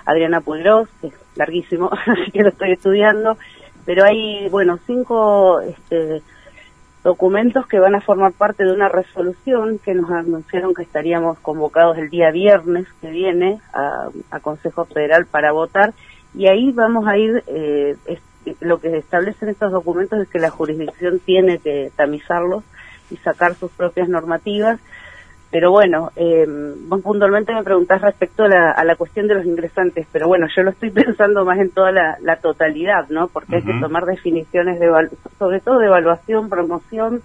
Adriana 0.04 0.42
Puigros, 0.42 0.90
que 1.00 1.06
es 1.06 1.14
larguísimo, 1.34 1.88
así 1.90 2.30
que 2.34 2.42
lo 2.42 2.50
estoy 2.50 2.72
estudiando, 2.72 3.38
pero 3.86 4.04
hay, 4.04 4.50
bueno, 4.50 4.78
cinco 4.86 5.62
este, 5.62 6.20
documentos 7.04 7.66
que 7.66 7.78
van 7.78 7.94
a 7.94 8.00
formar 8.00 8.32
parte 8.32 8.64
de 8.64 8.72
una 8.72 8.88
resolución 8.88 9.78
que 9.78 9.94
nos 9.94 10.10
anunciaron 10.10 10.74
que 10.74 10.82
estaríamos 10.82 11.38
convocados 11.38 11.98
el 11.98 12.08
día 12.08 12.30
viernes 12.30 12.86
que 13.00 13.10
viene 13.10 13.60
a, 13.74 14.08
Consejo 14.40 14.86
Federal 14.86 15.26
para 15.26 15.52
votar 15.52 15.92
y 16.34 16.48
ahí 16.48 16.72
vamos 16.72 17.06
a 17.06 17.16
ir, 17.16 17.44
eh, 17.46 17.96
lo 18.60 18.80
que 18.80 18.96
establecen 18.96 19.50
estos 19.50 19.70
documentos 19.70 20.18
es 20.18 20.28
que 20.28 20.38
la 20.38 20.50
jurisdicción 20.50 21.20
tiene 21.20 21.58
que 21.58 21.92
tamizarlos 21.94 22.64
y 23.10 23.16
sacar 23.18 23.54
sus 23.54 23.70
propias 23.70 24.08
normativas. 24.08 24.80
Pero 25.54 25.70
bueno, 25.70 26.10
eh, 26.16 26.48
vos 26.48 27.00
puntualmente 27.00 27.54
me 27.54 27.62
preguntás 27.62 28.02
respecto 28.02 28.42
a 28.42 28.48
la, 28.48 28.70
a 28.72 28.84
la 28.84 28.96
cuestión 28.96 29.28
de 29.28 29.36
los 29.36 29.46
ingresantes, 29.46 30.04
pero 30.10 30.26
bueno, 30.26 30.48
yo 30.48 30.64
lo 30.64 30.70
estoy 30.70 30.90
pensando 31.04 31.44
más 31.44 31.60
en 31.60 31.70
toda 31.70 31.92
la, 31.92 32.18
la 32.22 32.40
totalidad, 32.40 33.08
¿no? 33.08 33.28
Porque 33.28 33.54
hay 33.54 33.62
que 33.62 33.78
tomar 33.80 34.04
definiciones, 34.04 34.80
de 34.80 34.90
sobre 35.38 35.60
todo 35.60 35.78
de 35.78 35.86
evaluación, 35.86 36.48
promoción, 36.48 37.22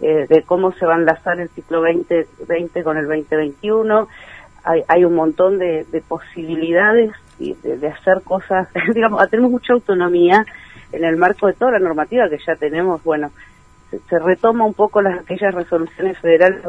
eh, 0.00 0.24
de 0.26 0.42
cómo 0.44 0.72
se 0.72 0.86
va 0.86 0.94
a 0.94 0.98
enlazar 0.98 1.38
el 1.38 1.50
ciclo 1.50 1.82
2020 1.82 2.82
con 2.82 2.96
el 2.96 3.08
2021. 3.08 4.08
Hay, 4.64 4.82
hay 4.88 5.04
un 5.04 5.14
montón 5.14 5.58
de, 5.58 5.84
de 5.84 6.00
posibilidades 6.00 7.10
y 7.38 7.52
de, 7.56 7.76
de 7.76 7.88
hacer 7.88 8.22
cosas, 8.22 8.68
digamos, 8.94 9.28
tenemos 9.28 9.50
mucha 9.50 9.74
autonomía 9.74 10.46
en 10.92 11.04
el 11.04 11.18
marco 11.18 11.46
de 11.46 11.52
toda 11.52 11.72
la 11.72 11.78
normativa 11.78 12.30
que 12.30 12.38
ya 12.38 12.56
tenemos, 12.56 13.04
bueno, 13.04 13.32
se, 13.90 14.18
retoma 14.18 14.64
un 14.64 14.74
poco 14.74 15.00
las 15.02 15.20
aquellas 15.20 15.54
resoluciones 15.54 16.18
federales, 16.18 16.62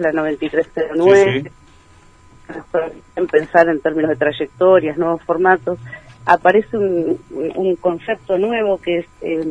la 0.00 0.12
9309, 0.12 1.32
Sí, 1.32 1.40
sí. 1.42 2.52
nos 2.56 2.66
permiten 2.68 3.26
pensar 3.28 3.68
en 3.68 3.80
términos 3.80 4.10
de 4.10 4.16
trayectorias, 4.16 4.96
nuevos 4.98 5.22
formatos. 5.24 5.78
Aparece 6.26 6.76
un, 6.78 7.18
un- 7.30 7.52
un 7.54 7.76
concepto 7.76 8.38
nuevo 8.38 8.78
que 8.78 8.98
es 9.00 9.06
eh, 9.20 9.44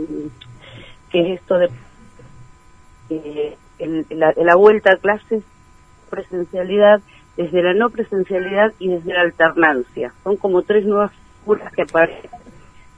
que 1.11 1.21
es 1.33 1.39
esto 1.39 1.57
de 1.59 1.69
eh, 3.09 3.55
el- 3.79 4.05
la, 4.09 4.33
la 4.35 4.55
vuelta 4.55 4.93
a 4.93 4.97
clases, 4.97 5.43
presencialidad, 6.09 7.01
desde 7.37 7.61
la 7.63 7.73
no 7.73 7.89
presencialidad 7.89 8.73
y 8.79 8.89
desde 8.89 9.13
la 9.13 9.21
alternancia. 9.21 10.13
Son 10.23 10.37
como 10.37 10.61
tres 10.63 10.85
nuevas 10.85 11.11
figuras 11.41 11.71
que 11.73 11.81
aparecen. 11.83 12.29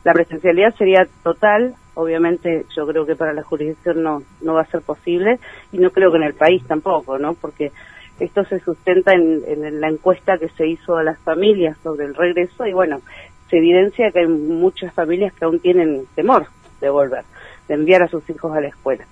La 0.06 0.14
presencialidad 0.14 0.73
sería 0.76 1.07
total, 1.23 1.76
obviamente 1.95 2.65
yo 2.73 2.86
creo 2.88 3.06
que 3.06 3.15
para 3.15 3.34
la 3.34 3.44
jurisdicción 3.44 4.03
no, 4.03 4.22
no 4.41 4.53
va 4.53 4.61
a 4.61 4.72
ser 4.72 4.82
posible 4.82 5.40
y 5.73 5.80
no 5.80 5.90
creo 5.90 6.11
que 6.11 6.18
en 6.18 6.23
el 6.23 6.36
país 6.36 6.64
tampoco, 6.65 7.18
¿no? 7.18 7.34
Porque 7.34 7.72
esto 8.19 8.45
se 8.45 8.60
sustenta 8.60 9.14
en, 9.14 9.41
en 9.45 9.82
la 9.82 9.90
encuesta 9.90 10.38
que 10.38 10.48
se 10.49 10.68
hizo 10.68 10.95
a 10.95 11.03
las 11.03 11.19
familias 11.19 11.77
sobre 11.84 12.06
el 12.06 12.15
regreso 12.15 12.65
y 12.65 12.72
bueno, 12.72 13.02
se 13.49 13.57
evidencia 13.57 14.11
que 14.11 14.19
hay 14.19 14.27
muchas 14.27 14.94
familias 14.94 15.34
que 15.34 15.45
aún 15.45 15.60
tienen 15.60 16.06
temor 16.15 16.45
de 16.80 16.90
volver, 16.90 17.26
de 17.68 17.73
enviar 17.73 18.03
a 18.03 18.07
sus 18.07 18.30
hijos 18.30 18.56
a 18.56 18.61
la 18.61 18.68
escuela. 18.68 19.06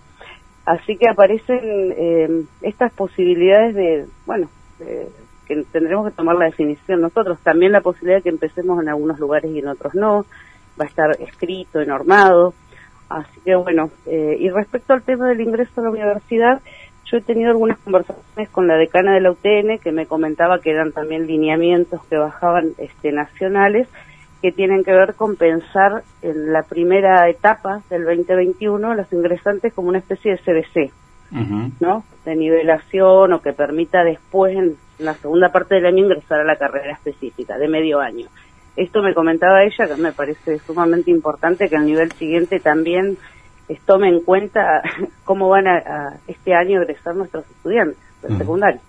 Así 0.65 0.95
que 0.95 1.09
aparecen 1.09 1.93
eh, 1.97 2.43
estas 2.61 2.93
posibilidades 2.93 3.75
de, 3.75 4.05
bueno, 4.25 4.47
que 5.47 5.63
tendremos 5.71 6.09
que 6.09 6.15
tomar 6.15 6.35
la 6.35 6.45
definición 6.45 7.01
nosotros. 7.01 7.39
También 7.43 7.71
la 7.71 7.81
posibilidad 7.81 8.17
de 8.17 8.23
que 8.23 8.29
empecemos 8.29 8.81
en 8.81 8.89
algunos 8.89 9.19
lugares 9.19 9.51
y 9.51 9.59
en 9.59 9.67
otros 9.67 9.93
no. 9.95 10.25
Va 10.79 10.85
a 10.85 10.87
estar 10.87 11.11
escrito 11.21 11.81
y 11.81 11.85
normado. 11.85 12.53
Así 13.09 13.39
que 13.45 13.55
bueno, 13.55 13.91
eh, 14.05 14.37
y 14.39 14.49
respecto 14.49 14.93
al 14.93 15.03
tema 15.03 15.27
del 15.29 15.41
ingreso 15.41 15.81
a 15.81 15.83
la 15.83 15.89
universidad, 15.91 16.61
yo 17.05 17.17
he 17.17 17.21
tenido 17.21 17.51
algunas 17.51 17.77
conversaciones 17.79 18.49
con 18.49 18.67
la 18.67 18.75
decana 18.75 19.13
de 19.13 19.21
la 19.21 19.31
UTN 19.31 19.77
que 19.77 19.91
me 19.91 20.07
comentaba 20.07 20.59
que 20.59 20.71
eran 20.71 20.91
también 20.91 21.27
lineamientos 21.27 22.03
que 22.05 22.17
bajaban 22.17 22.71
este, 22.77 23.11
nacionales 23.11 23.87
que 24.41 24.51
tienen 24.51 24.83
que 24.83 24.91
ver 24.91 25.13
con 25.13 25.37
pensar 25.37 26.03
en 26.21 26.51
la 26.51 26.63
primera 26.63 27.29
etapa 27.29 27.81
del 27.89 28.03
2021 28.03 28.93
los 28.93 29.13
ingresantes 29.13 29.73
como 29.73 29.87
una 29.87 29.99
especie 29.99 30.31
de 30.31 30.37
CBC, 30.37 30.91
¿no? 31.79 32.03
De 32.25 32.35
nivelación 32.35 33.31
o 33.31 33.41
que 33.41 33.53
permita 33.53 34.03
después 34.03 34.53
en 34.57 34.75
la 34.99 35.13
segunda 35.13 35.49
parte 35.53 35.75
del 35.75 35.85
año 35.85 36.03
ingresar 36.03 36.41
a 36.41 36.43
la 36.43 36.57
carrera 36.57 36.91
específica 36.91 37.57
de 37.57 37.69
medio 37.69 38.01
año. 38.01 38.27
Esto 38.75 39.01
me 39.01 39.13
comentaba 39.13 39.63
ella 39.63 39.87
que 39.87 39.95
me 39.95 40.11
parece 40.11 40.59
sumamente 40.59 41.11
importante 41.11 41.69
que 41.69 41.77
al 41.77 41.85
nivel 41.85 42.11
siguiente 42.13 42.59
también 42.59 43.17
tome 43.85 44.09
en 44.09 44.21
cuenta 44.21 44.81
cómo 45.23 45.49
van 45.49 45.67
a, 45.67 45.77
a 45.77 46.13
este 46.27 46.53
año 46.53 46.81
egresar 46.81 47.15
nuestros 47.15 47.45
estudiantes 47.49 47.97
del 48.21 48.37
secundario. 48.37 48.81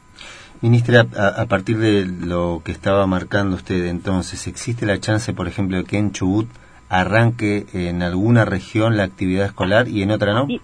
Ministra, 0.61 1.07
a, 1.17 1.43
a 1.43 1.47
partir 1.47 1.79
de 1.79 2.07
lo 2.07 2.63
que 2.65 2.73
estaba 2.73 3.07
marcando 3.07 3.57
usted 3.57 3.87
entonces, 3.87 4.47
¿existe 4.47 4.87
la 4.87 4.99
chance, 4.99 5.33
por 5.35 5.49
ejemplo, 5.49 5.77
de 5.77 5.85
que 5.85 5.99
en 5.99 6.13
Chubut 6.13 6.49
arranque 6.89 7.67
en 7.73 8.03
alguna 8.03 8.45
región 8.45 8.97
la 8.97 9.05
actividad 9.05 9.47
escolar 9.47 9.89
y 9.89 10.03
en 10.03 10.11
otra 10.11 10.33
no? 10.33 10.47
Y 10.49 10.61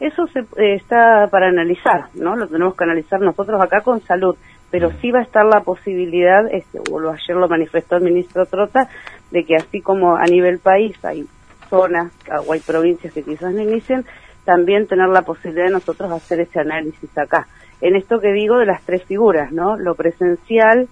eso 0.00 0.26
se, 0.26 0.40
eh, 0.40 0.74
está 0.74 1.28
para 1.30 1.48
analizar, 1.48 2.06
¿no? 2.14 2.34
Lo 2.34 2.48
tenemos 2.48 2.74
que 2.74 2.84
analizar 2.84 3.20
nosotros 3.20 3.60
acá 3.60 3.82
con 3.82 4.02
salud, 4.02 4.36
pero 4.72 4.90
sí 5.02 5.10
va 5.10 5.18
a 5.20 5.22
estar 5.22 5.44
la 5.44 5.60
posibilidad, 5.60 6.50
este, 6.50 6.80
o 6.90 6.98
ayer 6.98 7.36
lo 7.36 7.46
manifestó 7.46 7.96
el 7.96 8.04
ministro 8.04 8.46
Trota, 8.46 8.88
de 9.30 9.44
que 9.44 9.54
así 9.54 9.82
como 9.82 10.16
a 10.16 10.24
nivel 10.24 10.60
país 10.60 10.96
hay 11.04 11.26
zonas 11.68 12.10
o 12.46 12.52
hay 12.54 12.60
provincias 12.60 13.12
que 13.12 13.22
quizás 13.22 13.52
no 13.52 13.60
inicien, 13.60 14.06
también 14.46 14.86
tener 14.86 15.10
la 15.10 15.22
posibilidad 15.22 15.66
de 15.66 15.72
nosotros 15.72 16.10
hacer 16.10 16.40
ese 16.40 16.58
análisis 16.58 17.16
acá. 17.18 17.46
En 17.82 17.96
esto 17.96 18.18
que 18.18 18.32
digo 18.32 18.56
de 18.56 18.64
las 18.64 18.82
tres 18.82 19.04
figuras, 19.04 19.52
¿no? 19.52 19.76
Lo 19.76 19.94
presencial, 19.94 20.88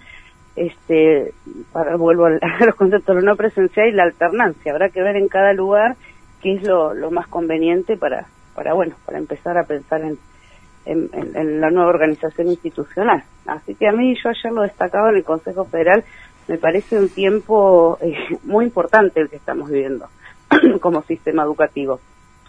este, 0.56 1.32
para, 1.72 1.96
vuelvo 1.96 2.26
a 2.42 2.64
los 2.66 2.74
conceptos, 2.74 3.16
lo 3.16 3.22
no 3.22 3.34
presencial 3.34 3.88
y 3.88 3.92
la 3.92 4.02
alternancia. 4.04 4.72
Habrá 4.72 4.90
que 4.90 5.02
ver 5.02 5.16
en 5.16 5.28
cada 5.28 5.54
lugar 5.54 5.96
qué 6.42 6.52
es 6.56 6.64
lo, 6.64 6.92
lo 6.92 7.10
más 7.10 7.28
conveniente 7.28 7.96
para, 7.96 8.26
para, 8.54 8.74
bueno, 8.74 8.94
para 9.06 9.16
empezar 9.16 9.56
a 9.56 9.64
pensar 9.64 10.02
en, 10.02 10.18
en, 10.84 11.08
en- 11.12 11.36
en 11.36 11.60
la 11.60 11.70
nueva 11.70 11.90
organización 11.90 12.48
institucional. 12.48 13.22
Así 13.46 13.74
que 13.74 13.88
a 13.88 13.92
mí, 13.92 14.14
yo 14.22 14.30
ayer 14.30 14.52
lo 14.52 14.62
destacaba 14.62 15.10
en 15.10 15.16
el 15.16 15.24
Consejo 15.24 15.64
Federal, 15.64 16.04
me 16.48 16.58
parece 16.58 16.98
un 16.98 17.08
tiempo 17.08 17.98
eh, 18.00 18.14
muy 18.44 18.64
importante 18.64 19.20
el 19.20 19.28
que 19.28 19.36
estamos 19.36 19.70
viviendo 19.70 20.06
como 20.80 21.02
sistema 21.02 21.42
educativo, 21.44 22.00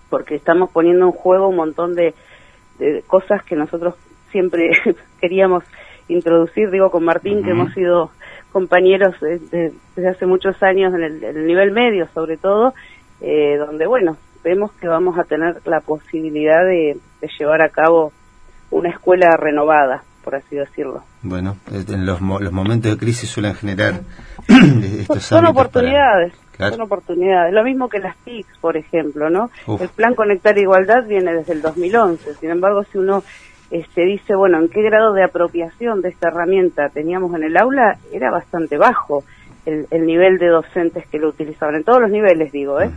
porque 0.10 0.36
estamos 0.36 0.72
poniendo 0.72 1.06
en 1.06 1.12
juego 1.12 1.48
un 1.50 1.56
montón 1.58 1.96
de, 1.96 2.14
de 2.80 3.04
cosas 3.06 3.44
que 3.44 3.56
nosotros 3.56 3.96
siempre 4.32 4.72
queríamos 5.22 5.64
introducir, 6.08 6.72
digo 6.72 6.90
con 6.92 7.04
Martín, 7.04 7.44
que 7.44 7.52
hemos 7.52 7.74
sido 7.74 8.12
compañeros 8.52 9.20
de- 9.22 9.40
de- 9.40 9.74
desde 9.96 10.10
hace 10.10 10.26
muchos 10.26 10.62
años 10.64 10.94
en 10.94 11.04
el, 11.04 11.24
en 11.24 11.38
el 11.38 11.46
nivel 11.48 11.72
medio 11.72 12.08
sobre 12.14 12.38
todo, 12.38 12.74
eh, 13.22 13.56
donde 13.58 13.86
bueno, 13.86 14.18
vemos 14.44 14.72
que 14.74 14.88
vamos 14.88 15.18
a 15.20 15.24
tener 15.26 15.62
la 15.66 15.80
posibilidad 15.82 16.66
de, 16.66 16.98
de 17.22 17.30
llevar 17.40 17.62
a 17.62 17.70
cabo 17.70 18.12
una 18.72 18.90
escuela 18.90 19.38
renovada, 19.38 20.04
por 20.24 20.36
así 20.36 20.56
decirlo. 20.56 21.04
Bueno, 21.22 21.58
en 21.72 22.06
los, 22.06 22.20
los 22.22 22.52
momentos 22.52 22.92
de 22.92 22.98
crisis 22.98 23.30
suelen 23.30 23.54
generar 23.56 24.02
estos 24.48 25.24
son 25.24 25.40
para- 25.42 25.50
oportunidades, 25.52 26.34
Claro. 26.58 26.76
son 26.76 26.86
oportunidades. 26.86 27.54
Lo 27.54 27.64
mismo 27.64 27.90
que 27.90 28.00
las 28.00 28.16
TIC, 28.18 28.46
por 28.60 28.78
ejemplo, 28.78 29.30
¿no? 29.32 29.50
Uf. 29.66 29.82
El 29.82 29.90
plan 29.90 30.14
Conectar 30.14 30.56
Igualdad 30.58 31.06
viene 31.08 31.34
desde 31.34 31.54
el 31.54 31.62
2011. 31.62 32.36
Sin 32.36 32.52
embargo, 32.52 32.84
si 32.84 32.98
uno 33.00 33.24
este, 33.72 34.06
dice, 34.06 34.36
bueno, 34.36 34.60
¿en 34.60 34.70
qué 34.70 34.82
grado 34.84 35.14
de 35.14 35.24
apropiación 35.24 36.02
de 36.02 36.10
esta 36.10 36.28
herramienta 36.28 36.90
teníamos 36.90 37.34
en 37.36 37.44
el 37.46 37.58
aula? 37.58 37.98
Era 38.12 38.30
bastante 38.30 38.78
bajo 38.78 39.24
el, 39.66 39.88
el 39.90 40.06
nivel 40.06 40.38
de 40.38 40.48
docentes 40.50 41.08
que 41.08 41.18
lo 41.18 41.30
utilizaban, 41.30 41.76
en 41.76 41.84
todos 41.84 42.02
los 42.02 42.12
niveles, 42.12 42.52
digo, 42.52 42.80
¿eh? 42.82 42.92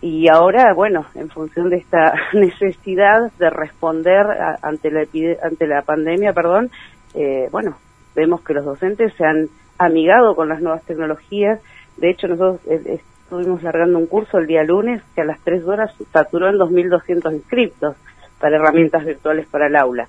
Y 0.00 0.28
ahora, 0.28 0.72
bueno, 0.74 1.06
en 1.14 1.28
función 1.28 1.70
de 1.70 1.76
esta 1.76 2.14
necesidad 2.32 3.32
de 3.38 3.50
responder 3.50 4.26
a- 4.26 4.58
ante 4.62 4.90
la 4.90 5.04
ante 5.42 5.66
la 5.66 5.82
pandemia, 5.82 6.32
perdón, 6.32 6.70
eh, 7.14 7.48
bueno, 7.50 7.76
vemos 8.14 8.42
que 8.42 8.54
los 8.54 8.64
docentes 8.64 9.12
se 9.14 9.24
han 9.24 9.48
amigado 9.78 10.34
con 10.36 10.48
las 10.48 10.60
nuevas 10.60 10.82
tecnologías. 10.84 11.60
De 11.96 12.10
hecho, 12.10 12.28
nosotros 12.28 12.60
eh, 12.68 13.00
estuvimos 13.24 13.62
largando 13.62 13.98
un 13.98 14.06
curso 14.06 14.38
el 14.38 14.46
día 14.46 14.62
lunes 14.62 15.02
que 15.14 15.22
a 15.22 15.24
las 15.24 15.40
tres 15.40 15.64
horas 15.64 15.92
saturó 16.12 16.48
en 16.48 16.56
2.200 16.56 17.32
inscriptos 17.34 17.96
para 18.40 18.56
herramientas 18.56 19.04
virtuales 19.04 19.46
para 19.48 19.66
el 19.66 19.76
aula. 19.76 20.08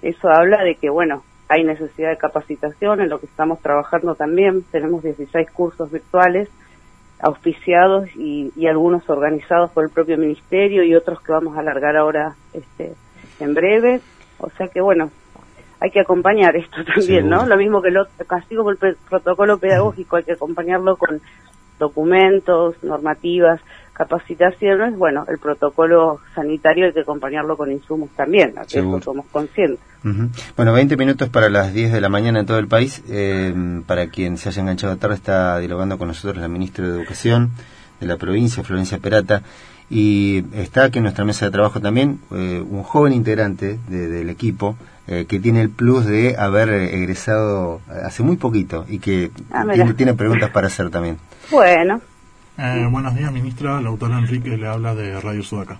Eso 0.00 0.28
habla 0.28 0.62
de 0.62 0.76
que, 0.76 0.90
bueno, 0.90 1.24
hay 1.48 1.64
necesidad 1.64 2.10
de 2.10 2.16
capacitación 2.18 3.00
en 3.00 3.08
lo 3.08 3.18
que 3.18 3.26
estamos 3.26 3.60
trabajando 3.60 4.14
también. 4.14 4.62
Tenemos 4.70 5.02
16 5.02 5.50
cursos 5.50 5.90
virtuales 5.90 6.48
auspiciados 7.20 8.08
y, 8.16 8.52
y 8.56 8.66
algunos 8.66 9.08
organizados 9.08 9.70
por 9.70 9.84
el 9.84 9.90
propio 9.90 10.18
ministerio 10.18 10.82
y 10.82 10.94
otros 10.94 11.20
que 11.20 11.32
vamos 11.32 11.56
a 11.56 11.60
alargar 11.60 11.96
ahora 11.96 12.34
este, 12.52 12.94
en 13.40 13.54
breve. 13.54 14.00
O 14.38 14.50
sea 14.50 14.68
que 14.68 14.80
bueno, 14.80 15.10
hay 15.80 15.90
que 15.90 16.00
acompañar 16.00 16.56
esto 16.56 16.84
también, 16.94 17.28
¿no? 17.28 17.46
Lo 17.46 17.56
mismo 17.56 17.82
que 17.82 17.90
lo 17.90 18.06
casi 18.26 18.56
como 18.56 18.70
el 18.70 18.78
protocolo 18.78 19.58
pedagógico, 19.58 20.16
hay 20.16 20.24
que 20.24 20.32
acompañarlo 20.32 20.96
con 20.96 21.20
documentos, 21.78 22.82
normativas, 22.82 23.60
capacitaciones. 23.94 24.96
Bueno, 24.96 25.24
el 25.28 25.38
protocolo 25.38 26.20
sanitario 26.34 26.86
hay 26.86 26.92
que 26.92 27.00
acompañarlo 27.00 27.56
con 27.56 27.72
insumos 27.72 28.10
también, 28.16 28.54
de 28.54 28.62
eso 28.62 29.00
somos 29.02 29.26
conscientes. 29.32 29.80
Ujú. 30.04 30.28
Bueno, 30.56 30.72
20 30.74 30.96
minutos 30.96 31.28
para 31.30 31.48
las 31.48 31.72
10 31.72 31.92
de 31.92 32.00
la 32.00 32.08
mañana 32.10 32.40
en 32.40 32.46
todo 32.46 32.58
el 32.58 32.68
país. 32.68 33.02
Eh, 33.08 33.54
para 33.86 34.08
quien 34.08 34.36
se 34.36 34.50
haya 34.50 34.60
enganchado 34.60 34.96
tarde, 34.98 35.14
está 35.14 35.58
dialogando 35.58 35.96
con 35.96 36.08
nosotros 36.08 36.36
la 36.40 36.48
ministra 36.48 36.86
de 36.86 36.92
Educación 36.98 37.50
de 38.00 38.06
la 38.06 38.16
provincia, 38.18 38.62
Florencia 38.62 38.98
Perata. 38.98 39.42
Y 39.90 40.44
está 40.54 40.84
aquí 40.84 40.98
en 40.98 41.04
nuestra 41.04 41.24
mesa 41.24 41.44
de 41.44 41.50
trabajo 41.52 41.80
también 41.80 42.18
eh, 42.32 42.62
un 42.68 42.82
joven 42.82 43.12
integrante 43.12 43.78
de- 43.88 44.08
del 44.08 44.30
equipo 44.30 44.76
eh, 45.06 45.26
que 45.28 45.38
tiene 45.38 45.60
el 45.60 45.68
plus 45.68 46.06
de 46.06 46.36
haber 46.38 46.70
egresado 46.70 47.80
hace 48.02 48.22
muy 48.22 48.36
poquito 48.36 48.86
y 48.88 48.98
que 48.98 49.30
Ah, 49.52 49.64
tiene, 49.72 49.92
tiene 49.92 50.14
preguntas 50.14 50.50
para 50.50 50.68
hacer 50.68 50.88
también. 50.90 51.18
Bueno, 51.50 52.00
Eh, 52.56 52.86
buenos 52.90 53.14
días, 53.16 53.32
ministra. 53.32 53.80
Lautaro 53.80 54.16
Enrique 54.18 54.56
le 54.56 54.66
habla 54.68 54.94
de 54.94 55.20
Radio 55.20 55.42
Sudaca. 55.42 55.78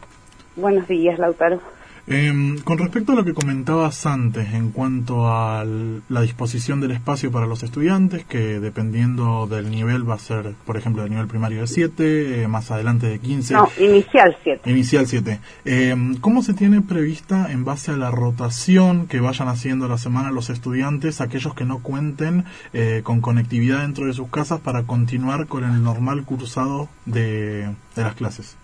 buenos 0.56 0.86
días, 0.88 1.18
Lautaro. 1.18 1.60
Eh, 2.06 2.56
con 2.64 2.78
respecto 2.78 3.12
a 3.12 3.14
lo 3.14 3.24
que 3.24 3.32
comentabas 3.32 4.04
antes 4.04 4.52
en 4.52 4.70
cuanto 4.70 5.28
a 5.28 5.64
la 5.64 6.20
disposición 6.20 6.80
del 6.80 6.90
espacio 6.90 7.32
para 7.32 7.46
los 7.46 7.62
estudiantes, 7.62 8.24
que 8.24 8.60
dependiendo 8.60 9.46
del 9.46 9.70
nivel 9.70 10.08
va 10.08 10.14
a 10.14 10.18
ser, 10.18 10.54
por 10.66 10.76
ejemplo, 10.76 11.02
del 11.02 11.12
nivel 11.12 11.26
primario 11.28 11.62
de 11.62 11.66
7, 11.66 12.46
más 12.48 12.70
adelante 12.70 13.06
de 13.06 13.18
15. 13.18 13.54
No, 13.54 13.68
inicial 13.78 14.36
7. 14.42 14.70
Inicial 14.70 15.06
7. 15.06 15.40
Eh, 15.64 15.96
¿Cómo 16.20 16.42
se 16.42 16.52
tiene 16.52 16.82
prevista 16.82 17.50
en 17.50 17.64
base 17.64 17.92
a 17.92 17.96
la 17.96 18.10
rotación 18.10 19.06
que 19.06 19.20
vayan 19.20 19.48
haciendo 19.48 19.88
la 19.88 19.96
semana 19.98 20.30
los 20.30 20.50
estudiantes, 20.50 21.22
aquellos 21.22 21.54
que 21.54 21.64
no 21.64 21.78
cuenten 21.78 22.44
eh, 22.74 23.00
con 23.02 23.22
conectividad 23.22 23.80
dentro 23.80 24.06
de 24.06 24.12
sus 24.12 24.28
casas 24.28 24.60
para 24.60 24.82
continuar 24.82 25.46
con 25.46 25.64
el 25.64 25.82
normal 25.82 26.24
cursado 26.24 26.88
de, 27.06 27.74
de 27.96 28.02
las 28.02 28.14
clases? 28.14 28.58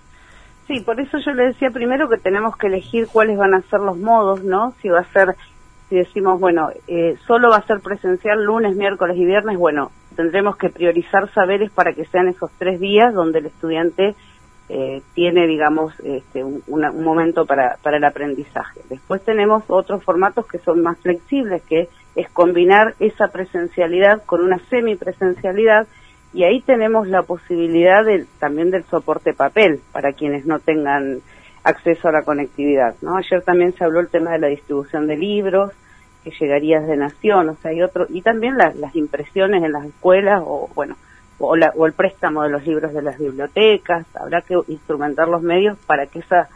Sí, 0.70 0.78
por 0.84 1.01
eso 1.01 1.18
yo 1.18 1.32
le 1.32 1.47
decía 1.48 1.70
primero 1.72 2.09
que 2.09 2.16
tenemos 2.16 2.56
que 2.56 2.68
elegir 2.68 3.09
cuáles 3.09 3.36
van 3.36 3.55
a 3.55 3.60
ser 3.62 3.80
los 3.80 3.98
modos, 3.98 4.44
¿no? 4.44 4.72
Si 4.80 4.88
va 4.88 5.01
a 5.01 5.12
ser, 5.12 5.34
si 5.88 5.97
decimos, 5.97 6.38
bueno, 6.38 6.68
eh, 6.86 7.16
solo 7.26 7.51
va 7.51 7.56
a 7.56 7.66
ser 7.66 7.80
presencial 7.80 8.44
lunes, 8.44 8.76
miércoles 8.76 9.16
y 9.16 9.24
viernes, 9.26 9.59
bueno, 9.59 9.90
tendremos 10.14 10.56
que 10.56 10.68
priorizar 10.68 11.28
saberes 11.32 11.72
para 11.72 11.92
que 11.92 12.05
sean 12.05 12.28
esos 12.28 12.52
tres 12.56 12.78
días 12.78 13.12
donde 13.12 13.40
el 13.40 13.47
estudiante 13.47 14.14
eh, 14.68 15.02
tiene, 15.14 15.48
digamos, 15.48 15.92
este, 16.05 16.44
un, 16.44 16.62
una- 16.68 16.92
un 16.92 17.02
momento 17.02 17.47
para, 17.47 17.76
para 17.82 17.97
el 17.97 18.05
aprendizaje. 18.05 18.78
Después 18.88 19.24
tenemos 19.24 19.64
otros 19.66 20.05
formatos 20.05 20.47
que 20.47 20.59
son 20.59 20.82
más 20.82 20.97
flexibles, 21.01 21.62
que 21.62 21.88
es 22.14 22.30
combinar 22.30 22.94
esa 23.01 23.26
presencialidad 23.26 24.22
con 24.24 24.40
una 24.40 24.60
semipresencialidad 24.70 25.88
y 26.32 26.44
ahí 26.44 26.61
tenemos 26.61 27.09
la 27.09 27.23
posibilidad 27.23 28.05
también 28.39 28.70
del 28.70 28.85
soporte 28.85 29.32
papel 29.35 29.81
para 29.93 30.12
quienes 30.12 30.47
no 30.47 30.59
tengan 30.61 31.19
acceso 31.65 32.09
a 32.09 32.12
la 32.12 32.23
conectividad. 32.23 32.94
¿no? 33.02 33.16
Ayer 33.16 33.43
también 33.43 33.74
se 33.74 33.85
habló 33.85 34.01
el 34.01 34.09
tema 34.09 34.32
de 34.32 34.39
la 34.39 34.47
distribución 34.47 35.07
de 35.07 35.16
libros 35.16 35.73
que 36.24 36.31
llegaría 36.39 36.81
desde 36.81 36.97
Nación, 36.97 37.48
o 37.48 37.55
sea, 37.57 37.70
hay 37.70 37.82
otro 37.82 38.07
y 38.09 38.20
también 38.23 38.57
la- 38.59 38.73
las 38.74 38.94
impresiones 38.94 39.65
en 39.65 39.73
las 39.73 39.85
escuelas 39.86 40.43
o 40.44 40.69
bueno 40.74 40.97
o, 41.39 41.57
la- 41.57 41.73
o 41.74 41.86
el 41.86 41.94
préstamo 41.94 42.43
de 42.43 42.51
los 42.51 42.66
libros 42.66 42.93
de 42.93 43.01
las 43.01 43.19
bibliotecas. 43.19 44.05
Habrá 44.15 44.43
que 44.43 44.55
instrumentar 44.69 45.27
los 45.28 45.40
medios 45.43 45.78
para 45.86 46.05
que 46.07 46.19
esa 46.19 46.48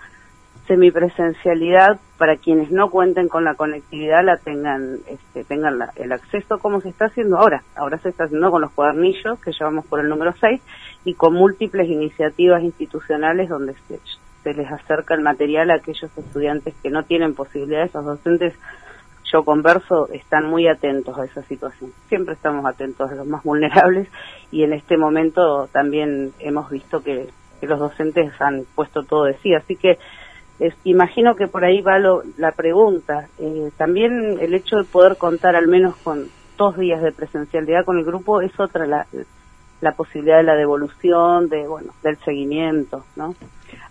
semipresencialidad 0.66 1.98
para 2.18 2.36
quienes 2.36 2.70
no 2.70 2.90
cuenten 2.90 3.28
con 3.28 3.44
la 3.44 3.54
conectividad 3.54 4.24
la 4.24 4.36
tengan 4.38 4.98
este, 5.06 5.44
tengan 5.44 5.78
la- 5.78 5.92
el 5.96 6.12
acceso 6.12 6.58
como 6.58 6.80
se 6.80 6.88
está 6.88 7.06
haciendo 7.06 7.38
ahora. 7.38 7.62
Ahora 7.76 7.98
se 7.98 8.08
está 8.08 8.24
haciendo 8.24 8.50
con 8.50 8.62
los 8.62 8.72
cuadernillos 8.72 9.38
que 9.40 9.52
llevamos 9.52 9.84
por 9.86 10.00
el 10.00 10.08
número 10.08 10.32
6 10.40 10.60
y 11.04 11.14
con 11.14 11.34
múltiples 11.34 11.88
iniciativas 11.88 12.62
institucionales 12.62 13.48
donde 13.48 13.74
se, 14.42 14.54
les 14.54 14.70
acerca 14.70 15.14
el 15.14 15.20
material 15.22 15.70
a 15.70 15.74
aquellos 15.76 16.10
estudiantes 16.16 16.74
que 16.82 16.90
no 16.90 17.02
tienen 17.04 17.34
posibilidades. 17.34 17.94
Los 17.94 18.04
docentes 18.04 18.54
yo 19.32 19.42
converso 19.44 20.08
están 20.12 20.46
muy 20.46 20.68
atentos 20.68 21.18
a 21.18 21.24
esa 21.24 21.42
situación. 21.42 21.92
Siempre 22.08 22.34
estamos 22.34 22.64
atentos 22.66 23.10
a 23.10 23.14
los 23.14 23.26
más 23.26 23.42
vulnerables 23.42 24.08
y 24.52 24.62
en 24.62 24.72
este 24.74 24.96
momento 24.96 25.68
también 25.72 26.32
hemos 26.40 26.70
visto 26.70 27.02
que 27.02 27.28
los 27.62 27.78
docentes 27.78 28.30
han 28.40 28.64
puesto 28.74 29.02
todo 29.04 29.24
de 29.24 29.34
sí. 29.38 29.54
Así 29.54 29.76
que 29.76 29.98
es- 30.58 30.74
imagino 30.84 31.34
que 31.36 31.48
por 31.48 31.64
ahí 31.64 31.80
va 31.82 31.98
lo- 31.98 32.22
la 32.38 32.52
pregunta. 32.52 33.28
Eh, 33.38 33.70
también 33.76 34.38
el 34.40 34.54
hecho 34.54 34.76
de 34.76 34.84
poder 34.84 35.16
contar 35.16 35.56
al 35.56 35.68
menos 35.68 35.96
con 35.98 36.28
dos 36.56 36.76
días 36.78 37.02
de 37.02 37.12
presencialidad 37.12 37.84
con 37.84 37.98
el 37.98 38.04
grupo 38.04 38.40
es 38.40 38.52
otra 38.60 38.86
la, 38.86 39.06
la 39.80 39.92
posibilidad 39.92 40.36
de 40.38 40.44
la 40.44 40.54
devolución, 40.54 41.48
de 41.48 41.66
bueno, 41.66 41.92
del 42.02 42.16
seguimiento, 42.18 43.04
¿no? 43.16 43.34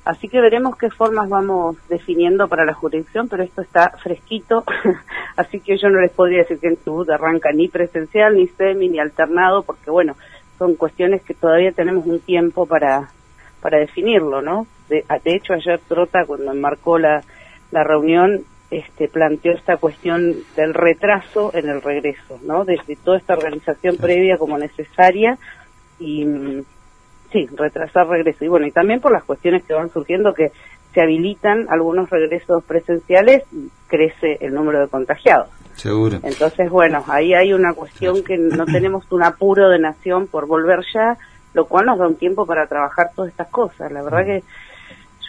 Así 0.06 0.28
que 0.28 0.40
veremos 0.42 0.78
qué 0.78 0.90
formas 0.90 1.30
vamos 1.30 1.78
definiendo 1.90 2.48
para 2.48 2.66
la 2.66 2.74
jurisdicción, 2.74 3.28
pero 3.28 3.44
esto 3.44 3.62
está 3.62 3.92
fresquito, 4.02 4.64
así 5.38 5.60
que 5.62 5.78
yo 5.78 5.90
no 5.90 6.00
les 6.02 6.12
podría 6.12 6.40
decir 6.40 6.60
que 6.60 6.68
en 6.68 6.78
Chubut 6.84 7.10
arranca 7.10 7.52
ni 7.54 7.68
presencial, 7.68 8.36
ni 8.36 8.48
semi, 8.48 8.90
ni 8.90 9.00
alternado, 9.00 9.64
porque 9.64 9.92
bueno, 9.92 10.16
son 10.58 10.76
cuestiones 10.76 11.22
que 11.24 11.34
todavía 11.34 11.72
tenemos 11.74 12.06
un 12.06 12.20
tiempo 12.22 12.66
para, 12.66 13.12
para 13.64 13.80
definirlo, 13.80 14.42
¿no? 14.42 14.68
De, 14.90 15.06
de 15.24 15.36
hecho, 15.36 15.54
ayer 15.54 15.80
Trota, 15.88 16.26
cuando 16.26 16.52
enmarcó 16.52 17.00
la, 17.00 17.24
la 17.72 17.84
reunión, 17.84 18.44
este, 18.70 19.08
planteó 19.08 19.54
esta 19.54 19.78
cuestión 19.78 20.36
del 20.58 20.74
retraso 20.74 21.52
en 21.56 21.70
el 21.70 21.82
regreso, 21.82 22.40
¿no? 22.44 22.66
Desde 22.66 22.98
toda 22.98 23.18
esta 23.18 23.34
organización 23.34 23.96
previa 23.98 24.38
como 24.38 24.58
necesaria 24.58 25.38
y, 25.98 26.26
sí, 27.32 27.48
retrasar 27.56 28.08
regreso. 28.08 28.44
Y 28.44 28.50
bueno, 28.50 28.68
y 28.68 28.72
también 28.72 29.00
por 29.00 29.14
las 29.14 29.24
cuestiones 29.24 29.64
que 29.64 29.74
van 29.74 29.90
surgiendo 29.92 30.34
que 30.34 30.52
se 30.94 31.02
habilitan 31.02 31.68
algunos 31.70 32.10
regresos 32.10 32.64
presenciales 32.66 33.44
y 33.52 33.70
crece 33.88 34.38
el 34.42 34.54
número 34.54 34.82
de 34.82 34.88
contagiados. 34.90 35.48
Seguro. 35.76 36.20
Entonces, 36.22 36.70
bueno, 36.70 37.04
ahí 37.08 37.34
hay 37.34 37.54
una 37.54 37.74
cuestión 37.74 38.24
que 38.24 38.38
no 38.38 38.66
tenemos 38.66 39.10
un 39.12 39.24
apuro 39.24 39.70
de 39.70 39.80
nación 39.80 40.28
por 40.28 40.46
volver 40.46 40.82
ya, 40.94 41.18
lo 41.54 41.66
cual 41.66 41.86
nos 41.86 41.98
da 42.00 42.08
un 42.08 42.16
tiempo 42.16 42.46
para 42.46 42.68
trabajar 42.68 43.12
todas 43.16 43.32
estas 43.32 43.48
cosas. 43.50 43.92
La 43.92 44.02
verdad 44.04 44.26
que 44.26 44.44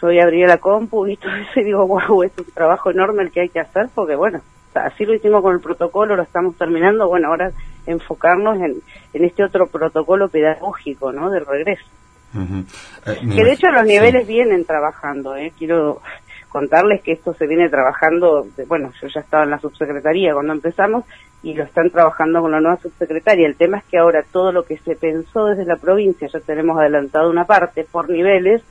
yo 0.00 0.06
hoy 0.08 0.18
abrí 0.20 0.44
la 0.46 0.58
compu 0.58 1.06
y 1.06 1.16
todo 1.16 1.32
eso 1.34 1.60
y 1.60 1.64
digo, 1.64 1.86
wow, 1.86 2.22
es 2.22 2.32
un 2.38 2.46
trabajo 2.54 2.90
enorme 2.90 3.22
el 3.22 3.30
que 3.30 3.42
hay 3.42 3.48
que 3.48 3.60
hacer 3.60 3.88
porque, 3.94 4.14
bueno, 4.16 4.40
así 4.74 5.04
lo 5.04 5.14
hicimos 5.14 5.42
con 5.42 5.54
el 5.54 5.60
protocolo, 5.60 6.16
lo 6.16 6.22
estamos 6.22 6.56
terminando, 6.56 7.06
bueno, 7.08 7.28
ahora 7.28 7.52
enfocarnos 7.86 8.56
en, 8.60 8.76
en 9.12 9.24
este 9.24 9.44
otro 9.44 9.66
protocolo 9.66 10.28
pedagógico, 10.28 11.12
¿no?, 11.12 11.30
del 11.30 11.46
regreso. 11.46 11.84
Eh, 13.06 13.18
Que 13.20 13.44
de 13.44 13.52
hecho 13.52 13.68
los 13.68 13.82
sí. 13.82 13.88
niveles 13.88 14.26
vienen 14.26 14.64
trabajando, 14.64 15.36
¿eh? 15.36 15.52
Quiero 15.56 16.00
contarles 16.48 17.02
que 17.02 17.12
esto 17.12 17.32
se 17.34 17.46
viene 17.46 17.68
trabajando, 17.68 18.46
de- 18.56 18.64
bueno, 18.64 18.90
yo 19.00 19.06
ya 19.08 19.20
estaba 19.20 19.44
en 19.44 19.50
la 19.50 19.58
subsecretaría 19.60 20.32
cuando 20.34 20.52
empezamos 20.52 21.04
y 21.44 21.52
lo 21.52 21.64
están 21.64 21.90
trabajando 21.90 22.40
con 22.40 22.52
la 22.52 22.60
nueva 22.60 22.78
subsecretaria. 22.78 23.46
El 23.46 23.56
tema 23.56 23.76
es 23.76 23.84
que 23.84 23.98
ahora 23.98 24.24
todo 24.32 24.50
lo 24.50 24.62
que 24.62 24.78
se 24.78 24.96
pensó 24.96 25.44
desde 25.44 25.66
la 25.66 25.76
provincia, 25.76 26.26
ya 26.26 26.40
tenemos 26.40 26.78
adelantado 26.78 27.30
una 27.30 27.44
parte 27.44 27.84
por 27.84 28.08
niveles, 28.08 28.62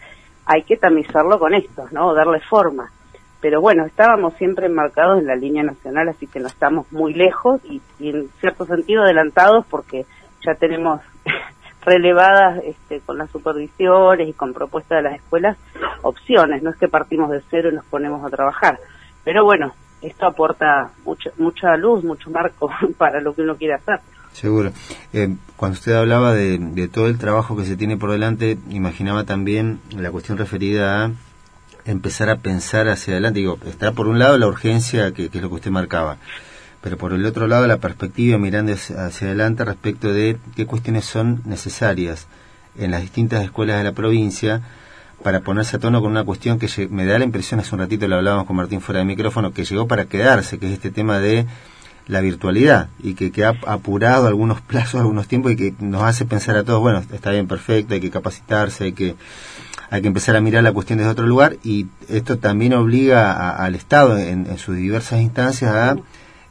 hay 0.46 0.64
que 0.64 0.76
tamizarlo 0.76 1.38
con 1.38 1.54
estos, 1.54 1.92
¿no? 1.94 2.14
Darle 2.14 2.42
forma. 2.42 2.92
pero 3.40 3.62
bueno, 3.62 3.86
estábamos 3.86 4.34
siempre 4.36 4.66
enmarcados 4.66 5.20
en 5.20 5.28
la 5.28 5.36
línea 5.36 5.64
nacional, 5.64 6.10
así 6.10 6.28
que 6.28 6.40
no 6.40 6.48
estamos 6.48 6.92
muy 6.92 7.14
lejos 7.14 7.62
y, 7.66 7.82
en 8.00 8.30
cierto 8.40 8.66
sentido 8.66 9.04
adelantados 9.04 9.66
porque 9.70 10.06
ya 10.46 10.56
tenemos 10.56 11.02
relevadas 11.86 12.64
este, 12.64 13.02
con 13.02 13.18
las 13.18 13.30
supervisiones 13.30 14.30
y 14.30 14.34
con 14.34 14.54
propuestas 14.54 14.98
de 14.98 15.10
las 15.10 15.16
escuelas 15.16 15.58
opciones, 16.02 16.64
no 16.64 16.72
es 16.72 16.78
que 16.78 16.88
partimos 16.88 17.30
de 17.30 17.44
cero 17.52 17.70
y 17.70 17.76
nos 17.76 17.86
ponemos 17.86 18.26
a 18.26 18.30
trabajar. 18.30 18.80
Pero 19.24 19.44
bueno, 19.44 19.74
esto 20.04 20.28
aporta 20.28 20.92
mucha, 21.06 21.32
mucha 21.38 21.76
luz, 21.78 22.04
mucho 22.04 22.30
marco 22.30 22.70
para 22.98 23.22
lo 23.22 23.34
que 23.34 23.42
uno 23.42 23.56
quiere 23.56 23.76
hacer. 23.76 24.00
Seguro. 24.34 24.72
Eh, 25.14 25.36
cuando 25.56 25.78
usted 25.78 25.94
hablaba 25.94 26.34
de, 26.34 26.90
todo 26.92 27.08
el 27.08 27.18
trabajo 27.18 27.56
que 27.56 27.66
se 27.66 27.78
tiene 27.78 27.98
por 27.98 28.12
delante, 28.12 28.58
imaginaba 28.70 29.24
también 29.24 29.80
la 29.96 30.12
cuestión 30.12 30.38
referida 30.38 31.06
a 31.06 31.12
empezar 31.86 32.30
a 32.30 32.38
pensar 32.38 32.90
hacia 32.90 33.14
adelante. 33.14 33.40
Digo, 33.40 33.60
está 33.66 33.92
por 33.92 34.08
un 34.08 34.20
lado 34.20 34.38
la 34.38 34.48
urgencia, 34.48 35.14
que, 35.14 35.26
es 35.26 35.36
lo 35.36 35.50
que 35.50 35.56
usted 35.56 35.72
marcaba, 35.72 36.18
pero 36.82 36.98
por 36.98 37.14
el 37.14 37.26
otro 37.26 37.48
lado 37.48 37.68
la 37.68 37.78
perspectiva 37.78 38.38
mirando 38.40 38.74
hacia 38.74 39.28
adelante 39.28 39.64
respecto 39.66 40.12
de 40.12 40.38
qué 40.56 40.66
cuestiones 40.66 41.06
son 41.06 41.42
necesarias 41.46 42.28
en 42.76 42.90
las 42.90 43.02
distintas 43.02 43.44
escuelas 43.44 43.78
de 43.78 43.84
la 43.84 43.92
provincia 43.92 44.62
para 45.24 45.40
ponerse 45.42 45.78
a 45.78 45.80
tono 45.80 46.02
con 46.02 46.12
una 46.12 46.24
cuestión 46.24 46.60
que 46.60 46.68
me 46.90 47.06
da 47.06 47.18
la 47.18 47.26
impresión, 47.26 47.60
hace 47.60 47.74
un 47.74 47.80
ratito 47.82 48.08
lo 48.08 48.18
hablábamos 48.18 48.46
con 48.46 48.56
Martín 48.56 48.82
fuera 48.82 49.00
de 49.00 49.06
micrófono, 49.06 49.54
que 49.54 49.64
llegó 49.66 49.88
para 49.88 50.06
quedarse, 50.06 50.60
que 50.60 50.68
es 50.68 50.74
este 50.74 50.92
tema 50.92 51.20
de 51.20 51.46
la 52.08 52.20
virtualidad 52.20 52.90
y 53.02 53.14
que, 53.14 53.32
que 53.32 53.46
ha 53.46 53.54
apurado 53.66 54.28
algunos 54.28 54.60
plazos, 54.72 55.00
algunos 55.02 55.28
tiempos 55.28 55.54
y 55.54 55.56
que 55.56 55.74
nos 55.80 56.04
hace 56.04 56.26
pensar 56.26 56.58
a 56.58 56.64
todos, 56.64 56.82
bueno, 56.82 57.02
está 57.14 57.32
bien, 57.32 57.48
perfecto, 57.48 57.94
hay 57.94 58.02
que 58.02 58.12
capacitarse, 58.12 58.84
hay 58.86 58.92
que 58.94 59.16
hay 59.90 60.02
que 60.02 60.08
empezar 60.08 60.36
a 60.36 60.42
mirar 60.42 60.64
la 60.64 60.72
cuestión 60.72 60.98
desde 60.98 61.12
otro 61.12 61.28
lugar 61.28 61.58
y 61.64 61.86
esto 62.10 62.40
también 62.40 62.74
obliga 62.74 63.32
a- 63.32 63.64
al 63.64 63.76
Estado 63.76 64.18
en, 64.18 64.48
en 64.48 64.58
sus 64.58 64.76
diversas 64.76 65.22
instancias 65.22 65.72
a 65.72 65.92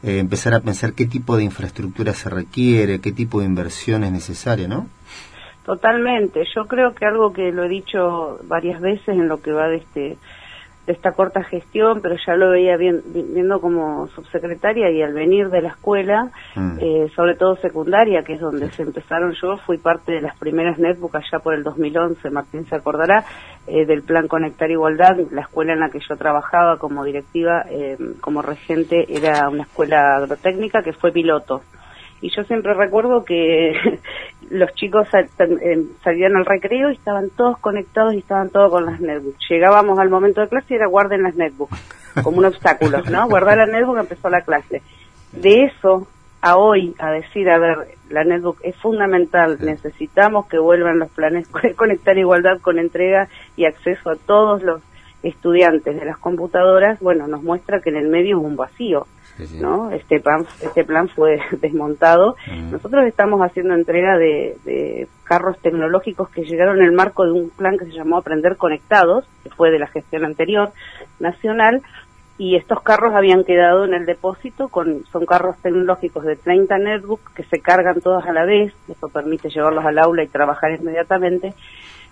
eh, 0.05 0.19
empezar 0.19 0.55
a 0.55 0.61
pensar 0.61 0.93
qué 0.93 1.07
tipo 1.07 1.37
de 1.37 1.43
infraestructura 1.43 2.15
se 2.15 2.31
requiere, 2.31 3.01
qué 3.01 3.11
tipo 3.11 3.41
de 3.41 3.47
inversión 3.47 4.05
es 4.05 4.13
necesaria, 4.13 4.69
¿no? 4.69 4.87
Totalmente. 5.65 6.45
Yo 6.55 6.67
creo 6.67 6.93
que 6.95 7.07
algo 7.07 7.33
que 7.33 7.53
lo 7.53 7.65
he 7.65 7.69
dicho 7.69 8.39
varias 8.45 8.81
veces 8.81 9.09
en 9.09 9.29
lo 9.29 9.41
que 9.41 9.53
va 9.53 9.69
de 9.69 9.77
este 9.77 10.17
de 10.85 10.95
esta 10.95 11.13
corta 11.13 11.45
gestión, 11.45 12.01
pero 12.03 12.17
ya 12.27 12.35
lo 12.35 12.51
veía 12.51 12.77
bien, 12.77 13.03
vi- 13.15 13.23
viendo 13.35 13.61
como 13.61 14.09
subsecretaria 14.09 14.91
y 14.91 15.01
al 15.01 15.13
venir 15.13 15.49
de 15.49 15.63
la 15.63 15.69
escuela, 15.69 16.33
Mm. 16.57 16.79
eh, 16.81 17.09
sobre 17.15 17.37
todo 17.37 17.55
secundaria, 17.55 18.25
que 18.25 18.33
es 18.33 18.41
donde 18.41 18.69
se 18.73 18.83
empezaron 18.83 19.33
yo, 19.41 19.59
fui 19.59 19.79
parte 19.79 20.11
de 20.11 20.21
las 20.21 20.37
primeras 20.37 20.81
netbooks 20.81 21.15
allá 21.15 21.39
por 21.39 21.55
el 21.55 21.63
2011, 21.63 22.29
Martín 22.31 22.67
se 22.67 22.75
acordará, 22.75 23.25
eh, 23.69 23.87
del 23.87 24.03
plan 24.03 24.27
Conectar 24.27 24.69
Igualdad, 24.73 25.19
la 25.31 25.43
escuela 25.43 25.73
en 25.73 25.79
la 25.79 25.89
que 25.89 26.01
yo 26.01 26.17
trabajaba 26.17 26.77
como 26.79 27.05
directiva, 27.05 27.65
eh, 27.71 27.97
como 28.21 28.43
regente, 28.43 29.07
era 29.09 29.49
una 29.49 29.63
escuela 29.63 30.17
agrotécnica 30.17 30.83
que 30.83 30.95
fue 30.95 31.13
piloto. 31.13 31.63
Y 32.23 32.31
yo 32.31 32.45
siempre 32.45 32.73
recuerdo 32.73 33.25
que 33.25 33.73
los 34.51 34.73
chicos 34.75 35.07
sal- 35.11 35.29
eh, 35.61 35.83
salían 36.03 36.37
al 36.37 36.47
recreo 36.47 36.91
y 36.91 36.95
estaban 36.95 37.29
todos 37.31 37.59
conectados 37.59 38.15
y 38.15 38.19
estaban 38.19 38.49
todos 38.49 38.71
con 38.71 38.87
las 38.87 39.01
netbooks. 39.01 39.39
Llegábamos 39.51 39.99
al 39.99 40.09
momento 40.09 40.41
de 40.41 40.49
clase 40.49 40.73
y 40.73 40.77
era 40.77 40.87
guarden 40.87 41.25
las 41.25 41.35
netbooks, 41.35 41.77
como 42.23 42.39
un 42.39 42.45
obstáculo, 42.47 43.03
¿no? 43.11 43.27
Guardar 43.29 43.59
la 43.59 43.67
netbook 43.67 43.99
empezó 43.99 44.31
la 44.31 44.43
clase. 44.43 44.83
De 45.33 45.65
eso 45.65 46.07
a 46.41 46.57
hoy, 46.57 46.95
a 46.99 47.11
decir, 47.11 47.51
a 47.51 47.59
ver, 47.59 47.79
la 48.09 48.25
netbook 48.25 48.59
es 48.63 48.77
fundamental, 48.77 49.59
necesitamos 49.61 50.47
que 50.47 50.59
vuelvan 50.59 50.99
los 51.01 51.11
planes 51.11 51.49
conectar 51.77 52.17
igualdad 52.17 52.61
con 52.61 52.79
entrega 52.79 53.29
y 53.57 53.65
acceso 53.65 54.11
a 54.11 54.17
todos 54.17 54.63
los 54.63 54.81
estudiantes 55.25 55.99
de 55.99 56.05
las 56.05 56.19
computadoras, 56.19 56.99
bueno, 57.01 57.27
nos 57.29 57.43
muestra 57.43 57.81
que 57.81 57.91
en 57.91 57.97
el 57.97 58.09
medio 58.09 58.39
es 58.39 58.45
un 58.45 58.57
vacío. 58.57 59.07
¿No? 59.61 59.91
Este 59.91 60.21
plan, 60.21 60.47
este 60.61 60.85
plan 60.85 61.09
fue 61.09 61.41
desmontado. 61.61 62.37
Nosotros 62.71 63.05
estamos 63.07 63.41
haciendo 63.41 63.75
entrega 63.75 64.17
de, 64.19 64.57
de 64.65 65.09
carros 65.25 65.59
tecnológicos 65.61 66.29
que 66.31 66.45
llegaron 66.45 66.79
en 66.79 66.85
el 66.85 66.93
marco 66.93 67.25
de 67.25 67.33
un 67.33 67.51
plan 67.51 67.79
que 67.79 67.87
se 67.87 67.93
llamó 67.93 68.19
Aprender 68.19 68.57
Conectados, 68.57 69.25
que 69.43 69.51
fue 69.51 69.71
de 69.71 69.79
la 69.79 69.87
gestión 69.87 70.25
anterior 70.25 70.73
nacional, 71.19 71.83
y 72.39 72.57
estos 72.57 72.83
carros 72.83 73.15
habían 73.15 73.45
quedado 73.45 73.85
en 73.85 73.95
el 73.95 74.07
depósito, 74.07 74.69
con, 74.69 75.05
son 75.13 75.27
carros 75.27 75.57
tecnológicos 75.59 76.25
de 76.25 76.37
30 76.37 76.79
netbooks 76.79 77.33
que 77.35 77.45
se 77.45 77.61
cargan 77.61 78.01
todos 78.01 78.25
a 78.25 78.33
la 78.33 78.45
vez, 78.45 78.73
esto 78.89 79.09
permite 79.09 79.49
llevarlos 79.49 79.85
al 79.85 79.99
aula 79.99 80.25
y 80.25 80.29
trabajar 80.29 80.73
inmediatamente, 80.73 81.55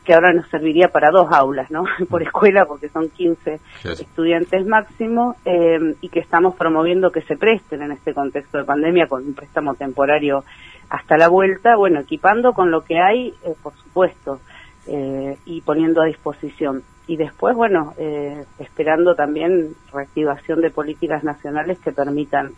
que 0.05 0.15
ahora 0.15 0.33
nos 0.33 0.49
serviría 0.49 0.89
para 0.89 1.11
dos 1.11 1.29
aulas, 1.31 1.71
¿no? 1.71 1.85
Por 2.09 2.23
escuela, 2.23 2.65
porque 2.67 2.89
son 2.89 3.09
15 3.11 3.61
estudiantes 3.85 4.67
máximo, 4.67 5.37
eh, 5.45 5.95
y 6.01 6.09
que 6.09 6.21
estamos 6.21 6.55
promoviendo 6.57 7.11
que 7.13 7.23
se 7.23 7.37
presten 7.37 7.83
en 7.83 7.93
este 7.93 8.15
contexto 8.15 8.59
de 8.59 8.65
pandemia 8.65 9.07
con 9.07 9.25
un 9.25 9.35
préstamo 9.35 9.75
temporario 9.75 10.45
hasta 10.89 11.17
la 11.17 11.29
vuelta, 11.29 11.77
bueno, 11.77 12.01
equipando 12.01 12.53
con 12.53 12.71
lo 12.71 12.83
que 12.83 12.99
hay, 12.99 13.29
eh, 13.45 13.55
por 13.63 13.75
supuesto, 13.75 14.41
eh, 14.87 15.37
y 15.47 15.61
poniendo 15.61 16.03
a 16.03 16.07
disposición. 16.07 16.83
Y 17.07 17.17
después, 17.17 17.55
bueno, 17.55 17.95
eh, 17.99 18.45
esperando 18.59 19.15
también 19.15 19.75
reactivación 19.93 20.61
de 20.61 20.71
políticas 20.71 21.23
nacionales 21.23 21.79
que 21.79 21.93
permitan 21.93 22.53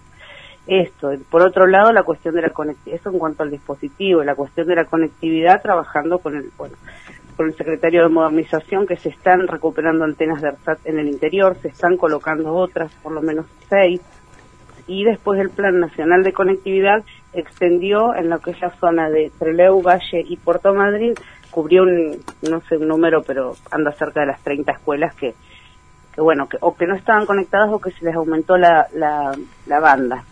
esto. 0.67 1.11
Por 1.31 1.43
otro 1.43 1.67
lado, 1.67 1.93
la 1.93 2.03
cuestión 2.03 2.35
de 2.35 2.43
la 2.43 2.51
conectividad, 2.51 3.01
eso 3.01 3.11
en 3.11 3.19
cuanto 3.19 3.43
al 3.43 3.51
dispositivo, 3.51 4.23
la 4.23 4.35
cuestión 4.35 4.67
de 4.67 4.77
la 4.77 4.85
conectividad, 4.85 5.61
trabajando 5.61 6.19
con 6.19 6.37
el, 6.37 6.51
bueno, 6.57 6.77
con 7.37 7.47
el 7.47 7.57
secretario 7.57 8.03
de 8.03 8.09
Modernización, 8.09 8.87
que 8.87 8.97
se 8.97 9.09
están 9.09 9.47
recuperando 9.49 10.05
antenas 10.05 10.43
de 10.43 10.49
ARSAT 10.49 10.87
en 10.87 10.99
el 10.99 11.09
interior, 11.09 11.57
se 11.61 11.69
están 11.69 11.97
colocando 11.97 12.55
otras, 12.55 12.93
por 13.03 13.13
lo 13.13 13.23
menos 13.23 13.47
seis, 13.69 14.01
y 14.87 15.05
después 15.05 15.41
el 15.41 15.51
Plan 15.51 15.81
Nacional 15.81 16.23
de 16.23 16.33
Conectividad 16.33 17.05
extendió 17.33 18.15
en 18.15 18.29
lo 18.29 18.41
que 18.41 18.51
es 18.51 18.61
la 18.61 18.71
zona 18.71 19.09
de 19.09 19.31
Trelew, 19.39 19.81
Valle 19.83 20.25
y 20.27 20.37
Puerto 20.37 20.75
Madryn, 20.75 21.15
cubrió 21.51 21.83
un, 21.83 22.19
no 22.49 22.61
sé 22.63 22.77
un 22.77 22.89
número, 22.89 23.23
pero 23.23 23.55
anda 23.71 23.93
cerca 23.93 24.21
de 24.21 24.27
las 24.27 24.43
30 24.43 24.73
escuelas 24.73 25.15
que, 25.15 25.35
que 26.15 26.21
bueno, 26.21 26.49
que, 26.49 26.59
o 26.61 26.75
que 26.75 26.87
no 26.87 26.95
estaban 26.95 27.27
conectadas 27.27 27.71
o 27.71 27.81
que 27.81 27.93
se 27.93 28.05
les 28.05 28.15
aumentó 28.15 28.57
la, 28.57 28.87
la, 28.95 29.37
la 29.67 29.81
banda. 29.81 30.25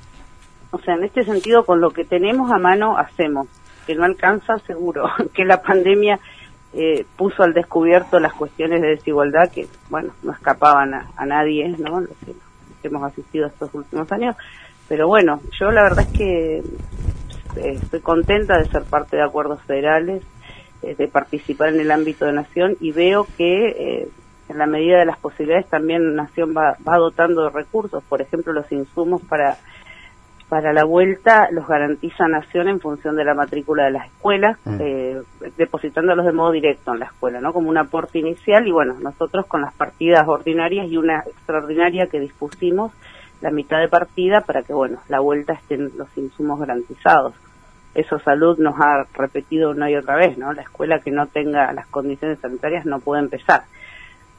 O 0.72 0.78
sea, 0.78 0.94
en 0.94 1.04
este 1.04 1.24
sentido, 1.24 1.64
con 1.64 1.80
lo 1.80 1.90
que 1.90 2.04
tenemos 2.04 2.50
a 2.50 2.58
mano, 2.58 2.96
hacemos. 2.96 3.48
Que 3.86 3.94
no 3.94 4.04
alcanza, 4.04 4.58
seguro. 4.66 5.06
Que 5.34 5.44
la 5.44 5.62
pandemia 5.62 6.18
eh, 6.72 7.04
puso 7.16 7.42
al 7.42 7.52
descubierto 7.52 8.20
las 8.20 8.32
cuestiones 8.32 8.80
de 8.80 8.88
desigualdad 8.88 9.50
que, 9.50 9.66
bueno, 9.88 10.12
no 10.22 10.32
escapaban 10.32 10.94
a, 10.94 11.10
a 11.16 11.26
nadie, 11.26 11.68
¿no? 11.78 12.00
Los 12.00 12.16
que 12.24 12.88
hemos 12.88 13.02
asistido 13.02 13.46
estos 13.46 13.74
últimos 13.74 14.10
años. 14.12 14.36
Pero 14.88 15.06
bueno, 15.06 15.40
yo 15.58 15.70
la 15.70 15.82
verdad 15.82 16.06
es 16.10 16.18
que 16.18 16.58
eh, 16.58 17.78
estoy 17.80 18.00
contenta 18.00 18.58
de 18.58 18.68
ser 18.68 18.82
parte 18.84 19.16
de 19.16 19.22
acuerdos 19.22 19.62
federales, 19.62 20.22
eh, 20.82 20.94
de 20.94 21.08
participar 21.08 21.68
en 21.68 21.80
el 21.80 21.90
ámbito 21.90 22.24
de 22.24 22.32
Nación 22.32 22.76
y 22.80 22.92
veo 22.92 23.26
que 23.36 23.68
eh, 23.68 24.08
en 24.48 24.58
la 24.58 24.66
medida 24.66 24.98
de 24.98 25.06
las 25.06 25.18
posibilidades 25.18 25.68
también 25.68 26.16
Nación 26.16 26.54
va, 26.56 26.76
va 26.86 26.96
dotando 26.96 27.44
de 27.44 27.50
recursos, 27.50 28.02
por 28.08 28.20
ejemplo, 28.20 28.52
los 28.52 28.70
insumos 28.72 29.22
para 29.22 29.58
para 30.50 30.72
la 30.72 30.84
vuelta 30.84 31.48
los 31.52 31.68
garantiza 31.68 32.26
Nación 32.26 32.68
en 32.68 32.80
función 32.80 33.14
de 33.14 33.24
la 33.24 33.34
matrícula 33.34 33.84
de 33.84 33.92
las 33.92 34.06
escuelas, 34.06 34.58
eh, 34.80 35.22
depositándolos 35.56 36.26
de 36.26 36.32
modo 36.32 36.50
directo 36.50 36.92
en 36.92 36.98
la 36.98 37.06
escuela, 37.06 37.40
¿no? 37.40 37.52
Como 37.52 37.70
un 37.70 37.78
aporte 37.78 38.18
inicial 38.18 38.66
y 38.66 38.72
bueno, 38.72 38.96
nosotros 39.00 39.46
con 39.46 39.62
las 39.62 39.72
partidas 39.72 40.26
ordinarias 40.26 40.90
y 40.90 40.96
una 40.96 41.20
extraordinaria 41.20 42.08
que 42.08 42.18
dispusimos, 42.18 42.92
la 43.40 43.52
mitad 43.52 43.78
de 43.78 43.88
partida 43.88 44.40
para 44.40 44.62
que, 44.62 44.72
bueno, 44.72 44.98
la 45.08 45.20
vuelta 45.20 45.52
estén 45.52 45.92
los 45.96 46.08
insumos 46.18 46.58
garantizados. 46.58 47.32
Eso 47.94 48.18
Salud 48.18 48.58
nos 48.58 48.74
ha 48.80 49.04
repetido 49.14 49.70
una 49.70 49.88
y 49.88 49.94
otra 49.94 50.16
vez, 50.16 50.36
¿no? 50.36 50.52
La 50.52 50.62
escuela 50.62 50.98
que 50.98 51.12
no 51.12 51.28
tenga 51.28 51.72
las 51.72 51.86
condiciones 51.86 52.40
sanitarias 52.40 52.84
no 52.86 52.98
puede 52.98 53.22
empezar. 53.22 53.62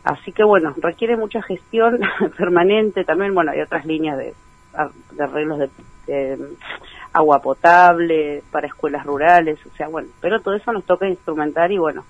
Así 0.04 0.34
que 0.34 0.44
bueno, 0.44 0.74
requiere 0.82 1.16
mucha 1.16 1.42
gestión 1.42 2.02
permanente 2.38 3.06
también, 3.06 3.34
bueno, 3.34 3.52
hay 3.52 3.62
otras 3.62 3.86
líneas 3.86 4.18
de, 4.18 4.34
de 5.14 5.24
arreglos 5.24 5.60
de, 5.60 5.70
de 6.12 6.38
agua 7.14 7.42
potable 7.42 8.44
para 8.52 8.68
escuelas 8.68 9.06
rurales, 9.06 9.60
o 9.66 9.76
sea, 9.76 9.88
bueno, 9.88 10.10
pero 10.22 10.42
todo 10.42 10.56
eso 10.56 10.72
nos 10.72 10.86
toca 10.86 11.08
instrumentar 11.08 11.72
y 11.72 11.78
bueno, 11.78 12.06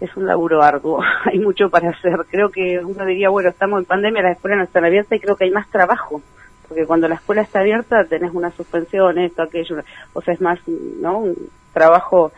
es 0.00 0.16
un 0.16 0.26
laburo 0.26 0.62
arduo, 0.62 1.02
hay 1.24 1.38
mucho 1.38 1.68
para 1.68 1.90
hacer. 1.90 2.18
Creo 2.30 2.50
que 2.50 2.80
uno 2.84 3.04
diría, 3.04 3.28
bueno, 3.28 3.50
estamos 3.50 3.80
en 3.80 3.84
pandemia, 3.84 4.22
las 4.22 4.36
escuelas 4.36 4.58
no 4.58 4.64
están 4.64 4.84
abiertas 4.84 5.16
y 5.18 5.20
creo 5.20 5.36
que 5.36 5.44
hay 5.44 5.50
más 5.50 5.68
trabajo, 5.68 6.22
porque 6.68 6.86
cuando 6.86 7.08
la 7.08 7.16
escuela 7.16 7.42
está 7.42 7.60
abierta 7.60 8.04
tenés 8.04 8.32
una 8.32 8.50
suspensión, 8.52 9.18
esto, 9.18 9.42
aquello, 9.42 9.82
o 10.12 10.22
sea, 10.22 10.34
es 10.34 10.40
más, 10.40 10.58
¿no? 10.66 11.18
Un 11.18 11.36
trabajo, 11.72 12.32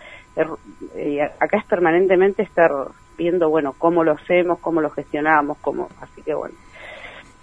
eh, 0.97 1.21
acá 1.39 1.59
es 1.59 1.65
permanentemente 1.67 2.43
estar 2.43 2.71
viendo, 3.17 3.49
bueno, 3.49 3.75
cómo 3.79 4.03
lo 4.03 4.13
hacemos, 4.13 4.59
cómo 4.59 4.81
lo 4.81 4.91
gestionamos, 4.91 5.59
cómo, 5.61 5.89
así 6.01 6.23
que 6.23 6.35
bueno, 6.35 6.55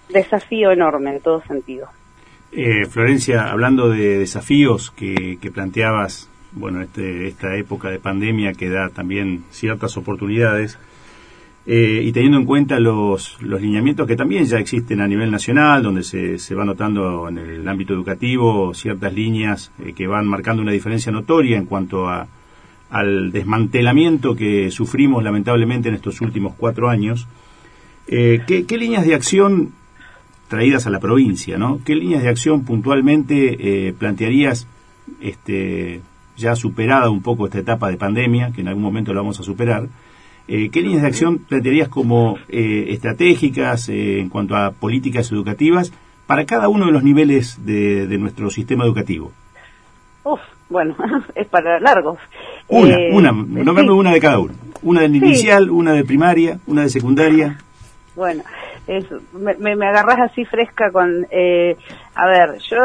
desafío 0.08 0.72
enorme 0.72 1.10
en 1.10 1.20
todo 1.20 1.40
sentido. 1.42 1.88
Eh, 2.52 2.86
Florencia, 2.86 3.50
hablando 3.50 3.90
de 3.90 4.18
desafíos 4.18 4.90
que, 4.90 5.38
que 5.40 5.50
planteabas, 5.50 6.28
bueno, 6.52 6.82
este, 6.82 7.28
esta 7.28 7.56
época 7.56 7.90
de 7.90 8.00
pandemia 8.00 8.54
que 8.54 8.68
da 8.68 8.88
también 8.88 9.44
ciertas 9.50 9.96
oportunidades, 9.96 10.78
eh, 11.66 12.02
y 12.02 12.10
teniendo 12.10 12.38
en 12.38 12.46
cuenta 12.46 12.80
los, 12.80 13.40
los 13.42 13.60
lineamientos 13.60 14.08
que 14.08 14.16
también 14.16 14.46
ya 14.46 14.58
existen 14.58 15.00
a 15.00 15.06
nivel 15.06 15.30
nacional, 15.30 15.82
donde 15.82 16.02
se, 16.02 16.38
se 16.38 16.54
va 16.54 16.64
notando 16.64 17.28
en 17.28 17.38
el 17.38 17.68
ámbito 17.68 17.92
educativo 17.92 18.74
ciertas 18.74 19.12
líneas 19.12 19.70
eh, 19.78 19.92
que 19.92 20.08
van 20.08 20.26
marcando 20.26 20.62
una 20.62 20.72
diferencia 20.72 21.12
notoria 21.12 21.56
en 21.56 21.66
cuanto 21.66 22.08
a, 22.08 22.26
al 22.90 23.30
desmantelamiento 23.30 24.34
que 24.34 24.70
sufrimos 24.72 25.22
lamentablemente 25.22 25.88
en 25.88 25.94
estos 25.94 26.20
últimos 26.22 26.54
cuatro 26.56 26.88
años, 26.88 27.28
eh, 28.08 28.42
¿qué, 28.46 28.64
qué 28.64 28.76
líneas 28.76 29.04
de 29.04 29.14
acción 29.14 29.72
traídas 30.50 30.86
a 30.86 30.90
la 30.90 30.98
provincia, 31.00 31.56
¿no? 31.56 31.80
¿Qué 31.84 31.94
líneas 31.94 32.22
de 32.22 32.28
acción 32.28 32.64
puntualmente 32.64 33.88
eh, 33.88 33.92
plantearías, 33.94 34.66
este, 35.22 36.02
ya 36.36 36.54
superada 36.56 37.08
un 37.08 37.22
poco 37.22 37.46
esta 37.46 37.58
etapa 37.60 37.88
de 37.88 37.96
pandemia, 37.96 38.50
que 38.54 38.60
en 38.60 38.68
algún 38.68 38.82
momento 38.82 39.14
la 39.14 39.20
vamos 39.22 39.40
a 39.40 39.44
superar? 39.44 39.86
Eh, 40.48 40.68
¿Qué 40.70 40.82
líneas 40.82 41.02
de 41.02 41.08
acción 41.08 41.38
plantearías 41.38 41.88
como 41.88 42.36
eh, 42.48 42.86
estratégicas 42.88 43.88
eh, 43.88 44.18
en 44.18 44.28
cuanto 44.28 44.56
a 44.56 44.72
políticas 44.72 45.30
educativas 45.30 45.92
para 46.26 46.44
cada 46.44 46.68
uno 46.68 46.86
de 46.86 46.92
los 46.92 47.04
niveles 47.04 47.64
de, 47.64 48.06
de 48.08 48.18
nuestro 48.18 48.50
sistema 48.50 48.84
educativo? 48.84 49.30
Uf, 50.24 50.40
bueno, 50.68 50.96
es 51.36 51.46
para 51.46 51.78
largos. 51.78 52.18
Una, 52.68 52.96
una, 53.12 53.32
nombrame 53.32 53.82
sí. 53.88 53.88
una 53.94 54.12
de 54.12 54.20
cada 54.20 54.40
uno. 54.40 54.54
Una 54.82 55.02
de 55.02 55.08
Sí. 55.08 55.16
inicial, 55.16 55.70
una 55.70 55.92
de 55.92 56.04
primaria, 56.04 56.58
una 56.66 56.82
de 56.82 56.88
secundaria. 56.88 57.58
Bueno, 58.16 58.42
es, 58.86 59.06
me, 59.32 59.56
me, 59.58 59.76
me 59.76 59.86
agarrás 59.86 60.30
así 60.30 60.44
fresca 60.44 60.90
con... 60.90 61.26
Eh, 61.30 61.76
a 62.14 62.26
ver, 62.26 62.58
yo, 62.70 62.76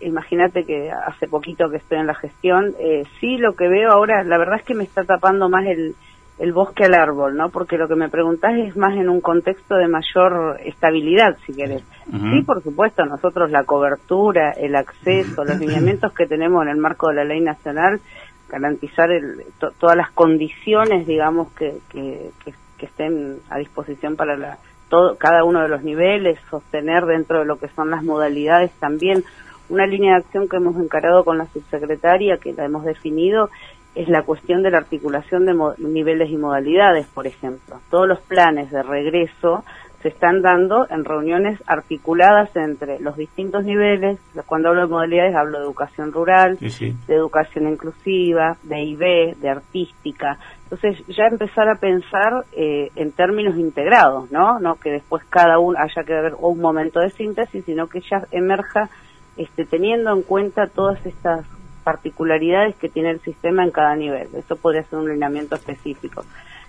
imagínate 0.00 0.64
que 0.64 0.90
hace 0.90 1.28
poquito 1.28 1.70
que 1.70 1.76
estoy 1.78 1.98
en 1.98 2.06
la 2.06 2.14
gestión, 2.14 2.74
eh, 2.78 3.04
sí 3.20 3.36
lo 3.38 3.54
que 3.54 3.68
veo 3.68 3.90
ahora, 3.90 4.24
la 4.24 4.38
verdad 4.38 4.56
es 4.58 4.64
que 4.64 4.74
me 4.74 4.84
está 4.84 5.04
tapando 5.04 5.48
más 5.48 5.66
el, 5.66 5.96
el 6.38 6.52
bosque 6.52 6.84
al 6.84 6.94
árbol, 6.94 7.36
¿no? 7.36 7.50
Porque 7.50 7.76
lo 7.76 7.86
que 7.88 7.96
me 7.96 8.08
preguntás 8.08 8.54
es 8.56 8.76
más 8.76 8.94
en 8.96 9.08
un 9.08 9.20
contexto 9.20 9.74
de 9.76 9.88
mayor 9.88 10.58
estabilidad, 10.64 11.36
si 11.46 11.54
querés. 11.54 11.82
Sí, 12.30 12.42
por 12.44 12.62
supuesto, 12.62 13.04
nosotros 13.04 13.50
la 13.50 13.64
cobertura, 13.64 14.52
el 14.52 14.74
acceso, 14.74 15.44
los 15.44 15.58
lineamientos 15.60 16.12
que 16.14 16.26
tenemos 16.26 16.62
en 16.62 16.70
el 16.70 16.78
marco 16.78 17.08
de 17.08 17.16
la 17.16 17.24
ley 17.24 17.40
nacional, 17.40 18.00
garantizar 18.48 19.10
el- 19.12 19.44
to- 19.58 19.72
todas 19.78 19.96
las 19.96 20.10
condiciones, 20.12 21.06
digamos, 21.06 21.52
que, 21.54 21.78
que, 21.90 22.30
que- 22.44 22.54
que 22.78 22.86
estén 22.86 23.40
a 23.50 23.58
disposición 23.58 24.16
para 24.16 24.36
la, 24.38 24.58
todo, 24.90 25.16
cada 25.16 25.44
uno 25.44 25.62
de 25.62 25.68
los 25.68 25.82
niveles, 25.82 26.38
sostener 26.50 27.06
dentro 27.06 27.38
de 27.38 27.46
lo 27.46 27.58
que 27.58 27.68
son 27.68 27.90
las 27.90 28.04
modalidades 28.04 28.70
también. 28.72 29.24
Una 29.70 29.86
línea 29.86 30.14
de 30.14 30.18
acción 30.18 30.48
que 30.48 30.56
hemos 30.56 30.76
encarado 30.76 31.24
con 31.24 31.38
la 31.38 31.46
subsecretaria, 31.46 32.36
que 32.36 32.52
la 32.52 32.66
hemos 32.66 32.84
definido, 32.84 33.48
es 33.94 34.08
la 34.08 34.22
cuestión 34.22 34.62
de 34.62 34.70
la 34.70 34.78
articulación 34.78 35.46
de 35.46 35.54
niveles 35.78 36.30
y 36.30 36.36
modalidades, 36.36 37.06
por 37.06 37.26
ejemplo. 37.26 37.80
Todos 37.88 38.06
los 38.06 38.20
planes 38.20 38.70
de 38.70 38.82
regreso 38.82 39.64
se 40.02 40.08
están 40.08 40.42
dando 40.42 40.86
en 40.90 41.04
reuniones 41.04 41.62
articuladas 41.66 42.54
entre 42.56 43.00
los 43.00 43.16
distintos 43.16 43.64
niveles. 43.64 44.18
Cuando 44.46 44.70
hablo 44.70 44.82
de 44.82 44.86
modalidades 44.86 45.36
hablo 45.36 45.58
de 45.58 45.64
educación 45.64 46.12
rural, 46.12 46.58
de 46.58 47.14
educación 47.14 47.68
inclusiva, 47.68 48.56
de 48.62 48.82
IB, 48.82 49.36
de 49.40 49.48
artística. 49.48 50.38
Entonces 50.70 51.04
ya 51.08 51.24
empezar 51.26 51.68
a 51.68 51.80
pensar 51.80 52.46
eh, 52.52 52.90
en 52.94 53.12
términos 53.12 53.58
integrados, 53.58 54.30
¿no? 54.30 54.60
No 54.60 54.76
que 54.76 54.90
después 54.90 55.24
cada 55.28 55.58
uno 55.58 55.76
haya 55.78 56.04
que 56.04 56.12
ver 56.12 56.34
un 56.38 56.60
momento 56.60 57.00
de 57.00 57.10
síntesis, 57.10 57.64
sino 57.64 57.88
que 57.88 58.00
ya 58.08 58.22
emerja 58.30 58.88
este, 59.36 59.64
teniendo 59.66 60.12
en 60.12 60.22
cuenta 60.22 60.68
todas 60.68 61.04
estas 61.04 61.44
particularidades 61.82 62.76
que 62.76 62.88
tiene 62.88 63.10
el 63.10 63.20
sistema 63.20 63.64
en 63.64 63.72
cada 63.72 63.96
nivel. 63.96 64.28
Eso 64.36 64.56
podría 64.56 64.84
ser 64.84 65.00
un 65.00 65.08
lineamiento 65.08 65.56
específico. 65.56 66.24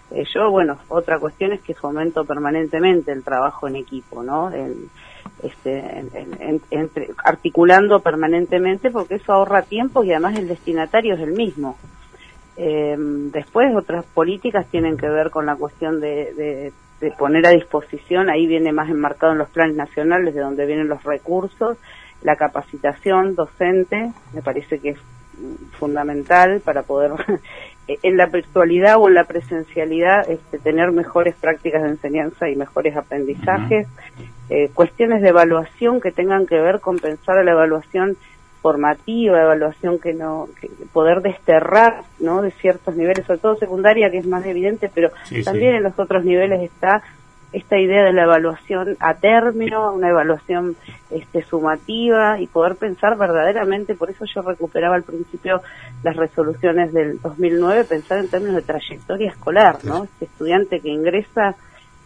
Eh, 0.09 0.23
yo, 0.33 0.49
bueno, 0.49 0.79
otra 0.87 1.19
cuestión 1.19 1.51
es 1.53 1.61
que 1.61 1.75
fomento 1.75 2.25
permanentemente 2.25 3.11
el 3.11 3.23
trabajo 3.23 3.67
en 3.67 3.75
equipo, 3.75 4.23
¿no? 4.23 4.51
En- 4.51 4.89
este, 5.43 5.79
en- 5.79 6.61
articulando 7.23 7.99
permanentemente 8.01 8.89
porque 8.91 9.15
eso 9.15 9.33
ahorra 9.33 9.63
tiempo 9.63 10.03
y 10.03 10.11
además 10.11 10.35
el 10.37 10.47
destinatario 10.47 11.15
es 11.15 11.21
el 11.21 11.33
mismo. 11.33 11.77
Eh, 12.57 12.95
después 12.97 13.73
otras 13.75 14.05
políticas 14.05 14.67
tienen 14.67 14.97
que 14.97 15.09
ver 15.09 15.29
con 15.31 15.45
la 15.45 15.55
cuestión 15.55 15.99
de, 16.01 16.33
de- 16.33 16.73
de 16.99 17.11
poner 17.11 17.47
a 17.47 17.49
disposición, 17.49 18.29
ahí 18.29 18.45
viene 18.45 18.71
más 18.71 18.87
enmarcado 18.87 19.31
en 19.31 19.39
los 19.39 19.49
planes 19.49 19.75
nacionales 19.75 20.35
de 20.35 20.41
donde 20.41 20.67
vienen 20.67 20.87
los 20.87 21.03
recursos, 21.03 21.77
la 22.21 22.35
capacitación 22.35 23.33
docente, 23.33 24.11
me 24.35 24.43
parece 24.43 24.77
que 24.77 24.89
es 24.91 24.99
fundamental 25.79 26.61
para 26.63 26.83
poder 26.83 27.11
en 27.87 28.17
la 28.17 28.27
virtualidad 28.27 28.97
o 28.99 29.07
en 29.07 29.15
la 29.15 29.23
presencialidad 29.23 30.29
este, 30.29 30.59
tener 30.59 30.91
mejores 30.91 31.35
prácticas 31.35 31.81
de 31.83 31.89
enseñanza 31.89 32.49
y 32.49 32.55
mejores 32.55 32.95
aprendizajes, 32.95 33.87
eh, 34.49 34.69
cuestiones 34.73 35.21
de 35.21 35.29
evaluación 35.29 36.01
que 36.01 36.11
tengan 36.11 36.45
que 36.45 36.59
ver 36.61 36.79
con 36.81 36.99
pensar 36.99 37.37
a 37.39 37.43
la 37.43 37.51
evaluación 37.53 38.15
formativa, 38.61 39.41
evaluación 39.41 39.99
que 39.99 40.13
no, 40.13 40.47
que 40.59 40.69
poder 40.93 41.21
desterrar, 41.21 42.03
¿no? 42.19 42.41
De 42.41 42.51
ciertos 42.51 42.95
niveles, 42.95 43.25
sobre 43.25 43.39
todo 43.39 43.55
secundaria, 43.55 44.11
que 44.11 44.19
es 44.19 44.27
más 44.27 44.45
evidente, 44.45 44.89
pero 44.93 45.09
Sí, 45.25 45.43
también 45.43 45.71
sí. 45.73 45.77
en 45.77 45.83
los 45.83 45.97
otros 45.97 46.23
niveles 46.23 46.61
está 46.61 47.01
esta 47.53 47.77
idea 47.77 48.03
de 48.05 48.13
la 48.13 48.23
evaluación 48.23 48.95
a 49.01 49.15
término, 49.15 49.93
una 49.93 50.09
evaluación 50.09 50.77
este, 51.09 51.43
sumativa 51.43 52.39
y 52.39 52.47
poder 52.47 52.77
pensar 52.77 53.17
verdaderamente, 53.17 53.93
por 53.95 54.09
eso 54.09 54.23
yo 54.33 54.41
recuperaba 54.41 54.95
al 54.95 55.03
principio 55.03 55.61
las 56.03 56.15
resoluciones 56.15 56.93
del 56.93 57.19
2009, 57.19 57.83
pensar 57.85 58.19
en 58.19 58.29
términos 58.29 58.55
de 58.55 58.61
trayectoria 58.61 59.29
escolar, 59.31 59.79
¿no? 59.83 60.05
Este 60.05 60.25
estudiante 60.25 60.79
que 60.79 60.89
ingresa 60.89 61.55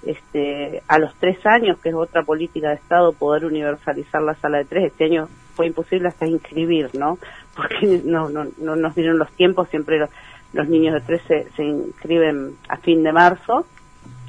este, 0.03 0.81
a 0.87 0.97
los 0.97 1.13
tres 1.15 1.37
años, 1.45 1.77
que 1.79 1.89
es 1.89 1.95
otra 1.95 2.23
política 2.23 2.69
de 2.69 2.75
Estado, 2.75 3.13
poder 3.13 3.45
universalizar 3.45 4.21
la 4.21 4.35
sala 4.35 4.59
de 4.59 4.65
tres. 4.65 4.85
Este 4.85 5.05
año 5.05 5.27
fue 5.55 5.67
imposible 5.67 6.07
hasta 6.07 6.27
inscribir, 6.27 6.89
¿no? 6.93 7.17
Porque 7.55 8.01
no, 8.03 8.29
no, 8.29 8.45
no 8.57 8.75
nos 8.75 8.95
dieron 8.95 9.17
los 9.17 9.31
tiempos, 9.31 9.69
siempre 9.69 9.99
los, 9.99 10.09
los 10.53 10.67
niños 10.67 10.93
de 10.93 11.01
tres 11.01 11.21
se, 11.27 11.49
se 11.55 11.63
inscriben 11.63 12.55
a 12.67 12.77
fin 12.77 13.03
de 13.03 13.11
marzo. 13.11 13.65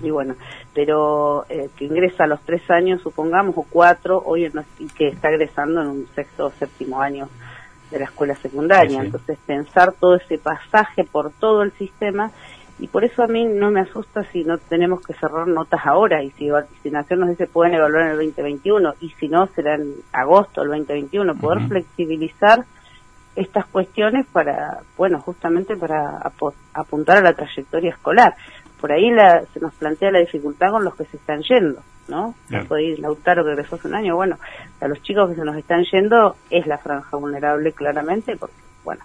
Y 0.01 0.11
bueno, 0.11 0.35
pero 0.75 1.47
eh, 1.49 1.71
que 1.77 1.87
ingresa 1.87 2.25
a 2.25 2.27
los 2.27 2.41
tres 2.43 2.71
años, 2.71 3.01
supongamos, 3.01 3.57
o 3.57 3.67
cuatro, 3.69 4.23
hoy 4.25 4.45
en 4.45 4.53
y 4.79 4.87
que 4.89 5.09
está 5.09 5.31
egresando 5.31 5.81
en 5.81 5.89
un 5.89 6.09
sexto 6.15 6.47
o 6.47 6.51
séptimo 6.51 7.01
año 7.01 7.29
de 7.91 8.01
la 8.01 8.05
escuela 8.05 8.35
secundaria. 8.37 8.91
Sí, 8.91 8.97
sí. 9.01 9.07
Entonces, 9.07 9.39
pensar 9.47 9.93
todo 9.93 10.17
ese 10.17 10.39
pasaje 10.39 11.05
por 11.05 11.31
todo 11.31 11.63
el 11.63 11.73
sistema 11.73 12.31
y 12.79 12.89
por 12.89 13.05
eso 13.05 13.23
a 13.23 13.27
mí 13.27 13.45
no 13.45 13.71
me 13.71 13.81
asusta 13.81 14.25
si 14.33 14.45
no 14.45 14.59
tenemos 14.59 15.01
que 15.05 15.15
cerrar 15.15 15.49
notas 15.49 15.81
ahora 15.85 16.23
y 16.23 16.31
si, 16.33 16.51
si 16.83 16.91
Nación 16.91 17.21
nos 17.21 17.31
dice 17.31 17.47
pueden 17.47 17.75
evaluar 17.75 18.05
en 18.05 18.11
el 18.11 18.17
2021 18.17 18.95
y 19.01 19.11
si 19.19 19.29
no 19.29 19.47
será 19.49 19.77
en 19.77 19.95
agosto 20.13 20.61
del 20.61 20.71
2021, 20.71 21.35
poder 21.37 21.67
flexibilizar 21.69 22.65
estas 23.35 23.67
cuestiones 23.67 24.27
para, 24.27 24.81
bueno, 24.97 25.21
justamente 25.21 25.77
para 25.77 26.21
apuntar 26.73 27.19
a 27.19 27.23
la 27.23 27.35
trayectoria 27.35 27.91
escolar. 27.91 28.35
Por 28.81 28.93
ahí 28.93 29.11
la, 29.11 29.45
se 29.53 29.61
nos 29.61 29.75
plantea 29.75 30.11
la 30.11 30.19
dificultad 30.21 30.71
con 30.71 30.85
los 30.85 30.95
que 30.97 31.05
se 31.07 31.17
están 31.17 31.43
yendo, 31.43 31.81
¿no? 32.09 32.35
Claro. 32.49 32.75
De 32.75 32.97
Lautaro 32.99 33.43
que 33.45 33.51
regresó 33.51 33.77
hace 33.77 33.89
un 33.89 33.95
año, 33.95 34.17
bueno, 34.17 34.39
a 34.81 34.89
los 34.89 35.03
chicos 35.03 35.31
que 35.31 35.37
se 35.37 35.45
nos 35.45 35.57
están 35.57 35.85
yendo 35.85 36.37
es 36.51 36.67
la 36.67 36.79
franja 36.79 37.17
vulnerable 37.17 37.73
claramente 37.73 38.37
porque, 38.37 38.55
bueno, 38.85 39.03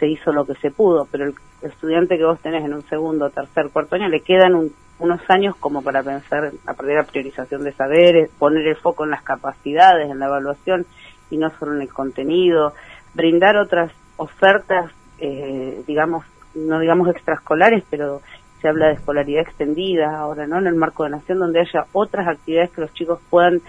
se 0.00 0.08
hizo 0.08 0.32
lo 0.32 0.44
que 0.44 0.54
se 0.54 0.70
pudo, 0.72 1.06
pero 1.10 1.26
el, 1.26 1.34
estudiante 1.62 2.16
que 2.16 2.24
vos 2.24 2.40
tenés 2.40 2.64
en 2.64 2.72
un 2.72 2.82
segundo, 2.88 3.28
tercer, 3.28 3.68
cuarto 3.70 3.94
año, 3.94 4.08
le 4.08 4.22
quedan 4.22 4.54
un- 4.54 4.72
unos 4.98 5.20
años 5.28 5.54
como 5.56 5.82
para 5.82 6.02
pensar 6.02 6.50
a 6.66 6.72
partir 6.74 6.86
de 6.86 7.02
la 7.02 7.04
priorización 7.04 7.62
de 7.64 7.72
saberes, 7.72 8.30
poner 8.38 8.66
el 8.66 8.76
foco 8.76 9.04
en 9.04 9.10
las 9.10 9.22
capacidades, 9.22 10.10
en 10.10 10.18
la 10.18 10.26
evaluación 10.26 10.86
y 11.30 11.36
no 11.36 11.50
solo 11.58 11.74
en 11.74 11.82
el 11.82 11.92
contenido, 11.92 12.72
brindar 13.14 13.56
otras 13.58 13.92
ofertas, 14.16 14.90
eh, 15.18 15.82
digamos, 15.86 16.24
no 16.54 16.80
digamos 16.80 17.08
extraescolares, 17.08 17.84
pero 17.90 18.22
se 18.60 18.68
habla 18.68 18.88
de 18.88 18.94
escolaridad 18.94 19.42
extendida 19.42 20.18
ahora, 20.18 20.46
¿no? 20.46 20.58
En 20.58 20.66
el 20.66 20.74
marco 20.74 21.04
de 21.04 21.10
nación 21.10 21.38
donde 21.38 21.60
haya 21.60 21.84
otras 21.92 22.26
actividades 22.26 22.70
que 22.70 22.80
los 22.82 22.92
chicos 22.94 23.20
puedan 23.30 23.60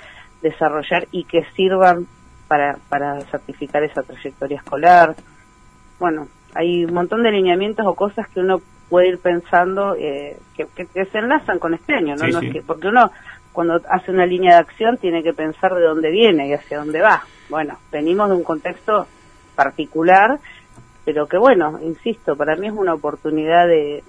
desarrollar 0.41 1.07
y 1.11 1.23
que 1.25 1.43
sirvan 1.55 2.07
para, 2.47 2.77
para 2.89 3.21
certificar 3.25 3.83
esa 3.83 4.01
trayectoria 4.03 4.57
escolar. 4.57 5.15
Bueno, 6.01 6.27
hay 6.55 6.83
un 6.83 6.95
montón 6.95 7.21
de 7.21 7.29
lineamientos 7.31 7.85
o 7.85 7.93
cosas 7.93 8.27
que 8.29 8.39
uno 8.39 8.59
puede 8.89 9.09
ir 9.09 9.19
pensando 9.19 9.95
eh, 9.95 10.35
que, 10.57 10.65
que- 10.75 10.87
que 10.87 11.05
se 11.05 11.19
enlazan 11.19 11.59
con 11.59 11.75
este 11.75 11.93
año, 11.93 12.15
¿no? 12.15 12.25
Sí, 12.25 12.31
No 12.31 12.39
sí. 12.39 12.47
es 12.47 12.53
que- 12.53 12.61
porque 12.63 12.87
uno 12.87 13.11
cuando 13.53 13.79
hace 13.87 14.09
una 14.09 14.25
línea 14.25 14.53
de 14.55 14.59
acción 14.61 14.97
tiene 14.97 15.21
que 15.21 15.31
pensar 15.33 15.75
de 15.75 15.81
dónde 15.83 16.09
viene 16.09 16.47
y 16.47 16.53
hacia 16.53 16.79
dónde 16.79 17.01
va. 17.01 17.21
Bueno, 17.49 17.77
venimos 17.91 18.29
de 18.29 18.35
un 18.35 18.43
contexto 18.43 19.05
particular, 19.55 20.39
pero 21.05 21.27
que 21.27 21.37
bueno, 21.37 21.77
insisto, 21.83 22.35
para 22.35 22.55
mí 22.55 22.65
es 22.65 22.73
una 22.73 22.95
oportunidad 22.95 23.67
de 23.67 24.03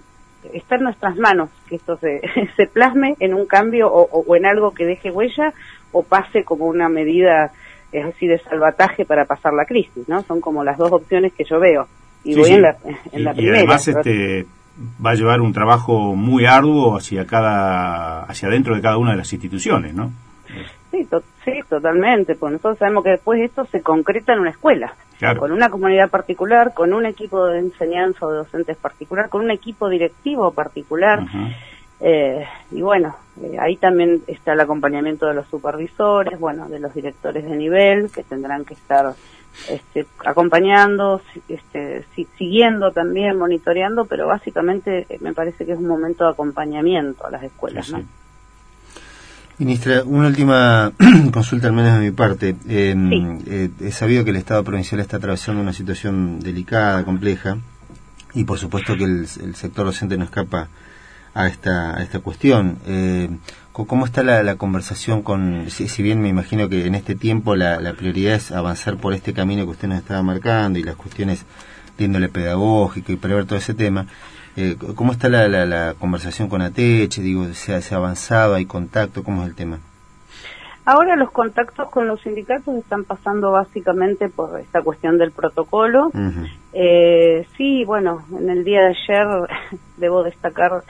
está 0.55 0.77
en 0.77 0.85
nuestras 0.85 1.17
manos 1.19 1.51
que 1.69 1.77
esto 1.77 1.99
se, 1.99 2.23
se 2.57 2.67
plasme 2.69 3.17
en 3.21 3.35
un 3.35 3.45
cambio 3.45 3.93
o 3.93 4.35
en 4.35 4.47
algo 4.47 4.73
que 4.73 4.87
deje 4.87 5.11
huella 5.11 5.53
o 5.93 6.03
pase 6.05 6.43
como 6.43 6.65
una 6.67 6.89
medida 6.89 7.53
es 7.93 8.05
así 8.05 8.27
de 8.27 8.39
salvataje 8.39 9.05
para 9.05 9.25
pasar 9.27 9.53
la 9.53 9.65
crisis, 9.65 10.09
¿no? 10.09 10.23
Son 10.23 10.41
como 10.41 10.65
las 10.65 10.79
dos 10.79 10.91
opciones 10.93 11.33
que 11.33 11.45
yo 11.45 11.61
veo 11.61 11.87
y 12.25 12.35
Sí, 12.35 12.39
voy 12.41 12.49
sí. 12.49 12.55
en 12.55 12.63
la, 12.63 12.77
en 13.13 13.21
Y- 13.21 13.23
la 13.23 13.33
y 13.33 13.37
primera. 13.37 13.59
además 13.59 13.89
este, 13.89 14.47
va 15.05 15.11
a 15.11 15.15
llevar 15.15 15.41
un 15.41 15.53
trabajo 15.53 16.15
muy 16.15 16.47
arduo 16.47 16.97
hacia 16.97 17.27
cada 17.27 18.23
hacia 18.25 18.49
dentro 18.49 18.75
de 18.75 18.81
cada 18.83 18.97
una 18.99 19.13
de 19.13 19.19
las 19.19 19.33
instituciones, 19.33 19.95
¿no? 19.95 20.11
Sí, 20.91 21.05
to- 21.07 21.23
sí, 21.45 21.53
totalmente, 21.69 22.35
porque 22.35 22.55
nosotros 22.55 22.79
sabemos 22.79 23.05
que 23.05 23.11
después 23.11 23.41
esto 23.41 23.65
se 23.67 23.81
concreta 23.81 24.35
en 24.35 24.41
una 24.41 24.51
escuela, 24.51 24.95
Claro. 25.19 25.41
con 25.41 25.53
una 25.53 25.69
comunidad 25.71 26.11
particular, 26.11 26.73
con 26.75 26.93
un 26.93 27.07
equipo 27.07 27.47
de 27.47 27.61
enseñanza 27.61 28.27
o 28.27 28.31
de 28.31 28.39
docentes 28.39 28.77
particular, 28.77 29.29
con 29.31 29.43
un 29.43 29.51
equipo 29.51 29.89
directivo 29.89 30.51
particular, 30.53 31.21
Ujú. 31.23 31.39
Eh, 32.03 32.45
y 32.71 32.83
bueno, 32.83 33.17
eh, 33.43 33.57
ahí 33.61 33.77
también 33.77 34.23
está 34.27 34.53
el 34.53 34.61
acompañamiento 34.61 35.27
de 35.27 35.35
los 35.35 35.47
supervisores, 35.49 36.39
bueno, 36.39 36.69
de 36.69 36.81
los 36.81 36.93
directores 36.95 37.45
de 37.45 37.57
nivel, 37.57 38.11
que 38.11 38.23
tendrán 38.25 38.65
que 38.65 38.75
estar 38.75 39.15
este, 39.69 40.07
acompañando, 40.25 41.21
este, 41.49 42.05
si- 42.15 42.27
siguiendo 42.39 42.91
también, 42.93 43.37
monitoreando, 43.39 44.07
pero 44.07 44.27
básicamente 44.27 45.07
eh, 45.09 45.19
me 45.21 45.33
parece 45.35 45.65
que 45.65 45.73
es 45.73 45.79
un 45.79 45.87
momento 45.89 46.25
de 46.25 46.31
acompañamiento 46.31 47.27
a 47.27 47.31
las 47.31 47.43
escuelas, 47.43 47.87
Sí, 47.87 47.93
¿no? 47.93 47.99
sí. 47.99 48.05
Ministra, 49.59 50.03
una 50.05 50.27
última 50.29 50.93
consulta 51.33 51.69
al 51.69 51.73
menos 51.75 51.95
de 51.99 52.01
mi 52.05 52.11
parte. 52.11 52.57
Eh, 52.69 52.95
Sí. 52.97 53.39
eh, 53.47 53.71
he 53.81 53.93
sabido 53.93 54.25
que 54.25 54.31
el 54.31 54.37
Estado 54.37 54.65
provincial 54.65 55.01
está 55.01 55.19
atravesando 55.19 55.61
una 55.61 55.73
situación 55.73 56.41
delicada, 56.41 57.05
compleja, 57.05 57.59
y 58.35 58.45
por 58.45 58.59
supuesto 58.59 58.97
que 58.97 59.05
el, 59.05 59.27
el 59.43 59.55
sector 59.55 59.85
docente 59.85 60.17
no 60.17 60.25
escapa 60.25 60.69
a 61.35 61.47
esta, 61.47 61.97
a 61.97 62.03
esta 62.03 62.21
cuestión. 62.21 62.79
Eh, 62.87 63.29
¿Cómo 63.73 64.05
está 64.05 64.23
la, 64.23 64.43
la 64.43 64.57
conversación 64.57 65.23
con, 65.23 65.71
si, 65.71 65.89
si 65.89 66.03
bien 66.03 66.21
me 66.21 66.29
imagino 66.29 66.69
que 66.69 66.87
en 66.87 66.95
este 66.95 67.15
tiempo 67.15 67.57
la, 67.57 67.81
la 67.81 67.95
prioridad 67.95 68.35
es 68.35 68.53
avanzar 68.53 68.99
por 68.99 69.15
este 69.15 69.33
camino 69.33 69.65
que 69.65 69.71
usted 69.71 69.89
nos 69.89 69.99
estaba 69.99 70.23
marcando 70.23 70.79
y 70.79 70.83
las 70.83 70.97
cuestiones 70.97 71.47
de 71.97 72.05
índole 72.05 72.29
pedagógica 72.29 73.13
y 73.13 73.17
prever 73.17 73.47
todo 73.47 73.59
ese 73.59 73.73
tema, 73.73 74.07
eh, 74.57 74.77
¿cómo 74.95 75.13
está 75.13 75.31
la, 75.31 75.49
la, 75.49 75.65
la 75.65 75.95
conversación 75.99 76.49
con 76.49 76.61
ATECH? 76.61 77.21
Digo, 77.21 77.47
¿se 77.55 77.75
ha, 77.75 77.81
¿se 77.81 77.95
ha 77.95 77.99
avanzado? 77.99 78.55
¿Hay 78.55 78.67
contacto? 78.67 79.25
¿Cómo 79.25 79.43
es 79.43 79.49
el 79.49 79.55
tema? 79.55 79.79
Ahora 80.85 81.15
los 81.15 81.31
contactos 81.31 81.89
con 81.91 82.09
los 82.09 82.21
sindicatos 82.23 82.75
están 82.75 83.05
pasando 83.05 83.53
básicamente 83.53 84.29
por 84.29 84.59
esta 84.59 84.83
cuestión 84.83 85.17
del 85.17 85.31
protocolo. 85.31 86.11
Eh, 86.73 87.47
sí, 87.57 87.85
bueno, 87.85 88.27
en 88.37 88.51
el 88.51 88.65
día 88.65 88.81
de 88.81 88.89
ayer 88.89 89.27
debo 89.97 90.25
destacar 90.25 90.83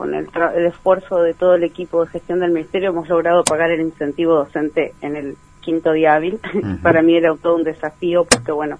con 0.00 0.14
el, 0.14 0.28
tra- 0.28 0.54
el 0.56 0.64
esfuerzo 0.64 1.20
de 1.20 1.34
todo 1.34 1.56
el 1.56 1.62
equipo 1.62 2.02
de 2.02 2.10
gestión 2.10 2.40
del 2.40 2.52
ministerio 2.52 2.88
hemos 2.88 3.06
logrado 3.10 3.44
pagar 3.44 3.70
el 3.70 3.82
incentivo 3.82 4.34
docente 4.34 4.94
en 5.02 5.14
el 5.14 5.36
quinto 5.60 5.92
día 5.92 6.14
hábil. 6.14 6.40
Para 6.82 7.02
mí 7.02 7.14
era 7.18 7.34
todo 7.36 7.56
un 7.56 7.64
desafío 7.64 8.24
porque, 8.24 8.50
bueno, 8.50 8.78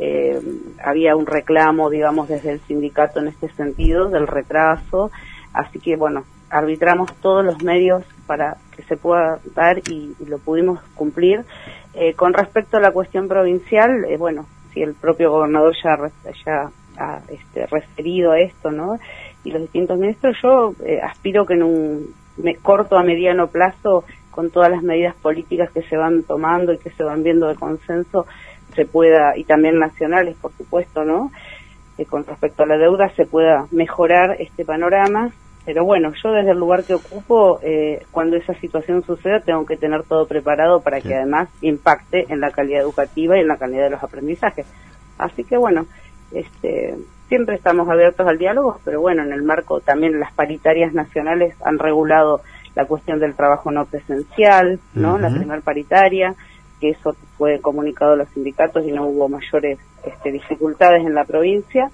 eh, 0.00 0.40
había 0.84 1.14
un 1.14 1.24
reclamo, 1.24 1.88
digamos, 1.88 2.26
desde 2.28 2.50
el 2.50 2.60
sindicato 2.62 3.20
en 3.20 3.28
este 3.28 3.48
sentido 3.52 4.08
del 4.08 4.26
retraso. 4.26 5.12
Así 5.52 5.78
que, 5.78 5.94
bueno, 5.94 6.24
arbitramos 6.50 7.14
todos 7.20 7.44
los 7.44 7.62
medios 7.62 8.02
para 8.26 8.56
que 8.74 8.82
se 8.82 8.96
pueda 8.96 9.38
dar 9.54 9.78
y, 9.88 10.16
y 10.18 10.24
lo 10.26 10.38
pudimos 10.38 10.80
cumplir. 10.96 11.44
Eh, 11.94 12.14
con 12.14 12.34
respecto 12.34 12.76
a 12.78 12.80
la 12.80 12.90
cuestión 12.90 13.28
provincial, 13.28 14.04
eh, 14.08 14.16
bueno, 14.16 14.46
si 14.74 14.82
el 14.82 14.94
propio 14.94 15.30
gobernador 15.30 15.76
ya, 15.80 15.96
ya 16.44 16.70
ha 16.98 17.20
este, 17.28 17.66
referido 17.66 18.32
a 18.32 18.40
esto, 18.40 18.70
¿no? 18.72 18.98
Y 19.46 19.50
los 19.52 19.62
distintos 19.62 19.98
ministros, 19.98 20.36
yo 20.42 20.74
eh, 20.84 21.00
aspiro 21.00 21.46
que 21.46 21.54
en 21.54 21.62
un 21.62 22.14
me- 22.38 22.56
corto 22.56 22.96
a 22.98 23.02
mediano 23.04 23.46
plazo, 23.46 24.04
con 24.30 24.50
todas 24.50 24.70
las 24.70 24.82
medidas 24.82 25.14
políticas 25.14 25.70
que 25.70 25.82
se 25.82 25.96
van 25.96 26.24
tomando 26.24 26.72
y 26.72 26.78
que 26.78 26.90
se 26.90 27.02
van 27.04 27.22
viendo 27.22 27.46
de 27.46 27.54
consenso, 27.54 28.26
se 28.74 28.84
pueda, 28.84 29.36
y 29.36 29.44
también 29.44 29.78
nacionales, 29.78 30.36
por 30.42 30.52
supuesto, 30.52 31.04
¿no? 31.04 31.30
Que 31.96 32.04
con 32.04 32.26
respecto 32.26 32.64
a 32.64 32.66
la 32.66 32.76
deuda 32.76 33.08
se 33.16 33.24
pueda 33.24 33.66
mejorar 33.70 34.36
este 34.40 34.64
panorama. 34.64 35.30
Pero 35.64 35.84
bueno, 35.84 36.12
yo 36.22 36.30
desde 36.32 36.50
el 36.50 36.58
lugar 36.58 36.84
que 36.84 36.94
ocupo, 36.94 37.58
eh, 37.62 38.04
cuando 38.12 38.36
esa 38.36 38.54
situación 38.54 39.02
suceda, 39.04 39.40
tengo 39.40 39.64
que 39.64 39.76
tener 39.76 40.02
todo 40.02 40.26
preparado 40.26 40.80
para 40.80 41.00
Sí. 41.00 41.08
que 41.08 41.14
además 41.14 41.48
impacte 41.62 42.26
en 42.28 42.40
la 42.40 42.50
calidad 42.50 42.82
educativa 42.82 43.36
y 43.36 43.40
en 43.40 43.48
la 43.48 43.56
calidad 43.56 43.84
de 43.84 43.90
los 43.90 44.02
aprendizajes. 44.02 44.66
Así 45.18 45.42
que 45.44 45.56
bueno, 45.56 45.86
este, 46.32 46.94
siempre 47.28 47.56
estamos 47.56 47.88
abiertos 47.88 48.26
al 48.26 48.38
diálogo, 48.38 48.78
pero 48.84 49.00
bueno, 49.00 49.22
en 49.22 49.32
el 49.32 49.42
marco 49.42 49.80
también 49.80 50.20
las 50.20 50.32
paritarias 50.32 50.92
nacionales 50.92 51.54
han 51.64 51.78
regulado 51.78 52.40
la 52.74 52.84
cuestión 52.84 53.18
del 53.18 53.34
trabajo 53.34 53.70
no 53.70 53.86
presencial, 53.86 54.78
¿no? 54.94 55.18
La 55.18 55.30
primer 55.30 55.62
paritaria, 55.62 56.34
que 56.80 56.90
eso 56.90 57.16
fue 57.38 57.58
comunicado 57.60 58.12
a 58.12 58.16
los 58.16 58.28
sindicatos 58.30 58.84
y 58.84 58.92
no 58.92 59.06
hubo 59.06 59.28
mayores 59.28 59.78
este, 60.04 60.30
dificultades 60.30 61.04
en 61.06 61.14
la 61.14 61.24
provincia. 61.24 61.90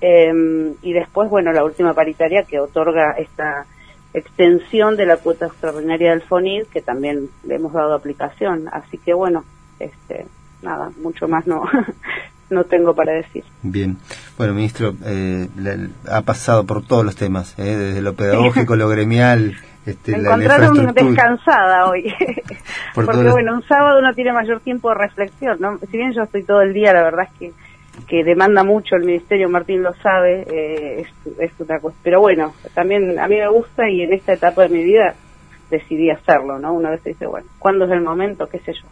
Eh, 0.00 0.74
y 0.82 0.92
después, 0.92 1.30
bueno, 1.30 1.52
la 1.52 1.64
última 1.64 1.94
paritaria 1.94 2.42
que 2.42 2.58
otorga 2.58 3.12
esta 3.12 3.66
extensión 4.14 4.96
de 4.96 5.06
la 5.06 5.18
cuota 5.18 5.46
extraordinaria 5.46 6.10
del 6.10 6.22
FONID, 6.22 6.66
que 6.66 6.82
también 6.82 7.30
le 7.44 7.54
hemos 7.54 7.72
dado 7.72 7.94
aplicación. 7.94 8.68
Así 8.72 8.98
que, 8.98 9.14
bueno, 9.14 9.44
este, 9.78 10.26
nada, 10.62 10.90
mucho 11.02 11.28
más 11.28 11.46
no, 11.46 11.62
no 12.50 12.64
tengo 12.64 12.94
para 12.94 13.12
decir. 13.12 13.44
Bien. 13.62 13.96
Bueno, 14.38 14.54
ministro, 14.54 14.94
eh, 15.04 15.48
la- 15.56 15.88
ha 16.16 16.22
pasado 16.22 16.64
por 16.64 16.84
todos 16.86 17.04
los 17.04 17.16
temas, 17.16 17.54
eh, 17.58 17.62
desde 17.64 18.02
lo 18.02 18.14
pedagógico, 18.14 18.76
lo 18.76 18.88
gremial, 18.88 19.56
este, 19.86 20.12
Me 20.12 20.18
la, 20.18 20.34
encontraron 20.34 20.94
descansada 20.94 21.88
hoy. 21.88 22.12
Por 22.94 23.06
Porque 23.06 23.30
bueno, 23.30 23.54
un 23.54 23.62
sábado 23.62 24.00
uno 24.00 24.12
tiene 24.14 24.32
mayor 24.32 24.60
tiempo 24.60 24.88
de 24.88 24.96
reflexión, 24.96 25.58
¿no? 25.60 25.78
Si 25.78 25.96
bien 25.96 26.12
yo 26.12 26.22
estoy 26.22 26.42
todo 26.42 26.62
el 26.62 26.72
día, 26.72 26.92
la 26.92 27.02
verdad 27.02 27.28
es 27.32 27.38
que 27.38 27.52
que 28.08 28.24
demanda 28.24 28.62
mucho 28.62 28.94
el 28.96 29.04
ministerio, 29.04 29.48
Martín 29.48 29.82
lo 29.82 29.94
sabe, 29.94 30.46
eh, 30.50 31.00
es, 31.00 31.38
es 31.38 31.50
una 31.58 31.78
cosa. 31.80 31.96
Pero 32.02 32.20
bueno, 32.20 32.54
también 32.74 33.18
a 33.18 33.26
mí 33.26 33.36
me 33.36 33.48
gusta 33.48 33.88
y 33.88 34.02
en 34.02 34.12
esta 34.12 34.34
etapa 34.34 34.62
de 34.62 34.68
mi 34.68 34.84
vida 34.84 35.14
decidí 35.70 36.10
hacerlo, 36.10 36.58
¿no? 36.58 36.74
Una 36.74 36.90
vez 36.90 37.02
dice, 37.02 37.26
bueno, 37.26 37.46
¿cuándo 37.58 37.86
es 37.86 37.90
el 37.92 38.02
momento? 38.02 38.48
¿Qué 38.48 38.58
sé 38.60 38.74
yo? 38.74 38.86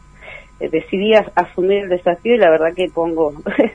Eh, 0.60 0.68
decidí 0.70 1.14
as- 1.14 1.30
asumir 1.34 1.84
el 1.84 1.88
desafío 1.88 2.34
y 2.34 2.38
la 2.38 2.50
verdad 2.50 2.74
que 2.74 2.88
pongo 2.92 3.32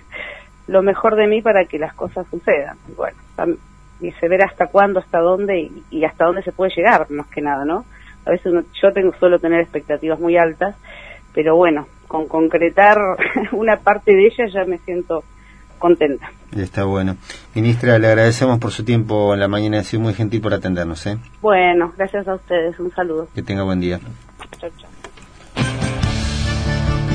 lo 0.68 0.81
mejor 0.81 1.15
de 1.15 1.27
mí 1.27 1.41
para 1.41 1.65
que 1.65 1.77
las 1.80 1.93
cosas 1.93 2.26
sucedan. 2.31 2.77
Bueno, 2.95 3.18
y 4.01 4.11
se 4.14 4.30
ver 4.30 4.43
hasta 4.43 4.68
cuándo, 4.68 4.99
hasta 4.99 5.19
dónde 5.19 5.60
y, 5.60 5.84
y 5.91 6.06
hasta 6.06 6.26
dónde 6.26 6.41
se 6.43 6.51
puede 6.53 6.72
llegar, 6.76 7.10
más 7.11 7.27
que 7.27 7.41
nada, 7.41 7.65
¿no? 7.65 7.85
A 8.26 8.31
veces 8.31 8.45
uno- 8.51 8.64
yo 8.81 8.91
tengo 8.93 9.14
suelo 9.19 9.39
tener 9.39 9.60
expectativas 9.60 10.19
muy 10.19 10.38
altas, 10.38 10.76
pero 11.34 11.56
bueno, 11.56 11.88
con 12.07 12.27
concretar 12.27 12.97
una 13.51 13.77
parte 13.77 14.14
de 14.14 14.27
ellas 14.27 14.53
ya 14.53 14.64
me 14.65 14.77
siento 14.80 15.23
contenta. 15.80 16.31
Está 16.56 16.84
bueno. 16.85 17.15
Ministra, 17.56 17.99
le 17.99 18.07
agradecemos 18.07 18.57
por 18.60 18.72
su 18.72 18.84
tiempo 18.84 19.34
en 19.34 19.39
la 19.39 19.47
mañana, 19.47 19.80
ha 19.80 19.84
sido 19.84 20.01
muy 20.03 20.14
gentil 20.14 20.41
por 20.41 20.53
atendernos, 20.53 21.06
¿eh? 21.07 21.18
Bueno, 21.41 21.93
gracias 21.97 22.27
a 22.27 22.35
ustedes, 22.35 22.80
un 22.80 22.91
saludo. 22.91 23.27
Que 23.35 23.43
tenga 23.43 23.64
buen 23.64 23.80
día. 23.80 23.99
Chao, 24.60 24.69
chao. 24.77 24.89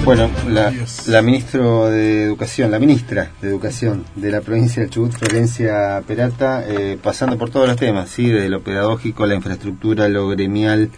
Bueno, 0.05 0.29
la, 0.51 0.73
la 1.07 1.23
ministro 1.23 1.89
de 1.89 2.25
Educación, 2.25 2.71
la 2.71 2.79
ministra 2.79 3.31
de 3.41 3.49
Educación 3.49 4.05
de 4.17 4.31
la 4.31 4.43
provincia 4.43 4.83
de 4.83 4.91
Chubut, 4.91 5.13
Florencia 5.13 6.03
Perata, 6.07 6.63
eh, 6.69 6.99
pasando 7.03 7.39
por 7.39 7.49
todos 7.51 7.67
los 7.69 7.77
temas, 7.77 8.11
¿sí? 8.11 8.29
De 8.29 8.51
lo 8.51 8.61
pedagógico, 8.63 9.25
la 9.27 9.35
infraestructura, 9.35 10.09
lo 10.09 10.29
gremial, 10.29 10.91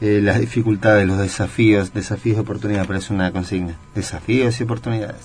eh, 0.00 0.20
las 0.22 0.40
dificultades, 0.40 1.06
los 1.06 1.18
desafíos, 1.18 1.94
desafíos 1.94 2.38
y 2.38 2.40
oportunidades, 2.40 2.88
parece 2.88 3.14
una 3.14 3.30
consigna. 3.30 3.76
Desafíos 3.94 4.58
y 4.58 4.64
oportunidades. 4.64 5.22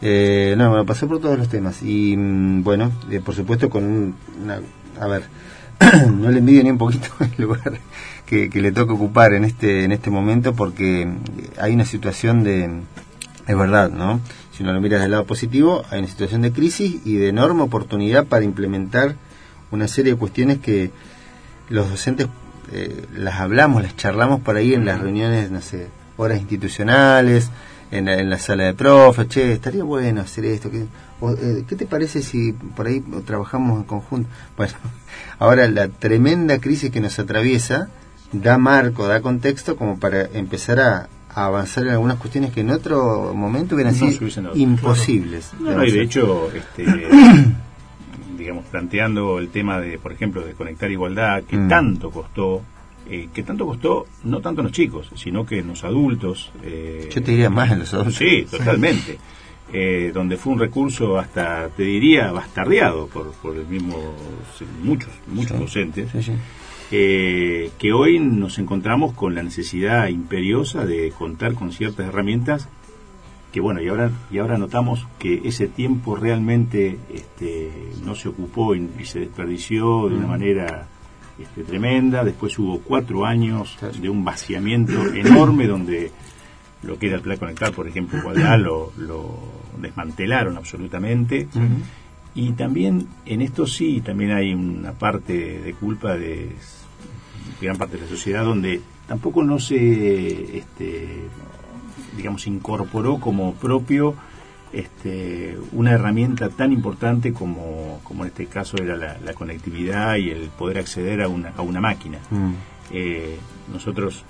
Eh, 0.00 0.54
no, 0.56 0.68
bueno, 0.70 0.86
pasó 0.86 1.08
por 1.08 1.20
todos 1.20 1.36
los 1.38 1.48
temas 1.48 1.82
y, 1.82 2.16
mm, 2.16 2.62
bueno, 2.62 2.92
eh, 3.10 3.20
por 3.20 3.34
supuesto 3.34 3.68
con 3.68 3.82
un- 3.84 4.14
una... 4.44 4.60
A 5.00 5.06
ver, 5.08 5.24
no 6.12 6.30
le 6.30 6.38
envidio 6.38 6.62
ni 6.62 6.70
un 6.70 6.78
poquito 6.78 7.08
el 7.20 7.42
lugar 7.44 7.72
que, 8.30 8.62
le 8.62 8.70
toca 8.70 8.92
ocupar 8.92 9.32
en 9.32 9.44
este 9.44 9.82
en 9.82 9.90
este 9.90 10.08
momento 10.08 10.54
porque 10.54 11.08
hay 11.58 11.74
una 11.74 11.84
situación 11.84 12.44
de 12.44 12.70
es 13.48 13.56
verdad 13.56 13.90
no 13.90 14.20
si 14.52 14.62
uno 14.62 14.72
lo 14.72 14.80
mira 14.80 14.96
desde 14.96 15.06
el 15.06 15.10
lado 15.10 15.26
positivo 15.26 15.82
hay 15.90 15.98
una 15.98 16.08
situación 16.08 16.42
de 16.42 16.52
crisis 16.52 17.00
y 17.04 17.16
de 17.16 17.28
enorme 17.28 17.62
oportunidad 17.62 18.26
para 18.26 18.44
implementar 18.44 19.16
una 19.72 19.88
serie 19.88 20.12
de 20.12 20.18
cuestiones 20.18 20.58
que 20.58 20.92
los 21.68 21.90
docentes 21.90 22.28
eh, 22.72 23.04
las 23.16 23.40
hablamos 23.40 23.82
las 23.82 23.96
charlamos 23.96 24.40
por 24.40 24.54
ahí 24.54 24.74
en 24.74 24.84
las 24.84 25.00
reuniones 25.00 25.50
no 25.50 25.60
sé 25.60 25.88
horas 26.16 26.38
institucionales 26.38 27.50
en 27.90 28.04
la, 28.04 28.14
en 28.14 28.30
la 28.30 28.38
sala 28.38 28.64
de 28.64 28.74
profes 28.74 29.26
che 29.26 29.52
estaría 29.52 29.82
bueno 29.82 30.20
hacer 30.20 30.44
esto 30.44 30.70
que 30.70 30.86
o, 31.20 31.32
eh, 31.32 31.64
¿Qué 31.68 31.76
te 31.76 31.84
parece 31.84 32.22
si 32.22 32.52
por 32.52 32.86
ahí 32.86 33.00
trabajamos 33.26 33.80
en 33.80 33.84
conjunto? 33.84 34.26
Bueno, 34.56 34.72
ahora 35.38 35.68
la 35.68 35.88
tremenda 35.88 36.58
crisis 36.60 36.90
que 36.90 37.02
nos 37.02 37.18
atraviesa 37.18 37.90
da 38.32 38.58
marco, 38.58 39.06
da 39.06 39.20
contexto 39.20 39.76
como 39.76 39.98
para 39.98 40.22
empezar 40.32 40.80
a, 40.80 41.08
a 41.34 41.44
avanzar 41.46 41.84
en 41.84 41.90
algunas 41.90 42.16
cuestiones 42.18 42.52
que 42.52 42.60
en 42.60 42.70
otro 42.70 43.32
momento 43.34 43.74
hubieran 43.74 43.92
No 43.94 43.98
sido 43.98 44.10
imposibles. 44.56 45.52
No, 45.60 45.72
no, 45.76 45.84
y 45.84 45.90
de 45.90 46.02
hecho, 46.02 46.50
este, 46.52 46.84
digamos, 48.38 48.64
planteando 48.66 49.38
el 49.38 49.48
tema 49.50 49.80
de, 49.80 49.98
por 49.98 50.12
ejemplo, 50.12 50.42
de 50.44 50.52
conectar 50.52 50.90
igualdad, 50.90 51.42
que 51.44 51.56
Mm. 51.56 51.68
tanto 51.68 52.10
costó, 52.10 52.62
eh, 53.08 53.28
que 53.34 53.42
tanto 53.42 53.66
costó 53.66 54.06
no 54.24 54.40
tanto 54.40 54.60
en 54.60 54.66
los 54.66 54.72
chicos, 54.72 55.10
sino 55.16 55.44
que 55.44 55.58
en 55.58 55.68
los 55.68 55.84
adultos. 55.84 56.52
eh, 56.62 57.08
Yo 57.12 57.22
te 57.22 57.32
diría 57.32 57.50
más 57.50 57.70
en 57.70 57.80
los 57.80 57.92
adultos. 57.94 58.16
Sí, 58.16 58.46
totalmente. 58.50 59.18
eh, 59.72 60.10
donde 60.12 60.36
fue 60.36 60.52
un 60.54 60.58
recurso 60.58 61.16
hasta, 61.16 61.68
te 61.68 61.84
diría, 61.84 62.32
bastardeado 62.32 63.06
por, 63.06 63.30
por 63.34 63.56
el 63.56 63.66
mismo, 63.66 63.96
muchos, 64.82 65.10
muchos 65.28 65.60
docentes, 65.60 66.08
eh, 66.90 67.70
que 67.78 67.92
hoy 67.92 68.18
nos 68.18 68.58
encontramos 68.58 69.12
con 69.14 69.34
la 69.34 69.42
necesidad 69.42 70.08
imperiosa 70.08 70.84
de 70.84 71.10
contar 71.16 71.54
con 71.54 71.72
ciertas 71.72 72.06
herramientas 72.08 72.68
que 73.52 73.60
bueno 73.60 73.80
y 73.82 73.88
ahora 73.88 74.10
y 74.30 74.38
ahora 74.38 74.58
notamos 74.58 75.06
que 75.18 75.40
ese 75.44 75.66
tiempo 75.66 76.14
realmente 76.16 76.98
este, 77.12 77.70
no 78.04 78.14
se 78.14 78.28
ocupó 78.28 78.74
y, 78.76 78.88
y 79.00 79.04
se 79.04 79.20
desperdició 79.20 80.08
de 80.08 80.16
una 80.16 80.26
Mm. 80.26 80.30
manera 80.30 80.86
este, 81.38 81.64
tremenda. 81.64 82.22
Después 82.24 82.56
hubo 82.58 82.78
cuatro 82.80 83.24
años 83.26 83.76
de 84.00 84.08
un 84.08 84.24
vaciamiento 84.24 85.04
enorme 85.14 85.66
donde 85.66 86.12
lo 86.82 86.98
que 86.98 87.08
era 87.08 87.16
el 87.16 87.22
plan 87.22 87.38
conectar 87.38 87.72
por 87.72 87.88
ejemplo 87.88 88.18
Igualdad 88.20 88.58
lo, 88.60 88.92
lo 88.98 89.38
desmantelaron 89.80 90.56
absolutamente. 90.56 91.48
Y 92.34 92.52
también 92.52 93.08
en 93.26 93.42
esto 93.42 93.66
sí 93.66 94.00
también 94.00 94.30
hay 94.30 94.54
una 94.54 94.92
parte 94.92 95.58
de 95.60 95.74
culpa 95.74 96.16
de 96.16 96.50
gran 97.66 97.76
parte 97.76 97.96
de 97.96 98.02
la 98.02 98.08
sociedad 98.08 98.44
donde 98.44 98.80
tampoco 99.06 99.42
no 99.42 99.58
se 99.58 100.58
este, 100.58 101.08
digamos 102.16 102.46
incorporó 102.46 103.18
como 103.20 103.54
propio 103.54 104.14
este, 104.72 105.58
una 105.72 105.92
herramienta 105.92 106.48
tan 106.48 106.72
importante 106.72 107.32
como, 107.32 108.00
como 108.04 108.24
en 108.24 108.28
este 108.28 108.46
caso 108.46 108.76
era 108.76 108.96
la, 108.96 109.18
la 109.18 109.34
conectividad 109.34 110.16
y 110.16 110.30
el 110.30 110.48
poder 110.48 110.78
acceder 110.78 111.22
a 111.22 111.28
una, 111.28 111.52
a 111.56 111.62
una 111.62 111.80
máquina. 111.80 112.18
Mm. 112.30 112.52
Eh, 112.92 113.36
nosotros 113.72 114.24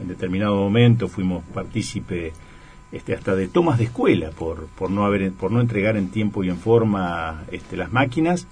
en 0.00 0.08
determinado 0.08 0.56
momento 0.56 1.08
fuimos 1.08 1.44
partícipe 1.54 2.32
este, 2.92 3.14
hasta 3.14 3.34
de 3.34 3.48
tomas 3.48 3.78
de 3.78 3.84
escuela 3.84 4.30
por, 4.30 4.66
por 4.68 4.90
no 4.90 5.04
haber 5.04 5.32
por 5.32 5.50
no 5.50 5.60
entregar 5.60 5.96
en 5.96 6.08
tiempo 6.08 6.44
y 6.44 6.48
en 6.48 6.58
forma 6.58 7.42
este, 7.50 7.76
las 7.76 7.92
máquinas 7.92 8.46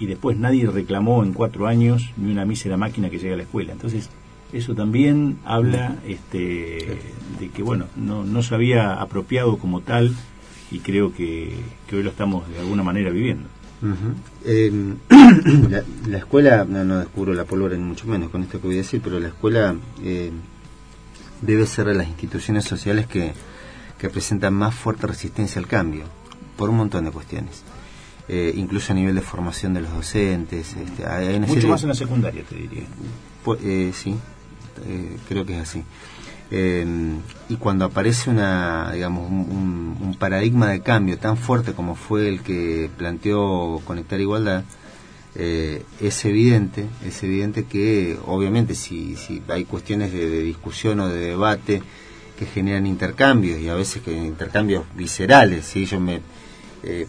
y 0.00 0.06
después 0.06 0.36
nadie 0.36 0.66
reclamó 0.66 1.22
en 1.24 1.32
cuatro 1.32 1.66
años 1.66 2.10
ni 2.16 2.32
una 2.32 2.44
mísera 2.44 2.76
máquina 2.76 3.10
que 3.10 3.18
llegue 3.18 3.34
a 3.34 3.36
la 3.36 3.42
escuela 3.42 3.72
entonces 3.72 4.10
eso 4.52 4.74
también 4.74 5.38
habla 5.44 5.96
este, 6.06 7.00
de 7.38 7.48
que 7.50 7.62
bueno 7.62 7.86
no, 7.96 8.24
no 8.24 8.42
se 8.42 8.54
había 8.54 8.94
apropiado 8.94 9.58
como 9.58 9.80
tal 9.80 10.14
y 10.70 10.80
creo 10.80 11.14
que, 11.14 11.54
que 11.86 11.96
hoy 11.96 12.02
lo 12.02 12.10
estamos 12.10 12.48
de 12.48 12.58
alguna 12.58 12.82
manera 12.82 13.10
viviendo. 13.10 13.48
Eh, 14.44 14.96
la, 15.70 15.82
la 16.06 16.18
escuela, 16.18 16.64
no, 16.68 16.84
no 16.84 16.98
descubro 16.98 17.32
la 17.32 17.44
pólvora 17.44 17.76
ni 17.76 17.84
mucho 17.84 18.06
menos 18.06 18.30
con 18.30 18.42
esto 18.42 18.60
que 18.60 18.66
voy 18.66 18.76
a 18.76 18.78
decir, 18.78 19.00
pero 19.02 19.20
la 19.20 19.28
escuela 19.28 19.76
eh, 20.02 20.30
debe 21.40 21.66
ser 21.66 21.86
de 21.86 21.94
las 21.94 22.08
instituciones 22.08 22.64
sociales 22.64 23.06
que, 23.06 23.32
que 23.98 24.10
presentan 24.10 24.54
más 24.54 24.74
fuerte 24.74 25.06
resistencia 25.06 25.60
al 25.60 25.68
cambio, 25.68 26.04
por 26.56 26.70
un 26.70 26.76
montón 26.76 27.04
de 27.04 27.10
cuestiones. 27.12 27.62
Eh, 28.30 28.52
incluso 28.56 28.92
a 28.92 28.94
nivel 28.96 29.14
de 29.14 29.22
formación 29.22 29.72
de 29.74 29.80
los 29.80 29.92
docentes. 29.92 30.74
Este, 30.76 31.06
hay 31.06 31.28
una 31.36 31.46
mucho 31.46 31.54
serie- 31.54 31.70
más 31.70 31.82
en 31.82 31.88
la 31.88 31.94
secundaria 31.94 32.42
te 32.46 32.56
diría 32.56 32.82
Pu- 33.44 33.56
eh, 33.62 33.90
sí, 33.94 34.14
eh, 34.86 35.16
creo 35.28 35.46
que 35.46 35.54
es 35.56 35.60
así. 35.62 35.82
Eh, 36.50 36.86
y 37.48 37.56
cuando 37.56 37.84
aparece 37.86 38.28
una, 38.30 38.92
digamos, 38.92 39.30
un, 39.30 39.38
un- 39.40 39.96
un 40.08 40.14
paradigma 40.16 40.68
de 40.68 40.80
cambio 40.80 41.18
tan 41.18 41.36
fuerte 41.38 41.72
como 41.72 41.94
fue 41.94 42.28
el 42.28 42.40
que 42.42 42.90
planteó 42.98 43.80
Conectar 43.84 44.20
Igualdad, 44.20 44.64
eh, 45.34 45.82
es 46.00 46.24
evidente, 46.24 46.86
es 47.06 47.22
evidente 47.22 47.64
que 47.64 48.18
obviamente 48.26 48.74
si, 48.74 49.16
si 49.16 49.42
hay 49.48 49.64
cuestiones 49.64 50.12
de, 50.12 50.28
de 50.28 50.42
discusión 50.42 51.00
o 51.00 51.08
de 51.08 51.18
debate 51.18 51.82
que 52.38 52.44
generan 52.46 52.86
intercambios 52.86 53.58
y 53.60 53.68
a 53.68 53.74
veces 53.74 54.02
que 54.02 54.12
intercambios 54.12 54.84
viscerales, 54.96 55.64
si 55.66 55.84
yo 55.86 55.98
me 56.00 56.20
eh, 56.82 57.06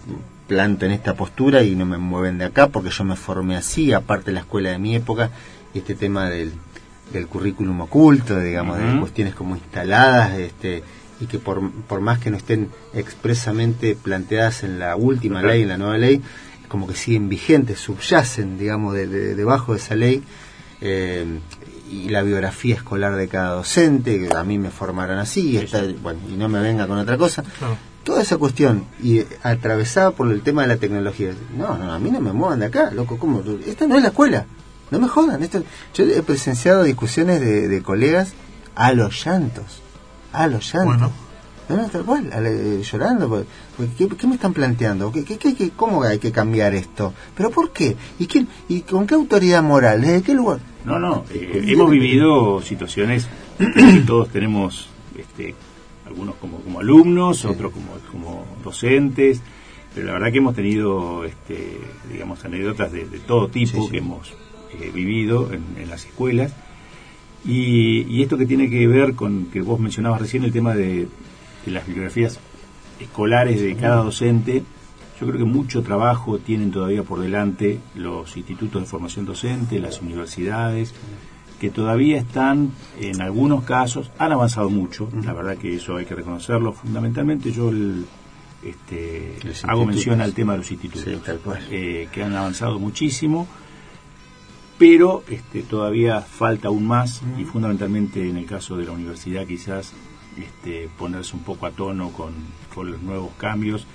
planto 0.49 0.85
en 0.85 0.91
esta 0.91 1.13
postura 1.13 1.63
y 1.63 1.75
no 1.75 1.85
me 1.85 1.97
mueven 1.97 2.37
de 2.39 2.45
acá 2.45 2.67
porque 2.67 2.89
yo 2.89 3.05
me 3.05 3.15
formé 3.15 3.55
así, 3.55 3.93
aparte 3.93 4.25
de 4.27 4.33
la 4.33 4.39
escuela 4.41 4.71
de 4.71 4.79
mi 4.79 4.95
época, 4.95 5.29
y 5.73 5.77
este 5.77 5.95
tema 5.95 6.29
del, 6.29 6.51
del 7.13 7.27
currículum 7.27 7.79
oculto, 7.81 8.37
digamos, 8.39 8.77
de 8.79 8.85
Ujú. 8.89 8.99
cuestiones 9.01 9.35
como 9.35 9.55
instaladas, 9.55 10.37
este 10.37 10.83
y 11.21 11.25
que 11.27 11.37
por, 11.37 11.69
por 11.87 12.01
más 12.01 12.17
que 12.19 12.31
no 12.31 12.37
estén 12.37 12.69
expresamente 12.93 13.95
planteadas 13.95 14.63
en 14.63 14.79
la 14.79 14.95
última 14.95 15.41
ley, 15.43 15.61
en 15.63 15.67
la 15.69 15.77
nueva 15.77 15.97
ley, 15.97 16.21
como 16.69 16.87
que 16.87 16.95
siguen 16.95 17.27
vigentes, 17.29 17.79
subyacen, 17.79 18.57
digamos, 18.57 18.93
de, 18.95 19.05
de- 19.07 19.35
debajo 19.35 19.73
de 19.73 19.79
esa 19.79 19.95
ley, 19.95 20.23
eh, 20.81 21.25
y 21.91 22.07
la 22.09 22.21
biografía 22.21 22.75
escolar 22.75 23.15
de 23.15 23.27
cada 23.27 23.49
docente, 23.55 24.17
que 24.19 24.33
a 24.35 24.43
mí 24.43 24.57
me 24.57 24.69
formaron 24.69 25.17
así, 25.19 25.51
y, 25.51 25.57
está- 25.57 25.83
bueno, 26.01 26.19
y 26.29 26.33
no 26.37 26.47
me 26.47 26.59
venga 26.61 26.87
con 26.87 26.97
otra 26.97 27.17
cosa. 27.17 27.43
Toda 28.09 28.23
esa 28.23 28.37
cuestión, 28.37 28.85
y 29.03 29.21
atravesada 29.43 30.09
por 30.09 30.31
el 30.31 30.41
tema 30.41 30.63
de 30.63 30.67
la 30.69 30.77
tecnología, 30.77 31.31
no, 31.55 31.77
no, 31.77 31.93
a 31.93 31.99
mí 31.99 32.09
no 32.09 32.19
me 32.19 32.33
muevan 32.33 32.59
de 32.59 32.65
acá, 32.65 32.89
loco, 32.89 33.19
¿cómo? 33.19 33.43
Esta 33.67 33.85
no 33.85 33.97
es 33.97 34.01
la 34.01 34.07
escuela, 34.07 34.47
no 34.89 34.99
me 34.99 35.07
jodan. 35.07 35.43
Esto, 35.43 35.61
yo 35.93 36.05
he 36.05 36.23
presenciado 36.23 36.81
discusiones 36.81 37.39
de, 37.39 37.67
de 37.67 37.83
colegas 37.83 38.33
a 38.73 38.93
los 38.93 39.23
llantos, 39.23 39.81
a 40.33 40.47
los 40.47 40.73
llantos. 40.73 41.11
No, 41.69 41.77
no, 41.77 41.87
tal 41.89 42.03
cual, 42.03 42.31
a 42.33 42.41
la- 42.41 42.49
eh, 42.49 42.81
llorando. 42.81 43.29
porque- 43.29 43.47
porque 43.77 43.93
¿qué, 43.95 44.17
qué 44.17 44.25
me 44.25 44.33
están 44.35 44.53
planteando? 44.55 45.11
¿Qué, 45.11 45.23
qué, 45.23 45.37
qué- 45.37 45.53
qué- 45.55 45.69
¿Cómo 45.69 46.01
hay 46.01 46.17
que 46.17 46.31
cambiar 46.31 46.73
esto? 46.73 47.13
¿Pero 47.37 47.51
por 47.51 47.71
qué? 47.71 47.95
¿Y, 48.17 48.25
quién, 48.25 48.47
¿Y 48.67 48.81
con 48.81 49.05
qué 49.05 49.13
autoridad 49.13 49.61
moral? 49.61 50.01
¿Desde 50.01 50.23
qué 50.23 50.33
lugar? 50.33 50.61
No, 50.83 50.97
no, 50.97 51.25
eh, 51.31 51.61
hemos 51.67 51.91
vivido 51.91 52.59
situaciones 52.63 53.27
que 53.59 54.01
todos 54.07 54.29
tenemos, 54.29 54.87
este, 55.15 55.53
algunos 56.09 56.35
como, 56.35 56.59
como 56.59 56.79
alumnos, 56.79 57.45
otros 57.45 57.71
como, 57.71 57.93
como 58.11 58.45
docentes, 58.63 59.41
pero 59.93 60.07
la 60.07 60.13
verdad 60.13 60.31
que 60.31 60.39
hemos 60.39 60.55
tenido, 60.55 61.23
este, 61.23 61.77
digamos, 62.11 62.43
anécdotas 62.43 62.91
de, 62.91 63.05
de 63.05 63.19
todo 63.19 63.47
tipo 63.47 63.89
que 63.89 63.99
hemos 63.99 64.33
eh, 64.79 64.91
vivido 64.93 65.53
en, 65.53 65.63
en 65.81 65.89
las 65.89 66.05
escuelas. 66.05 66.53
Y, 67.45 68.01
y 68.09 68.21
esto 68.21 68.37
que 68.37 68.45
tiene 68.45 68.69
que 68.69 68.85
ver 68.87 69.15
con 69.15 69.45
que 69.45 69.61
vos 69.61 69.79
mencionabas 69.79 70.21
recién 70.21 70.43
el 70.43 70.51
tema 70.51 70.75
de, 70.75 71.07
de 71.65 71.71
las 71.71 71.85
bibliografías 71.85 72.39
escolares 72.99 73.61
de 73.61 73.75
cada 73.75 74.03
docente, 74.03 74.63
yo 75.19 75.27
creo 75.27 75.39
que 75.39 75.45
mucho 75.45 75.81
trabajo 75.83 76.37
tienen 76.37 76.71
todavía 76.71 77.03
por 77.03 77.19
delante 77.19 77.79
los 77.95 78.35
institutos 78.37 78.81
de 78.81 78.87
formación 78.87 79.25
docente, 79.25 79.79
las 79.79 80.01
universidades, 80.01 80.93
que 81.59 81.69
todavía 81.69 82.17
están, 82.17 82.71
en 82.99 83.21
algunos 83.21 83.63
casos, 83.63 84.11
han 84.17 84.31
avanzado 84.31 84.69
mucho, 84.69 85.09
la 85.23 85.33
verdad 85.33 85.57
que 85.57 85.75
eso 85.75 85.97
hay 85.97 86.05
que 86.05 86.15
reconocerlo. 86.15 86.73
Fundamentalmente. 86.73 87.51
Yo 87.51 87.69
el, 87.69 88.05
este, 88.63 89.35
hago 89.63 89.85
mención 89.85 90.21
al 90.21 90.33
tema 90.33 90.53
de 90.53 90.59
los 90.59 90.71
institutos, 90.71 91.05
eh, 91.69 92.07
que 92.11 92.23
han 92.23 92.35
avanzado 92.35 92.79
muchísimo, 92.79 93.47
pero 94.77 95.23
este, 95.29 95.61
todavía 95.61 96.21
falta 96.21 96.69
aún 96.69 96.87
más 96.87 97.21
y 97.37 97.43
fundamentalmente 97.43 98.27
en 98.27 98.37
el 98.37 98.45
caso 98.45 98.77
de 98.77 98.85
la 98.85 98.91
universidad 98.91 99.45
quizás 99.45 99.93
este, 100.37 100.89
ponerse 100.97 101.35
un 101.35 101.43
poco 101.43 101.65
a 101.65 101.71
tono 101.71 102.11
con, 102.11 102.33
con 102.73 102.91
los 102.91 103.01
nuevos 103.01 103.31
cambios 103.37 103.85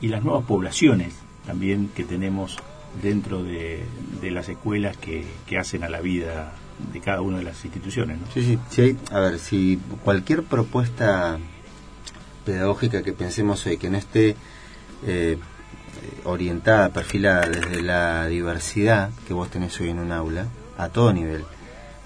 y 0.00 0.08
las 0.08 0.22
nuevas 0.22 0.44
poblaciones 0.44 1.14
también 1.46 1.88
que 1.94 2.04
tenemos 2.04 2.58
dentro 3.02 3.42
de, 3.42 3.84
de 4.20 4.30
las 4.30 4.48
escuelas 4.48 4.96
que, 4.96 5.24
que 5.46 5.58
hacen 5.58 5.84
a 5.84 5.88
la 5.88 6.00
vida 6.00 6.52
de 6.92 7.00
cada 7.00 7.20
una 7.20 7.38
de 7.38 7.44
las 7.44 7.64
instituciones. 7.64 8.18
¿no? 8.18 8.26
Sí, 8.32 8.58
sí, 8.70 8.96
a 9.10 9.20
ver, 9.20 9.38
si 9.38 9.80
cualquier 10.04 10.42
propuesta 10.42 11.38
pedagógica 12.44 13.02
que 13.02 13.12
pensemos 13.12 13.66
hoy 13.66 13.76
que 13.76 13.90
no 13.90 13.98
esté 13.98 14.36
eh, 15.06 15.38
orientada, 16.24 16.90
perfilada 16.90 17.48
desde 17.48 17.82
la 17.82 18.26
diversidad 18.26 19.10
que 19.26 19.34
vos 19.34 19.50
tenés 19.50 19.78
hoy 19.80 19.90
en 19.90 19.98
un 19.98 20.12
aula, 20.12 20.46
a 20.78 20.88
todo 20.88 21.12
nivel, 21.12 21.44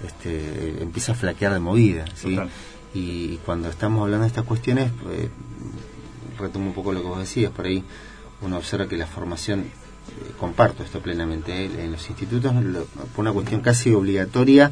este, 0.05 0.81
empieza 0.81 1.11
a 1.11 1.15
flaquear 1.15 1.53
de 1.53 1.59
movida, 1.59 2.05
¿sí? 2.15 2.39
Y 2.93 3.37
cuando 3.45 3.69
estamos 3.69 4.01
hablando 4.01 4.23
de 4.23 4.27
estas 4.27 4.45
cuestiones, 4.45 4.91
eh, 5.11 5.29
retomo 6.37 6.67
un 6.67 6.73
poco 6.73 6.91
lo 6.91 7.01
que 7.01 7.07
vos 7.07 7.19
decías, 7.19 7.51
por 7.51 7.65
ahí 7.65 7.83
uno 8.41 8.57
observa 8.57 8.87
que 8.87 8.97
la 8.97 9.07
formación, 9.07 9.65
comparto 10.39 10.83
esto 10.83 10.99
plenamente, 11.01 11.65
eh, 11.65 11.83
en 11.85 11.91
los 11.91 12.09
institutos, 12.09 12.53
por 13.15 13.21
una 13.23 13.31
cuestión 13.31 13.61
casi 13.61 13.93
obligatoria, 13.93 14.71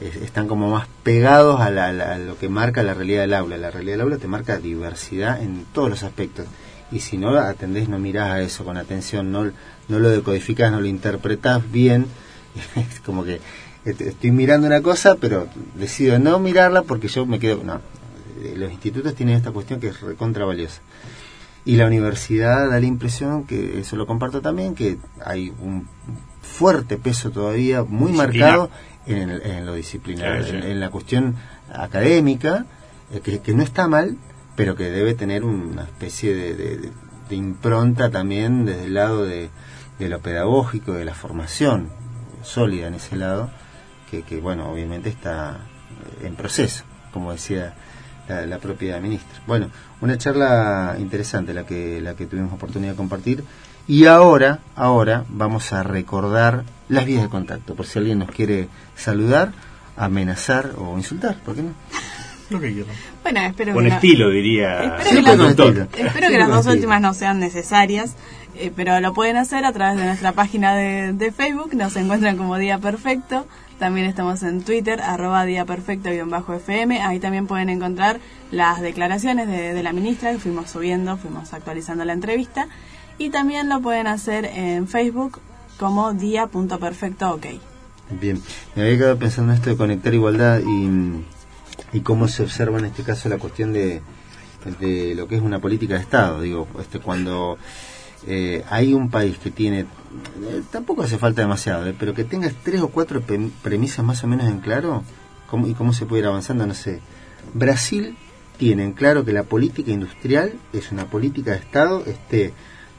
eh, 0.00 0.20
están 0.24 0.48
como 0.48 0.70
más 0.70 0.88
pegados 1.02 1.60
a, 1.60 1.70
la- 1.70 2.18
lo 2.18 2.36
que 2.38 2.48
marca 2.48 2.82
la 2.82 2.94
realidad 2.94 3.22
del 3.22 3.34
aula. 3.34 3.56
La 3.56 3.70
realidad 3.70 3.94
del 3.94 4.00
aula 4.02 4.18
te 4.18 4.26
marca 4.28 4.58
diversidad 4.58 5.40
en 5.42 5.64
todos 5.72 5.88
los 5.90 6.02
aspectos. 6.02 6.46
Y 6.92 7.00
si 7.00 7.16
no 7.16 7.30
atendés, 7.38 7.88
no 7.88 7.98
mirás 7.98 8.30
a 8.30 8.40
eso 8.42 8.64
con 8.64 8.76
atención, 8.76 9.32
no, 9.32 9.44
no 9.88 9.98
lo 9.98 10.08
decodificás, 10.10 10.70
no 10.70 10.80
lo 10.80 10.86
interpretás 10.86 11.70
bien, 11.72 12.06
es 12.76 13.00
como 13.00 13.24
que 13.24 13.40
est- 13.84 14.00
estoy 14.00 14.30
mirando 14.32 14.66
una 14.66 14.82
cosa, 14.82 15.16
pero 15.16 15.48
decido 15.74 16.18
no 16.18 16.38
mirarla 16.38 16.82
porque 16.82 17.08
yo 17.08 17.24
me 17.26 17.38
quedo... 17.38 17.62
No, 17.64 17.80
eh, 18.42 18.54
los 18.56 18.70
institutos 18.72 19.14
tienen 19.14 19.36
esta 19.36 19.50
cuestión 19.52 19.80
que 19.80 19.88
es 19.88 20.00
recontra 20.00 20.44
valiosa. 20.44 20.80
Y 21.66 21.76
la 21.76 21.86
universidad 21.86 22.68
da 22.68 22.78
la 22.78 22.86
impresión, 22.86 23.44
que 23.44 23.80
eso 23.80 23.96
lo 23.96 24.06
comparto 24.06 24.40
también, 24.42 24.74
que 24.74 24.98
hay 25.24 25.50
un 25.60 25.88
fuerte 26.42 26.98
peso 26.98 27.30
todavía 27.30 27.82
muy 27.84 28.12
Disciplina. 28.12 28.46
marcado 28.46 28.70
en, 29.06 29.30
el- 29.30 29.42
en 29.42 29.66
lo 29.66 29.74
disciplinario, 29.74 30.44
Sí, 30.44 30.50
sí. 30.50 30.56
En, 30.58 30.62
en 30.64 30.80
la 30.80 30.90
cuestión 30.90 31.36
académica, 31.72 32.66
eh, 33.12 33.20
que, 33.20 33.40
que 33.40 33.54
no 33.54 33.62
está 33.62 33.88
mal, 33.88 34.16
pero 34.56 34.76
que 34.76 34.90
debe 34.90 35.14
tener 35.14 35.44
una 35.44 35.84
especie 35.84 36.34
de, 36.34 36.54
de- 36.54 36.76
de- 36.78 36.92
de 37.28 37.36
impronta 37.36 38.10
también 38.10 38.66
desde 38.66 38.84
el 38.84 38.94
lado 38.94 39.24
de, 39.24 39.48
de 39.98 40.08
lo 40.10 40.20
pedagógico, 40.20 40.92
de 40.92 41.04
la 41.06 41.14
formación 41.14 41.88
sólida 42.42 42.88
en 42.88 42.94
ese 42.94 43.16
lado, 43.16 43.50
que, 44.10 44.22
que 44.22 44.36
bueno, 44.40 44.70
obviamente 44.70 45.08
está 45.08 45.60
en 46.22 46.34
proceso, 46.36 46.84
como 47.12 47.32
decía 47.32 47.74
la, 48.28 48.46
la 48.46 48.58
propia 48.58 48.98
ministra. 49.00 49.40
Bueno, 49.46 49.68
una 50.00 50.16
charla 50.18 50.96
interesante 50.98 51.52
la 51.54 51.64
que, 51.64 52.00
la 52.00 52.14
que 52.14 52.26
tuvimos 52.26 52.52
oportunidad 52.52 52.92
de 52.92 52.96
compartir. 52.96 53.44
Y 53.86 54.06
ahora, 54.06 54.60
ahora 54.76 55.24
vamos 55.28 55.72
a 55.72 55.82
recordar 55.82 56.64
las 56.88 57.04
vías 57.04 57.22
de 57.22 57.28
contacto, 57.28 57.74
por 57.74 57.86
si 57.86 57.98
alguien 57.98 58.18
nos 58.18 58.30
quiere 58.30 58.68
saludar, 58.96 59.52
amenazar 59.96 60.70
o 60.78 60.96
insultar, 60.96 61.36
¿por 61.44 61.54
qué 61.54 61.62
no? 61.62 61.70
Lo 62.50 62.60
que 62.60 62.72
quieran. 62.72 62.94
Bueno, 63.22 63.40
espero 63.40 63.72
Con 63.74 63.84
que 63.84 63.88
no- 63.90 63.94
estilo, 63.96 64.30
diría 64.30 64.96
Espero 64.98 65.22
que, 65.22 65.38
las, 65.38 65.50
espero 65.98 66.28
que 66.28 66.38
dos 66.44 66.56
estilo. 66.58 66.74
últimas 66.74 67.00
no 67.00 67.14
sean 67.14 67.40
necesarias, 67.40 68.14
eh, 68.54 68.70
pero 68.74 69.00
lo 69.00 69.14
pueden 69.14 69.36
hacer 69.38 69.64
a 69.64 69.72
través 69.72 69.96
de 69.98 70.04
nuestra 70.04 70.32
página 70.32 70.74
de, 70.74 71.12
de 71.14 71.32
Facebook, 71.32 71.74
nos 71.74 71.96
encuentran 71.96 72.36
como 72.36 72.58
Día 72.58 72.78
Perfecto, 72.78 73.46
también 73.84 74.06
estamos 74.06 74.42
en 74.42 74.62
Twitter, 74.62 75.02
arroba 75.02 75.44
Día 75.44 75.66
Perfecto-FM, 75.66 77.02
ahí 77.02 77.20
también 77.20 77.46
pueden 77.46 77.68
encontrar 77.68 78.18
las 78.50 78.80
declaraciones 78.80 79.46
de, 79.46 79.74
de 79.74 79.82
la 79.82 79.92
ministra 79.92 80.32
que 80.32 80.38
fuimos 80.38 80.70
subiendo, 80.70 81.18
fuimos 81.18 81.52
actualizando 81.52 82.02
la 82.06 82.14
entrevista, 82.14 82.66
y 83.18 83.28
también 83.28 83.68
lo 83.68 83.82
pueden 83.82 84.06
hacer 84.06 84.46
en 84.46 84.88
Facebook 84.88 85.38
como 85.76 86.14
Día.perfecto 86.14 87.34
ok. 87.34 87.46
Bien, 88.18 88.40
me 88.74 88.84
había 88.84 88.96
quedado 88.96 89.18
pensando 89.18 89.52
en 89.52 89.58
esto 89.58 89.68
de 89.68 89.76
conectar 89.76 90.14
igualdad 90.14 90.62
y, 90.66 91.22
y 91.92 92.00
cómo 92.00 92.26
se 92.28 92.42
observa 92.42 92.78
en 92.78 92.86
este 92.86 93.02
caso 93.02 93.28
la 93.28 93.36
cuestión 93.36 93.74
de, 93.74 94.00
de 94.80 95.14
lo 95.14 95.28
que 95.28 95.36
es 95.36 95.42
una 95.42 95.58
política 95.58 95.96
de 95.96 96.00
Estado. 96.00 96.40
Digo, 96.40 96.66
este 96.80 97.00
cuando 97.00 97.58
eh, 98.26 98.64
hay 98.70 98.94
un 98.94 99.10
país 99.10 99.38
que 99.38 99.50
tiene, 99.50 99.80
eh, 99.80 100.62
tampoco 100.70 101.02
hace 101.02 101.18
falta 101.18 101.42
demasiado, 101.42 101.86
eh, 101.86 101.94
pero 101.98 102.14
que 102.14 102.24
tengas 102.24 102.54
tres 102.62 102.80
o 102.80 102.88
cuatro 102.88 103.22
premisas 103.62 104.04
más 104.04 104.22
o 104.24 104.26
menos 104.26 104.46
en 104.48 104.60
claro, 104.60 105.02
cómo, 105.48 105.66
y 105.66 105.74
cómo 105.74 105.92
se 105.92 106.06
puede 106.06 106.22
ir 106.22 106.26
avanzando, 106.26 106.66
no 106.66 106.74
sé. 106.74 107.00
Brasil 107.52 108.16
tiene 108.56 108.84
en 108.84 108.92
claro 108.92 109.24
que 109.24 109.32
la 109.32 109.42
política 109.42 109.90
industrial 109.90 110.54
es 110.72 110.92
una 110.92 111.06
política 111.06 111.52
de 111.52 111.58
Estado, 111.58 112.04
este 112.06 112.52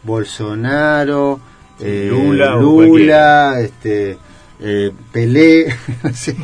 Bolsonaro, 0.04 1.40
eh, 1.80 2.08
Lula 2.10 2.56
Lula, 2.56 3.60
este 3.60 4.18
eh, 4.60 4.92
Pelé, 5.12 5.76
no 6.04 6.14
sé, 6.14 6.36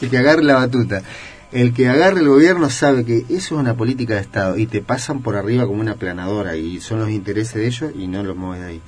el 0.00 0.10
que 0.10 0.18
agarre 0.18 0.42
la 0.42 0.54
batuta. 0.54 1.02
El 1.54 1.72
que 1.72 1.88
agarre 1.88 2.20
el 2.20 2.28
gobierno 2.28 2.68
sabe 2.68 3.04
que 3.04 3.18
eso 3.28 3.28
es 3.36 3.52
una 3.52 3.74
política 3.74 4.14
de 4.14 4.20
Estado 4.20 4.58
y 4.58 4.66
te 4.66 4.82
pasan 4.82 5.22
por 5.22 5.36
arriba 5.36 5.66
como 5.66 5.80
una 5.80 5.94
planadora 5.94 6.56
y 6.56 6.80
son 6.80 6.98
los 6.98 7.10
intereses 7.10 7.54
de 7.54 7.66
ellos 7.68 7.92
y 7.96 8.08
no 8.08 8.22
los 8.24 8.36
mueves 8.36 8.60
de 8.62 8.66
ahí. 8.66 8.80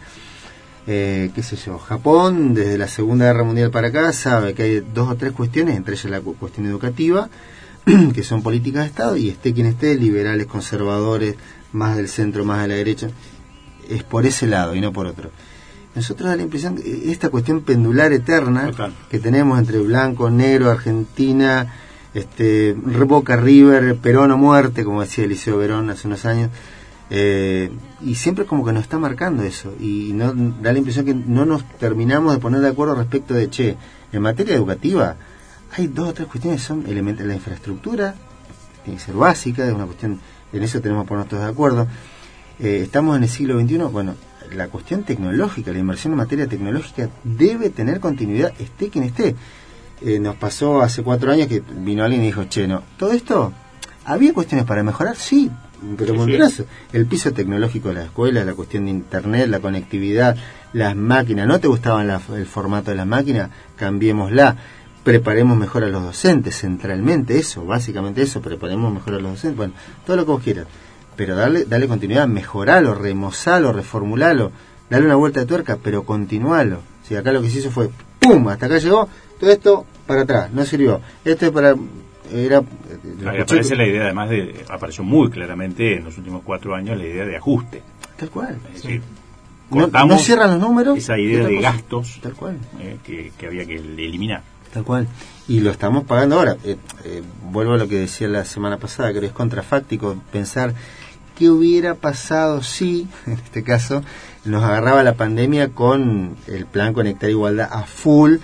Eh, 0.88 1.30
qué 1.34 1.42
sé 1.42 1.56
yo, 1.56 1.78
Japón 1.78 2.54
desde 2.54 2.76
la 2.78 2.86
Segunda 2.88 3.24
Guerra 3.26 3.44
Mundial 3.44 3.70
para 3.70 3.88
acá 3.88 4.12
sabe 4.12 4.54
que 4.54 4.62
hay 4.64 4.80
dos 4.80 5.08
o 5.08 5.14
tres 5.16 5.32
cuestiones, 5.32 5.76
entre 5.76 5.94
ellas 5.94 6.10
la 6.10 6.20
cu- 6.20 6.36
cuestión 6.36 6.66
educativa, 6.66 7.28
que 8.14 8.22
son 8.24 8.42
políticas 8.42 8.82
de 8.82 8.88
Estado 8.88 9.16
y 9.16 9.28
esté 9.28 9.52
quien 9.54 9.66
esté, 9.66 9.94
liberales, 9.96 10.46
conservadores, 10.46 11.36
más 11.72 11.96
del 11.96 12.08
centro, 12.08 12.44
más 12.44 12.62
de 12.62 12.68
la 12.68 12.74
derecha, 12.74 13.08
es 13.88 14.02
por 14.02 14.26
ese 14.26 14.46
lado 14.48 14.74
y 14.74 14.80
no 14.80 14.92
por 14.92 15.06
otro. 15.06 15.30
Nosotros 15.94 16.28
da 16.28 16.36
la 16.36 16.42
impresión 16.42 16.76
que 16.76 17.10
esta 17.10 17.30
cuestión 17.30 17.62
pendular 17.62 18.12
eterna 18.12 18.66
Total. 18.66 18.92
que 19.10 19.18
tenemos 19.18 19.58
entre 19.58 19.78
blanco, 19.78 20.30
negro, 20.30 20.70
Argentina, 20.70 21.72
este, 22.16 22.72
Boca 22.72 23.36
River, 23.36 23.96
Perón 23.96 24.30
o 24.30 24.38
muerte, 24.38 24.84
como 24.84 25.02
decía 25.02 25.24
Eliseo 25.24 25.58
Verón 25.58 25.90
hace 25.90 26.08
unos 26.08 26.24
años, 26.24 26.50
eh, 27.10 27.70
y 28.00 28.14
siempre 28.14 28.46
como 28.46 28.64
que 28.64 28.72
nos 28.72 28.84
está 28.84 28.98
marcando 28.98 29.42
eso, 29.42 29.74
y 29.78 30.12
no, 30.14 30.32
da 30.32 30.72
la 30.72 30.78
impresión 30.78 31.04
que 31.04 31.14
no 31.14 31.44
nos 31.44 31.68
terminamos 31.78 32.32
de 32.32 32.40
poner 32.40 32.60
de 32.60 32.68
acuerdo 32.68 32.94
respecto 32.94 33.34
de, 33.34 33.50
che, 33.50 33.76
en 34.12 34.22
materia 34.22 34.54
educativa 34.54 35.16
hay 35.76 35.88
dos 35.88 36.08
o 36.08 36.14
tres 36.14 36.26
cuestiones 36.28 36.62
son 36.62 36.84
elementos, 36.86 37.26
la 37.26 37.34
infraestructura, 37.34 38.14
tiene 38.82 38.98
que 38.98 39.04
ser 39.04 39.14
básica, 39.14 39.66
es 39.66 39.74
una 39.74 39.84
cuestión, 39.84 40.18
en 40.54 40.62
eso 40.62 40.80
tenemos 40.80 41.04
que 41.04 41.08
ponernos 41.08 41.28
todos 41.28 41.42
de 41.42 41.50
acuerdo. 41.50 41.86
Eh, 42.58 42.80
estamos 42.84 43.14
en 43.18 43.24
el 43.24 43.28
siglo 43.28 43.60
XXI, 43.60 43.76
bueno, 43.92 44.14
la 44.54 44.68
cuestión 44.68 45.02
tecnológica, 45.02 45.70
la 45.70 45.80
inversión 45.80 46.14
en 46.14 46.18
materia 46.18 46.46
tecnológica 46.46 47.10
debe 47.24 47.68
tener 47.68 48.00
continuidad, 48.00 48.54
esté 48.58 48.88
quien 48.88 49.04
esté. 49.04 49.36
Eh, 50.02 50.18
nos 50.18 50.36
pasó 50.36 50.82
hace 50.82 51.02
cuatro 51.02 51.32
años 51.32 51.48
que 51.48 51.62
vino 51.78 52.04
alguien 52.04 52.22
y 52.22 52.26
dijo, 52.26 52.44
che, 52.44 52.66
no, 52.68 52.82
todo 52.98 53.12
esto, 53.12 53.52
¿había 54.04 54.32
cuestiones 54.34 54.66
para 54.66 54.82
mejorar? 54.82 55.16
Sí, 55.16 55.50
pero 55.96 56.12
Sí, 56.12 56.18
montonazo. 56.18 56.64
El 56.92 57.06
piso 57.06 57.32
tecnológico 57.32 57.88
de 57.88 57.94
la 57.94 58.04
escuela, 58.04 58.44
la 58.44 58.54
cuestión 58.54 58.84
de 58.84 58.90
internet, 58.90 59.48
la 59.48 59.60
conectividad, 59.60 60.36
las 60.74 60.94
máquinas, 60.94 61.46
¿no 61.46 61.58
te 61.60 61.68
gustaban 61.68 62.08
la- 62.08 62.20
el 62.34 62.46
formato 62.46 62.90
de 62.90 62.96
las 62.98 63.06
máquinas? 63.06 63.50
Cambiémosla. 63.76 64.56
Preparemos 65.02 65.56
mejor 65.56 65.84
a 65.84 65.88
los 65.88 66.02
docentes, 66.02 66.58
centralmente 66.58 67.38
eso, 67.38 67.64
básicamente 67.64 68.22
eso, 68.22 68.40
preparemos 68.42 68.92
mejor 68.92 69.14
a 69.14 69.18
los 69.20 69.32
docentes. 69.32 69.56
Bueno, 69.56 69.72
todo 70.04 70.16
lo 70.16 70.24
que 70.26 70.32
vos 70.32 70.42
quieras. 70.42 70.66
Pero 71.14 71.36
darle, 71.36 71.64
darle 71.64 71.86
continuidad, 71.88 72.26
mejoralo, 72.26 72.92
remozalo, 72.94 73.72
reformulalo, 73.72 74.50
dale 74.90 75.06
una 75.06 75.14
vuelta 75.14 75.40
de 75.40 75.46
tuerca, 75.46 75.78
pero 75.82 76.02
continualo. 76.02 76.80
Si 77.06 77.14
acá 77.14 77.32
lo 77.32 77.40
que 77.40 77.50
se 77.50 77.60
hizo 77.60 77.70
fue, 77.70 77.88
¡pum! 78.18 78.48
Hasta 78.48 78.66
acá 78.66 78.78
llegó, 78.78 79.08
todo 79.38 79.50
esto 79.50 79.86
para 80.06 80.22
atrás, 80.22 80.52
no 80.52 80.64
sirvió. 80.64 81.00
Esto 81.24 81.46
es 81.46 81.52
para... 81.52 81.74
Era, 82.32 82.58
aparece 83.40 83.76
la 83.76 83.86
idea, 83.86 84.04
además 84.04 84.30
de, 84.30 84.64
apareció 84.68 85.04
muy 85.04 85.30
claramente 85.30 85.96
en 85.96 86.04
los 86.04 86.18
últimos 86.18 86.42
cuatro 86.44 86.74
años 86.74 86.98
la 86.98 87.04
idea 87.04 87.24
de 87.24 87.36
ajuste. 87.36 87.82
Tal 88.16 88.30
cual. 88.30 88.58
Es 88.74 88.82
decir, 88.82 89.02
No, 89.70 90.18
cierran 90.18 90.50
los 90.50 90.60
números. 90.60 90.98
esa 90.98 91.18
idea 91.18 91.46
de 91.46 91.60
gastos 91.60 92.18
Tal 92.20 92.32
cual. 92.34 92.58
eh, 92.80 92.96
que, 93.04 93.32
que 93.38 93.46
había 93.46 93.64
que 93.64 93.76
eliminar. 93.76 94.42
Tal 94.72 94.82
cual. 94.82 95.06
Y 95.46 95.60
lo 95.60 95.70
estamos 95.70 96.04
pagando 96.04 96.36
ahora. 96.36 96.56
Eh, 96.64 96.76
eh, 97.04 97.22
vuelvo 97.44 97.74
a 97.74 97.76
lo 97.76 97.86
que 97.86 97.96
decía 97.96 98.26
la 98.26 98.44
semana 98.44 98.78
pasada, 98.78 99.10
creo 99.10 99.20
que 99.20 99.26
es 99.28 99.32
contrafáctico 99.32 100.16
pensar 100.32 100.74
qué 101.38 101.48
hubiera 101.48 101.94
pasado 101.94 102.62
si, 102.62 103.06
en 103.26 103.34
este 103.34 103.62
caso, 103.62 104.02
nos 104.44 104.64
agarraba 104.64 105.04
la 105.04 105.14
pandemia 105.14 105.68
con 105.68 106.34
el 106.48 106.66
plan 106.66 106.92
Conectar 106.92 107.30
Igualdad 107.30 107.68
a 107.70 107.84
full. 107.84 108.38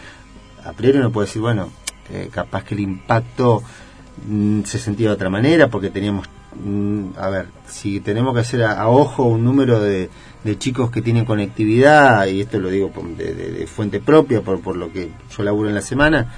A 0.64 0.72
priori 0.72 0.98
uno 0.98 1.10
puede 1.10 1.26
decir, 1.26 1.42
bueno, 1.42 1.70
eh, 2.10 2.28
capaz 2.32 2.64
que 2.64 2.74
el 2.74 2.80
impacto 2.80 3.62
mm, 4.28 4.62
se 4.64 4.78
sentía 4.78 5.08
de 5.08 5.14
otra 5.14 5.30
manera 5.30 5.68
porque 5.68 5.90
teníamos, 5.90 6.26
mm, 6.64 7.04
a 7.16 7.28
ver, 7.28 7.46
si 7.66 8.00
tenemos 8.00 8.34
que 8.34 8.40
hacer 8.40 8.62
a, 8.64 8.80
a 8.80 8.88
ojo 8.88 9.24
un 9.24 9.44
número 9.44 9.80
de, 9.80 10.10
de 10.44 10.58
chicos 10.58 10.90
que 10.90 11.02
tienen 11.02 11.24
conectividad, 11.24 12.26
y 12.26 12.40
esto 12.42 12.58
lo 12.58 12.68
digo 12.70 12.92
de, 13.16 13.34
de- 13.34 13.50
de 13.52 13.66
fuente 13.66 14.00
propia, 14.00 14.40
por, 14.42 14.60
por 14.60 14.76
lo 14.76 14.92
que 14.92 15.10
yo 15.36 15.42
laburo 15.42 15.68
en 15.68 15.74
la 15.74 15.82
semana, 15.82 16.32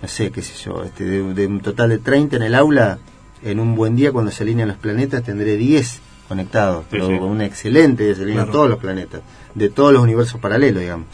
no 0.00 0.08
sé, 0.08 0.30
qué 0.30 0.42
sé 0.42 0.54
yo, 0.64 0.82
este, 0.84 1.04
de, 1.04 1.34
de 1.34 1.46
un 1.46 1.60
total 1.60 1.90
de 1.90 1.98
30 1.98 2.36
en 2.36 2.42
el 2.42 2.54
aula, 2.54 2.98
en 3.42 3.60
un 3.60 3.74
buen 3.76 3.94
día 3.96 4.10
cuando 4.12 4.30
se 4.32 4.42
alinean 4.42 4.68
los 4.68 4.78
planetas 4.78 5.22
tendré 5.22 5.56
10 5.56 6.00
conectados, 6.28 6.84
pero 6.90 7.06
sí. 7.08 7.18
con 7.18 7.28
una 7.30 7.46
excelente, 7.46 8.14
se 8.14 8.22
alinean 8.22 8.44
Claro. 8.46 8.52
todos 8.58 8.70
los 8.70 8.78
planetas, 8.78 9.22
de 9.54 9.68
todos 9.70 9.92
los 9.92 10.02
universos 10.02 10.40
paralelos, 10.40 10.80
digamos. 10.80 11.06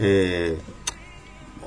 Eh, 0.00 0.58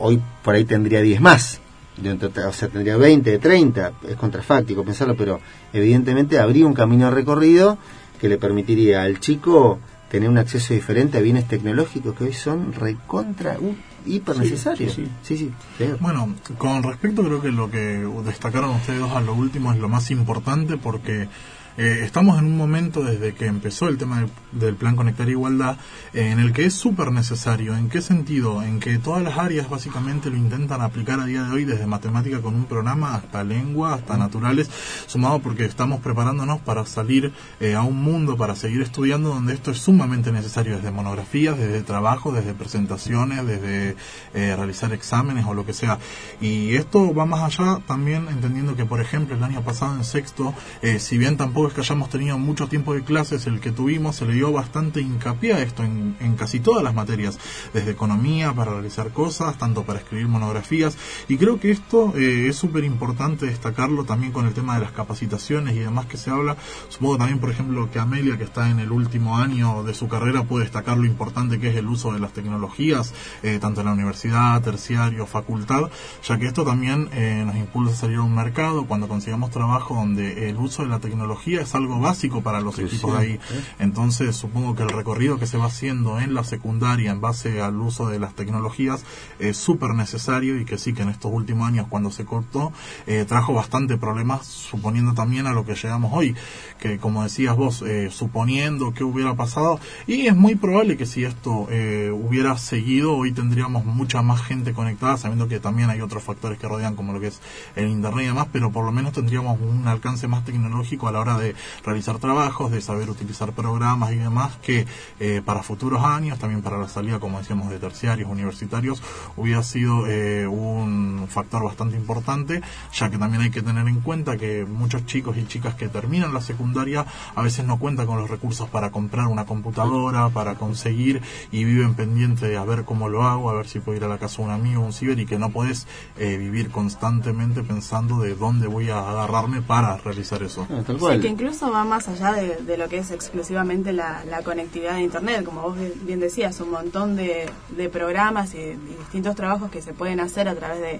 hoy 0.02 0.22
por 0.44 0.56
ahí 0.56 0.66
tendría 0.66 1.02
10 1.02 1.22
más. 1.22 1.60
O 2.00 2.54
sea, 2.54 2.68
tendría 2.70 2.98
20, 2.98 3.38
30, 3.38 3.94
es 4.10 4.16
contrafáctico 4.16 4.84
pensarlo, 4.84 5.16
pero 5.16 5.40
evidentemente 5.72 6.40
habría 6.40 6.66
un 6.66 6.74
camino 6.74 7.12
recorrido 7.12 7.78
que 8.20 8.28
le 8.30 8.38
permitiría 8.38 9.04
al 9.04 9.20
chico 9.20 9.80
tener 10.10 10.30
un 10.30 10.38
acceso 10.38 10.74
diferente 10.74 11.18
a 11.18 11.22
bienes 11.22 11.48
tecnológicos 11.48 12.16
que 12.16 12.26
hoy 12.26 12.34
son 12.34 12.74
recontra, 12.74 13.58
uh, 13.60 13.76
hiper 14.06 14.38
necesarios. 14.38 14.94
sí, 14.94 15.08
sí, 15.24 15.38
sí. 15.38 15.86
Bueno, 16.00 16.36
con 16.58 16.84
respecto 16.84 17.24
creo 17.24 17.42
que 17.42 17.52
lo 17.52 17.72
que 17.72 18.06
destacaron 18.26 18.72
ustedes 18.72 19.00
dos 19.00 19.12
a 19.12 19.22
lo 19.22 19.34
último 19.34 19.72
es 19.72 19.80
lo 19.80 19.88
más 19.88 20.12
importante 20.12 20.78
porque 20.78 21.30
eh, 21.78 22.02
estamos 22.04 22.38
en 22.40 22.46
un 22.46 22.58
momento 22.58 23.04
desde 23.04 23.34
que 23.34 23.46
empezó 23.46 23.88
el 23.88 23.98
tema 23.98 24.20
del, 24.20 24.30
del 24.52 24.76
plan 24.76 24.96
Conectar 24.96 25.30
Igualdad 25.30 25.78
eh, 26.14 26.32
en 26.32 26.40
el 26.40 26.54
que 26.54 26.66
es 26.66 26.74
súper 26.74 27.12
necesario. 27.12 27.76
¿En 27.76 27.90
qué 27.90 28.02
sentido? 28.02 28.62
En 28.64 28.80
que 28.80 28.98
todas 28.98 29.24
las 29.24 29.38
áreas 29.38 29.70
básicamente 29.70 30.30
lo 30.30 30.38
intentan 30.38 30.82
aplicar 30.82 31.20
a 31.20 31.26
día 31.26 31.44
de 31.44 31.52
hoy 31.52 31.66
desde 31.66 31.86
matemática 31.88 32.42
con 32.42 32.56
un 32.56 32.66
programa 32.66 33.16
hasta 33.16 33.44
lengua, 33.44 33.94
hasta 33.94 34.18
naturales, 34.18 34.70
sumado 35.08 35.40
porque 35.40 35.66
estamos 35.66 36.02
preparándonos 36.02 36.60
para 36.62 36.86
salir 36.86 37.32
eh, 37.60 37.76
a 37.76 37.84
un 37.84 38.02
mundo, 38.02 38.38
para 38.38 38.56
seguir 38.56 38.82
estudiando 38.82 39.30
donde 39.30 39.54
esto 39.54 39.72
es 39.72 39.78
sumamente 39.78 40.32
necesario 40.32 40.76
desde 40.76 40.92
monografías, 40.92 41.58
desde 41.58 41.82
trabajo, 41.82 42.32
desde 42.32 42.54
presentaciones, 42.54 43.46
desde 43.46 43.96
eh, 44.34 44.56
realizar 44.56 44.94
exámenes 44.94 45.46
o 45.46 45.54
lo 45.54 45.66
que 45.66 45.74
sea. 45.74 46.00
Y 46.40 46.76
esto 46.76 47.14
va 47.14 47.26
más 47.26 47.42
allá 47.42 47.80
también 47.88 48.28
entendiendo 48.30 48.76
que, 48.76 48.86
por 48.86 49.02
ejemplo, 49.02 49.36
el 49.36 49.44
año 49.44 49.62
pasado 49.62 49.96
en 49.96 50.04
sexto, 50.04 50.54
eh, 50.82 51.00
si 51.00 51.18
bien 51.18 51.38
tampoco 51.38 51.61
es 51.68 51.74
que 51.74 51.82
hayamos 51.82 52.10
tenido 52.10 52.38
mucho 52.38 52.68
tiempo 52.68 52.94
de 52.94 53.04
clases, 53.04 53.48
el 53.48 53.60
que 53.60 53.72
tuvimos 53.72 54.16
se 54.16 54.26
le 54.26 54.34
dio 54.34 54.52
bastante 54.52 55.02
hincapié 55.02 55.54
a 55.54 55.62
esto 55.62 55.84
en, 55.84 56.16
en 56.20 56.36
casi 56.36 56.60
todas 56.60 56.84
las 56.84 56.94
materias, 56.94 57.40
desde 57.74 57.92
economía 57.92 58.54
para 58.54 58.72
realizar 58.72 59.12
cosas, 59.12 59.58
tanto 59.58 59.84
para 59.84 60.00
escribir 60.00 60.28
monografías, 60.28 60.98
y 61.28 61.38
creo 61.38 61.60
que 61.60 61.72
esto 61.72 62.14
eh, 62.16 62.48
es 62.50 62.56
súper 62.56 62.84
importante 62.84 63.46
destacarlo 63.46 64.04
también 64.04 64.32
con 64.32 64.46
el 64.46 64.54
tema 64.54 64.76
de 64.76 64.82
las 64.82 64.92
capacitaciones 64.92 65.76
y 65.76 65.80
demás 65.80 66.06
que 66.06 66.18
se 66.18 66.30
habla. 66.30 66.58
Supongo 66.90 67.18
también, 67.18 67.40
por 67.40 67.50
ejemplo, 67.50 67.90
que 67.92 68.00
Amelia, 68.00 68.38
que 68.38 68.44
está 68.44 68.70
en 68.70 68.80
el 68.80 68.92
último 68.92 69.38
año 69.38 69.84
de 69.84 69.94
su 69.94 70.08
carrera, 70.08 70.44
puede 70.44 70.66
destacar 70.66 70.98
lo 70.98 71.06
importante 71.06 71.60
que 71.60 71.70
es 71.70 71.76
el 71.76 71.88
uso 71.88 72.14
de 72.14 72.20
las 72.20 72.34
tecnologías, 72.34 73.14
eh, 73.44 73.60
tanto 73.60 73.82
en 73.82 73.88
la 73.88 73.94
universidad, 73.94 74.62
terciario, 74.62 75.26
facultad, 75.26 75.90
ya 76.24 76.38
que 76.38 76.48
esto 76.48 76.64
también 76.64 77.10
eh, 77.14 77.44
nos 77.46 77.56
impulsa 77.56 77.94
a 77.94 77.98
salir 77.98 78.18
a 78.18 78.22
un 78.22 78.36
mercado 78.36 78.86
cuando 78.86 79.08
consigamos 79.08 79.52
trabajo 79.52 79.96
donde 79.96 80.50
el 80.50 80.58
uso 80.58 80.84
de 80.84 80.90
la 80.90 81.00
tecnología 81.00 81.51
es 81.60 81.76
algo 81.76 82.00
básico 82.00 82.42
para 82.42 82.62
los 82.62 82.80
equipos 82.80 83.16
ahí. 83.16 83.40
Entonces, 83.80 84.36
supongo 84.36 84.76
que 84.76 84.84
el 84.84 84.90
recorrido 84.90 85.38
que 85.38 85.48
se 85.48 85.58
va 85.58 85.66
haciendo 85.66 86.20
en 86.20 86.34
la 86.34 86.44
secundaria 86.44 87.12
en 87.12 87.22
base 87.22 87.62
al 87.62 87.76
uso 87.80 88.08
de 88.08 88.20
las 88.20 88.34
tecnologías 88.36 89.04
es 89.40 89.58
súper 89.58 89.94
necesario 89.94 90.60
y 90.60 90.66
que 90.66 90.78
sí 90.78 90.94
que 90.94 91.02
en 91.02 91.10
estos 91.10 91.32
últimos 91.34 91.68
años 91.68 91.88
cuando 91.90 92.12
se 92.12 92.26
cortó 92.26 92.72
eh, 93.08 93.26
trajo 93.28 93.54
bastante 93.54 93.98
problemas 93.98 94.46
suponiendo 94.46 95.14
también 95.14 95.48
a 95.48 95.54
lo 95.54 95.66
que 95.66 95.76
llegamos 95.76 96.12
hoy 96.14 96.36
que 96.80 96.98
como 96.98 97.24
decías 97.24 97.56
vos 97.56 97.82
eh, 97.82 98.10
suponiendo 98.12 98.94
que 98.94 99.04
hubiera 99.04 99.36
pasado 99.36 99.80
y 100.08 100.28
es 100.28 100.36
muy 100.36 100.56
probable 100.56 100.98
que 100.98 101.06
si 101.06 101.24
esto 101.24 101.68
eh, 101.70 102.12
hubiera 102.12 102.58
seguido 102.58 103.16
hoy 103.16 103.32
tendríamos 103.32 103.86
mucha 103.86 104.22
más 104.22 104.42
gente 104.42 104.74
conectada 104.74 105.18
sabiendo 105.18 105.48
que 105.48 105.60
también 105.60 105.90
hay 105.90 106.02
otros 106.02 106.24
factores 106.24 106.58
que 106.58 106.68
rodean 106.68 106.96
como 106.96 107.14
lo 107.14 107.20
que 107.20 107.28
es 107.28 107.42
el 107.76 107.88
internet 107.88 108.26
y 108.26 108.28
demás 108.28 108.48
pero 108.52 108.72
por 108.72 108.86
lo 108.86 108.92
menos 108.92 109.14
tendríamos 109.14 109.60
un 109.62 109.88
alcance 109.88 110.28
más 110.28 110.46
tecnológico 110.46 111.08
a 111.08 111.12
la 111.12 111.20
hora 111.20 111.38
de 111.38 111.41
realizar 111.86 112.18
trabajos 112.20 112.72
de 112.72 112.82
saber 112.82 113.10
utilizar 113.10 113.52
programas 113.54 114.12
y 114.12 114.16
demás 114.16 114.58
que 114.62 114.86
eh, 115.20 115.42
para 115.44 115.64
futuros 115.64 116.04
años 116.04 116.40
también 116.40 116.62
para 116.62 116.78
la 116.78 116.88
salida 116.88 117.20
como 117.20 117.40
decíamos 117.40 117.70
de 117.70 117.80
terciarios 117.80 118.30
universitarios 118.30 119.02
hubiera 119.38 119.64
sido 119.64 120.06
eh, 120.08 120.48
un 120.48 121.26
factor 121.30 121.64
bastante 121.64 121.96
importante, 121.98 122.62
ya 122.94 123.10
que 123.10 123.18
también 123.18 123.44
hay 123.44 123.52
que 123.52 123.62
tener 123.62 123.88
en 123.88 124.02
cuenta 124.02 124.38
que 124.38 124.66
muchos 124.66 125.06
chicos 125.06 125.38
y 125.38 125.46
chicas 125.48 125.76
que 125.76 125.88
terminan 125.88 126.34
la 126.34 126.42
secundaria 126.42 127.06
a 127.36 127.42
veces 127.42 127.66
no 127.66 127.78
cuentan 127.80 128.06
con 128.08 128.18
los 128.18 128.30
recursos 128.30 128.70
para 128.70 128.92
comprar 128.92 129.28
una 129.28 129.46
computadora, 129.46 130.30
para 130.30 130.56
conseguir 130.56 131.22
y 131.52 131.64
viven 131.64 131.94
pendiente 131.96 132.48
de 132.48 132.58
a 132.58 132.64
ver 132.64 132.84
cómo 132.86 133.10
lo 133.10 133.24
hago, 133.24 133.50
a 133.50 133.54
ver 133.54 133.68
si 133.68 133.80
puedo 133.80 133.98
ir 133.98 134.04
a 134.04 134.08
la 134.08 134.18
casa 134.18 134.38
de 134.38 134.44
un 134.48 134.52
amigo, 134.52 134.82
un 134.82 134.94
ciber 134.94 135.20
y 135.20 135.26
que 135.26 135.38
no 135.40 135.50
podés 135.52 135.88
eh, 136.18 136.38
vivir 136.38 136.70
constantemente 136.72 137.64
pensando 137.64 138.20
de 138.20 138.36
dónde 138.36 138.68
voy 138.68 138.90
a 138.90 139.00
agarrarme 139.10 139.62
para 139.62 139.98
realizar 139.98 140.44
eso. 140.44 140.68
Ah, 140.70 140.82
tal 140.86 140.96
Sí, 140.96 141.00
cual. 141.02 141.22
que 141.22 141.31
incluso 141.32 141.72
va 141.72 141.84
más 141.84 142.08
allá 142.08 142.34
de, 142.34 142.58
de 142.58 142.78
lo 142.78 142.88
que 142.90 142.98
es 143.00 143.10
exclusivamente 143.12 143.94
la, 143.94 144.24
la 144.30 144.44
conectividad 144.44 144.94
de 144.96 145.02
Internet. 145.02 145.44
Como 145.44 145.62
vos 145.62 145.76
bien- 146.04 146.20
decías, 146.20 146.60
un 146.62 146.72
montón 146.72 147.16
de, 147.16 147.50
de 147.76 147.90
programas 147.90 148.54
y, 148.54 148.58
y 148.60 148.96
distintos 149.00 149.36
trabajos 149.36 149.72
que 149.72 149.82
se 149.82 149.94
pueden 149.94 150.20
hacer 150.20 150.48
a 150.48 150.56
través 150.56 150.80
de, 150.80 151.00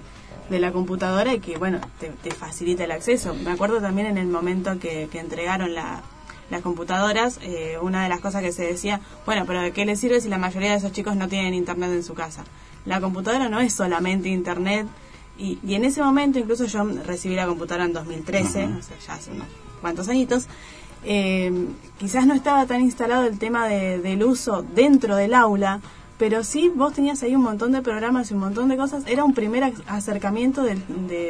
de 0.50 0.58
la 0.58 0.72
computadora 0.72 1.32
y 1.34 1.40
que, 1.40 1.56
bueno, 1.58 1.80
te, 2.00 2.08
te 2.08 2.30
facilita 2.32 2.84
el 2.84 2.90
acceso. 2.92 3.34
Me 3.34 3.52
acuerdo 3.52 3.80
también 3.80 4.06
en 4.08 4.18
el 4.18 4.26
momento 4.26 4.78
que, 4.80 5.08
que 5.12 5.20
entregaron 5.20 5.74
la- 5.74 6.02
las 6.50 6.60
computadoras, 6.60 7.38
eh, 7.42 7.78
una 7.80 8.02
de 8.02 8.10
las 8.10 8.20
cosas 8.20 8.42
que 8.42 8.52
se 8.52 8.64
decía, 8.64 9.00
bueno, 9.24 9.44
pero 9.46 9.62
¿de 9.62 9.72
qué 9.72 9.86
les 9.86 9.98
sirve 10.00 10.20
si 10.20 10.28
la 10.28 10.36
mayoría 10.36 10.72
de 10.72 10.76
esos 10.76 10.92
chicos 10.92 11.16
no 11.16 11.26
tienen 11.28 11.54
Internet 11.54 11.90
en 11.92 12.02
su 12.04 12.12
casa? 12.14 12.44
La 12.84 13.00
computadora 13.00 13.48
no 13.48 13.60
es 13.60 13.72
solamente 13.72 14.28
Internet. 14.28 14.86
Y, 15.38 15.58
y 15.64 15.76
en 15.76 15.84
ese 15.86 16.02
momento, 16.02 16.38
incluso 16.38 16.66
yo 16.66 16.84
recibí 17.06 17.36
la 17.36 17.46
computadora 17.46 17.86
en 17.86 17.94
2013, 17.94 18.64
o 18.66 18.82
sea, 18.82 18.96
ya 19.06 19.14
hace 19.14 19.30
unos 19.30 19.46
cuantos 19.82 20.08
añitos, 20.08 20.46
eh, 21.04 21.52
quizás 21.98 22.26
no 22.26 22.32
estaba 22.34 22.64
tan 22.66 22.80
instalado 22.80 23.24
el 23.26 23.38
tema 23.38 23.66
de- 23.68 23.98
del 23.98 24.22
uso 24.24 24.64
dentro 24.74 25.16
del 25.16 25.34
aula, 25.34 25.80
pero 26.18 26.44
sí 26.44 26.70
vos 26.72 26.92
tenías 26.92 27.20
ahí 27.24 27.34
un 27.34 27.42
montón 27.42 27.72
de 27.72 27.82
programas 27.82 28.30
y 28.30 28.34
un 28.34 28.40
montón 28.40 28.68
de 28.68 28.76
cosas. 28.76 29.02
Era 29.08 29.24
un 29.24 29.34
primer 29.34 29.64
ac- 29.64 29.82
acercamiento 29.88 30.62
de, 30.62 30.76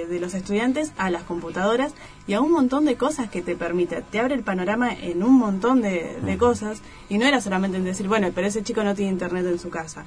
de 0.06 0.20
los 0.20 0.34
estudiantes 0.34 0.92
a 0.98 1.08
las 1.08 1.22
computadoras 1.22 1.94
y 2.26 2.34
a 2.34 2.42
un 2.42 2.52
montón 2.52 2.84
de 2.84 2.96
cosas 2.96 3.30
que 3.30 3.40
te 3.40 3.56
permite. 3.56 4.02
Te 4.10 4.20
abre 4.20 4.34
el 4.34 4.42
panorama 4.42 4.92
en 4.92 5.22
un 5.22 5.38
montón 5.38 5.80
de, 5.80 6.18
de 6.22 6.36
cosas 6.36 6.82
y 7.08 7.16
no 7.16 7.24
era 7.24 7.40
solamente 7.40 7.78
en 7.78 7.84
decir, 7.84 8.06
bueno, 8.06 8.28
pero 8.34 8.46
ese 8.48 8.62
chico 8.62 8.84
no 8.84 8.94
tiene 8.94 9.12
internet 9.12 9.46
en 9.46 9.58
su 9.58 9.70
casa. 9.70 10.04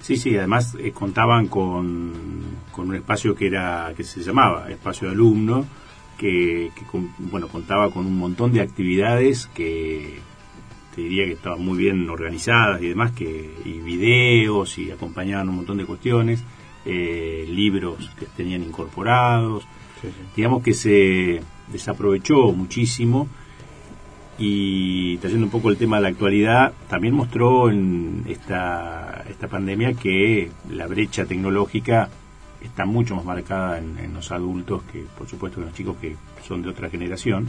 Sí, 0.00 0.16
sí, 0.16 0.34
además 0.38 0.74
eh, 0.78 0.92
contaban 0.92 1.48
con, 1.48 2.12
con 2.72 2.88
un 2.88 2.94
espacio 2.96 3.34
que 3.34 3.48
era 3.48 3.92
que 3.94 4.02
se 4.04 4.22
llamaba 4.22 4.70
espacio 4.70 5.08
de 5.08 5.12
alumno, 5.14 5.66
que, 6.22 6.70
que 6.76 6.84
con- 6.86 7.10
bueno 7.18 7.48
contaba 7.48 7.90
con 7.90 8.06
un 8.06 8.16
montón 8.16 8.52
de 8.52 8.60
actividades 8.62 9.48
que 9.48 10.20
te 10.94 11.00
diría 11.02 11.24
que 11.26 11.32
estaban 11.32 11.64
muy 11.64 11.76
bien 11.78 12.08
organizadas 12.08 12.80
y 12.80 12.88
demás, 12.88 13.10
que 13.12 13.50
y 13.64 13.72
videos 13.80 14.78
y 14.78 14.90
acompañaban 14.92 15.48
un 15.48 15.56
montón 15.56 15.78
de 15.78 15.84
cuestiones, 15.86 16.44
eh, 16.84 17.44
libros 17.50 18.10
que 18.18 18.26
tenían 18.36 18.62
incorporados, 18.62 19.64
digamos 20.36 20.62
que 20.62 20.74
se 20.74 21.40
desaprovechó 21.72 22.52
muchísimo 22.52 23.26
y 24.38 25.16
trayendo 25.18 25.46
un 25.46 25.50
poco 25.52 25.70
el 25.70 25.76
tema 25.76 25.96
de 25.96 26.02
la 26.02 26.08
actualidad, 26.08 26.72
también 26.88 27.14
mostró 27.14 27.70
en 27.70 28.24
esta, 28.28 29.24
esta 29.28 29.48
pandemia 29.48 29.94
que 29.94 30.50
la 30.70 30.86
brecha 30.86 31.24
tecnológica 31.26 32.10
está 32.64 32.84
mucho 32.84 33.14
más 33.16 33.24
marcada 33.24 33.78
en, 33.78 34.12
los 34.14 34.30
adultos 34.32 34.82
que, 34.92 35.04
por 35.18 35.28
supuesto, 35.28 35.60
en 35.60 35.66
los 35.66 35.74
chicos 35.74 35.96
que 36.00 36.16
son 36.46 36.62
de 36.62 36.68
otra 36.70 36.88
generación, 36.90 37.48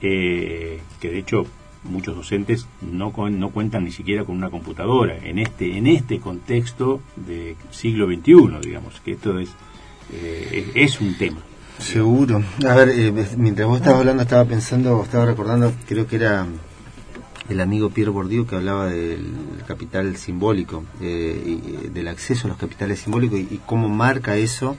eh, 0.00 0.80
que 1.00 1.10
de 1.10 1.18
hecho 1.18 1.46
muchos 1.84 2.16
docentes 2.16 2.66
no, 2.82 3.12
con- 3.12 3.38
no 3.38 3.50
cuentan 3.50 3.84
ni 3.84 3.92
siquiera 3.92 4.24
con 4.24 4.36
una 4.36 4.50
computadora 4.50 5.16
en 5.22 5.38
este, 5.38 5.76
en 5.76 5.86
este 5.86 6.18
contexto 6.20 7.00
de 7.16 7.56
siglo 7.70 8.06
XXI, 8.06 8.60
digamos, 8.62 9.00
que 9.04 9.12
esto 9.12 9.38
es, 9.38 9.50
eh, 10.12 10.70
es, 10.74 10.94
es 10.94 11.00
un 11.00 11.16
tema. 11.16 11.38
Seguro. 11.78 12.42
A 12.66 12.74
ver, 12.74 12.88
eh, 12.88 13.12
mientras 13.36 13.68
vos 13.68 13.78
estabas 13.78 14.00
hablando, 14.00 14.22
estaba 14.22 14.44
pensando, 14.46 15.02
estaba 15.02 15.26
recordando, 15.26 15.72
creo 15.86 16.06
que 16.06 16.16
era 16.16 16.46
el 17.48 17.60
amigo 17.60 17.90
Pierre 17.90 18.10
Bourdieu 18.10 18.46
que 18.46 18.56
hablaba 18.56 18.86
del 18.86 19.24
capital 19.66 20.16
simbólico, 20.16 20.84
eh, 21.00 21.42
y, 21.46 21.86
eh, 21.86 21.90
del 21.90 22.08
acceso 22.08 22.46
a 22.46 22.50
los 22.50 22.58
capitales 22.58 23.00
simbólicos 23.00 23.38
y, 23.38 23.60
cómo 23.66 23.88
marca 23.88 24.36
eso 24.36 24.76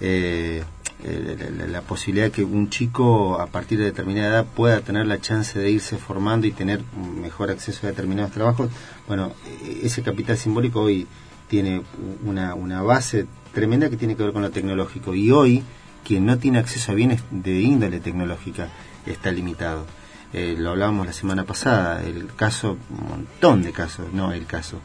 eh, 0.00 0.62
la, 1.02 1.50
la- 1.64 1.66
la 1.66 1.80
posibilidad 1.82 2.30
que 2.30 2.44
un 2.44 2.68
chico 2.70 3.40
a 3.40 3.46
partir 3.46 3.78
de 3.78 3.86
determinada 3.86 4.28
edad 4.28 4.46
pueda 4.46 4.80
tener 4.80 5.06
la 5.06 5.20
chance 5.20 5.58
de 5.58 5.70
irse 5.70 5.96
formando 5.96 6.46
y 6.46 6.52
tener 6.52 6.82
mejor 7.20 7.50
acceso 7.50 7.86
a 7.86 7.90
determinados 7.90 8.32
trabajos. 8.32 8.70
Bueno, 9.06 9.32
eh, 9.64 9.80
ese 9.84 10.02
capital 10.02 10.36
simbólico 10.36 10.80
hoy 10.82 11.06
tiene 11.48 11.82
una 12.24 12.82
base 12.82 13.26
tremenda 13.52 13.90
que 13.90 13.96
tiene 13.96 14.14
que 14.14 14.22
ver 14.22 14.32
con 14.32 14.42
lo 14.42 14.50
tecnológico 14.50 15.14
y 15.14 15.30
hoy 15.32 15.62
quien 16.04 16.24
no 16.24 16.38
tiene 16.38 16.58
acceso 16.58 16.92
a 16.92 16.94
bienes 16.94 17.22
de 17.30 17.60
índole 17.60 17.98
tecnológica 18.00 18.68
está 19.06 19.30
limitado. 19.32 19.84
Eh, 20.32 20.54
lo 20.58 20.70
hablábamos 20.70 21.06
la 21.06 21.12
semana 21.12 21.44
pasada, 21.44 22.02
el 22.04 22.28
caso, 22.36 22.76
un 22.90 23.08
montón 23.08 23.62
de 23.62 23.72
casos, 23.72 24.12
no 24.12 24.32
el 24.32 24.46
caso, 24.46 24.78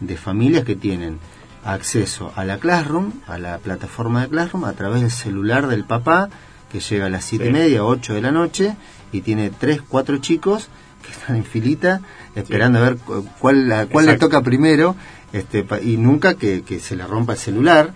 de 0.00 0.16
familias 0.16 0.64
que 0.64 0.74
tienen 0.76 1.18
acceso 1.64 2.32
a 2.36 2.44
la 2.44 2.58
Classroom, 2.58 3.12
a 3.26 3.38
la 3.38 3.58
plataforma 3.58 4.22
de 4.22 4.28
Classroom, 4.28 4.64
a 4.64 4.72
través 4.72 5.02
del 5.02 5.10
celular 5.10 5.66
del 5.66 5.84
papá, 5.84 6.28
que 6.72 6.80
llega 6.80 7.06
a 7.06 7.10
las 7.10 7.24
siete 7.24 7.46
y 7.48 7.52
media, 7.52 7.84
8 7.84 8.14
de 8.14 8.20
la 8.22 8.30
noche, 8.32 8.76
y 9.12 9.20
tiene 9.20 9.50
tres, 9.50 9.82
cuatro 9.82 10.18
chicos 10.18 10.68
que 11.04 11.12
están 11.12 11.36
en 11.36 11.44
filita 11.44 12.00
esperando 12.34 12.78
a 12.78 12.82
ver 12.82 12.96
cu- 12.96 13.26
cuál, 13.38 13.70
a 13.72 13.86
cuál 13.86 14.06
le 14.06 14.12
toca 14.18 14.40
primero, 14.42 14.96
este, 15.32 15.64
y 15.82 15.96
nunca 15.96 16.34
que, 16.34 16.62
que 16.62 16.80
se 16.80 16.96
le 16.96 17.06
rompa 17.06 17.34
el 17.34 17.38
celular, 17.38 17.92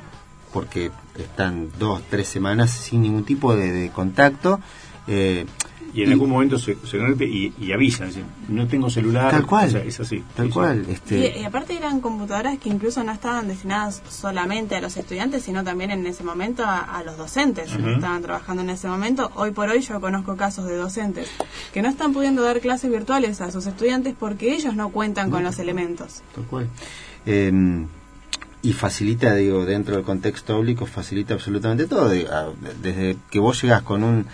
porque 0.52 0.90
están 1.16 1.70
dos, 1.78 2.02
tres 2.10 2.28
semanas 2.28 2.70
sin 2.70 3.02
ningún 3.02 3.24
tipo 3.24 3.56
de, 3.56 3.72
de 3.72 3.90
contacto. 3.90 4.60
eh, 5.06 5.46
Y 5.92 6.02
en 6.02 6.12
algún 6.12 6.30
momento 6.30 6.58
se, 6.58 6.76
se 6.84 6.98
conecta 6.98 7.24
y, 7.24 7.52
y 7.58 7.72
avisan, 7.72 8.08
dicen, 8.08 8.24
no 8.48 8.66
tengo 8.66 8.88
celular. 8.90 9.30
Tal 9.30 9.46
cual. 9.46 9.68
O 9.68 9.70
sea, 9.70 9.82
es 9.82 9.98
así. 10.00 10.22
Tal 10.36 10.50
cual. 10.50 10.84
Este, 10.88 11.34
Y, 11.36 11.40
y 11.40 11.44
aparte 11.44 11.76
eran 11.76 12.00
computadoras 12.00 12.58
que 12.58 12.68
incluso 12.68 13.02
no 13.02 13.12
estaban 13.12 13.48
destinadas 13.48 14.02
solamente 14.08 14.76
a 14.76 14.80
los 14.80 14.96
estudiantes, 14.96 15.42
sino 15.42 15.64
también 15.64 15.90
en 15.90 16.06
ese 16.06 16.22
momento 16.22 16.64
a, 16.64 16.78
a 16.80 17.02
los 17.02 17.16
docentes 17.16 17.72
que 17.72 17.92
estaban 17.94 18.22
trabajando 18.22 18.62
en 18.62 18.70
ese 18.70 18.88
momento. 18.88 19.30
Hoy 19.34 19.50
por 19.50 19.68
hoy 19.68 19.80
yo 19.80 20.00
conozco 20.00 20.36
casos 20.36 20.66
de 20.66 20.76
docentes 20.76 21.28
que 21.72 21.82
no 21.82 21.88
están 21.88 22.12
pudiendo 22.12 22.42
dar 22.42 22.60
clases 22.60 22.90
virtuales 22.90 23.40
a 23.40 23.50
sus 23.50 23.66
estudiantes 23.66 24.14
porque 24.18 24.54
ellos 24.54 24.74
no 24.76 24.90
cuentan 24.90 25.30
con 25.30 25.42
los 25.42 25.58
elementos. 25.58 26.22
Tal 26.34 26.44
cual. 26.44 26.68
Eh, 27.26 27.52
y 28.62 28.72
facilita, 28.74 29.34
digo, 29.34 29.64
dentro 29.64 29.94
del 29.96 30.04
contexto 30.04 30.56
público, 30.56 30.84
facilita 30.84 31.32
absolutamente 31.34 31.86
todo. 31.86 32.10
digo, 32.10 32.28
desde 32.82 33.16
que 33.30 33.38
vos 33.38 33.62
llegás 33.62 33.82
con 33.82 34.04
un 34.04 34.26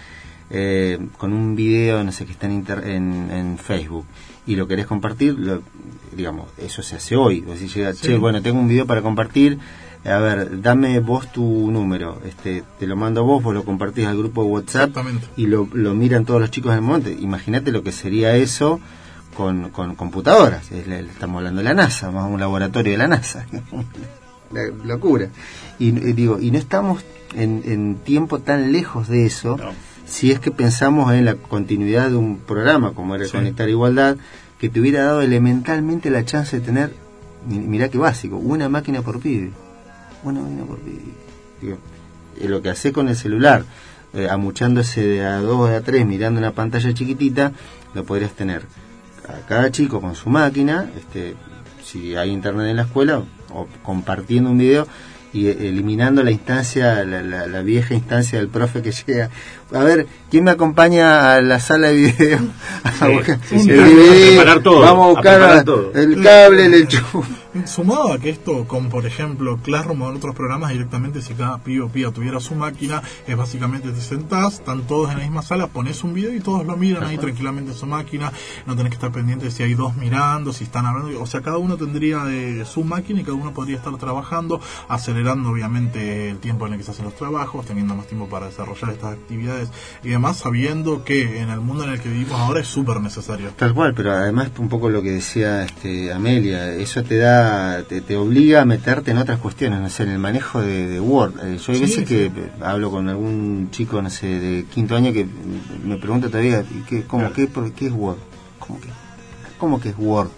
eh, 0.50 0.98
con 1.18 1.32
un 1.32 1.56
video, 1.56 2.02
no 2.04 2.12
sé, 2.12 2.24
que 2.26 2.32
está 2.32 2.46
en, 2.46 2.52
inter- 2.52 2.86
en, 2.86 3.30
en 3.30 3.58
Facebook 3.58 4.04
y 4.46 4.54
lo 4.56 4.66
querés 4.68 4.86
compartir, 4.86 5.34
lo- 5.38 5.62
digamos, 6.14 6.46
eso 6.58 6.82
se 6.82 6.96
hace 6.96 7.16
hoy. 7.16 7.40
Vos 7.40 7.58
decís, 7.58 7.74
llega, 7.74 7.92
Sí. 7.92 8.06
che, 8.08 8.16
bueno, 8.16 8.40
tengo 8.42 8.58
un 8.60 8.68
video 8.68 8.86
para 8.86 9.02
compartir, 9.02 9.58
a 10.04 10.18
ver, 10.18 10.60
dame 10.62 11.00
vos 11.00 11.32
tu 11.32 11.70
número, 11.72 12.20
este, 12.24 12.62
te 12.78 12.86
lo 12.86 12.94
mando 12.94 13.22
a 13.22 13.24
vos, 13.24 13.42
vos 13.42 13.52
lo 13.54 13.64
compartís 13.64 14.06
al 14.06 14.16
grupo 14.16 14.44
de 14.44 14.48
WhatsApp 14.50 14.96
y 15.36 15.46
lo, 15.48 15.68
lo 15.72 15.94
miran 15.94 16.24
todos 16.24 16.40
los 16.40 16.50
chicos 16.52 16.72
del 16.72 16.82
monte. 16.82 17.10
Imagínate 17.12 17.72
lo 17.72 17.82
que 17.82 17.90
sería 17.90 18.36
eso 18.36 18.78
con, 19.36 19.70
con 19.70 19.96
computadoras. 19.96 20.70
Es 20.70 20.86
la- 20.86 21.00
estamos 21.00 21.38
hablando 21.38 21.58
de 21.58 21.64
la 21.64 21.74
NASA, 21.74 22.12
más 22.12 22.30
un 22.30 22.38
laboratorio 22.38 22.92
de 22.92 22.98
la 22.98 23.08
NASA. 23.08 23.46
la 24.52 24.62
locura. 24.84 25.28
Y, 25.80 25.90
digo, 25.90 26.38
y 26.40 26.52
no 26.52 26.58
estamos 26.58 27.02
en, 27.34 27.62
en 27.66 27.96
tiempo 27.96 28.38
tan 28.38 28.70
lejos 28.72 29.08
de 29.08 29.26
eso, 29.26 29.58
si 30.06 30.30
es 30.30 30.40
que 30.40 30.50
pensamos 30.50 31.12
en 31.12 31.24
la 31.24 31.34
continuidad 31.34 32.08
de 32.10 32.16
un 32.16 32.38
programa 32.38 32.92
como 32.92 33.14
era 33.16 33.24
Sí. 33.26 33.32
Conectar 33.32 33.68
Igualdad, 33.68 34.16
que 34.58 34.68
te 34.68 34.80
hubiera 34.80 35.04
dado 35.04 35.20
elementalmente 35.20 36.10
la 36.10 36.24
chance 36.24 36.58
de 36.60 36.64
tener, 36.64 36.92
mi- 37.48 37.58
mirá 37.58 37.88
qué 37.88 37.98
básico, 37.98 38.36
una 38.36 38.68
máquina 38.68 39.02
por 39.02 39.20
pibe. 39.20 39.50
Una 40.22 40.40
máquina 40.40 40.64
por 40.64 40.78
pibe. 40.78 41.02
Digo, 41.60 41.78
eh, 42.40 42.48
lo 42.48 42.62
que 42.62 42.70
hace 42.70 42.92
con 42.92 43.08
el 43.08 43.16
celular, 43.16 43.64
eh, 44.14 44.28
amuchándose 44.30 45.06
de 45.06 45.24
a 45.24 45.40
dos 45.40 45.68
a 45.70 45.80
tres, 45.82 46.06
mirando 46.06 46.38
una 46.38 46.52
pantalla 46.52 46.94
chiquitita, 46.94 47.52
lo 47.94 48.04
podrías 48.04 48.32
tener 48.32 48.62
a 49.28 49.46
cada 49.46 49.70
chico 49.70 50.00
con 50.00 50.14
su 50.14 50.30
máquina, 50.30 50.88
este, 50.96 51.34
si 51.84 52.14
hay 52.16 52.30
internet 52.30 52.68
en 52.68 52.76
la 52.76 52.82
escuela, 52.82 53.22
o 53.52 53.66
compartiendo 53.82 54.50
un 54.50 54.58
video 54.58 54.86
y 55.32 55.48
eh, 55.48 55.56
eliminando 55.68 56.22
la 56.22 56.30
instancia, 56.30 57.04
la, 57.04 57.22
la- 57.22 57.46
la 57.46 57.62
vieja 57.62 57.94
instancia 57.94 58.38
del 58.38 58.48
profe 58.48 58.82
que 58.82 58.92
llega. 58.92 59.30
A 59.72 59.82
ver, 59.84 60.06
¿quién 60.30 60.44
me 60.44 60.50
acompaña 60.52 61.34
a 61.34 61.40
la 61.42 61.58
sala 61.60 61.88
de 61.88 61.94
video? 61.94 62.38
A 63.00 63.08
buscar 63.08 63.38
sí, 63.48 63.58
sí, 63.60 63.70
el 63.70 63.80
a 63.80 63.84
preparar 64.36 64.60
todo, 64.62 64.80
Vamos 64.80 65.04
a 65.06 65.10
buscar 65.10 65.42
a- 65.42 65.64
todo. 65.64 65.92
el 65.94 66.22
cable, 66.22 66.66
el 66.66 66.74
enchufe. 66.74 67.28
Sumado 67.64 68.12
a 68.12 68.18
que 68.18 68.30
esto, 68.30 68.66
con 68.66 68.88
por 68.88 69.06
ejemplo 69.06 69.58
Classroom 69.58 70.02
o 70.02 70.10
en 70.10 70.16
otros 70.16 70.34
programas, 70.34 70.70
directamente 70.70 71.22
si 71.22 71.34
cada 71.34 71.58
pibe 71.58 71.82
o 71.82 71.88
piba 71.88 72.10
tuviera 72.10 72.40
su 72.40 72.54
máquina, 72.54 73.02
es 73.26 73.36
básicamente 73.36 73.90
te 73.90 74.00
sentás, 74.00 74.54
están 74.54 74.82
todos 74.82 75.10
en 75.10 75.18
la 75.18 75.24
misma 75.24 75.42
sala, 75.42 75.66
pones 75.66 76.04
un 76.04 76.14
video 76.14 76.34
y 76.34 76.40
todos 76.40 76.66
lo 76.66 76.76
miran 76.76 77.04
ahí 77.04 77.18
tranquilamente 77.18 77.72
en 77.72 77.76
su 77.76 77.86
máquina, 77.86 78.32
no 78.66 78.76
tenés 78.76 78.90
que 78.90 78.96
estar 78.96 79.12
pendiente 79.12 79.46
de 79.46 79.50
si 79.50 79.62
hay 79.62 79.74
dos 79.74 79.96
mirando, 79.96 80.52
si 80.52 80.64
están 80.64 80.86
hablando, 80.86 81.20
o 81.20 81.26
sea, 81.26 81.40
cada 81.40 81.58
uno 81.58 81.76
tendría 81.76 82.24
de 82.24 82.64
su 82.64 82.84
máquina 82.84 83.20
y 83.20 83.24
cada 83.24 83.36
uno 83.36 83.52
podría 83.52 83.76
estar 83.76 83.96
trabajando, 83.96 84.60
acelerando 84.88 85.50
obviamente 85.50 86.30
el 86.30 86.38
tiempo 86.38 86.66
en 86.66 86.74
el 86.74 86.78
que 86.78 86.84
se 86.84 86.90
hacen 86.90 87.04
los 87.04 87.16
trabajos, 87.16 87.66
teniendo 87.66 87.94
más 87.94 88.06
tiempo 88.06 88.28
para 88.28 88.46
desarrollar 88.46 88.90
estas 88.90 89.12
actividades 89.14 89.70
y 90.02 90.10
demás, 90.10 90.38
sabiendo 90.38 91.04
que 91.04 91.40
en 91.40 91.50
el 91.50 91.60
mundo 91.60 91.84
en 91.84 91.90
el 91.90 92.00
que 92.00 92.08
vivimos 92.08 92.38
ahora 92.38 92.60
es 92.60 92.68
súper 92.68 93.00
necesario. 93.00 93.50
Tal 93.56 93.74
cual, 93.74 93.94
pero 93.94 94.12
además 94.12 94.50
un 94.58 94.68
poco 94.68 94.88
lo 94.90 95.02
que 95.02 95.12
decía 95.12 95.64
este 95.64 96.12
Amelia, 96.12 96.72
eso 96.74 97.02
te 97.02 97.18
da, 97.18 97.45
te, 97.88 98.00
te 98.00 98.16
obliga 98.16 98.62
a 98.62 98.64
meterte 98.64 99.10
en 99.10 99.18
otras 99.18 99.38
cuestiones, 99.38 99.80
no 99.80 99.88
sé, 99.88 100.02
en 100.04 100.10
el 100.10 100.18
manejo 100.18 100.60
de, 100.62 100.86
de 100.88 101.00
Word. 101.00 101.32
Eh, 101.44 101.58
yo 101.58 101.72
hay 101.72 101.78
Sí, 101.78 101.82
veces 101.82 101.96
sí. 101.98 102.04
que 102.04 102.26
eh, 102.26 102.30
hablo 102.60 102.90
con 102.90 103.08
algún 103.08 103.68
chico, 103.70 104.00
no 104.02 104.10
sé, 104.10 104.26
de 104.26 104.64
quinto 104.72 104.94
año 104.96 105.12
que 105.12 105.26
me 105.84 105.96
pregunta 105.96 106.28
todavía, 106.28 106.60
¿y 106.62 106.82
qué, 106.88 107.04
cómo, 107.04 107.32
qué, 107.32 107.46
por- 107.46 107.70
qué 107.72 107.86
es 107.86 107.92
Word? 107.92 108.18
¿Cómo 108.58 108.80
que, 108.80 108.88
cómo 109.58 109.80
que 109.80 109.88
es 109.90 109.94
Word? 109.98 110.28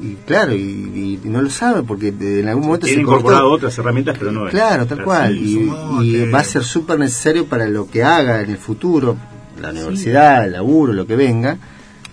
Y 0.00 0.14
claro, 0.26 0.54
y, 0.54 1.20
y 1.22 1.28
no 1.28 1.42
lo 1.42 1.50
sabe 1.50 1.82
porque 1.82 2.08
en 2.08 2.48
algún 2.48 2.64
momento 2.66 2.86
Tiene 2.86 3.02
se 3.02 3.04
cortó. 3.04 3.20
incorporado 3.20 3.50
otras 3.52 3.76
herramientas, 3.76 4.16
pero 4.18 4.32
no 4.32 4.46
es. 4.46 4.50
Claro, 4.54 4.86
tal 4.86 5.04
cual. 5.04 5.34
sí, 5.34 5.70
y 6.00 6.12
que- 6.12 6.30
va 6.30 6.40
a 6.40 6.44
ser 6.44 6.64
súper 6.64 6.98
necesario 6.98 7.44
para 7.46 7.66
lo 7.68 7.86
que 7.90 8.02
haga 8.02 8.40
en 8.40 8.50
el 8.50 8.56
futuro, 8.56 9.16
la 9.60 9.70
universidad, 9.70 10.46
el 10.46 10.52
laburo, 10.52 10.92
lo 10.94 11.06
que 11.06 11.16
venga, 11.16 11.58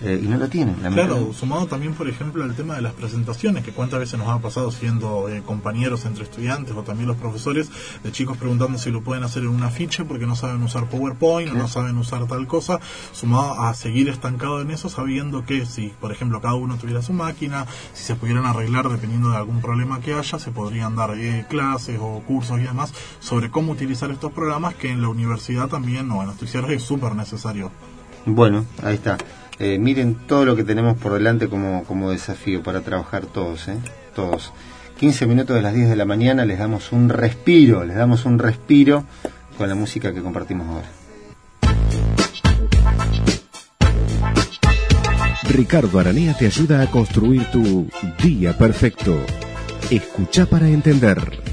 eh, 0.04 0.20
y 0.22 0.26
no 0.26 0.36
lo 0.36 0.48
tienen. 0.48 0.74
Claro, 0.74 1.32
sumado 1.32 1.66
también, 1.66 1.94
por 1.94 2.08
ejemplo, 2.08 2.42
al 2.42 2.54
tema 2.54 2.74
de 2.74 2.82
las 2.82 2.92
presentaciones, 2.92 3.64
que 3.64 3.72
cuántas 3.72 4.00
veces 4.00 4.18
nos 4.18 4.28
ha 4.28 4.38
pasado 4.38 4.70
siendo 4.70 5.28
eh, 5.28 5.42
compañeros 5.44 6.04
entre 6.04 6.24
estudiantes 6.24 6.74
o 6.74 6.82
también 6.82 7.08
los 7.08 7.16
profesores, 7.16 7.70
de 8.02 8.10
chicos 8.10 8.36
preguntando 8.36 8.78
si 8.78 8.90
lo 8.90 9.02
pueden 9.02 9.22
hacer 9.22 9.44
en 9.44 9.50
un 9.50 9.62
afiche 9.62 10.04
porque 10.04 10.26
no 10.26 10.34
saben 10.34 10.62
usar 10.62 10.88
PowerPoint 10.88 11.52
o 11.52 11.54
no 11.54 11.68
saben 11.68 11.96
usar 11.98 12.26
tal 12.26 12.46
cosa, 12.46 12.80
sumado 13.12 13.60
a 13.60 13.74
seguir 13.74 14.08
estancado 14.08 14.60
en 14.60 14.70
eso, 14.72 14.88
sabiendo 14.88 15.44
que 15.44 15.66
si, 15.66 15.92
por 16.00 16.10
ejemplo, 16.10 16.40
cada 16.40 16.54
uno 16.54 16.76
tuviera 16.76 17.00
su 17.02 17.12
máquina, 17.12 17.66
si 17.92 18.04
se 18.04 18.16
pudieran 18.16 18.44
arreglar 18.44 18.88
dependiendo 18.88 19.30
de 19.30 19.36
algún 19.36 19.60
problema 19.60 20.00
que 20.00 20.14
haya, 20.14 20.38
se 20.38 20.50
podrían 20.50 20.96
dar 20.96 21.16
eh, 21.16 21.46
clases 21.48 21.98
o 22.00 22.22
cursos 22.26 22.58
y 22.58 22.62
demás 22.62 22.92
sobre 23.20 23.50
cómo 23.50 23.72
utilizar 23.72 24.10
estos 24.10 24.32
programas 24.32 24.74
que 24.74 24.90
en 24.90 25.00
la 25.00 25.08
universidad 25.08 25.68
también 25.68 26.10
o 26.10 26.22
en 26.22 26.28
los 26.28 26.36
terciarios 26.36 26.72
es 26.72 26.82
súper 26.82 27.14
necesario. 27.14 27.70
Bueno, 28.26 28.64
ahí 28.82 28.94
está. 28.94 29.18
Eh, 29.64 29.78
miren 29.78 30.16
todo 30.26 30.44
lo 30.44 30.56
que 30.56 30.64
tenemos 30.64 30.98
por 30.98 31.12
delante 31.12 31.48
como, 31.48 31.84
como 31.84 32.10
desafío 32.10 32.64
para 32.64 32.80
trabajar 32.80 33.26
todos, 33.26 33.68
¿eh? 33.68 33.76
Todos. 34.12 34.52
15 34.98 35.26
minutos 35.26 35.54
de 35.54 35.62
las 35.62 35.72
10 35.72 35.88
de 35.88 35.94
la 35.94 36.04
mañana, 36.04 36.44
les 36.44 36.58
damos 36.58 36.90
un 36.90 37.08
respiro, 37.08 37.84
les 37.84 37.94
damos 37.94 38.24
un 38.24 38.40
respiro 38.40 39.04
con 39.56 39.68
la 39.68 39.76
música 39.76 40.12
que 40.12 40.20
compartimos 40.20 40.66
ahora. 40.66 40.88
Ricardo 45.44 46.00
Aranea 46.00 46.36
te 46.36 46.46
ayuda 46.46 46.82
a 46.82 46.90
construir 46.90 47.48
tu 47.52 47.86
día 48.20 48.58
perfecto. 48.58 49.16
Escucha 49.92 50.44
para 50.46 50.66
entender. 50.66 51.51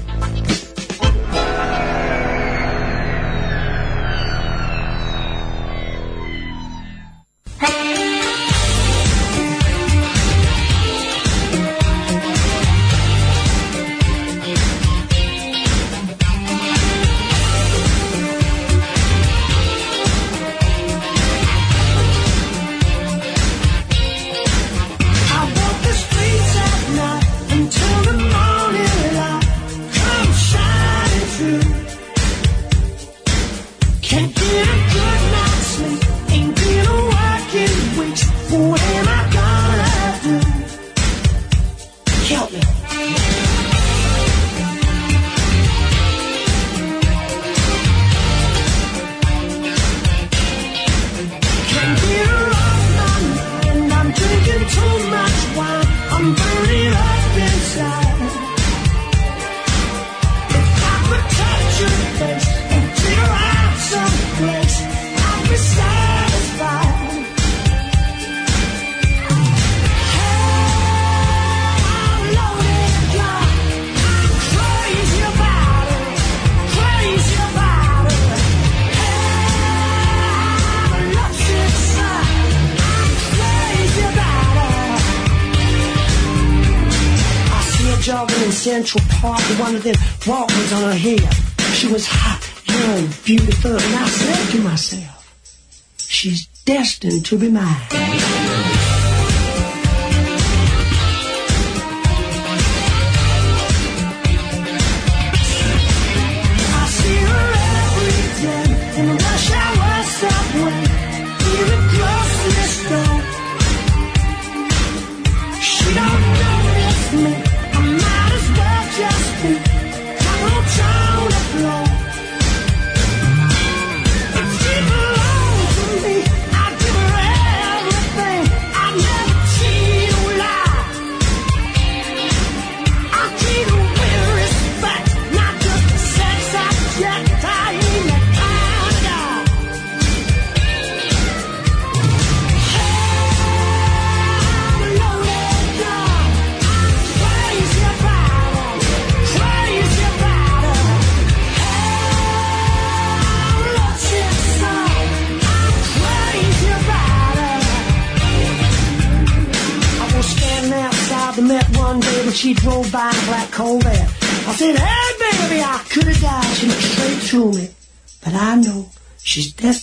Central 88.60 89.02
Park 89.08 89.38
with 89.48 89.58
one 89.58 89.74
of 89.74 89.82
them 89.82 89.94
walkers 90.26 90.72
on 90.74 90.82
her 90.82 90.92
head. 90.92 91.32
She 91.72 91.86
was 91.86 92.06
hot, 92.06 92.42
young, 92.66 93.08
beautiful, 93.24 93.72
and 93.72 93.96
I 93.96 94.06
said 94.06 94.50
to 94.52 94.58
myself, 94.60 95.94
she's 95.96 96.46
destined 96.66 97.24
to 97.24 97.38
be 97.38 97.48
mine. 97.48 98.39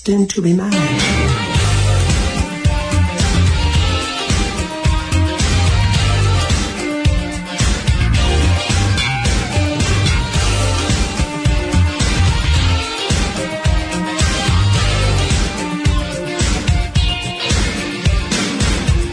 destined 0.08 0.30
to 0.30 0.42
be 0.42 0.54
mine. 0.54 0.72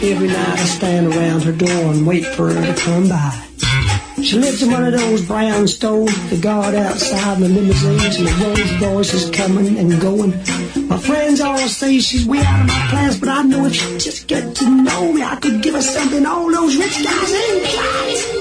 Every 0.01 0.27
night 0.27 0.37
I 0.37 0.65
stand 0.65 1.07
around 1.07 1.43
her 1.43 1.51
door 1.51 1.69
and 1.69 2.07
wait 2.07 2.25
for 2.25 2.53
her 2.53 2.73
to 2.73 2.81
come 2.81 3.09
by. 3.09 3.41
She 4.23 4.39
lives 4.39 4.63
in 4.63 4.71
one 4.71 4.85
of 4.85 4.93
those 4.93 5.25
brown 5.25 5.67
stoves, 5.67 6.29
the 6.29 6.37
guard 6.37 6.73
outside 6.73 7.41
and 7.41 7.43
the 7.43 7.49
limousines 7.49 8.15
and 8.15 8.27
the 8.27 8.45
rose 8.45 8.71
voices 8.91 9.29
coming 9.29 9.77
and 9.77 9.99
going. 9.99 10.31
My 10.77 10.97
friends 10.97 11.41
all 11.41 11.57
say 11.57 11.99
she's 11.99 12.25
way 12.25 12.39
out 12.39 12.61
of 12.61 12.67
my 12.67 12.87
class, 12.89 13.17
but 13.17 13.29
I 13.29 13.43
know 13.43 13.65
if 13.65 13.75
she 13.75 13.97
just 13.97 14.27
get 14.27 14.55
to 14.55 14.69
know 14.69 15.13
me, 15.13 15.23
I 15.23 15.35
could 15.37 15.61
give 15.61 15.73
her 15.73 15.81
something 15.81 16.25
all 16.25 16.51
those 16.51 16.75
rich 16.75 17.03
guys 17.03 17.31
in 17.31 17.63
class. 17.63 18.34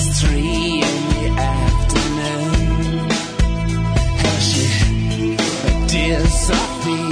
It's 0.00 0.20
three 0.20 0.74
in 0.74 0.98
the 1.10 1.28
afternoon. 1.42 3.10
She, 4.38 4.68
Sophie. 6.28 7.07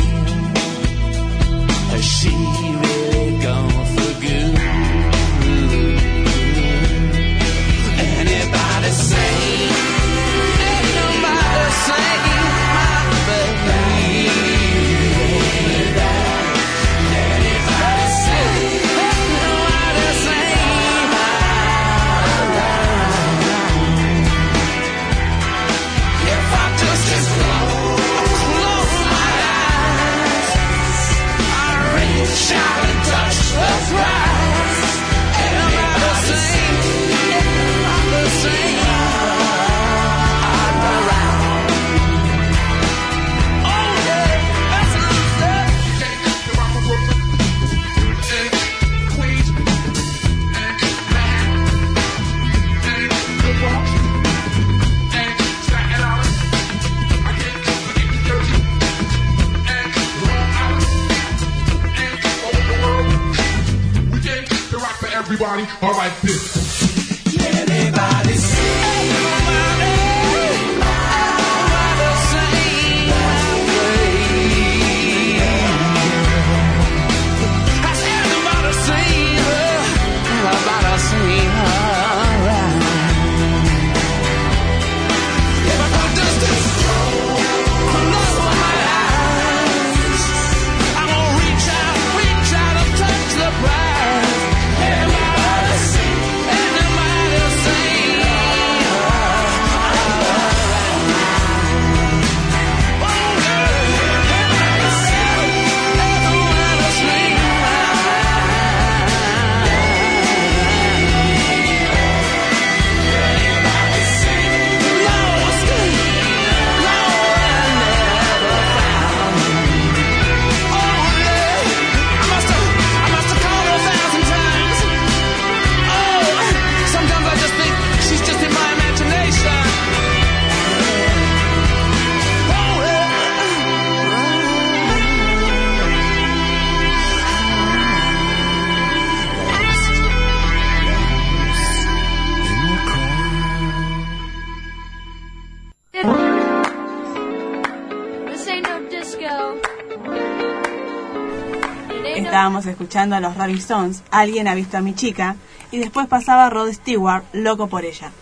Escuchando 152.86 153.16
a 153.16 153.20
los 153.20 153.36
Rolling 153.36 153.56
Stones, 153.56 154.04
Alguien 154.12 154.46
ha 154.46 154.54
visto 154.54 154.76
a 154.76 154.80
mi 154.80 154.94
chica, 154.94 155.34
y 155.72 155.78
después 155.78 156.06
pasaba 156.06 156.48
Rod 156.50 156.72
Stewart, 156.72 157.24
Loco 157.32 157.66
por 157.66 157.84
ella. 157.84 158.12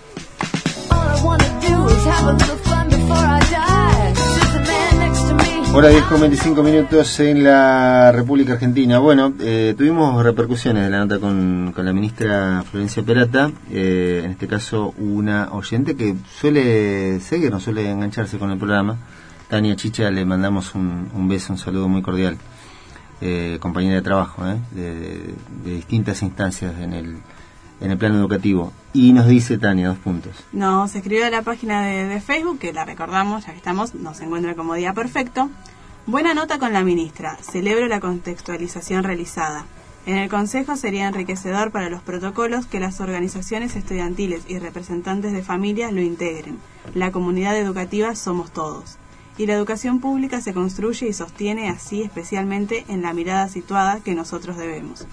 Hora 5.75 5.89
10 5.89 6.05
con 6.05 6.21
25 6.21 6.63
minutos 6.63 7.21
en 7.21 7.45
la 7.45 8.11
República 8.13 8.55
Argentina. 8.55 9.01
Bueno, 9.01 9.35
eh, 9.39 9.75
tuvimos 9.77 10.25
repercusiones 10.25 10.85
de 10.85 10.91
la 10.91 10.99
nota 11.01 11.19
con, 11.19 11.73
con 11.75 11.85
la 11.85 11.93
ministra 11.93 12.65
Florencia 12.71 13.03
Perata. 13.03 13.51
eh, 13.71 14.23
en 14.25 14.31
este 14.31 14.47
caso, 14.47 14.95
una 14.97 15.51
oyente 15.53 15.95
que 15.95 16.15
suele 16.41 17.21
seguir, 17.21 17.51
no 17.51 17.61
suele 17.61 17.91
engancharse 17.91 18.39
con 18.39 18.51
el 18.51 18.57
programa. 18.57 18.97
Tania 19.49 19.77
Chicha, 19.77 20.11
le 20.11 20.25
mandamos 20.25 20.75
un, 20.75 21.11
un 21.13 21.29
beso, 21.29 21.53
un 21.53 21.59
saludo 21.59 21.87
muy 21.87 22.01
cordial. 22.01 22.39
Eh, 23.27 23.57
compañera 23.59 23.95
de 23.95 24.03
trabajo, 24.03 24.47
eh, 24.47 24.59
de, 24.73 24.95
de- 24.95 25.35
de 25.65 25.75
distintas 25.77 26.21
instancias 26.23 26.79
en 26.79 26.93
el, 26.93 27.17
en 27.81 27.91
el 27.91 27.97
plano 27.97 28.17
educativo. 28.19 28.71
Y 28.93 29.15
nos 29.15 29.27
dice 29.27 29.57
Tania, 29.57 29.89
dos 29.89 29.97
puntos. 29.99 30.33
Nos 30.53 30.95
escribió 30.95 31.25
a 31.25 31.31
la 31.31 31.41
página 31.41 31.87
de, 31.87 32.05
de 32.05 32.21
Facebook, 32.21 32.59
que 32.59 32.75
la 32.75 32.85
recordamos, 32.85 33.47
ya 33.47 33.53
que 33.53 33.57
estamos, 33.57 33.95
nos 33.95 34.21
encuentra 34.21 34.55
como 34.55 34.75
día 34.75 34.93
perfecto. 34.93 35.49
Buena 36.07 36.35
nota 36.35 36.59
con 36.59 36.75
la 36.75 36.85
ministra. 36.85 37.39
Celebro 37.41 37.87
la 37.89 37.99
contextualización 37.99 39.05
realizada. 39.05 39.65
En 40.05 40.19
el 40.19 40.29
Consejo 40.29 40.77
sería 40.77 41.09
enriquecedor 41.09 41.71
para 41.71 41.89
los 41.89 42.03
protocolos 42.03 42.67
que 42.67 42.79
las 42.79 43.01
organizaciones 43.01 43.75
estudiantiles 43.75 44.43
y 44.49 44.59
representantes 44.59 45.33
de 45.33 45.43
familias 45.43 45.95
lo 45.95 46.03
integren. 46.03 46.59
La 46.95 47.11
comunidad 47.11 47.57
educativa 47.57 48.15
somos 48.15 48.51
todos. 48.53 48.99
Y 49.37 49.47
la 49.47 49.55
educación 49.55 50.01
pública 50.01 50.41
se 50.41 50.55
construye 50.55 51.09
y 51.09 51.13
sostiene 51.13 51.69
así 51.69 52.03
especialmente 52.03 52.85
en 52.89 53.03
la 53.03 53.13
mirada 53.13 53.49
situada 53.49 54.01
que 54.01 54.15
nosotros 54.15 54.57
debemos. 54.57 55.07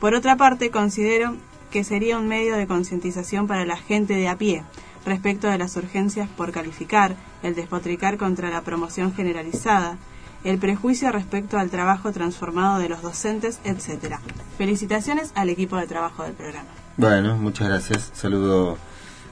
Por 0.00 0.14
otra 0.14 0.36
parte, 0.36 0.70
considero 0.70 1.36
que 1.70 1.84
sería 1.84 2.18
un 2.18 2.28
medio 2.28 2.56
de 2.56 2.66
concientización 2.66 3.46
para 3.46 3.66
la 3.66 3.76
gente 3.76 4.14
de 4.14 4.28
a 4.28 4.36
pie 4.36 4.62
respecto 5.04 5.48
de 5.48 5.58
las 5.58 5.76
urgencias 5.76 6.28
por 6.28 6.52
calificar, 6.52 7.16
el 7.42 7.54
despotricar 7.54 8.16
contra 8.16 8.50
la 8.50 8.62
promoción 8.62 9.14
generalizada, 9.14 9.98
el 10.42 10.58
prejuicio 10.58 11.10
respecto 11.12 11.58
al 11.58 11.70
trabajo 11.70 12.12
transformado 12.12 12.78
de 12.78 12.88
los 12.88 13.02
docentes, 13.02 13.60
etcétera. 13.64 14.20
Felicitaciones 14.58 15.32
al 15.34 15.48
equipo 15.48 15.76
de 15.76 15.86
trabajo 15.86 16.22
del 16.22 16.32
programa. 16.32 16.68
Bueno, 16.96 17.36
muchas 17.36 17.68
gracias. 17.68 18.10
Saludo 18.14 18.78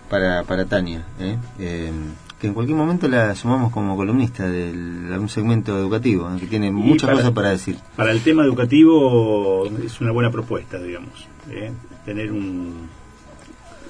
para, 0.08 0.44
para 0.44 0.66
Tania, 0.66 1.04
¿eh? 1.18 1.38
Eh, 1.58 1.92
que 2.44 2.48
en 2.48 2.52
cualquier 2.52 2.76
momento 2.76 3.08
la 3.08 3.34
sumamos 3.34 3.72
como 3.72 3.96
columnista 3.96 4.46
de 4.46 4.68
algún 5.10 5.30
segmento 5.30 5.78
educativo, 5.78 6.28
que 6.38 6.44
tiene 6.46 6.70
muchas 6.70 7.04
para- 7.08 7.16
cosas 7.16 7.30
para 7.32 7.48
decir. 7.48 7.76
Para 7.96 8.12
el 8.12 8.20
tema 8.20 8.44
educativo 8.44 9.66
es 9.82 9.98
una 10.02 10.10
buena 10.12 10.30
propuesta, 10.30 10.76
digamos. 10.78 11.26
¿eh? 11.50 11.72
Tener 12.04 12.30
un, 12.32 12.86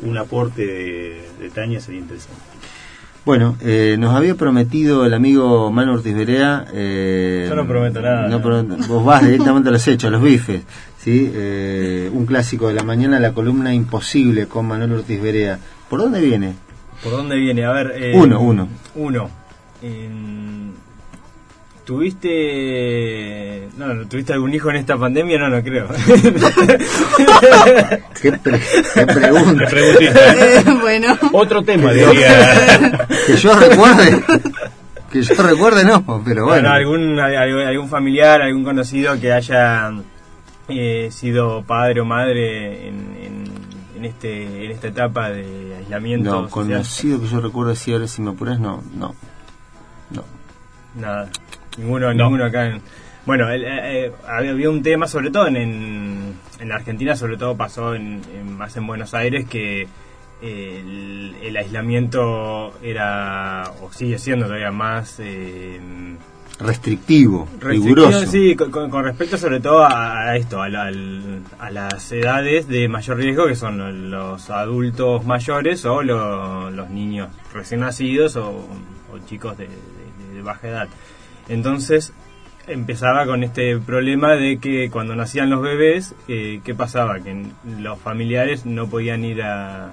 un 0.03 0.19
aporte 0.19 0.65
de, 0.65 1.29
de 1.41 1.51
Tania 1.51 1.81
sería 1.81 1.99
interesante. 1.99 2.39
Bueno, 3.25 3.57
eh, 3.61 3.97
nos 3.99 4.15
había 4.15 4.37
prometido 4.37 5.05
el 5.05 5.15
amigo 5.15 5.73
Manu 5.73 5.95
Ortiz 5.95 6.15
Berea. 6.15 6.65
eh, 6.73 7.47
Yo 7.49 7.57
no 7.57 7.67
prometo 7.67 8.01
nada. 8.03 8.29
no 8.29 8.41
promet- 8.41 8.87
vos 8.87 9.05
vas 9.05 9.25
directamente 9.25 9.71
a 9.71 9.73
los 9.73 9.89
hechos, 9.89 10.07
a 10.07 10.11
los 10.13 10.23
bifes. 10.23 10.63
¿sí? 11.01 11.29
Eh, 11.35 12.09
un 12.13 12.25
clásico 12.25 12.69
de 12.69 12.75
la 12.75 12.85
mañana, 12.85 13.19
la 13.19 13.33
columna 13.33 13.75
Imposible 13.75 14.47
con 14.47 14.67
Manuel 14.69 14.93
Ortiz 14.93 15.21
Berea. 15.21 15.59
¿Por 15.91 15.99
dónde 15.99 16.21
viene? 16.21 16.55
¿Por 17.05 17.13
dónde 17.13 17.37
viene? 17.37 17.65
A 17.65 17.71
ver. 17.73 17.93
eh, 17.97 18.13
Uno, 18.17 18.41
uno. 18.41 18.69
Uno. 18.97 19.31
¿Tuviste. 22.35 23.69
No, 23.77 23.93
no, 23.93 24.07
¿tuviste 24.09 24.33
algún 24.33 24.55
hijo 24.55 24.71
en 24.71 24.77
esta 24.77 24.97
pandemia? 24.97 25.39
No, 25.39 25.51
no 25.51 25.63
creo. 25.63 25.87
¿Qué, 28.23 28.33
pre- 28.33 28.61
qué 28.95 29.07
pregunta? 29.07 29.65
Eh, 29.71 30.65
bueno. 30.81 31.19
Otro 31.33 31.63
tema, 31.63 31.93
diría. 31.93 33.07
que 33.27 33.37
yo 33.37 33.55
recuerde. 33.55 34.23
Que 35.13 35.23
yo 35.23 35.35
recuerde, 35.43 35.85
no, 35.85 36.03
pero 36.25 36.47
bueno. 36.47 36.47
Bueno, 36.47 36.71
algún, 36.71 37.21
algún, 37.21 37.61
algún 37.61 37.89
familiar, 37.89 38.41
algún 38.41 38.65
conocido 38.65 39.21
que 39.21 39.33
haya 39.33 39.91
eh, 40.69 41.09
sido 41.11 41.63
padre 41.65 42.01
o 42.01 42.05
madre 42.07 42.89
en, 42.89 42.95
en, 43.23 43.45
en 44.05 44.11
este, 44.11 44.65
en 44.67 44.71
esta 44.71 44.89
etapa 44.89 45.31
de 45.31 45.77
aislamiento 45.79 46.31
No, 46.31 46.49
social. 46.49 46.51
conocido 46.51 47.21
que 47.21 47.27
yo 47.29 47.41
recuerdo 47.41 47.73
así, 47.73 47.93
ahora 47.93 48.07
si 48.07 48.21
me 48.23 48.31
apuras, 48.31 48.61
no, 48.61 48.83
no. 48.95 49.15
No. 50.11 50.25
Nada, 50.95 51.29
ninguno, 51.79 52.13
ninguno 52.13 52.45
acá. 52.45 52.67
en- 52.67 52.83
bueno, 53.27 53.49
el- 53.51 53.65
eh, 53.65 54.07
eh, 54.07 54.13
había, 54.29 54.69
un 54.69 54.83
tema, 54.83 55.07
sobre 55.09 55.31
todo 55.31 55.47
en, 55.47 55.57
en, 55.57 56.35
en 56.61 56.69
la 56.69 56.75
Argentina, 56.77 57.17
sobre 57.17 57.37
todo 57.39 57.57
pasó 57.57 57.95
en, 57.95 58.21
en- 58.35 58.57
más 58.57 58.77
en 58.77 58.87
Buenos 58.87 59.15
Aires, 59.15 59.47
que 59.49 59.89
eh, 60.43 60.81
el, 60.81 61.35
el 61.43 61.57
aislamiento 61.57 62.75
era, 62.83 63.65
o 63.81 63.91
sigue 63.93 64.19
siendo 64.19 64.45
todavía 64.47 64.71
más... 64.71 65.17
eh, 65.21 65.81
Restrictivo, 66.59 67.49
Restrictivo, 67.61 67.95
riguroso. 67.97 68.27
Sí, 68.27 68.55
con, 68.55 68.89
con- 68.91 69.05
respecto 69.05 69.37
sobre 69.37 69.61
todo 69.61 69.85
a, 69.85 70.37
esto, 70.37 70.63
a, 70.63 70.69
la- 70.69 70.93
a 71.59 71.71
las 71.71 72.13
edades 72.13 72.69
de 72.69 72.89
mayor 72.89 73.17
riesgo, 73.17 73.47
que 73.47 73.57
son 73.57 74.11
los 74.11 74.51
adultos 74.51 75.25
mayores 75.27 75.85
o 75.85 76.03
lo- 76.03 76.71
los 76.71 76.91
niños 76.91 77.29
recién 77.53 77.81
nacidos 77.81 78.37
o, 78.37 78.51
o 78.51 79.19
chicos 79.27 79.59
de, 79.59 79.67
de- 79.69 80.35
de 80.35 80.43
baja 80.43 80.69
edad. 80.69 80.89
Entonces 81.49 82.13
empezaba 82.67 83.27
con 83.27 83.43
este 83.43 83.77
problema 83.79 84.33
de 84.35 84.59
que 84.59 84.91
cuando 84.91 85.15
nacían 85.17 85.51
los 85.51 85.61
bebés, 85.61 86.15
eh, 86.29 86.61
¿qué 86.65 86.75
pasaba? 86.75 87.21
Que 87.21 87.47
los 87.81 87.99
familiares 87.99 88.65
no 88.65 88.87
podían 88.87 89.25
ir 89.25 89.43
a, 89.43 89.87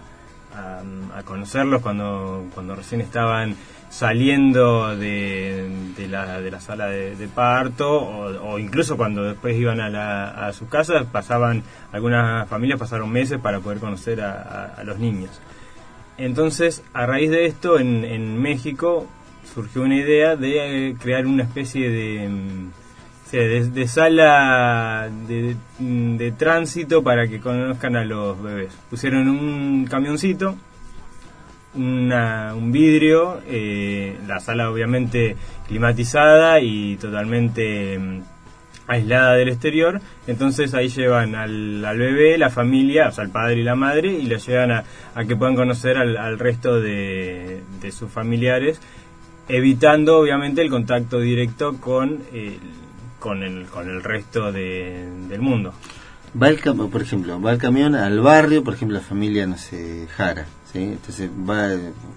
a, 0.55 0.81
a 1.17 1.23
conocerlos 1.23 1.81
cuando, 1.81 2.45
cuando 2.53 2.75
recién 2.75 3.01
estaban 3.01 3.55
saliendo 3.91 4.95
de, 4.95 5.69
la, 6.09 6.39
de 6.39 6.49
la 6.49 6.61
sala 6.61 6.87
de, 6.87 7.27
parto 7.27 7.91
o, 7.91 8.57
incluso 8.57 8.95
cuando 8.95 9.21
después 9.23 9.55
iban 9.57 9.81
a, 9.81 9.89
la, 9.89 10.29
a 10.47 10.53
sus 10.53 10.69
casas 10.69 11.05
pasaban 11.11 11.61
algunas 11.91 12.47
familias 12.47 12.79
pasaron 12.79 13.11
meses 13.11 13.37
para 13.39 13.59
poder 13.59 13.79
conocer 13.79 14.21
a, 14.21 14.73
a- 14.77 14.83
los 14.85 14.97
niños. 14.97 15.41
Entonces 16.17 16.83
a 16.93 17.05
raíz 17.05 17.31
de 17.31 17.45
esto 17.45 17.79
en, 17.79 18.05
en 18.05 18.41
México 18.41 19.07
surgió 19.53 19.81
una 19.81 19.97
idea 19.97 20.37
de 20.37 20.89
eh, 20.91 20.95
crear 20.97 21.27
una 21.27 21.43
especie 21.43 21.89
de 21.89 22.29
mm, 22.29 22.71
de, 23.33 23.69
de 23.69 23.87
sala 23.87 25.09
de, 25.27 25.55
mm, 25.79 26.15
de 26.15 26.31
tránsito 26.31 27.03
para 27.03 27.27
que 27.27 27.41
conozcan 27.41 27.97
a 27.97 28.05
los 28.05 28.41
bebés. 28.41 28.73
Pusieron 28.89 29.27
un 29.27 29.85
camioncito 29.89 30.55
una- 31.75 32.53
un 32.55 32.71
vidrio, 32.71 33.41
eh, 33.47 34.17
la 34.27 34.39
sala 34.39 34.69
obviamente 34.69 35.35
climatizada 35.67 36.59
y 36.59 36.97
totalmente 36.97 37.97
mm, 37.97 38.19
aislada 38.87 39.35
del 39.35 39.47
exterior, 39.49 40.01
entonces 40.27 40.73
ahí 40.73 40.89
llevan 40.89 41.33
al, 41.35 41.85
al 41.85 41.97
bebé, 41.97 42.37
la 42.37 42.49
familia, 42.49 43.07
o 43.07 43.11
sea, 43.11 43.23
el 43.23 43.29
padre 43.29 43.61
y 43.61 43.63
la 43.63 43.75
madre, 43.75 44.11
y 44.11 44.25
lo 44.25 44.37
llevan 44.37 44.71
a, 44.71 44.83
a 45.15 45.23
que 45.23 45.35
puedan 45.37 45.55
conocer 45.55 45.97
al, 45.97 46.17
al 46.17 46.37
resto 46.39 46.81
de, 46.81 47.61
de 47.81 47.91
sus 47.91 48.11
familiares, 48.11 48.81
evitando 49.47 50.19
obviamente 50.19 50.61
el 50.61 50.69
contacto 50.69 51.19
directo 51.19 51.77
con, 51.79 52.19
el- 52.33 52.59
con, 53.19 53.43
el, 53.43 53.65
con 53.67 53.89
el 53.89 54.03
resto 54.03 54.51
de- 54.51 55.07
del 55.29 55.41
mundo. 55.41 55.73
Va 56.41 56.47
el 56.49 56.59
por 56.61 57.01
ejemplo, 57.01 57.41
va 57.41 57.51
el 57.51 57.57
camión 57.57 57.93
al 57.95 58.19
barrio, 58.21 58.63
por 58.63 58.73
ejemplo, 58.73 58.97
la 58.97 59.03
familia, 59.03 59.45
no 59.47 59.57
sé, 59.57 60.07
Jara, 60.15 60.45
¿sí? 60.71 60.79
Entonces 60.79 61.29
va, 61.29 61.69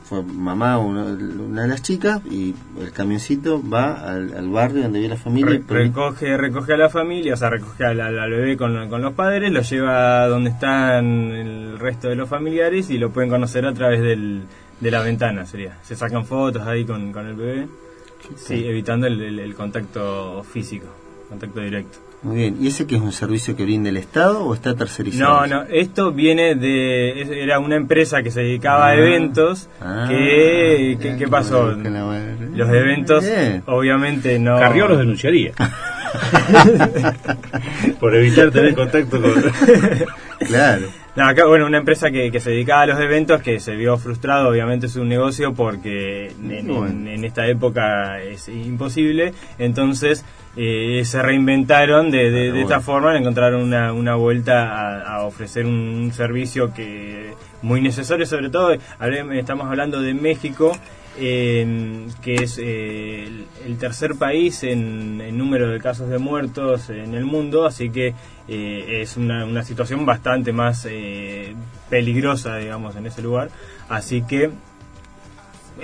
fue 0.05 0.23
mamá, 0.23 0.79
una, 0.79 1.05
una 1.05 1.63
de 1.63 1.69
las 1.69 1.83
chicas, 1.83 2.21
y 2.31 2.55
el 2.81 2.93
camioncito 2.93 3.63
va 3.69 3.95
al, 3.95 4.35
al 4.35 4.49
barrio 4.51 4.83
donde 4.83 4.99
vive 5.01 5.11
la 5.11 5.17
familia. 5.17 5.61
Re- 5.69 5.85
recoge, 5.85 6.37
recoge 6.37 6.75
a 6.75 6.77
la 6.77 6.89
familia, 6.91 7.35
o 7.35 7.37
sea, 7.37 7.51
recoge 7.51 7.85
al, 7.85 8.01
al- 8.01 8.19
al 8.19 8.31
bebé 8.31 8.57
con, 8.57 8.89
con 8.89 9.03
los 9.03 9.15
padres, 9.15 9.51
lo 9.53 9.61
lleva 9.63 10.27
donde 10.29 10.51
están 10.51 11.05
el 11.33 11.79
resto 11.79 12.09
de 12.09 12.17
los 12.17 12.29
familiares 12.29 12.91
y 12.91 12.99
lo 12.99 13.11
pueden 13.11 13.31
conocer 13.31 13.67
a 13.67 13.73
través 13.75 14.01
del, 14.03 14.43
de 14.81 14.91
la 14.91 15.01
ventana, 15.03 15.47
sería. 15.47 15.79
Se 15.83 15.97
sacan 15.97 16.25
fotos 16.25 16.67
ahí 16.67 16.85
con, 16.85 17.13
con 17.13 17.27
el 17.27 17.35
bebé, 17.35 17.69
sí, 18.37 18.65
evitando 18.67 19.07
el, 19.07 19.21
el- 19.21 19.39
el 19.41 19.55
contacto 19.55 20.43
físico, 20.45 20.87
contacto 21.29 21.61
directo. 21.61 21.99
Muy 22.25 22.37
bien, 22.37 22.57
¿y 22.59 22.69
ese 22.69 22.87
que 22.87 22.97
es 22.97 23.03
un 23.03 23.13
servicio 23.13 23.55
que 23.55 23.65
brinda 23.65 23.91
el 23.91 23.99
Estado 23.99 24.45
o 24.45 24.55
está 24.55 24.75
tercerizado? 24.75 25.47
No, 25.47 25.49
no, 25.57 25.63
esto 25.71 26.11
viene 26.11 26.55
de. 26.55 27.43
Era 27.43 27.59
una 27.59 27.77
empresa 27.77 28.23
que 28.23 28.31
se 28.31 28.41
dedicaba 28.41 28.87
a 28.87 28.89
Ah. 28.89 28.95
eventos. 28.97 29.69
Ah, 29.81 30.07
que, 30.09 30.97
que- 31.01 31.17
¿Qué 31.19 31.29
pasó? 31.29 31.73
Los 31.73 32.69
eventos, 32.71 33.25
Bien. 33.25 33.63
obviamente 33.67 34.39
no. 34.39 34.59
Carrió 34.59 34.89
los 34.89 34.99
denunciaría. 34.99 35.53
Por 38.01 38.15
evitar 38.15 38.51
tener 38.51 38.75
contacto 38.75 39.21
con... 39.21 39.33
Claro. 40.47 40.87
No, 41.17 41.27
acá, 41.29 41.47
bueno, 41.47 41.67
una 41.67 41.79
empresa 41.79 42.11
que, 42.11 42.31
que 42.33 42.41
se 42.41 42.51
dedicaba 42.51 42.83
a 42.83 42.87
los 42.87 42.99
eventos 43.01 43.41
que 43.41 43.61
se 43.61 43.77
vio 43.77 43.97
frustrado, 43.99 44.49
obviamente, 44.49 44.89
su 44.89 45.05
negocio 45.05 45.55
porque 45.55 46.27
en, 46.29 46.51
en- 46.51 47.09
en 47.09 47.25
esta 47.25 47.47
época 47.47 48.21
es 48.21 48.49
imposible. 48.49 49.33
Entonces 49.59 50.25
eh, 50.57 51.03
se 51.05 51.21
reinventaron 51.23 52.11
de, 52.11 52.31
de- 52.31 52.53
de 52.53 52.63
esta 52.63 52.81
forma, 52.81 53.17
encontraron 53.17 53.63
una, 53.63 53.93
una 53.93 54.15
vuelta 54.15 54.71
a, 54.73 55.17
a 55.17 55.25
ofrecer 55.25 55.67
un, 55.67 56.11
servicio 56.13 56.73
que 56.73 57.35
muy 57.63 57.81
necesario, 57.81 58.25
sobre 58.27 58.51
todo, 58.51 58.73
estamos 59.33 59.67
hablando 59.67 60.01
de 60.01 60.15
México. 60.15 60.73
eh, 61.17 62.07
que 62.23 62.35
es 62.35 62.59
eh, 62.59 63.25
el, 63.25 63.45
el 63.67 63.79
tercer 63.79 64.17
país 64.17 64.65
en, 64.65 65.21
en 65.21 65.39
número 65.39 65.69
de 65.71 65.79
casos 65.79 66.09
de 66.09 66.19
muertos 66.19 66.91
en 66.91 67.15
el 67.15 67.25
mundo, 67.25 67.67
así 67.67 67.89
que 67.91 68.15
eh, 68.49 69.01
es 69.01 69.17
una, 69.17 69.45
una 69.45 69.63
situación 69.63 70.05
bastante 70.05 70.53
más 70.53 70.87
eh, 70.91 71.55
peligrosa, 71.89 72.57
digamos, 72.57 72.97
en 72.97 73.07
ese 73.07 73.23
lugar. 73.23 73.49
Así 73.89 74.23
que 74.23 74.51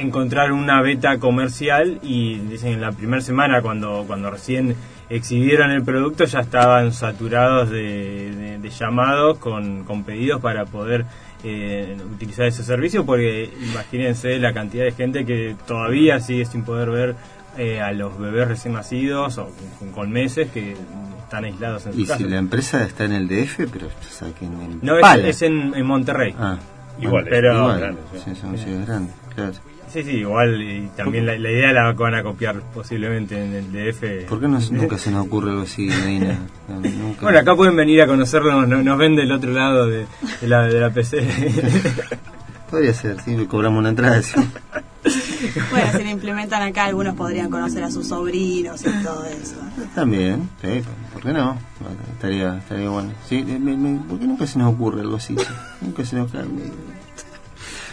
encontrar 0.00 0.52
una 0.52 0.80
beta 0.82 1.18
comercial 1.18 1.98
y 2.02 2.38
dicen 2.38 2.72
en 2.74 2.80
la 2.80 2.92
primera 2.92 3.20
semana 3.22 3.60
cuando, 3.62 4.04
cuando 4.06 4.30
recién 4.30 4.74
exhibieron 5.08 5.70
el 5.72 5.82
producto 5.82 6.24
ya 6.24 6.40
estaban 6.40 6.92
saturados 6.92 7.70
de, 7.70 8.30
de- 8.34 8.58
de 8.58 8.70
llamados 8.70 9.38
con, 9.38 9.84
con 9.84 10.04
pedidos 10.04 10.40
para 10.40 10.66
poder 10.66 11.04
eh, 11.42 11.96
utilizar 12.14 12.46
ese 12.46 12.62
servicio 12.62 13.04
porque 13.06 13.50
imagínense 13.72 14.38
la 14.38 14.52
cantidad 14.52 14.84
de 14.84 14.92
gente 14.92 15.24
que 15.24 15.56
todavía 15.66 16.20
sigue 16.20 16.44
sin 16.44 16.62
poder 16.62 16.90
ver 16.90 17.14
eh, 17.58 17.80
a 17.80 17.92
los 17.92 18.18
bebés 18.18 18.46
recién 18.48 18.74
nacidos 18.74 19.38
o 19.38 19.50
con, 19.78 19.90
con 19.92 20.10
meses 20.12 20.50
que 20.50 20.76
están 21.24 21.44
aislados 21.44 21.86
en 21.86 21.94
su 21.94 22.00
Y 22.00 22.04
casa. 22.06 22.18
si 22.18 22.24
la 22.24 22.38
empresa 22.38 22.84
está 22.84 23.04
en 23.04 23.12
el 23.12 23.26
DF, 23.28 23.60
pero 23.72 23.86
o 23.88 24.12
sea, 24.12 24.28
que 24.32 24.44
en, 24.44 24.52
en 24.60 24.78
No, 24.82 24.98
es, 24.98 25.24
es 25.24 25.42
en, 25.42 25.74
en 25.74 25.86
Monterrey. 25.86 26.34
Ah, 26.38 26.58
igual, 27.00 27.24
pero 27.28 27.56
igual, 27.56 27.80
grande, 27.80 28.00
sí. 28.12 28.18
sí, 28.26 28.34
son 28.40 28.56
ciudades 28.58 28.86
grandes, 28.86 29.14
claro. 29.34 29.52
Sí, 29.92 30.04
sí, 30.04 30.10
igual 30.18 30.62
y 30.62 30.88
también 30.96 31.26
la, 31.26 31.36
la 31.36 31.50
idea 31.50 31.72
la 31.72 31.92
van 31.92 32.14
a 32.14 32.22
copiar 32.22 32.60
posiblemente 32.72 33.42
en 33.44 33.52
el 33.54 33.72
DF. 33.72 34.28
¿Por 34.28 34.40
qué 34.40 34.46
no, 34.48 34.58
nunca 34.70 34.96
se 34.98 35.10
nos 35.10 35.26
ocurre 35.26 35.50
algo 35.50 35.62
así, 35.62 35.86
Medina? 35.86 36.38
Nunca. 36.68 37.22
Bueno, 37.22 37.38
acá 37.40 37.56
pueden 37.56 37.74
venir 37.76 38.00
a 38.02 38.06
conocernos, 38.06 38.68
no- 38.68 38.82
nos 38.82 38.98
ven 38.98 39.16
del 39.16 39.32
otro 39.32 39.50
lado 39.52 39.86
de, 39.88 40.06
de 40.40 40.48
la, 40.48 40.62
de 40.62 40.80
la 40.80 40.90
PC. 40.90 41.26
Podría 42.70 42.94
ser, 42.94 43.20
sí, 43.20 43.34
cobramos 43.46 43.80
una 43.80 43.88
entrada. 43.90 44.22
sí. 44.22 44.34
Bueno, 45.70 45.90
si 45.96 46.04
lo 46.04 46.10
implementan 46.10 46.60
acá, 46.62 46.84
algunos 46.84 47.14
podrían 47.16 47.48
conocer 47.50 47.82
a 47.82 47.90
sus 47.90 48.06
sobrinos 48.08 48.82
y 48.82 49.02
todo 49.02 49.24
eso. 49.24 49.56
También, 49.94 50.50
sí, 50.60 50.82
¿por 51.14 51.22
qué 51.22 51.32
no? 51.32 51.56
Estaría, 52.12 52.58
estaría 52.58 52.90
bueno. 52.90 53.10
Sí, 53.26 53.42
me- 53.42 53.76
me- 53.76 53.98
¿Por 54.00 54.18
qué 54.20 54.26
nunca 54.26 54.46
se 54.46 54.58
nos 54.58 54.74
ocurre 54.74 55.00
algo 55.00 55.16
así? 55.16 55.34
sí? 55.38 55.44
Nunca 55.80 56.04
se 56.04 56.16
nos 56.16 56.30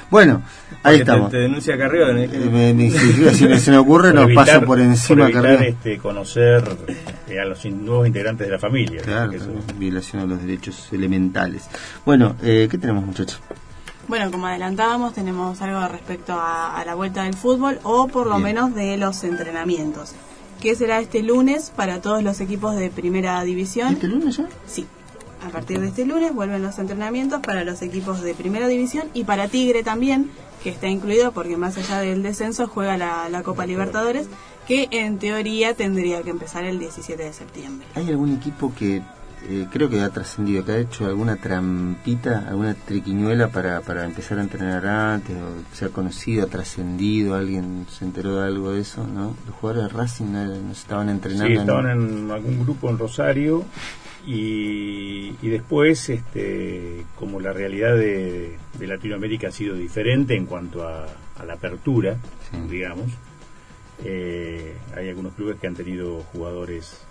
Bueno, 0.10 0.42
ahí 0.84 0.98
Porque 0.98 0.98
estamos. 1.00 1.32
Te, 1.32 1.38
denuncia 1.38 1.76
acá 1.76 1.86
arriba. 1.86 2.10
Eh, 2.12 2.28
me- 2.52 2.74
me- 2.74 2.90
si, 2.92 3.34
si 3.34 3.60
se 3.60 3.72
nos 3.72 3.82
ocurre, 3.82 4.14
nos 4.14 4.26
evitar- 4.26 4.46
pasa 4.46 4.62
por 4.62 4.80
encima 4.80 5.26
por 5.28 5.30
acá 5.30 5.40
evitar, 5.40 5.56
arriba. 5.58 5.70
este, 5.78 5.98
conocer 5.98 6.64
eh, 7.28 7.40
a 7.40 7.46
los 7.46 7.64
in- 7.66 7.86
nuevos 7.86 8.08
integrantes 8.08 8.48
de 8.48 8.54
la 8.54 8.60
familia. 8.60 9.02
Claro, 9.02 9.32
que 9.32 9.38
eso- 9.38 9.52
violación 9.78 10.22
a 10.22 10.26
los 10.26 10.42
derechos 10.42 10.88
elementales. 10.94 11.68
Bueno, 12.06 12.36
eh, 12.42 12.68
¿qué 12.72 12.78
tenemos, 12.78 13.06
muchachos? 13.06 13.40
Bueno, 14.08 14.32
como 14.32 14.48
adelantábamos, 14.48 15.14
tenemos 15.14 15.62
algo 15.62 15.86
respecto 15.90 16.32
a, 16.34 16.78
a 16.80 16.86
la 16.86 16.96
vuelta 16.96 17.24
del 17.24 17.34
fútbol 17.34 17.80
o 17.84 18.08
por 18.08 18.28
lo 18.28 18.36
Bien. 18.36 18.44
menos 18.44 18.74
de 18.74 18.96
los 18.98 19.24
entrenamientos. 19.26 20.14
que 20.62 20.74
será 20.76 21.00
este 21.02 21.22
lunes 21.22 21.72
para 21.76 22.02
todos 22.02 22.24
los 22.24 22.40
equipos 22.40 22.76
de 22.78 22.90
primera 22.90 23.44
división? 23.44 23.94
¿Este 23.94 24.08
lunes 24.08 24.38
ya? 24.38 24.46
Sí. 24.66 24.88
A 25.48 25.50
partir 25.50 25.80
de 25.80 25.88
este 25.88 26.06
lunes 26.06 26.34
vuelven 26.34 26.62
los 26.62 26.78
entrenamientos 26.78 27.40
para 27.42 27.64
los 27.64 27.82
equipos 27.82 28.22
de 28.22 28.34
primera 28.34 28.68
división 28.68 29.06
y 29.14 29.24
para 29.24 29.48
Tigre 29.48 29.82
también, 29.84 30.30
que 30.62 30.70
está 30.70 30.88
incluido 30.88 31.32
porque 31.32 31.56
más 31.58 31.78
allá 31.78 32.00
del 32.02 32.22
descenso 32.22 32.68
juega 32.68 32.98
la, 32.98 33.30
la 33.30 33.44
Copa 33.44 33.66
Libertadores, 33.66 34.28
que 34.68 34.88
en 34.92 35.18
teoría 35.20 35.74
tendría 35.74 36.22
que 36.24 36.30
empezar 36.32 36.66
el 36.66 36.80
17 36.80 37.24
de 37.24 37.32
septiembre. 37.34 37.88
¿Hay 37.96 38.10
algún 38.10 38.34
equipo 38.36 38.74
que 38.78 39.02
eh, 39.50 39.66
creo 39.72 39.88
que 39.90 40.02
ha 40.02 40.10
trascendido, 40.10 40.66
que 40.66 40.72
ha 40.74 40.78
hecho 40.80 41.06
alguna 41.06 41.38
trampita, 41.38 42.46
alguna 42.50 42.74
triquiñuela 42.74 43.48
para, 43.50 43.80
para 43.82 44.04
empezar 44.04 44.40
a 44.40 44.42
entrenar 44.42 44.86
antes, 44.86 45.36
o 45.38 45.76
se 45.76 45.86
ha 45.86 45.90
conocido, 45.90 46.44
ha 46.46 46.50
trascendido, 46.50 47.36
alguien 47.36 47.86
se 47.90 48.04
enteró 48.04 48.36
de 48.42 48.48
algo 48.48 48.72
de 48.74 48.82
eso, 48.82 49.06
¿no? 49.08 49.36
Los 49.46 49.56
jugadores 49.56 49.92
de 49.94 49.98
Racing 49.98 50.26
no, 50.32 50.44
no 50.46 50.72
estaban 50.74 51.08
entrenando. 51.10 51.48
Sí, 51.48 51.54
en- 51.54 51.60
estaban 51.62 51.90
en 51.90 52.32
algún 52.32 52.60
grupo 52.64 52.90
en 52.90 52.98
Rosario 52.98 53.64
y, 54.28 55.36
y 55.42 55.50
después, 55.50 56.10
este, 56.10 57.06
como 57.16 57.40
la 57.40 57.54
realidad 57.54 57.96
de, 57.96 58.58
de 58.78 58.88
Latinoamérica 58.88 59.48
ha 59.48 59.52
sido 59.52 59.74
diferente 59.76 60.36
en 60.36 60.46
cuanto 60.46 60.86
a, 60.88 61.08
a 61.38 61.46
la 61.46 61.54
apertura, 61.54 62.18
digamos, 62.70 63.08
eh, 64.04 64.76
hay 64.96 65.10
algunos 65.10 65.34
clubes 65.34 65.58
que 65.60 65.68
han 65.68 65.76
tenido 65.76 66.20
jugadores, 66.34 67.02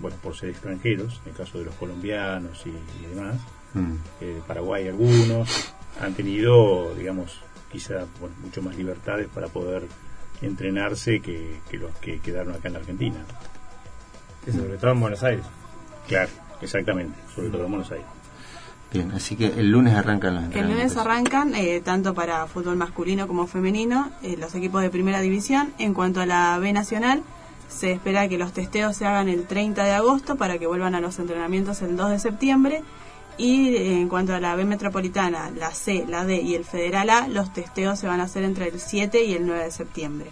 bueno, 0.00 0.16
por 0.22 0.34
ser 0.34 0.48
extranjeros, 0.48 1.20
en 1.24 1.32
el 1.32 1.36
caso 1.36 1.58
de 1.58 1.66
los 1.66 1.74
colombianos 1.76 2.64
y, 2.66 2.70
y 2.70 3.14
demás, 3.14 3.36
Mm. 3.74 3.94
eh, 4.20 4.26
de 4.26 4.40
Paraguay 4.42 4.86
algunos, 4.86 5.72
han 5.98 6.12
tenido, 6.12 6.94
digamos, 6.94 7.40
quizá 7.70 8.04
bueno, 8.20 8.34
mucho 8.42 8.60
más 8.60 8.76
libertades 8.76 9.28
para 9.28 9.46
poder 9.48 9.84
entrenarse 10.42 11.20
que, 11.20 11.56
que 11.70 11.78
los 11.78 11.90
que 11.96 12.18
quedaron 12.18 12.54
acá 12.54 12.68
en 12.68 12.74
la 12.74 12.80
Argentina. 12.80 13.16
Y 14.46 14.50
sobre 14.52 14.76
todo 14.76 14.90
en 14.92 15.00
Buenos 15.00 15.22
Aires. 15.22 15.46
Claro, 16.06 16.28
exactamente, 16.62 17.18
sobre 17.34 17.50
todo 17.50 17.64
en 17.64 17.70
Buenos 17.70 17.90
Aires. 17.90 18.06
Bien, 18.92 19.10
así 19.12 19.36
que 19.36 19.46
el 19.46 19.70
lunes 19.70 19.94
arrancan 19.94 20.34
los 20.34 20.54
El 20.54 20.68
lunes 20.68 20.96
arrancan 20.98 21.54
eh, 21.54 21.80
tanto 21.82 22.12
para 22.12 22.46
fútbol 22.46 22.76
masculino 22.76 23.26
como 23.26 23.46
femenino 23.46 24.10
eh, 24.22 24.36
los 24.36 24.54
equipos 24.54 24.82
de 24.82 24.90
primera 24.90 25.20
división. 25.22 25.72
En 25.78 25.94
cuanto 25.94 26.20
a 26.20 26.26
la 26.26 26.58
B 26.58 26.74
Nacional, 26.74 27.22
se 27.68 27.92
espera 27.92 28.28
que 28.28 28.36
los 28.36 28.52
testeos 28.52 28.94
se 28.94 29.06
hagan 29.06 29.30
el 29.30 29.46
30 29.46 29.82
de 29.82 29.92
agosto 29.92 30.36
para 30.36 30.58
que 30.58 30.66
vuelvan 30.66 30.94
a 30.94 31.00
los 31.00 31.18
entrenamientos 31.18 31.80
el 31.80 31.96
2 31.96 32.10
de 32.10 32.18
septiembre. 32.18 32.82
Y 33.38 33.74
eh, 33.74 33.98
en 33.98 34.08
cuanto 34.10 34.34
a 34.34 34.40
la 34.40 34.54
B 34.56 34.66
Metropolitana, 34.66 35.50
la 35.50 35.70
C, 35.70 36.04
la 36.06 36.26
D 36.26 36.42
y 36.42 36.54
el 36.54 36.66
Federal 36.66 37.08
A, 37.08 37.28
los 37.28 37.50
testeos 37.54 37.98
se 37.98 38.06
van 38.06 38.20
a 38.20 38.24
hacer 38.24 38.44
entre 38.44 38.68
el 38.68 38.78
7 38.78 39.24
y 39.24 39.32
el 39.32 39.46
9 39.46 39.64
de 39.64 39.70
septiembre. 39.70 40.30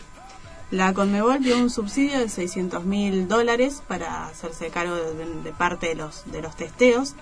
La 0.70 0.94
Conmebol 0.94 1.40
dio 1.42 1.58
un 1.58 1.68
subsidio 1.68 2.18
de 2.20 2.28
600 2.28 2.84
mil 2.84 3.26
dólares 3.26 3.82
para 3.88 4.26
hacerse 4.28 4.68
cargo 4.68 4.94
de, 4.94 5.42
de 5.42 5.52
parte 5.52 5.88
de 5.88 5.94
los, 5.96 6.22
de 6.30 6.42
los 6.42 6.54
testeos. 6.54 7.14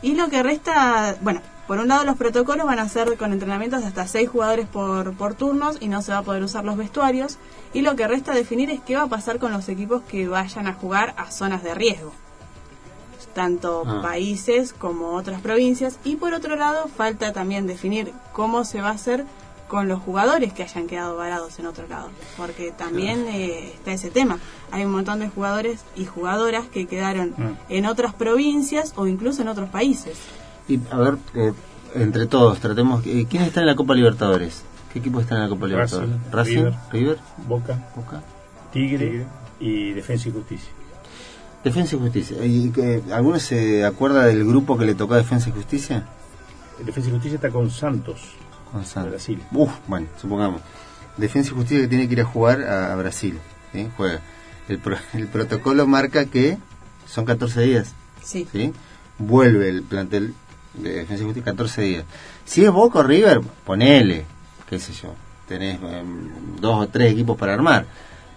Y 0.00 0.14
lo 0.14 0.28
que 0.28 0.44
resta, 0.44 1.16
bueno, 1.22 1.40
por 1.66 1.78
un 1.80 1.88
lado 1.88 2.04
los 2.04 2.16
protocolos 2.16 2.66
van 2.66 2.78
a 2.78 2.88
ser 2.88 3.16
con 3.16 3.32
entrenamientos 3.32 3.80
de 3.80 3.88
hasta 3.88 4.06
seis 4.06 4.28
jugadores 4.28 4.68
por, 4.68 5.12
por 5.14 5.34
turnos 5.34 5.76
y 5.80 5.88
no 5.88 6.02
se 6.02 6.12
va 6.12 6.18
a 6.18 6.22
poder 6.22 6.44
usar 6.44 6.64
los 6.64 6.76
vestuarios. 6.76 7.38
Y 7.72 7.82
lo 7.82 7.96
que 7.96 8.06
resta 8.06 8.32
definir 8.32 8.70
es 8.70 8.80
qué 8.80 8.94
va 8.94 9.02
a 9.02 9.08
pasar 9.08 9.40
con 9.40 9.50
los 9.52 9.68
equipos 9.68 10.02
que 10.02 10.28
vayan 10.28 10.68
a 10.68 10.74
jugar 10.74 11.14
a 11.18 11.32
zonas 11.32 11.64
de 11.64 11.74
riesgo. 11.74 12.12
Tanto 13.34 13.82
Ah. 13.86 14.00
países 14.02 14.72
como 14.72 15.14
otras 15.14 15.40
provincias. 15.40 15.98
Y 16.04 16.14
por 16.16 16.32
otro 16.32 16.54
lado 16.54 16.88
falta 16.88 17.32
también 17.32 17.66
definir 17.66 18.12
cómo 18.32 18.64
se 18.64 18.80
va 18.80 18.90
a 18.90 18.92
hacer 18.92 19.24
con 19.68 19.86
los 19.86 20.00
jugadores 20.00 20.52
que 20.52 20.62
hayan 20.64 20.86
quedado 20.86 21.16
varados 21.16 21.58
en 21.58 21.66
otro 21.66 21.86
lado. 21.86 22.08
Porque 22.36 22.72
también 22.72 23.26
eh, 23.28 23.72
está 23.74 23.92
ese 23.92 24.10
tema. 24.10 24.38
Hay 24.72 24.84
un 24.84 24.92
montón 24.92 25.20
de 25.20 25.28
jugadores 25.28 25.80
y 25.94 26.06
jugadoras 26.06 26.66
que 26.66 26.86
quedaron 26.86 27.34
Ah. 27.38 27.52
en 27.68 27.86
otras 27.86 28.14
provincias 28.14 28.92
o 28.96 29.06
incluso 29.06 29.42
en 29.42 29.48
otros 29.48 29.68
países. 29.68 30.16
Y 30.66 30.80
a 30.90 30.96
ver, 30.96 31.18
eh, 31.34 31.52
entre 31.94 32.26
todos, 32.26 32.58
tratemos. 32.60 33.04
Eh, 33.06 33.26
¿Quiénes 33.28 33.48
están 33.48 33.62
en 33.62 33.68
la 33.68 33.76
Copa 33.76 33.94
Libertadores? 33.94 34.62
¿Qué 34.92 34.98
equipos 34.98 35.22
están 35.22 35.38
en 35.38 35.44
la 35.44 35.48
Copa 35.50 35.66
Libertadores? 35.66 36.10
Racing, 36.30 36.32
Racing, 36.32 36.56
River, 36.56 36.74
River, 36.92 37.18
Boca, 37.46 37.88
Boca. 37.94 38.22
Tigre, 38.72 39.26
y 39.60 39.92
Defensa 39.92 40.28
y 40.28 40.32
Justicia. 40.32 40.70
Defensa 41.64 41.96
y 41.96 41.98
Justicia. 41.98 42.36
¿Y 42.44 42.70
que, 42.70 43.02
¿Alguno 43.12 43.38
se 43.38 43.84
acuerda 43.84 44.24
del 44.24 44.44
grupo 44.46 44.78
que 44.78 44.84
le 44.86 44.94
tocó 44.94 45.14
a 45.14 45.18
Defensa 45.18 45.48
y 45.48 45.52
Justicia? 45.52 46.04
Defensa 46.84 47.08
y 47.10 47.12
Justicia 47.12 47.36
está 47.36 47.50
con 47.50 47.70
Santos, 47.70 48.20
Con 48.72 48.84
Santos. 48.84 49.12
Brasil. 49.12 49.42
Uf, 49.52 49.70
bueno, 49.86 50.06
supongamos. 50.20 50.60
Defensa 51.16 51.50
y 51.50 51.54
Justicia 51.54 51.80
que 51.82 51.88
tiene 51.88 52.06
que 52.06 52.12
ir 52.14 52.20
a 52.20 52.24
jugar 52.24 52.62
a, 52.62 52.92
a 52.92 52.96
Brasil. 52.96 53.38
¿sí? 53.72 53.88
Juega. 53.96 54.20
El, 54.68 54.78
pro- 54.78 54.96
el 55.14 55.26
protocolo 55.28 55.86
marca 55.86 56.26
que 56.26 56.58
son 57.06 57.24
14 57.24 57.60
días. 57.62 57.94
Sí. 58.22 58.46
Vuelve 59.18 59.68
el 59.68 59.82
plantel 59.82 60.34
de 60.74 60.92
Defensa 60.92 61.22
y 61.22 61.26
Justicia 61.26 61.52
14 61.52 61.82
días. 61.82 62.04
Si 62.44 62.64
es 62.64 62.70
Boca 62.70 63.00
o 63.00 63.02
River, 63.02 63.40
ponele, 63.64 64.24
qué 64.68 64.78
sé 64.78 64.92
yo. 64.92 65.14
Tenés 65.48 65.80
em, 65.82 66.28
dos 66.60 66.84
o 66.84 66.88
tres 66.88 67.12
equipos 67.12 67.36
para 67.38 67.54
armar. 67.54 67.86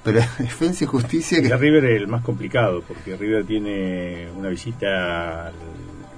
Pero 0.03 0.22
Defensa 0.40 0.85
y 0.85 0.88
Justicia 0.88 1.42
que... 1.42 1.50
La 1.50 1.58
River 1.58 1.85
es 1.85 2.01
el 2.01 2.08
más 2.08 2.24
complicado, 2.24 2.82
porque 2.88 3.16
River 3.18 3.45
tiene 3.45 4.30
una 4.35 4.50
visita 4.50 5.48
al- 5.48 5.53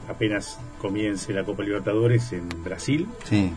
apenas 0.07 0.59
comience 0.79 1.33
la 1.33 1.43
Copa 1.43 1.63
Libertadores 1.63 2.31
en 2.33 2.47
Brasil 2.63 3.07
Sí. 3.23 3.51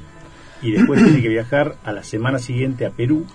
Y 0.62 0.72
después 0.72 1.02
tiene 1.02 1.20
que 1.22 1.28
viajar 1.28 1.76
a 1.84 1.92
la 1.92 2.02
semana 2.02 2.38
siguiente 2.38 2.86
a 2.86 2.90
Perú, 2.90 3.26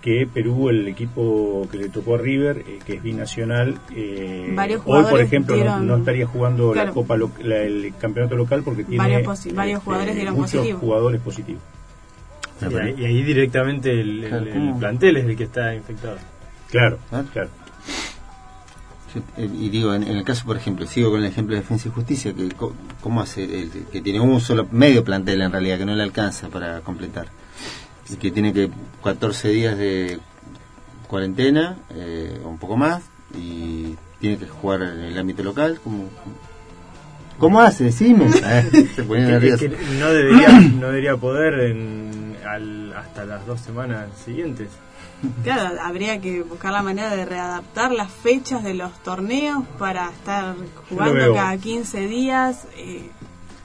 que 0.00 0.26
Perú, 0.32 0.68
el 0.68 0.86
equipo 0.86 1.66
que 1.72 1.78
le 1.78 1.88
tocó 1.88 2.16
a 2.16 2.18
River, 2.18 2.58
eh, 2.68 2.78
que 2.84 2.94
es 2.94 3.02
binacional, 3.02 3.78
eh, 3.96 4.54
hoy 4.84 5.04
por 5.04 5.20
ejemplo 5.20 5.56
no, 5.56 5.62
dieron- 5.62 5.86
no 5.86 5.96
estaría 5.96 6.26
jugando 6.26 6.72
Claro. 6.72 6.88
la 6.88 6.94
Copa 6.94 7.16
lo- 7.16 7.30
la- 7.42 7.62
el 7.62 7.92
campeonato 7.98 8.36
local 8.36 8.62
porque 8.62 8.84
tiene 8.84 8.98
Varios 9.02 9.22
posi- 9.22 9.54
varios 9.54 9.78
este, 9.78 9.84
jugadores 9.84 10.14
dieron 10.14 10.34
muchos 10.34 10.52
positivo. 10.52 10.78
jugadores 10.78 11.20
positivos. 11.22 11.62
Y 12.70 12.74
ahí, 12.76 12.94
y 12.98 13.04
ahí 13.06 13.22
directamente 13.22 13.90
el, 13.98 14.24
el- 14.24 14.28
Claro, 14.30 14.44
el 14.46 14.52
¿cómo? 14.52 14.78
plantel 14.78 15.16
es 15.16 15.24
el 15.24 15.36
que 15.36 15.44
está 15.44 15.74
infectado. 15.74 16.18
Claro, 16.70 16.98
¿Ah? 17.10 17.24
claro. 17.32 17.48
Yo, 19.14 19.20
eh, 19.36 19.48
y 19.52 19.68
digo, 19.68 19.94
en, 19.94 20.02
en 20.02 20.16
el 20.16 20.24
caso, 20.24 20.44
por 20.44 20.56
ejemplo, 20.56 20.86
sigo 20.86 21.10
con 21.10 21.20
el 21.20 21.26
ejemplo 21.26 21.54
de 21.54 21.60
Defensa 21.62 21.88
y 21.88 21.92
Justicia, 21.92 22.32
que 22.34 22.48
¿cómo 23.00 23.20
hace? 23.20 23.44
El, 23.44 23.70
que 23.92 24.00
tiene 24.00 24.20
un 24.20 24.40
solo, 24.40 24.66
medio 24.70 25.04
plantel 25.04 25.42
en 25.42 25.52
realidad, 25.52 25.78
que 25.78 25.84
no 25.84 25.94
le 25.94 26.02
alcanza 26.02 26.48
para 26.48 26.80
completar. 26.80 27.28
Y 28.10 28.16
que 28.16 28.30
tiene 28.30 28.52
que 28.52 28.70
14 29.02 29.48
días 29.50 29.78
de 29.78 30.18
cuarentena, 31.08 31.76
eh, 31.90 32.40
o 32.44 32.48
un 32.48 32.58
poco 32.58 32.76
más, 32.76 33.02
y 33.36 33.94
tiene 34.20 34.38
que 34.38 34.46
jugar 34.46 34.82
en 34.82 35.00
el 35.00 35.18
ámbito 35.18 35.42
local. 35.42 35.78
¿Cómo, 35.82 36.08
cómo 37.38 37.60
hace? 37.60 37.84
Decime. 37.84 38.26
Eh, 38.44 38.88
Se 38.94 39.02
nervioso. 39.04 39.58
que 39.64 39.68
no 39.98 40.10
debería, 40.10 40.48
no 40.80 40.86
debería 40.88 41.16
poder 41.16 41.54
en- 41.70 42.36
al- 42.46 42.92
hasta 42.94 43.24
las 43.24 43.46
dos 43.46 43.60
semanas 43.60 44.08
siguientes. 44.24 44.68
Claro, 45.42 45.80
habría 45.82 46.20
que 46.20 46.42
buscar 46.42 46.72
la 46.72 46.82
manera 46.82 47.14
de 47.14 47.24
readaptar 47.24 47.92
las 47.92 48.10
fechas 48.10 48.62
de 48.64 48.74
los 48.74 48.92
torneos 49.02 49.64
para 49.78 50.10
estar 50.10 50.54
jugando 50.88 51.34
cada 51.34 51.56
15 51.58 52.06
días. 52.06 52.66
eh, 52.76 53.08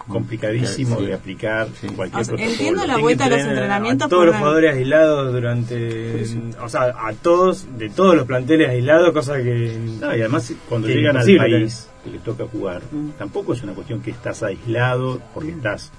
Complicadísimo 0.08 0.98
Sí. 1.00 1.06
de 1.06 1.14
aplicar 1.14 1.68
en 1.84 1.94
cualquier 1.94 2.22
O 2.22 2.26
sea, 2.26 2.34
protocolo. 2.34 2.52
entiendo 2.52 2.88
la 2.88 2.98
vuelta 2.98 3.26
a 3.26 3.30
los 3.30 3.42
entrenamientos 3.42 4.08
A 4.08 4.10
todos 4.10 4.26
los 4.26 4.36
jugadores 4.38 4.76
aislados 4.76 5.32
durante. 5.32 6.24
O 6.64 6.68
sea, 6.68 6.96
a 7.06 7.14
todos, 7.14 7.68
de 7.78 7.90
todos 7.92 8.16
los 8.16 8.26
planteles 8.26 8.70
aislados, 8.70 9.12
cosa 9.14 9.38
que. 9.38 9.78
No, 10.02 10.08
y 10.16 10.20
además 10.22 10.52
cuando 10.68 10.88
que 10.88 10.96
llegan 10.96 11.16
al 11.18 11.28
país 11.38 11.90
que 12.04 12.10
les 12.10 12.24
toca 12.24 12.46
jugar, 12.48 12.82
tampoco 13.20 13.54
es 13.54 13.62
una 13.62 13.74
cuestión 13.74 14.02
que 14.02 14.10
estás 14.10 14.42
aislado 14.42 15.22
porque 15.34 15.52
estás 15.52 15.92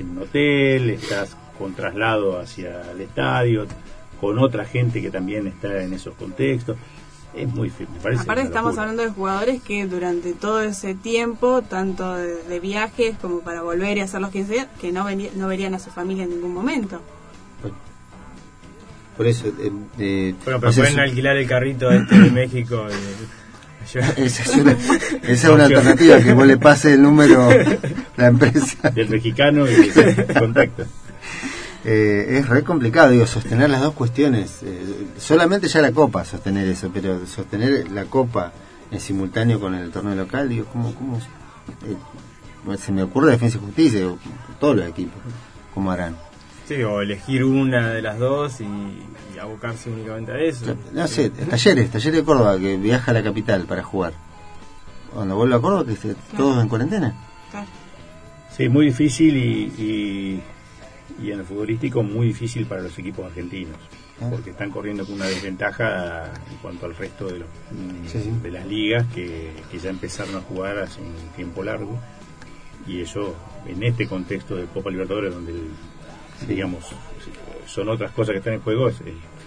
en 0.00 0.10
un 0.10 0.18
hotel, 0.22 0.90
estás 0.90 1.36
con 1.56 1.74
traslado 1.74 2.40
hacia 2.40 2.90
el 2.90 3.00
estadio, 3.02 3.66
con 4.20 4.38
otra 4.38 4.64
gente 4.64 5.00
que 5.02 5.10
también 5.10 5.46
está 5.46 5.82
en 5.82 5.92
esos 5.92 6.14
contextos. 6.14 6.76
Es 7.34 7.46
muy 7.46 7.68
me 7.78 7.86
parece 8.02 8.22
Aparte 8.22 8.42
estamos 8.42 8.70
locura. 8.70 8.82
hablando 8.82 9.02
de 9.02 9.10
jugadores 9.10 9.62
que 9.62 9.84
durante 9.86 10.32
todo 10.32 10.62
ese 10.62 10.94
tiempo, 10.94 11.62
tanto 11.62 12.16
de, 12.16 12.42
de 12.44 12.58
viajes 12.60 13.16
como 13.20 13.40
para 13.40 13.62
volver 13.62 13.98
y 13.98 14.00
hacer 14.00 14.20
los 14.20 14.30
15 14.30 14.52
días, 14.52 14.66
que 14.80 14.92
no, 14.92 15.04
veni- 15.04 15.30
no 15.36 15.46
verían 15.46 15.74
a 15.74 15.78
su 15.78 15.90
familia 15.90 16.24
en 16.24 16.30
ningún 16.30 16.54
momento. 16.54 17.00
Por 19.16 19.26
eso. 19.26 19.46
eh, 19.48 19.72
eh, 19.98 20.34
Bueno, 20.44 20.60
pero 20.60 20.72
sea, 20.72 20.84
pueden 20.84 21.00
alquilar 21.00 21.36
el 21.36 21.46
carrito 21.46 21.90
este 21.92 22.18
de 22.18 22.30
México. 22.30 22.86
y- 22.88 23.88
Esa 24.22 24.42
es 24.42 24.48
una, 24.56 24.72
esa 24.72 25.32
es 25.32 25.44
una 25.44 25.64
alternativa, 25.66 26.20
que 26.20 26.32
vos 26.34 26.46
le 26.46 26.56
pase 26.56 26.94
el 26.94 27.02
número 27.02 27.48
la 28.16 28.26
empresa. 28.26 28.90
del 28.90 29.08
mexicano 29.08 29.64
y 29.68 29.90
contacto. 30.38 30.84
Eh, 31.90 32.36
es 32.36 32.46
re 32.46 32.64
complicado, 32.64 33.12
digo, 33.12 33.26
sostener 33.26 33.70
las 33.70 33.80
dos 33.80 33.94
cuestiones. 33.94 34.62
Eh, 34.62 35.06
solamente 35.16 35.68
ya 35.68 35.80
la 35.80 35.90
Copa, 35.92 36.22
sostener 36.22 36.68
eso, 36.68 36.90
pero 36.92 37.26
sostener 37.26 37.90
la 37.90 38.04
Copa 38.04 38.52
en 38.90 39.00
simultáneo 39.00 39.58
con 39.58 39.74
el 39.74 39.90
torneo 39.90 40.14
local, 40.14 40.50
digo, 40.50 40.66
¿cómo? 40.70 40.94
cómo 40.94 41.16
eh, 41.16 42.76
se 42.76 42.92
me 42.92 43.02
ocurre 43.02 43.30
Defensa 43.30 43.56
y 43.56 43.60
Justicia, 43.62 44.00
digo, 44.00 44.18
todos 44.60 44.76
los 44.76 44.86
equipos, 44.86 45.18
¿cómo 45.72 45.90
harán? 45.90 46.14
Sí, 46.66 46.82
o 46.82 47.00
elegir 47.00 47.42
una 47.42 47.90
de 47.90 48.02
las 48.02 48.18
dos 48.18 48.60
y, 48.60 48.64
y 48.64 49.38
abocarse 49.40 49.88
únicamente 49.88 50.32
a 50.32 50.40
eso. 50.40 50.76
No 50.92 51.08
sé, 51.08 51.30
Talleres, 51.30 51.90
Talleres 51.90 52.20
de 52.20 52.24
Córdoba, 52.24 52.58
que 52.58 52.76
viaja 52.76 53.12
a 53.12 53.14
la 53.14 53.22
capital 53.22 53.64
para 53.64 53.82
jugar. 53.82 54.12
Cuando 55.14 55.36
vuelve 55.36 55.54
a 55.54 55.58
Córdoba, 55.58 55.86
que 55.86 55.92
esté 55.92 56.14
todos 56.36 56.62
en 56.62 56.68
cuarentena. 56.68 57.14
Sí, 58.54 58.68
muy 58.68 58.86
difícil 58.86 59.36
y, 59.38 59.82
y, 59.82 60.42
y 61.22 61.32
en 61.32 61.40
el 61.40 61.44
futbolístico 61.44 62.02
muy 62.02 62.28
difícil 62.28 62.66
para 62.66 62.82
los 62.82 62.96
equipos 62.98 63.26
argentinos, 63.26 63.76
Ah. 64.20 64.28
porque 64.30 64.50
están 64.50 64.70
corriendo 64.70 65.04
con 65.06 65.14
una 65.14 65.26
desventaja 65.26 66.32
en 66.50 66.56
cuanto 66.58 66.86
al 66.86 66.94
resto 66.96 67.26
de, 67.28 67.38
los, 67.40 67.48
Sí, 68.06 68.20
sí. 68.22 68.30
de 68.42 68.50
las 68.50 68.66
ligas 68.66 69.06
que, 69.14 69.52
que 69.70 69.78
ya 69.78 69.90
empezaron 69.90 70.34
a 70.36 70.40
jugar 70.40 70.78
hace 70.78 71.00
un 71.00 71.12
tiempo 71.36 71.62
largo 71.62 71.98
y 72.86 73.00
eso 73.00 73.36
en 73.66 73.82
este 73.82 74.06
contexto 74.08 74.56
de 74.56 74.64
Copa 74.66 74.90
Libertadores 74.90 75.32
donde 75.34 75.52
el- 75.52 75.68
digamos 76.48 76.84
son 77.66 77.88
otras 77.88 78.10
cosas 78.12 78.32
que 78.32 78.38
están 78.38 78.54
en 78.54 78.60
juego 78.60 78.88
es, 78.88 78.96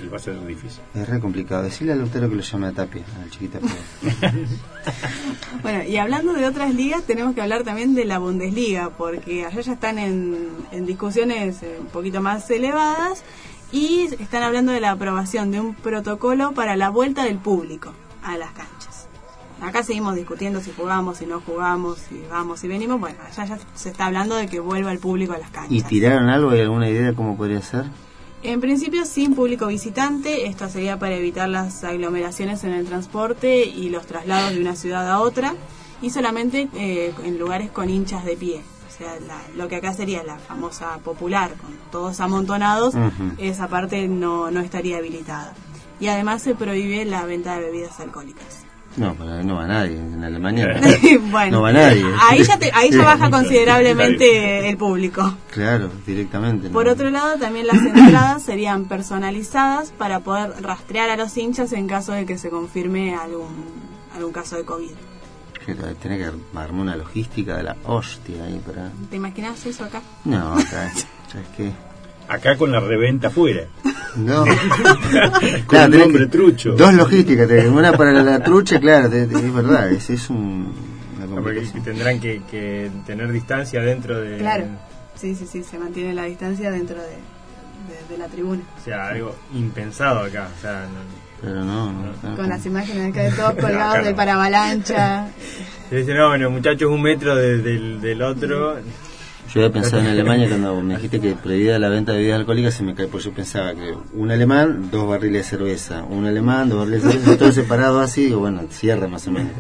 es- 0.05 0.13
va 0.13 0.17
a 0.17 0.19
ser 0.19 0.45
difícil. 0.45 0.81
Es 0.93 1.07
re 1.09 1.19
complicado. 1.19 1.63
Decirle 1.63 1.93
al 1.93 1.99
Lutero 1.99 2.29
que 2.29 2.35
lo 2.35 2.41
llame 2.41 2.67
a 2.67 2.71
Tapia, 2.71 3.03
al 3.21 3.29
chiquita. 3.29 3.59
Bueno, 5.61 5.83
y 5.83 5.97
hablando 5.97 6.33
de 6.33 6.45
otras 6.47 6.73
ligas, 6.73 7.03
tenemos 7.03 7.35
que 7.35 7.41
hablar 7.41 7.63
también 7.63 7.93
de 7.93 8.05
la 8.05 8.17
Bundesliga, 8.19 8.89
porque 8.89 9.45
allá 9.45 9.61
ya 9.61 9.73
están 9.73 9.99
en, 9.99 10.47
en 10.71 10.85
discusiones 10.85 11.61
eh, 11.61 11.77
un 11.79 11.87
poquito 11.87 12.21
más 12.21 12.49
elevadas 12.49 13.23
y 13.71 14.07
están 14.19 14.43
hablando 14.43 14.71
de 14.71 14.79
la 14.79 14.91
aprobación 14.91 15.51
de 15.51 15.59
un 15.59 15.75
protocolo 15.75 16.53
para 16.53 16.75
la 16.75 16.89
vuelta 16.89 17.25
del 17.25 17.37
público 17.37 17.93
a 18.23 18.37
las 18.37 18.51
canchas. 18.53 19.07
Acá 19.61 19.83
seguimos 19.83 20.15
discutiendo 20.15 20.59
si 20.61 20.71
jugamos, 20.75 21.17
si 21.19 21.27
no 21.27 21.39
jugamos, 21.41 21.99
si 21.99 22.23
vamos, 22.31 22.59
si 22.61 22.67
venimos. 22.67 22.99
Bueno, 22.99 23.17
allá 23.27 23.45
ya 23.45 23.59
se 23.75 23.89
está 23.89 24.07
hablando 24.07 24.35
de 24.35 24.47
que 24.47 24.59
vuelva 24.59 24.91
el 24.91 24.97
público 24.97 25.33
a 25.33 25.37
las 25.37 25.51
canchas. 25.51 25.71
¿Y 25.71 25.83
tiraron 25.83 26.29
algo? 26.29 26.49
¿Hay 26.49 26.61
alguna 26.61 26.89
idea 26.89 27.05
de 27.07 27.13
cómo 27.13 27.37
podría 27.37 27.61
ser? 27.61 27.85
En 28.43 28.59
principio 28.59 29.05
sin 29.05 29.35
público 29.35 29.67
visitante, 29.67 30.47
esto 30.47 30.67
sería 30.67 30.97
para 30.97 31.15
evitar 31.15 31.47
las 31.47 31.83
aglomeraciones 31.83 32.63
en 32.63 32.71
el 32.73 32.85
transporte 32.87 33.63
y 33.65 33.89
los 33.89 34.07
traslados 34.07 34.53
de 34.53 34.59
una 34.61 34.75
ciudad 34.75 35.09
a 35.09 35.19
otra, 35.19 35.53
y 36.01 36.09
solamente 36.09 36.67
eh, 36.73 37.13
en 37.23 37.37
lugares 37.37 37.69
con 37.69 37.89
hinchas 37.89 38.25
de 38.25 38.35
pie. 38.35 38.61
O 38.89 38.91
sea, 38.97 39.19
la- 39.19 39.41
lo 39.55 39.67
que 39.67 39.75
acá 39.75 39.93
sería 39.93 40.23
la 40.23 40.39
famosa 40.39 40.97
popular, 41.03 41.53
con 41.61 41.71
todos 41.91 42.19
amontonados, 42.19 42.95
esa 43.37 43.67
parte 43.67 44.07
no, 44.07 44.49
no 44.49 44.59
estaría 44.59 44.97
habilitada. 44.97 45.53
Y 45.99 46.07
además 46.07 46.41
se 46.41 46.55
prohíbe 46.55 47.05
la 47.05 47.23
venta 47.25 47.55
de 47.55 47.61
bebidas 47.61 47.99
alcohólicas. 47.99 48.65
No, 48.97 49.15
pero 49.17 49.41
no 49.43 49.55
va 49.55 49.67
nadie. 49.67 49.95
En 49.97 50.23
Alemania 50.23 50.79
bueno, 51.31 51.57
no 51.57 51.61
va 51.61 51.71
nadie. 51.71 52.03
ahí 52.19 52.43
ya, 52.43 52.57
te- 52.59 52.71
ahí 52.73 52.91
ya 52.91 53.03
baja 53.03 53.29
considerablemente 53.31 54.67
el 54.69 54.77
público. 54.77 55.33
Claro, 55.51 55.89
directamente. 56.05 56.69
Por 56.69 56.85
no. 56.85 56.91
otro 56.91 57.09
lado, 57.09 57.37
también 57.37 57.67
las 57.67 57.77
entradas 57.77 58.43
serían 58.43 58.85
personalizadas 58.85 59.91
para 59.91 60.19
poder 60.19 60.61
rastrear 60.61 61.09
a 61.09 61.15
los 61.17 61.35
hinchas 61.37 61.71
en 61.73 61.87
caso 61.87 62.11
de 62.11 62.25
que 62.25 62.37
se 62.37 62.49
confirme 62.49 63.15
algún, 63.15 63.47
algún 64.15 64.31
caso 64.33 64.57
de 64.57 64.65
COVID. 64.65 64.91
Tiene 66.01 66.17
que 66.17 66.25
armar 66.25 66.71
una 66.71 66.95
logística 66.95 67.55
de 67.57 67.63
la 67.63 67.77
hostia 67.85 68.43
ahí 68.43 68.59
para... 68.65 68.91
¿Te 69.09 69.15
imaginas 69.15 69.63
eso 69.65 69.85
acá? 69.85 70.01
No, 70.25 70.53
acá, 70.53 70.91
¿sabes 71.31 71.47
qué? 71.55 71.71
Acá 72.33 72.57
con 72.57 72.71
la 72.71 72.79
reventa 72.79 73.27
afuera. 73.27 73.63
No. 74.15 74.45
con 74.45 75.61
Claro, 75.67 75.85
un 75.85 75.91
tenés 75.91 76.17
que- 76.17 76.25
trucho. 76.27 76.71
Dos 76.73 76.93
logísticas, 76.93 77.47
tenés 77.47 77.67
una 77.67 77.91
para 77.93 78.11
la, 78.11 78.39
trucha, 78.43 78.79
claro, 78.79 79.09
te- 79.09 79.25
te- 79.27 79.35
es 79.35 79.53
verdad, 79.53 79.91
es, 79.91 80.09
es 80.09 80.29
un, 80.29 80.73
una 81.17 81.25
No, 81.25 81.41
porque 81.43 81.61
tendrán 81.83 82.19
que, 82.19 82.41
que 82.49 82.89
tener 83.05 83.31
distancia 83.31 83.81
dentro 83.81 84.19
de. 84.19 84.37
Claro. 84.37 84.65
Sí, 85.15 85.35
sí, 85.35 85.45
sí, 85.45 85.63
se 85.63 85.77
mantiene 85.77 86.13
la 86.13 86.23
distancia 86.23 86.71
dentro 86.71 86.95
de, 86.97 87.09
de- 87.09 88.07
de 88.09 88.17
la 88.17 88.27
tribuna. 88.27 88.61
O 88.79 88.83
sea, 88.83 89.07
algo 89.09 89.35
impensado 89.53 90.21
acá. 90.21 90.49
O 90.57 90.61
sea, 90.61 90.81
no- 90.87 91.41
Pero 91.41 91.63
no, 91.65 91.91
no, 91.91 92.13
no. 92.23 92.35
Con 92.35 92.49
las 92.49 92.65
imágenes 92.65 93.11
acá 93.11 93.23
de 93.23 93.31
todos 93.31 93.53
colgados 93.59 93.93
claro. 93.93 94.05
del 94.05 94.15
paravalancha. 94.15 95.27
Se 95.89 95.95
dice, 95.97 96.13
no, 96.13 96.29
bueno, 96.29 96.49
muchachos, 96.49 96.89
un 96.89 97.01
metro 97.01 97.35
de- 97.35 97.57
del, 97.57 97.99
del 98.01 98.21
otro. 98.21 98.77
Yo 99.53 99.61
había 99.61 99.73
pensado 99.73 100.01
en 100.01 100.07
Alemania 100.07 100.47
cuando 100.47 100.81
me 100.81 100.95
dijiste 100.95 101.19
que 101.19 101.33
prohibida 101.33 101.77
la 101.77 101.89
venta 101.89 102.13
de 102.13 102.19
bebidas 102.19 102.39
alcohólicas, 102.39 102.73
se 102.73 102.83
me 102.83 102.95
cae, 102.95 103.07
pues 103.07 103.25
yo 103.25 103.31
pensaba 103.33 103.73
que 103.75 103.93
un 104.13 104.31
alemán, 104.31 104.89
dos 104.91 105.07
barriles 105.09 105.43
de 105.43 105.57
cerveza, 105.57 106.03
un 106.03 106.25
alemán, 106.25 106.69
dos 106.69 106.79
barriles 106.79 107.03
de 107.03 107.11
cerveza, 107.11 107.37
todo 107.37 107.51
separado 107.51 107.99
así, 107.99 108.25
digo, 108.25 108.39
bueno, 108.39 108.61
cierra 108.69 109.07
más 109.07 109.27
o 109.27 109.31
menos. 109.31 109.51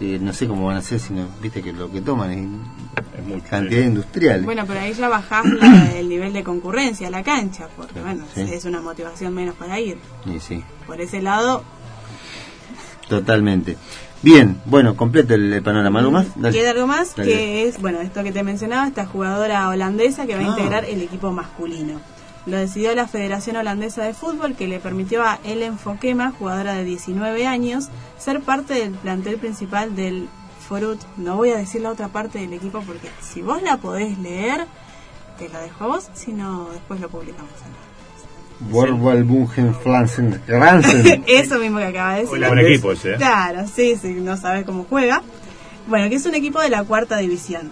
Y 0.00 0.18
no 0.18 0.32
sé 0.32 0.48
cómo 0.48 0.66
van 0.66 0.76
a 0.76 0.78
hacer, 0.80 0.98
sino, 0.98 1.26
viste 1.42 1.62
que 1.62 1.72
lo 1.72 1.90
que 1.90 2.00
toman 2.00 2.30
es, 2.32 3.42
cantidad 3.48 3.82
industrial. 3.82 4.42
Bueno, 4.42 4.64
pero 4.66 4.80
ahí 4.80 4.92
ya 4.94 5.08
bajás 5.08 5.44
la- 5.46 5.92
el 5.98 6.08
nivel 6.08 6.32
de 6.32 6.42
concurrencia 6.42 7.08
a 7.08 7.10
la 7.10 7.22
cancha, 7.22 7.68
porque 7.76 8.00
bueno, 8.00 8.24
Sí. 8.34 8.40
es 8.42 8.64
una 8.64 8.80
motivación 8.80 9.34
menos 9.34 9.54
para 9.56 9.78
ir. 9.78 9.98
Y 10.26 10.40
sí, 10.40 10.62
Por 10.86 11.00
ese 11.00 11.20
lado, 11.22 11.62
totalmente. 13.08 13.76
Bien, 14.24 14.58
bueno, 14.64 14.96
completo 14.96 15.34
el, 15.34 15.52
el 15.52 15.62
panorama. 15.62 15.98
¿Algo 16.00 16.10
más? 16.10 16.26
Dale. 16.34 16.56
Queda 16.58 16.70
algo 16.70 16.86
más 16.86 17.14
Dale. 17.14 17.30
que 17.30 17.68
es, 17.68 17.78
bueno, 17.80 18.00
esto 18.00 18.22
que 18.24 18.32
te 18.32 18.42
mencionaba, 18.42 18.86
esta 18.88 19.04
jugadora 19.06 19.68
holandesa 19.68 20.26
que 20.26 20.34
va 20.34 20.40
a 20.40 20.44
Ah. 20.46 20.48
integrar 20.48 20.84
el 20.86 21.02
equipo 21.02 21.30
masculino. 21.30 22.00
Lo 22.46 22.56
decidió 22.58 22.94
la 22.94 23.06
Federación 23.06 23.56
Holandesa 23.56 24.02
de 24.02 24.12
Fútbol 24.14 24.54
que 24.54 24.66
le 24.66 24.78
permitió 24.80 25.22
a 25.22 25.38
Ellen 25.44 25.78
Fokema, 25.78 26.30
jugadora 26.38 26.74
de 26.74 26.84
19 26.84 27.46
años, 27.46 27.88
ser 28.18 28.40
parte 28.40 28.74
del 28.74 28.92
plantel 28.92 29.36
principal 29.38 29.94
del 29.96 30.28
Forut. 30.68 31.00
No 31.16 31.36
voy 31.36 31.50
a 31.50 31.56
decir 31.56 31.80
la 31.82 31.90
otra 31.90 32.08
parte 32.08 32.38
del 32.38 32.52
equipo 32.54 32.82
porque 32.82 33.08
si 33.22 33.40
vos 33.42 33.62
la 33.62 33.76
podés 33.78 34.18
leer, 34.18 34.66
te 35.38 35.48
la 35.48 35.60
dejo 35.60 35.84
a 35.84 35.86
vos, 35.88 36.08
si 36.14 36.32
no, 36.32 36.68
después 36.72 37.00
lo 37.00 37.08
publicamos. 37.08 37.50
En 38.60 38.70
Vorwalbungen 38.70 39.74
Flansen 39.74 40.40
Gransen. 40.46 41.24
Eso 41.26 41.58
mismo 41.58 41.78
que 41.78 41.84
acaba 41.86 42.14
de 42.16 42.22
decir. 42.22 42.38
Buen 42.46 42.58
equipo 42.58 42.92
ese, 42.92 43.12
¿eh? 43.12 43.16
Claro, 43.16 43.66
sí, 43.72 43.96
sí, 44.00 44.14
no 44.14 44.36
sabes 44.36 44.64
cómo 44.64 44.86
juega. 44.88 45.22
Bueno, 45.86 46.08
que 46.08 46.16
es 46.16 46.26
un 46.26 46.34
equipo 46.34 46.60
de 46.60 46.70
la 46.70 46.84
cuarta 46.84 47.18
división. 47.18 47.70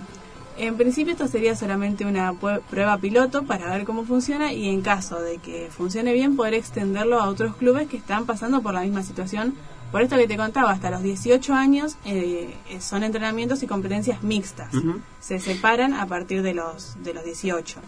En 0.58 0.76
principio 0.76 1.12
esto 1.14 1.26
sería 1.28 1.56
solamente 1.56 2.04
una 2.04 2.32
pue- 2.34 2.60
prueba 2.68 2.98
piloto 2.98 3.44
para 3.44 3.70
ver 3.70 3.84
cómo 3.84 4.04
funciona 4.04 4.52
y 4.52 4.68
en 4.68 4.82
caso 4.82 5.18
de 5.20 5.38
que 5.38 5.68
funcione 5.70 6.12
bien 6.12 6.36
poder 6.36 6.52
extenderlo 6.54 7.18
a 7.20 7.28
otros 7.28 7.56
clubes 7.56 7.88
que 7.88 7.96
están 7.96 8.26
pasando 8.26 8.60
por 8.60 8.74
la 8.74 8.82
misma 8.82 9.02
situación. 9.02 9.54
Por 9.92 10.00
esto 10.00 10.16
que 10.16 10.26
te 10.26 10.38
contaba, 10.38 10.70
hasta 10.70 10.90
los 10.90 11.02
18 11.02 11.52
años 11.52 11.96
eh, 12.06 12.56
son 12.80 13.04
entrenamientos 13.04 13.62
y 13.62 13.66
competencias 13.66 14.22
mixtas. 14.22 14.72
Se 15.20 15.38
separan 15.38 15.92
a 15.92 16.06
partir 16.06 16.42
de 16.42 16.54
los, 16.54 16.96
de 17.04 17.12
los 17.12 17.22
18. 17.24 17.78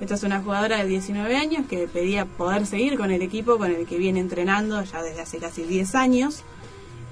Esta 0.00 0.14
es 0.16 0.24
una 0.24 0.42
jugadora 0.42 0.78
de 0.78 0.86
19 0.86 1.36
años 1.36 1.64
que 1.68 1.86
pedía 1.86 2.24
poder 2.24 2.66
seguir 2.66 2.98
con 2.98 3.12
el 3.12 3.22
equipo 3.22 3.58
con 3.58 3.70
el 3.70 3.86
que 3.86 3.96
viene 3.96 4.18
entrenando 4.18 4.82
ya 4.82 5.04
desde 5.04 5.20
hace 5.20 5.38
casi 5.38 5.62
10 5.62 5.94
años. 5.94 6.42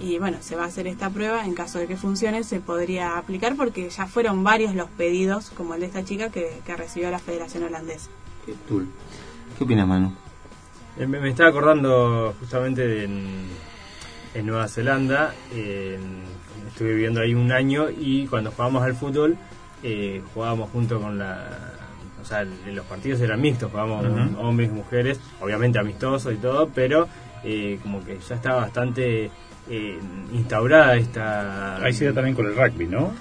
Y 0.00 0.18
bueno, 0.18 0.38
se 0.40 0.56
va 0.56 0.64
a 0.64 0.66
hacer 0.66 0.88
esta 0.88 1.10
prueba. 1.10 1.44
En 1.44 1.54
caso 1.54 1.78
de 1.78 1.86
que 1.86 1.96
funcione, 1.96 2.42
se 2.42 2.58
podría 2.58 3.18
aplicar 3.18 3.54
porque 3.54 3.88
ya 3.88 4.06
fueron 4.06 4.42
varios 4.42 4.74
los 4.74 4.90
pedidos, 4.90 5.50
como 5.50 5.74
el 5.74 5.80
de 5.80 5.86
esta 5.86 6.04
chica 6.04 6.30
que, 6.30 6.60
que 6.66 6.74
recibió 6.74 7.08
la 7.12 7.20
Federación 7.20 7.62
Holandesa. 7.62 8.10
Qué. 8.44 8.54
¿Qué 9.56 9.64
opinas, 9.64 9.86
Manu? 9.86 10.12
Eh, 10.98 11.06
Me, 11.06 11.20
me 11.20 11.30
estaba 11.30 11.50
acordando 11.50 12.34
justamente 12.40 12.86
de 12.86 13.04
en, 13.04 13.69
en 14.34 14.46
Nueva 14.46 14.68
Zelanda. 14.68 15.34
estuve 16.68 16.94
viviendo 16.94 17.20
ahí 17.20 17.34
un 17.34 17.52
año 17.52 17.88
y 17.90 18.26
cuando 18.26 18.50
jugábamos 18.50 18.82
al 18.84 18.94
fútbol 18.94 19.36
eh, 19.82 20.22
jugábamos 20.34 20.70
junto 20.70 21.00
con 21.00 21.18
la. 21.18 21.74
O 22.20 22.24
sea, 22.24 22.44
los 22.44 22.84
partidos 22.84 23.20
eran 23.22 23.40
mixtos, 23.40 23.70
jugábamos 23.70 24.04
Ujú. 24.06 24.38
hombres 24.40 24.68
y 24.68 24.72
mujeres, 24.72 25.20
obviamente 25.40 25.78
amistosos 25.78 26.34
y 26.34 26.36
todo, 26.36 26.68
pero 26.68 27.08
eh, 27.42 27.78
como 27.82 28.04
que 28.04 28.18
ya 28.18 28.34
estaba 28.34 28.56
bastante 28.56 29.30
eh, 29.70 29.98
instaurada 30.32 30.96
esta. 30.96 31.76
Ahí 31.82 31.92
se 31.92 32.06
da 32.06 32.12
también 32.12 32.34
con 32.36 32.46
el 32.46 32.56
rugby, 32.56 32.86
¿no? 32.86 33.12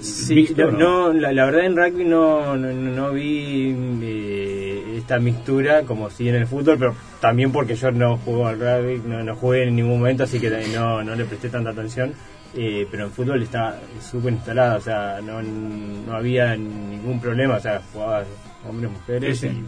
Sí, 0.00 0.34
Mixto, 0.34 0.70
no, 0.70 1.12
no, 1.12 1.12
la, 1.14 1.32
la 1.32 1.44
verdad 1.46 1.64
en 1.64 1.76
rugby 1.76 2.04
no, 2.04 2.56
no, 2.56 2.70
no- 2.72 3.12
vi 3.12 3.74
eh, 4.02 4.96
esta 4.98 5.18
mixtura 5.18 5.82
como 5.84 6.10
si 6.10 6.28
en 6.28 6.34
el 6.34 6.46
fútbol, 6.46 6.76
pero 6.78 6.94
también 7.20 7.50
porque 7.52 7.74
yo 7.74 7.90
no 7.90 8.18
juego 8.18 8.46
al 8.46 8.58
rugby, 8.60 9.00
no, 9.08 9.22
no 9.22 9.34
jugué 9.36 9.64
en 9.64 9.76
ningún 9.76 9.98
momento, 10.00 10.24
así 10.24 10.38
que 10.38 10.50
no, 10.74 11.02
no 11.02 11.14
le 11.14 11.24
presté 11.24 11.48
tanta 11.48 11.70
atención. 11.70 12.12
Eh, 12.56 12.86
pero 12.90 13.04
en 13.06 13.10
fútbol 13.10 13.42
está 13.42 13.80
súper 14.00 14.32
instalada, 14.34 14.76
o 14.76 14.80
sea, 14.80 15.20
no, 15.24 15.42
no 15.42 16.14
había 16.14 16.54
ningún 16.56 17.18
problema, 17.20 17.56
o 17.56 17.60
sea, 17.60 17.80
jugaba 17.92 18.24
hombres, 18.68 18.92
mujeres, 18.92 19.38
Sí, 19.40 19.48
sí. 19.48 19.64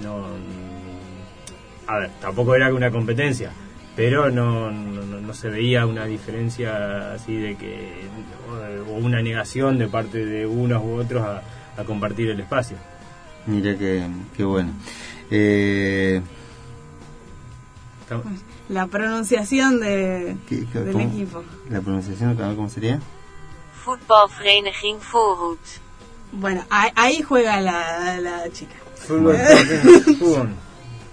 y 0.00 0.02
no, 0.02 0.24
a 1.86 1.98
ver, 1.98 2.10
tampoco 2.20 2.54
era 2.56 2.72
una 2.74 2.90
competencia, 2.90 3.52
pero 3.96 4.30
no, 4.30 4.70
no, 4.70 5.02
no- 5.20 5.34
se 5.34 5.48
veía 5.48 5.86
una 5.86 6.04
diferencia 6.06 7.12
así 7.14 7.36
de 7.36 7.56
que 7.56 8.06
o 8.88 8.94
una 8.94 9.22
negación 9.22 9.78
de 9.78 9.86
parte 9.88 10.24
de 10.26 10.46
unos 10.46 10.82
u 10.82 10.94
otros 10.94 11.22
a, 11.22 11.42
a 11.80 11.84
compartir 11.84 12.30
el 12.30 12.40
espacio. 12.40 12.76
Mira 13.46 13.76
qué, 13.78 14.06
qué 14.36 14.44
bueno. 14.44 14.72
Eh, 15.30 16.20
La 18.68 18.86
pronunciación 18.86 19.80
de, 19.80 20.36
¿qué- 20.48 20.66
qué- 20.72 20.80
del 20.80 20.92
cómo? 20.92 21.04
equipo. 21.08 21.44
La 21.70 21.80
pronunciación, 21.80 22.36
¿cómo 22.36 22.68
sería? 22.68 23.00
Voetbalvereniging 23.86 24.98
Voorhoed. 25.12 25.58
Bueno, 26.32 26.64
ahí, 26.70 26.90
ahí 26.96 27.22
juega 27.22 27.60
la, 27.60 28.20
la 28.20 28.50
chica. 28.52 28.74
Fútbol, 28.96 29.36
fútbol. 30.18 30.50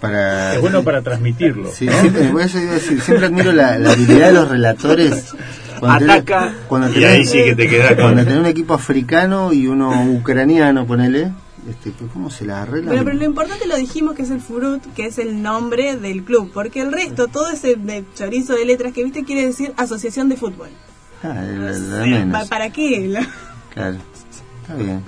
Para... 0.02 0.56
Es 0.56 0.62
bueno 0.62 0.84
para 0.84 1.02
transmitirlo. 1.02 1.72
Sí, 1.72 1.88
siempre, 1.90 2.28
a 2.44 2.46
decir, 2.46 3.02
admiro 3.24 3.52
la, 3.52 3.80
la 3.80 3.92
habilidad 3.94 4.28
de 4.28 4.34
los 4.34 4.50
relatores. 4.50 5.34
Ataca, 5.82 6.54
cuando 6.68 6.90
y 6.90 6.94
tenés- 7.02 7.06
ahí 7.08 7.26
sí 7.26 7.44
que 7.44 7.56
te 7.56 7.68
con- 7.68 7.96
Cuando 7.98 8.24
tenés 8.24 8.40
un 8.40 8.46
equipo 8.46 8.74
africano 8.74 9.54
y 9.54 9.68
uno 9.68 10.04
ucraniano, 10.12 10.86
ponele, 10.88 11.32
este, 11.70 11.92
pues, 11.92 12.12
¿cómo 12.12 12.30
se 12.30 12.46
la 12.46 12.62
arregla? 12.64 12.90
Bueno, 12.92 13.04
pero 13.06 13.18
lo 13.18 13.26
importante 13.26 13.68
lo 13.68 13.76
dijimos 13.76 14.16
que 14.16 14.22
es 14.24 14.30
el 14.32 14.40
Furut, 14.42 14.82
que 14.96 15.06
es 15.08 15.18
el 15.20 15.42
nombre 15.42 15.96
del 15.98 16.24
club, 16.24 16.52
porque 16.54 16.82
el 16.82 16.92
resto, 16.92 17.28
todo 17.28 17.50
ese 17.52 17.76
de 17.76 18.06
chorizo 18.16 18.54
de 18.56 18.66
letras 18.66 18.94
que 18.94 19.04
viste, 19.04 19.24
quiere 19.24 19.46
decir 19.46 19.74
asociación 19.78 20.30
de 20.30 20.38
fútbol. 20.38 20.70
Ah, 21.24 21.34
la, 21.44 21.72
la 21.72 22.04
Sí, 22.04 22.10
menos. 22.10 22.42
¿pa- 22.44 22.48
¿Para 22.50 22.70
qué? 22.72 23.20
Claro, 23.74 23.98
está 24.62 24.76
bien. 24.76 25.02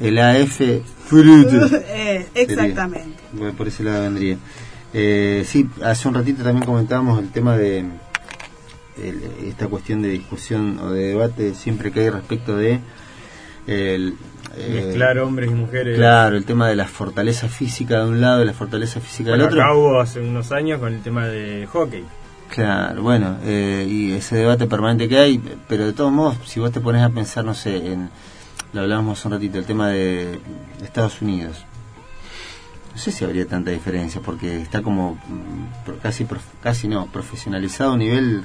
El 0.00 0.18
AF 0.18 0.60
Fruit. 1.06 1.48
Eh, 1.90 2.26
exactamente. 2.34 3.16
Bueno, 3.32 3.52
por 3.54 3.68
ese 3.68 3.82
lado 3.84 4.02
vendría. 4.02 4.36
Eh, 4.94 5.44
sí, 5.46 5.68
hace 5.84 6.08
un 6.08 6.14
ratito 6.14 6.42
también 6.42 6.64
comentábamos 6.64 7.18
el 7.18 7.30
tema 7.30 7.56
de 7.56 7.84
el- 9.02 9.22
esta 9.46 9.66
cuestión 9.68 10.02
de 10.02 10.08
discusión 10.08 10.78
o 10.80 10.90
de 10.90 11.08
debate 11.08 11.54
siempre 11.54 11.90
que 11.92 12.00
hay 12.00 12.10
respecto 12.10 12.56
de 12.56 12.80
el, 13.66 14.14
eh, 14.56 14.82
Mezclar 14.86 15.18
hombres 15.18 15.50
y 15.50 15.54
mujeres. 15.54 15.96
Claro, 15.96 16.36
el 16.36 16.44
tema 16.44 16.68
de 16.68 16.76
la 16.76 16.86
fortaleza 16.86 17.48
física 17.48 18.02
de 18.04 18.08
un 18.10 18.20
lado 18.20 18.42
y 18.42 18.46
la 18.46 18.54
fortaleza 18.54 19.00
física 19.00 19.30
Bueno, 19.30 19.44
del 19.44 19.52
otro. 19.54 19.62
acá 19.62 19.74
hubo 19.74 20.00
hace 20.00 20.20
unos 20.20 20.50
años 20.52 20.80
con 20.80 20.94
el 20.94 21.00
tema 21.02 21.26
de 21.26 21.66
hockey. 21.70 22.04
Claro, 22.48 23.02
bueno, 23.02 23.36
eh, 23.44 23.86
y 23.86 24.12
ese 24.12 24.36
debate 24.36 24.66
permanente 24.66 25.06
que 25.06 25.18
hay, 25.18 25.38
pero 25.68 25.84
de 25.84 25.92
todos 25.92 26.10
modos, 26.10 26.36
si 26.46 26.60
vos 26.60 26.72
te 26.72 26.80
pones 26.80 27.02
a 27.02 27.10
pensar, 27.10 27.44
no 27.44 27.54
sé, 27.54 27.76
en, 27.92 28.08
lo 28.72 28.80
hablábamos 28.82 29.18
hace 29.18 29.28
un 29.28 29.34
ratito, 29.34 29.58
el 29.58 29.64
tema 29.64 29.88
de 29.88 30.40
Estados 30.82 31.20
Unidos. 31.22 31.64
No 32.92 32.98
sé 32.98 33.12
si 33.12 33.24
habría 33.24 33.46
tanta 33.46 33.70
diferencia, 33.70 34.20
porque 34.20 34.60
está 34.60 34.82
como 34.82 35.14
mm, 35.14 35.92
casi, 36.02 36.26
casi 36.62 36.88
no, 36.88 37.06
profesionalizado 37.06 37.90
a 37.90 37.92
un 37.94 37.98
nivel 38.00 38.44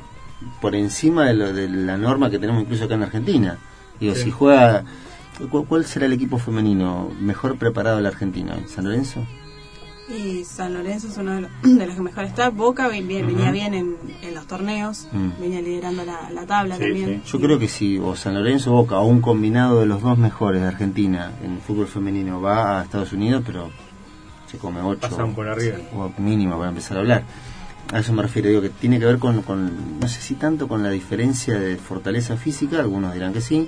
por 0.61 0.75
encima 0.75 1.25
de, 1.25 1.33
lo, 1.33 1.53
de 1.53 1.67
la 1.69 1.97
norma 1.97 2.29
que 2.29 2.37
tenemos 2.39 2.61
incluso 2.63 2.85
acá 2.85 2.95
en 2.95 3.03
Argentina. 3.03 3.57
Digo, 3.99 4.15
Sí. 4.15 4.23
si 4.23 4.31
juega, 4.31 4.83
¿cu- 5.49 5.65
¿cuál 5.65 5.85
será 5.85 6.05
el 6.05 6.13
equipo 6.13 6.37
femenino 6.37 7.11
mejor 7.19 7.57
preparado 7.57 7.97
de 7.97 8.03
la 8.03 8.09
Argentina? 8.09 8.55
¿San 8.67 8.85
Lorenzo? 8.85 9.25
Y 10.09 10.43
San 10.43 10.73
Lorenzo 10.73 11.07
es 11.07 11.17
uno 11.17 11.31
de 11.35 11.41
los, 11.41 11.51
de 11.63 11.85
los 11.87 11.95
que 11.95 12.01
mejor 12.01 12.25
está. 12.25 12.49
Boca 12.49 12.87
venía 12.87 13.23
bien 13.51 13.73
en, 13.73 13.95
en 14.21 14.33
los 14.35 14.45
torneos, 14.47 15.07
Mm. 15.11 15.29
venía 15.39 15.61
liderando 15.61 16.03
la, 16.05 16.29
la 16.31 16.45
tabla 16.45 16.77
también. 16.77 17.23
Yo 17.23 17.39
creo 17.39 17.57
que 17.57 17.67
si 17.67 17.97
o 17.99 18.15
San 18.15 18.33
Lorenzo 18.33 18.71
o 18.71 18.75
Boca 18.75 18.97
o 18.99 19.05
un 19.07 19.21
combinado 19.21 19.79
de 19.79 19.85
los 19.85 20.01
dos 20.01 20.17
mejores 20.17 20.61
de 20.61 20.67
Argentina 20.67 21.31
en 21.43 21.59
fútbol 21.61 21.87
femenino 21.87 22.41
va 22.41 22.79
a 22.79 22.83
Estados 22.83 23.13
Unidos, 23.13 23.43
pero 23.45 23.69
se 24.51 24.57
come 24.57 24.81
ocho. 24.81 24.99
Pasan 25.01 25.33
por 25.33 25.47
arriba. 25.47 25.77
O 25.95 26.11
mínimo 26.21 26.57
para 26.57 26.69
empezar 26.69 26.97
a 26.97 26.99
hablar. 26.99 27.23
A 27.91 27.99
eso 27.99 28.11
me 28.13 28.21
refiero, 28.23 28.49
digo 28.49 28.61
que 28.61 28.69
tiene 28.69 28.99
que 28.99 29.05
ver 29.05 29.19
con, 29.19 29.41
con, 29.43 29.99
no 29.99 30.07
sé 30.07 30.21
si 30.21 30.35
tanto 30.35 30.67
con 30.67 30.83
la 30.83 30.89
diferencia 30.89 31.59
de 31.59 31.75
fortaleza 31.77 32.37
física, 32.37 32.79
algunos 32.79 33.13
dirán 33.13 33.33
que 33.33 33.41
sí, 33.41 33.67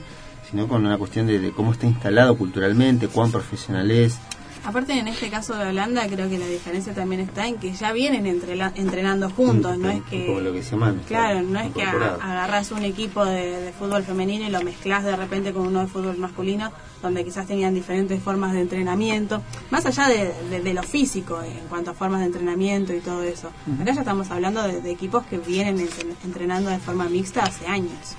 sino 0.50 0.68
con 0.68 0.86
una 0.86 0.98
cuestión 0.98 1.28
de, 1.28 1.38
de 1.40 1.52
cómo 1.52 1.72
está 1.74 1.86
instalado 1.86 2.36
culturalmente, 2.38 3.08
cuán 3.08 3.32
profesional 3.32 3.90
es. 3.92 4.18
Aparte, 4.66 4.94
en 4.98 5.08
este 5.08 5.30
caso 5.30 5.56
de 5.56 5.68
Holanda, 5.68 6.08
creo 6.08 6.28
que 6.30 6.38
la 6.40 6.48
diferencia 6.48 6.94
también 6.94 7.22
está 7.22 7.48
en 7.48 7.58
que 7.58 7.74
ya 7.74 7.92
vienen 7.94 8.26
entrela- 8.26 8.72
entrenando 8.76 9.30
juntos, 9.30 9.78
no 9.78 9.90
es 9.90 10.02
que... 10.10 10.26
Como 10.26 10.40
lo 10.40 10.52
que 10.54 10.64
se 10.64 10.72
llama. 10.72 10.96
Claro, 11.08 11.42
no 11.44 11.60
es 11.60 11.72
que 11.74 11.82
agarras 12.22 12.72
un 12.72 12.84
equipo 12.84 13.24
de, 13.26 13.62
de 13.62 13.72
fútbol 13.74 14.04
femenino 14.04 14.46
y 14.46 14.50
lo 14.50 14.62
mezclas 14.64 15.04
de 15.04 15.16
repente 15.16 15.54
con 15.54 15.68
uno 15.68 15.82
de 15.82 15.88
fútbol 15.88 16.18
masculino, 16.18 16.72
donde 17.02 17.24
quizás 17.24 17.46
tenían 17.46 17.74
diferentes 17.76 18.22
formas 18.24 18.54
de 18.54 18.62
entrenamiento, 18.62 19.42
más 19.70 19.86
allá 19.86 20.08
de, 20.08 20.34
de- 20.50 20.62
de 20.62 20.74
lo 20.74 20.82
físico 20.84 21.42
en 21.44 21.68
cuanto 21.70 21.92
a 21.92 21.94
formas 21.94 22.22
de 22.22 22.26
entrenamiento 22.28 22.94
y 22.94 23.00
todo 23.02 23.22
eso. 23.24 23.52
Acá 23.82 23.94
ya 23.94 24.00
estamos 24.02 24.32
hablando 24.32 24.64
de, 24.64 24.92
equipos 24.92 25.26
que 25.28 25.38
vienen 25.38 25.80
entre- 25.80 26.16
entrenando 26.24 26.70
de 26.72 26.80
forma 26.80 27.08
mixta 27.08 27.44
hace 27.44 27.68
años. 27.68 28.16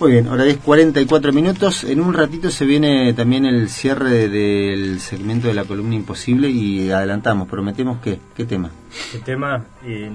Muy 0.00 0.10
bien, 0.12 0.26
ahora 0.28 0.44
es 0.46 0.56
44 0.58 1.32
minutos. 1.32 1.84
En 1.84 2.00
un 2.00 2.12
ratito 2.14 2.50
se 2.50 2.64
viene 2.66 3.12
también 3.14 3.46
el 3.46 3.68
cierre 3.68 4.28
del 4.28 5.00
segmento 5.00 5.48
de 5.48 5.54
la 5.54 5.64
columna 5.64 5.94
imposible 5.94 6.50
y 6.50 6.90
adelantamos, 6.90 7.48
prometemos 7.48 7.98
que, 8.00 8.18
¿qué 8.36 8.44
tema? 8.44 8.70
El 9.14 9.22
tema, 9.22 9.64
eh, 9.84 10.10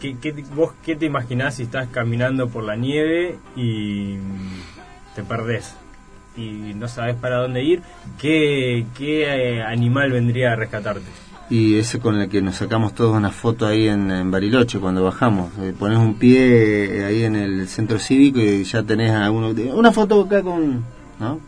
¿qué, 0.00 0.16
qué- 0.20 0.44
vos 0.54 0.72
qué 0.84 0.94
te 0.94 1.06
imaginás 1.06 1.56
si 1.56 1.62
estás 1.64 1.88
caminando 1.88 2.48
por 2.48 2.64
la 2.64 2.76
nieve 2.76 3.38
y 3.56 4.16
te 5.16 5.22
perdés? 5.26 5.74
Y 6.36 6.74
no 6.74 6.86
sabes 6.86 7.16
para 7.16 7.38
dónde 7.38 7.64
ir, 7.64 7.82
¿qué, 8.20 8.86
qué 8.96 9.24
eh, 9.56 9.62
animal 9.62 10.12
vendría 10.12 10.52
a 10.52 10.56
rescatarte? 10.56 11.06
Y 11.50 11.76
ese 11.78 11.98
con 11.98 12.16
el 12.20 12.28
que 12.28 12.42
nos 12.42 12.56
sacamos 12.56 12.94
todos 12.94 13.16
una 13.16 13.30
foto 13.30 13.66
ahí 13.66 13.88
en, 13.88 14.10
en 14.10 14.30
Bariloche 14.30 14.78
cuando 14.78 15.02
bajamos. 15.02 15.50
Eh, 15.60 15.72
pones 15.78 15.96
un 15.98 16.18
pie 16.18 16.98
eh, 17.00 17.04
ahí 17.06 17.24
en 17.24 17.36
el 17.36 17.66
centro 17.68 17.98
cívico 17.98 18.38
y 18.38 18.64
ya 18.64 18.82
tenés 18.82 19.12
a 19.12 19.30
uno. 19.30 19.54
Una 19.74 19.90
foto 19.92 20.22
acá 20.22 20.42
con. 20.42 20.84
¿No? 21.18 21.40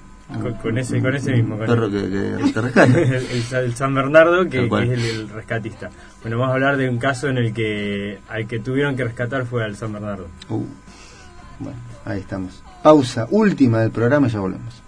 Con, 0.42 0.54
con 0.54 0.78
ese, 0.78 1.02
con 1.02 1.14
ese 1.14 1.32
mismo. 1.32 1.58
Con 1.58 1.66
perro 1.66 1.86
el- 1.86 1.92
que, 1.92 2.44
que 2.44 2.52
te 2.52 2.60
rescata. 2.62 2.98
el, 3.60 3.74
San 3.74 3.94
Bernardo, 3.94 4.48
que, 4.48 4.64
es 4.64 4.72
el, 4.72 4.90
el 5.04 5.28
rescatista. 5.28 5.90
Bueno, 6.22 6.38
vamos 6.38 6.52
a 6.52 6.54
hablar 6.54 6.76
de 6.76 6.88
un 6.88 6.98
caso 6.98 7.28
en 7.28 7.36
el 7.36 7.52
que 7.52 8.20
al 8.28 8.46
que 8.46 8.58
tuvieron 8.60 8.96
que 8.96 9.04
rescatar 9.04 9.44
fue 9.44 9.64
al 9.64 9.76
San 9.76 9.92
Bernardo. 9.92 10.28
Uh, 10.48 10.64
bueno, 11.58 11.78
ahí 12.06 12.20
estamos. 12.20 12.62
Pausa 12.82 13.26
última 13.30 13.80
del 13.80 13.90
programa 13.90 14.28
y 14.28 14.30
ya 14.30 14.40
volvemos. 14.40 14.79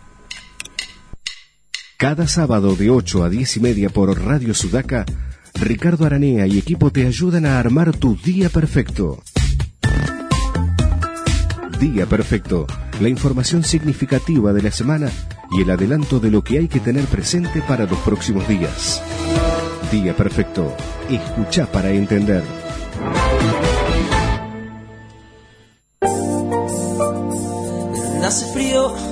Cada 2.03 2.27
sábado 2.27 2.75
de 2.75 2.91
8 2.91 3.23
a 3.23 3.29
10 3.29 3.59
y 3.59 3.61
media 3.61 3.89
por 3.89 4.21
Radio 4.21 4.55
Sudaca, 4.55 5.07
Ricardo 5.55 6.05
Aranea 6.05 6.49
y 6.49 6.59
equipo 6.59 6.91
te 6.91 7.07
ayudan 7.07 7.47
a 7.47 7.61
armar 7.61 7.97
tu 7.97 8.17
día 8.17 8.49
perfecto. 8.49 9.23
Día 11.79 12.05
perfecto, 12.07 12.67
la 13.01 13.09
información 13.09 13.63
significativa 13.63 14.53
de 14.53 14.63
la 14.63 14.73
semana 14.73 15.13
y 15.53 15.63
el 15.63 15.71
adelanto 15.71 16.19
de 16.19 16.33
lo 16.33 16.43
que 16.43 16.59
hay 16.59 16.67
que 16.67 16.81
tener 16.81 17.05
presente 17.05 17.63
para 17.69 17.85
los 17.85 18.01
próximos 18.01 18.49
días. 18.49 19.01
Día 19.93 20.17
perfecto, 20.17 20.77
escucha 21.09 21.71
para 21.71 21.91
entender. 21.91 22.43
Hace 28.25 28.53
frío 28.53 29.12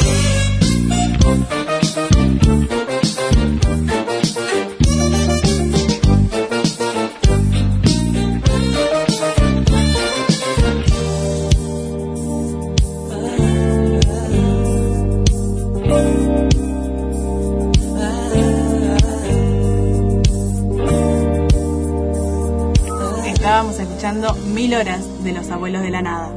Mil 24.53 24.73
Horas 24.73 25.23
de 25.23 25.31
los 25.31 25.49
Abuelos 25.51 25.81
de 25.81 25.89
la 25.89 26.01
Nada. 26.01 26.29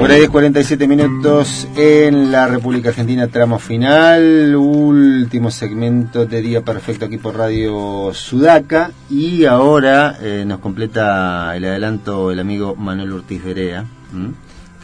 Hora 0.00 0.14
10, 0.14 0.30
47 0.30 0.88
minutos 0.88 1.68
en 1.76 2.32
la 2.32 2.46
República 2.46 2.88
Argentina, 2.88 3.26
tramo 3.26 3.58
final, 3.58 4.56
último 4.56 5.50
segmento 5.50 6.24
de 6.24 6.40
Día 6.40 6.62
Perfecto 6.62 7.04
aquí 7.04 7.18
por 7.18 7.36
Radio 7.36 8.14
Sudaca 8.14 8.92
y 9.10 9.44
ahora 9.44 10.16
eh, 10.22 10.44
nos 10.46 10.60
completa 10.60 11.54
el 11.54 11.66
adelanto 11.66 12.30
el 12.30 12.40
amigo 12.40 12.76
Manuel 12.76 13.12
Ortiz 13.12 13.44
Berea, 13.44 13.84
¿m? 14.14 14.32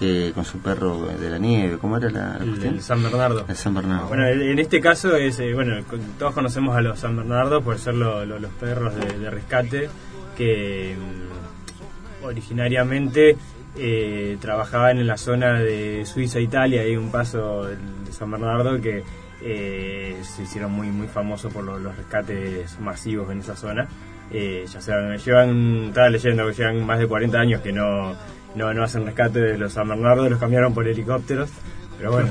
Que 0.02 0.32
con 0.34 0.44
su 0.44 0.58
perro 0.58 1.06
de 1.06 1.30
la 1.30 1.38
nieve, 1.38 1.78
¿cómo 1.80 1.96
era 1.96 2.10
la, 2.10 2.38
cuestión? 2.44 2.74
el 2.74 2.82
San 2.82 3.02
Bernardo. 3.02 3.44
El 3.48 3.56
San 3.56 3.74
Bernardo. 3.74 4.08
Bueno, 4.08 4.26
en 4.26 4.58
este 4.58 4.80
caso 4.80 5.14
es, 5.16 5.38
eh, 5.38 5.54
bueno, 5.54 5.76
todos 6.18 6.34
conocemos 6.34 6.76
a 6.76 6.80
los 6.80 6.98
San 6.98 7.16
Bernardo 7.16 7.62
por 7.62 7.78
ser 7.78 7.94
lo- 7.94 8.24
lo- 8.26 8.38
los 8.40 8.50
perros 8.52 8.94
de, 8.96 9.18
de 9.18 9.30
rescate 9.30 9.88
que 10.36 10.96
mm, 10.98 12.24
originariamente 12.24 13.36
eh, 13.76 14.36
trabajaban 14.40 14.98
en 14.98 15.06
la 15.06 15.16
zona 15.16 15.54
de 15.60 16.04
Suiza, 16.04 16.40
Italia, 16.40 16.82
hay 16.82 16.96
un 16.96 17.10
paso 17.10 17.64
de 17.66 17.76
San 18.12 18.30
Bernardo 18.30 18.80
que 18.80 19.02
eh, 19.44 20.16
se 20.22 20.42
hicieron 20.42 20.72
muy 20.72 20.88
muy 20.88 21.08
famosos 21.08 21.52
por 21.52 21.64
lo- 21.64 21.78
los 21.78 21.96
rescates 21.96 22.78
masivos 22.80 23.30
en 23.30 23.40
esa 23.40 23.56
zona. 23.56 23.88
Eh, 24.30 24.64
ya 24.66 24.80
sea, 24.80 25.14
llevan, 25.16 25.84
estaba 25.88 26.08
leyendo 26.08 26.46
que 26.46 26.54
llevan 26.54 26.86
más 26.86 26.98
de 26.98 27.06
40 27.06 27.38
años 27.38 27.60
que 27.60 27.70
no, 27.72 28.14
no, 28.54 28.72
no 28.72 28.84
hacen 28.84 29.06
rescate 29.06 29.40
de 29.40 29.58
los 29.58 29.72
San 29.72 29.88
Bernardo, 29.88 30.28
los 30.28 30.38
cambiaron 30.38 30.74
por 30.74 30.86
helicópteros, 30.86 31.50
pero 31.98 32.12
bueno. 32.12 32.30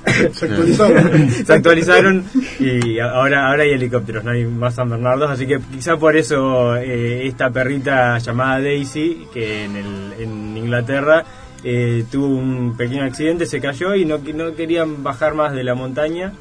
Se 0.32 0.46
actualizaron. 0.46 1.30
Se 1.46 1.52
actualizaron 1.52 2.24
y 2.58 2.98
ahora 3.00 3.48
ahora 3.48 3.64
hay 3.64 3.72
helicópteros, 3.72 4.24
no 4.24 4.30
hay 4.30 4.44
más 4.46 4.74
San 4.74 4.88
Bernardos, 4.88 5.30
así 5.30 5.46
que 5.46 5.60
quizá 5.60 5.96
por 5.96 6.16
eso 6.16 6.76
eh, 6.76 7.26
esta 7.26 7.50
perrita 7.50 8.18
llamada 8.18 8.60
Daisy, 8.60 9.26
que 9.32 9.64
en, 9.64 9.76
el, 9.76 10.12
en 10.18 10.56
Inglaterra 10.56 11.24
eh, 11.62 12.04
tuvo 12.10 12.26
un 12.26 12.76
pequeño 12.76 13.04
accidente, 13.04 13.46
se 13.46 13.60
cayó 13.60 13.94
y 13.94 14.04
no, 14.04 14.18
no 14.18 14.54
querían 14.54 15.02
bajar 15.02 15.34
más 15.34 15.52
de 15.52 15.64
la 15.64 15.74
montaña 15.74 16.32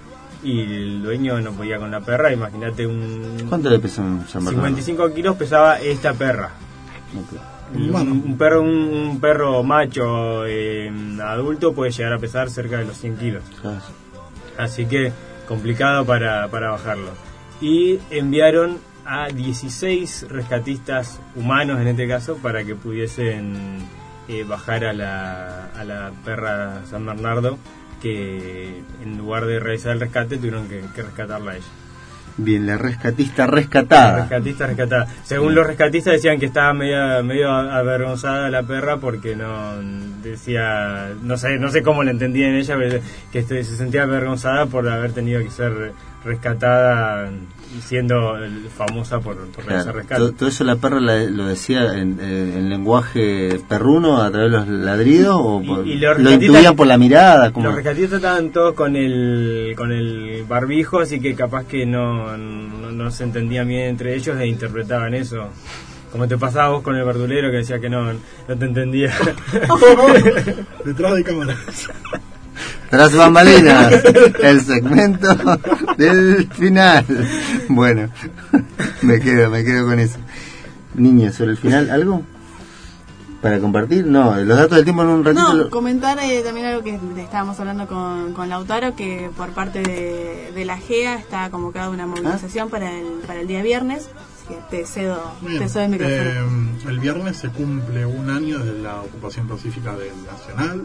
y 0.42 0.62
el 0.62 1.04
dueño 1.04 1.42
no 1.42 1.52
podía 1.52 1.78
con 1.78 1.92
la 1.92 2.00
perra, 2.00 2.32
imagínate 2.32 2.88
un... 2.88 3.46
¿Cuánto 3.50 3.70
le 3.70 3.80
pesa 3.80 4.02
un 4.02 4.26
San 4.28 4.46
Bernardo? 4.46 4.68
55 4.68 5.14
kilos 5.14 5.36
pesaba 5.36 5.80
esta 5.80 6.14
perra. 6.14 6.52
Un, 7.74 7.96
un 7.96 8.38
perro 8.38 8.62
un, 8.62 8.70
un 8.70 9.20
perro 9.20 9.64
macho 9.64 10.46
eh, 10.46 10.92
adulto 11.24 11.74
puede 11.74 11.92
llegar 11.92 12.14
a 12.14 12.20
pesar 12.20 12.50
cerca 12.50 12.78
de 12.78 12.86
los 12.86 12.98
100 12.98 13.18
kilos. 13.18 13.44
Así 14.58 14.86
que 14.86 15.12
complicado 15.48 16.06
para, 16.06 16.48
para 16.50 16.72
bajarlo. 16.72 17.12
Y 17.62 18.00
enviaron 18.10 18.78
a 19.06 19.28
16 19.30 20.28
rescatistas 20.30 21.20
humanos 21.36 21.80
en 21.82 21.88
este 21.88 22.08
caso 22.08 22.38
para 22.38 22.64
que 22.64 22.76
pudiesen 22.76 23.80
eh, 24.28 24.44
bajar 24.44 24.86
a 24.86 24.94
la, 24.94 25.66
a 25.76 25.84
la 25.84 26.12
perra 26.24 26.86
San 26.86 27.06
Bernardo 27.06 27.58
que 28.02 28.84
en 29.04 29.18
lugar 29.18 29.46
de 29.46 29.60
realizar 29.60 29.94
el 29.94 30.00
rescate 30.00 30.38
tuvieron 30.38 30.68
que, 30.68 30.84
que 30.96 31.02
rescatarla 31.02 31.52
a 31.52 31.56
ella. 31.58 31.66
Bien, 32.42 32.66
la 32.66 32.78
rescatista 32.78 33.48
rescatada. 33.48 34.22
Rescatista 34.22 34.66
rescatada. 34.66 35.08
Según 35.24 35.56
los 35.56 35.68
rescatistas 35.68 36.14
decían 36.14 36.40
que 36.40 36.46
estaba 36.46 36.74
medio, 36.74 37.22
medio 37.24 37.52
avergonzada 37.52 38.50
la 38.50 38.64
perra 38.64 38.98
porque 38.98 39.36
no 39.36 39.74
decía, 40.24 41.10
no 41.22 41.38
sé, 41.38 41.60
no 41.60 41.70
sé 41.70 41.84
cómo 41.84 42.02
le 42.04 42.12
entendían 42.12 42.56
ella, 42.56 42.78
pero 42.78 43.02
que 43.32 43.44
se 43.44 43.64
sentía 43.64 44.04
avergonzada 44.04 44.68
por 44.68 44.88
haber 44.88 45.12
tenido 45.12 45.42
que 45.42 45.52
ser 45.52 45.92
rescatada 46.24 47.30
y 47.78 47.82
siendo 47.82 48.36
el- 48.38 48.68
famosa 48.70 49.20
por, 49.20 49.38
por 49.52 49.64
Claro, 49.64 49.82
ese 49.82 49.92
rescate. 49.92 50.20
todo, 50.22 50.32
todo 50.34 50.50
eso 50.50 50.64
la 50.64 50.76
perra 50.78 51.00
la- 51.00 51.24
lo 51.24 51.46
decía 51.46 51.98
en, 52.00 52.18
eh, 52.20 52.54
en 52.58 52.70
lenguaje 52.70 53.60
perruno 53.70 54.22
a 54.22 54.32
través 54.32 54.52
de 54.52 54.58
los 54.58 54.68
ladridos 54.68 55.36
o 55.40 55.62
por- 55.66 55.86
y 55.88 55.96
lo 55.98 56.14
rescatistas- 56.16 56.42
intuían 56.44 56.76
por 56.76 56.88
la 56.88 56.98
mirada 56.98 57.52
como 57.52 57.68
Los 57.68 57.76
rescatistas 57.76 58.14
estaban 58.18 58.50
todos 58.52 58.74
con 58.74 58.96
el, 58.96 59.74
con 59.78 59.92
el 59.92 60.46
barbijo, 60.48 61.00
así 61.00 61.20
que 61.20 61.36
capaz 61.36 61.66
que 61.66 61.86
no, 61.86 62.36
no, 62.38 62.92
no 62.92 63.12
se 63.12 63.24
entendían 63.24 63.68
bien 63.68 63.90
entre 63.90 64.16
ellos 64.16 64.38
e 64.40 64.48
interpretaban 64.48 65.14
eso. 65.14 65.50
Como 66.12 66.28
te 66.28 66.40
pasaba 66.40 66.70
vos 66.70 66.82
con 66.82 66.96
el 66.96 67.06
verdulero 67.06 67.52
que 67.52 67.58
decía 67.58 67.80
que 67.80 67.88
no, 67.88 68.12
no 68.12 68.58
te 68.58 68.66
entendía. 68.66 69.14
Detrás 70.86 71.14
de 71.16 71.24
cámara. 71.24 71.56
tras 72.90 73.16
bambalinas 73.16 73.94
el 74.44 74.62
segmento 74.62 75.28
del 75.98 76.50
final. 76.52 77.06
Bueno 77.70 78.10
me 79.02 79.20
quedo 79.20 79.50
me 79.50 79.64
quedo 79.64 79.86
con 79.88 80.00
eso. 80.00 80.18
Niña 80.96 81.32
sobre 81.32 81.52
el 81.52 81.58
final 81.58 81.90
algo 81.92 82.24
para 83.42 83.60
compartir 83.60 84.06
no 84.06 84.36
los 84.36 84.58
datos 84.58 84.76
del 84.76 84.84
tiempo 84.84 85.02
en 85.04 85.08
un 85.10 85.24
ratito 85.24 85.44
No, 85.44 85.54
lo- 85.54 85.70
comentar 85.70 86.20
eh, 86.20 86.42
también 86.44 86.66
algo 86.66 86.84
que 86.84 87.00
estábamos 87.22 87.58
hablando 87.60 87.88
con, 87.88 88.34
con 88.34 88.50
Lautaro, 88.50 88.96
que 88.98 89.30
por 89.38 89.50
parte 89.52 89.80
de, 89.82 90.52
de 90.54 90.66
la 90.66 90.78
GEA 90.78 91.16
está 91.16 91.50
convocada 91.50 91.90
una 91.90 92.06
movilización 92.06 92.70
para, 92.70 92.92
el, 92.92 93.06
para 93.26 93.40
el 93.40 93.48
día 93.48 93.62
viernes. 93.64 94.10
Así 94.10 94.48
que 94.56 94.78
te 94.78 94.86
cedo, 94.86 95.22
Bien, 95.42 95.60
te 95.60 95.70
cedo 95.70 95.84
el 95.84 95.90
micrófono. 95.92 96.18
eh, 96.22 96.90
el 96.90 97.00
viernes 97.00 97.38
se 97.38 97.48
cumple 97.50 98.06
un 98.06 98.30
año 98.30 98.60
de 98.60 98.78
la 98.82 99.00
ocupación 99.04 99.48
pacífica 99.48 99.96
del 99.96 100.12
Nacional 100.30 100.82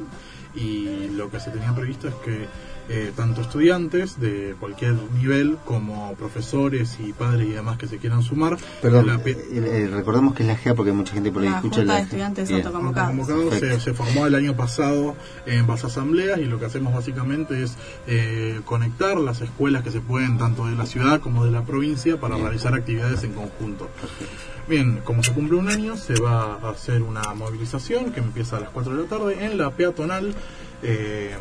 y 0.55 1.09
lo 1.11 1.31
que 1.31 1.41
se 1.41 1.51
tenía 1.51 1.75
previsto 1.75 2.09
es 2.09 2.15
que 2.17 2.47
eh, 2.89 3.13
tanto 3.17 3.41
estudiantes 3.41 4.21
de 4.21 4.55
cualquier 4.61 4.95
nivel 5.15 5.57
como 5.65 6.15
profesores 6.15 6.99
y 7.01 7.13
padres 7.13 7.49
y 7.49 7.53
demás 7.53 7.79
que 7.79 7.87
se 7.87 7.99
quieran 7.99 8.23
sumar 8.23 8.59
perdón 8.83 9.07
la 9.07 9.15
eh, 9.25 9.37
eh, 9.53 9.91
recordemos 9.91 10.35
que 10.35 10.43
es 10.43 10.49
la 10.49 10.57
GEA 10.57 10.75
porque 10.75 10.93
mucha 10.93 11.15
gente 11.15 11.33
por 11.33 11.43
ahí 11.43 11.49
La 11.49 11.57
escucha 11.57 11.77
Junta 11.77 11.93
la 11.93 11.99
de 11.99 12.03
Estudiantes. 12.05 12.51
Autoconvocados. 12.51 13.55
Se, 13.83 13.95
formó 13.95 14.27
el 14.27 14.35
año 14.35 14.55
pasado 14.57 15.17
en 15.47 15.67
base 15.67 15.87
a 15.87 15.89
asambleas 15.89 16.39
y 16.39 16.45
lo 16.45 16.59
que 16.59 16.67
hacemos 16.67 16.95
básicamente 16.95 17.63
es 17.63 17.77
eh, 18.07 18.61
conectar 18.65 19.17
las 19.19 19.41
escuelas 19.41 19.83
que 19.83 19.91
se 19.91 20.01
pueden 20.01 20.39
tanto 20.39 20.67
de 20.67 20.77
la 20.77 20.87
ciudad 20.87 21.21
como 21.21 21.45
de 21.45 21.51
la 21.51 21.63
provincia 21.63 22.19
para 22.19 22.37
realizar 22.37 22.75
actividades 22.75 23.23
en 23.25 23.33
conjunto. 23.33 23.89
Bien, 24.69 25.01
como 25.05 25.23
se 25.23 25.33
cumple 25.33 25.59
un 25.59 25.69
año, 25.69 25.97
se 25.97 26.21
va 26.21 26.55
a 26.55 26.71
hacer 26.71 27.03
una 27.03 27.23
movilización 27.35 28.13
que 28.13 28.21
empieza 28.21 28.57
a 28.57 28.61
las 28.61 28.71
4 28.71 28.97
de 28.97 29.03
la 29.03 29.09
tarde 29.09 29.45
en 29.45 29.59
la 29.59 29.71
peatonal. 29.71 30.35
eh, 30.83 31.35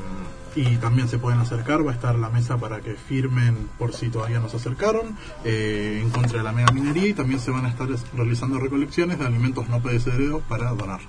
y 0.56 0.78
también 0.78 1.08
se 1.08 1.18
pueden 1.18 1.40
acercar, 1.40 1.86
va 1.86 1.92
a 1.92 1.96
estar 1.96 2.16
la 2.16 2.30
mesa 2.30 2.58
para 2.58 2.80
que 2.82 2.94
firmen 2.94 3.70
por 3.78 3.94
si 3.94 4.10
todavía 4.10 4.40
no 4.40 4.50
se 4.50 4.58
acercaron, 4.58 5.18
eh, 5.44 6.00
en 6.04 6.10
contra 6.12 6.38
de 6.40 6.44
la 6.44 6.52
mega 6.52 6.72
minería 6.72 7.08
y 7.08 7.14
también 7.14 7.40
se 7.40 7.52
van 7.52 7.66
a 7.66 7.70
estar 7.70 7.90
es- 7.92 8.06
realizando 8.16 8.60
recolecciones 8.60 9.18
de 9.20 9.26
alimentos 9.26 9.68
no 9.70 9.82
perecederos 9.82 10.42
para 10.44 10.70
donar. 10.72 11.00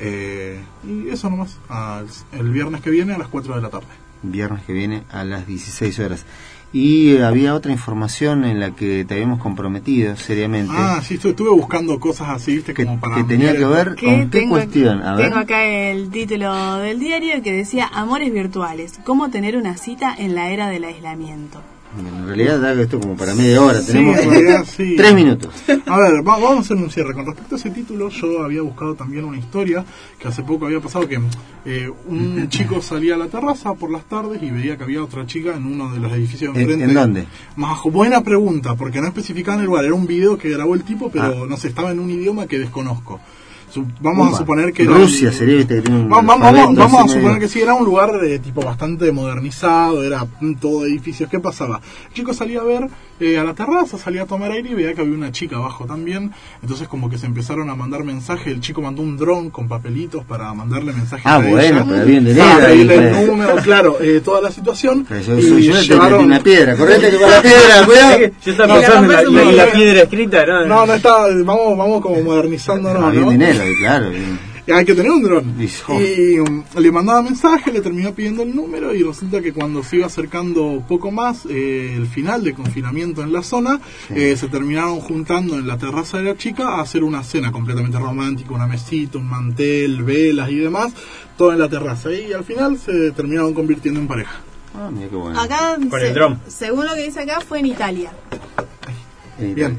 Eh, 0.00 0.60
y 0.86 1.08
eso 1.08 1.30
nomás, 1.30 1.58
al- 1.68 2.08
el 2.32 2.50
viernes 2.52 2.80
que 2.80 2.90
viene 2.90 3.14
a 3.14 3.18
las 3.18 3.28
4 3.28 3.54
de 3.54 3.60
la 3.62 3.70
tarde. 3.70 3.86
viernes 4.26 4.64
que 4.64 4.72
viene 4.72 5.04
a 5.10 5.22
las 5.22 5.46
16 5.46 5.98
horas 5.98 6.24
y 6.76 7.18
había 7.18 7.54
otra 7.54 7.70
información 7.70 8.44
en 8.44 8.58
la 8.58 8.72
que 8.72 9.04
te 9.04 9.14
habíamos 9.14 9.38
comprometido 9.38 10.16
seriamente 10.16 10.72
Ah, 10.76 11.00
sí, 11.02 11.16
estu- 11.18 11.30
estuve 11.30 11.50
buscando 11.50 12.00
cosas 12.00 12.30
así, 12.30 12.56
viste, 12.56 12.74
como 12.74 12.98
para... 12.98 13.14
que 13.16 13.24
tenía 13.24 13.56
que 13.56 13.64
ver 13.64 13.94
¿Qué? 13.94 14.06
con 14.06 14.20
qué 14.30 14.38
Tengo- 14.40 14.56
cuestión 14.56 15.00
a 15.02 15.14
ver 15.14 15.26
Tengo 15.28 15.38
acá 15.38 15.64
el 15.64 16.10
título 16.10 16.76
del 16.78 16.98
diario 16.98 17.40
que 17.42 17.52
decía 17.52 17.88
Amores 17.94 18.32
virtuales, 18.32 18.98
cómo 19.04 19.30
tener 19.30 19.56
una 19.56 19.76
cita 19.76 20.14
en 20.18 20.34
la 20.34 20.50
era 20.50 20.68
del 20.68 20.82
aislamiento. 20.84 21.62
En 21.98 22.26
realidad 22.26 22.60
da 22.60 22.72
esto 22.72 22.98
como 23.00 23.16
para 23.16 23.34
media 23.34 23.62
hora 23.62 23.80
Sí, 23.80 23.86
tenemos 23.92 24.18
en 24.18 24.30
realidad, 24.30 24.64
sí. 24.76 24.94
tres 24.96 25.14
minutos 25.14 25.50
A 25.86 25.98
ver, 25.98 26.16
va- 26.26 26.38
vamos 26.38 26.56
a 26.56 26.60
hacer 26.60 26.76
un 26.76 26.90
cierre. 26.90 27.14
Con 27.14 27.26
respecto 27.26 27.54
a 27.54 27.58
ese 27.58 27.70
título, 27.70 28.08
yo 28.08 28.42
había 28.42 28.62
buscado 28.62 28.94
también 28.94 29.24
una 29.24 29.38
historia 29.38 29.84
que 30.18 30.28
hace 30.28 30.42
poco 30.42 30.66
había 30.66 30.80
pasado 30.80 31.06
que 31.08 31.20
eh, 31.64 31.90
un 32.06 32.48
chico 32.50 32.82
salía 32.82 33.14
a 33.14 33.18
la 33.18 33.28
terraza 33.28 33.74
por 33.74 33.90
las 33.90 34.04
tardes 34.04 34.42
y 34.42 34.50
veía 34.50 34.76
que 34.76 34.84
había 34.84 35.02
otra 35.02 35.24
chica 35.26 35.54
en 35.56 35.64
uno 35.66 35.92
de 35.92 36.00
los 36.00 36.12
edificios 36.12 36.54
de 36.54 36.60
¿En, 36.62 36.70
enfrente. 36.70 36.84
en 36.90 36.94
dónde? 36.94 37.26
Más 37.56 37.78
buena 37.84 38.22
pregunta, 38.22 38.74
porque 38.74 39.00
no 39.00 39.06
especificaba 39.06 39.56
en 39.56 39.60
el 39.62 39.66
lugar. 39.66 39.84
Era 39.84 39.94
un 39.94 40.06
video 40.06 40.36
que 40.36 40.50
grabó 40.50 40.74
el 40.74 40.82
tipo, 40.82 41.10
pero 41.10 41.24
Ah. 41.44 41.46
no 41.48 41.56
sé, 41.56 41.68
estaba 41.68 41.90
en 41.92 42.00
un 42.00 42.10
idioma 42.10 42.46
que 42.46 42.58
desconozco. 42.58 43.20
Vamos 44.00 44.28
Upa. 44.28 44.36
a 44.36 44.38
suponer 44.38 44.72
que 44.72 44.82
era 44.84 44.94
Rusia 44.94 45.28
un- 45.28 45.34
sería 45.34 45.58
que 45.66 45.80
tiene 45.82 46.00
un 46.02 46.08
Vamos, 46.08 46.38
vamos, 46.38 46.74
vamos, 46.76 47.04
a 47.04 47.08
suponer 47.08 47.38
que 47.38 47.48
sí, 47.48 47.60
era 47.60 47.74
un 47.74 47.84
lugar 47.84 48.18
de 48.20 48.38
tipo 48.38 48.62
bastante 48.62 49.10
modernizado, 49.12 50.02
era 50.04 50.26
todo 50.60 50.84
edificios. 50.86 51.28
¿Qué 51.30 51.40
pasaba? 51.40 51.80
El 52.08 52.14
chico 52.14 52.32
salía 52.34 52.60
a 52.60 52.64
ver 52.64 52.88
eh, 53.20 53.38
a 53.38 53.44
la 53.44 53.54
terraza, 53.54 53.96
salía 53.98 54.22
a 54.22 54.26
tomar 54.26 54.50
aire 54.50 54.70
y 54.70 54.74
veía 54.74 54.92
que 54.94 55.00
había 55.00 55.14
una 55.14 55.30
chica 55.32 55.56
abajo 55.56 55.84
también. 55.86 56.32
Entonces 56.62 56.88
como 56.88 57.08
que 57.08 57.18
se 57.18 57.26
empezaron 57.26 57.70
a 57.70 57.74
mandar 57.74 58.04
mensajes. 58.04 58.48
El 58.48 58.60
chico 58.60 58.82
mandó 58.82 59.02
un 59.02 59.16
dron 59.16 59.50
con 59.50 59.68
papelitos 59.68 60.24
para 60.24 60.52
mandarle 60.54 60.92
mensajes 60.92 61.24
Ah, 61.26 61.36
a 61.36 61.38
bueno, 61.38 61.58
ella. 61.60 61.84
pero 61.88 62.04
bien 62.06 62.24
de 62.24 62.40
ahí, 62.42 62.84
pues. 62.86 63.00
el 63.16 63.26
número, 63.26 63.56
claro, 63.56 63.98
eh, 64.00 64.20
toda 64.24 64.40
la 64.40 64.50
situación. 64.50 65.06
Pero 65.08 65.20
yo 65.38 65.58
y 65.58 65.62
yo, 65.64 65.74
llevaron- 65.82 66.24
una 66.24 66.40
piedra, 66.40 66.76
correte 66.76 67.10
que 67.10 67.18
la 67.18 67.42
piedra, 67.42 67.84
cuidado. 67.86 68.18
Yo 68.44 68.50
estaba 68.52 68.74
No, 68.74 68.80
pensando 68.80 69.12
en 69.12 69.16
la, 69.36 69.42
no, 69.44 69.52
la- 69.52 69.72
piedra 69.72 70.02
escrita, 70.02 70.46
¿no? 70.46 70.64
No, 70.66 70.86
no 70.86 70.94
está, 70.94 71.12
vamos, 71.44 71.78
vamos 71.78 72.00
como 72.02 72.20
modernizándonos, 72.22 73.02
Ah, 73.02 73.10
bien 73.10 73.24
¿no? 73.24 73.30
dinero, 73.30 73.64
claro. 73.78 74.10
bien. 74.10 74.53
Y 74.66 74.72
hay 74.72 74.84
que 74.86 74.94
tener 74.94 75.10
un 75.10 75.22
dron. 75.22 75.54
Y-. 75.60 75.68
Y 76.02 76.38
um, 76.38 76.64
le 76.78 76.90
mandaba 76.90 77.20
mensaje, 77.20 77.70
le 77.70 77.80
terminó 77.82 78.14
pidiendo 78.14 78.42
el 78.42 78.56
número 78.56 78.94
y 78.94 79.02
resulta 79.02 79.42
que 79.42 79.52
cuando 79.52 79.82
se 79.82 79.96
iba 79.96 80.06
acercando 80.06 80.82
poco 80.88 81.10
más 81.10 81.44
eh, 81.50 81.92
el 81.96 82.06
final 82.06 82.42
de 82.42 82.54
confinamiento 82.54 83.22
en 83.22 83.32
la 83.32 83.42
zona, 83.42 83.78
eh, 84.08 84.34
se 84.38 84.48
terminaron 84.48 85.00
juntando 85.00 85.58
en 85.58 85.66
la 85.66 85.76
terraza 85.76 86.16
de 86.18 86.24
la 86.24 86.36
chica 86.36 86.68
a 86.76 86.80
hacer 86.80 87.04
una 87.04 87.22
cena 87.22 87.52
completamente 87.52 87.98
romántica, 87.98 88.54
una 88.54 88.66
mesita, 88.66 89.18
un 89.18 89.28
mantel, 89.28 90.02
velas 90.02 90.48
y 90.50 90.56
demás, 90.56 90.92
todo 91.36 91.52
en 91.52 91.58
la 91.58 91.68
terraza. 91.68 92.10
Y 92.12 92.32
al 92.32 92.44
final 92.44 92.78
se 92.78 93.10
terminaron 93.10 93.52
convirtiendo 93.52 94.00
en 94.00 94.08
pareja. 94.08 94.40
Ah, 94.74 94.90
mira 94.90 95.08
qué 95.08 95.16
bueno. 95.16 95.38
Acá, 95.40 95.76
Con 95.76 95.90
se- 96.00 96.08
el 96.08 96.14
dron. 96.14 96.40
según 96.48 96.86
lo 96.86 96.94
que 96.94 97.02
dice 97.04 97.20
acá, 97.20 97.40
fue 97.46 97.58
en 97.60 97.66
Italia. 97.66 98.12
Bien, 99.38 99.78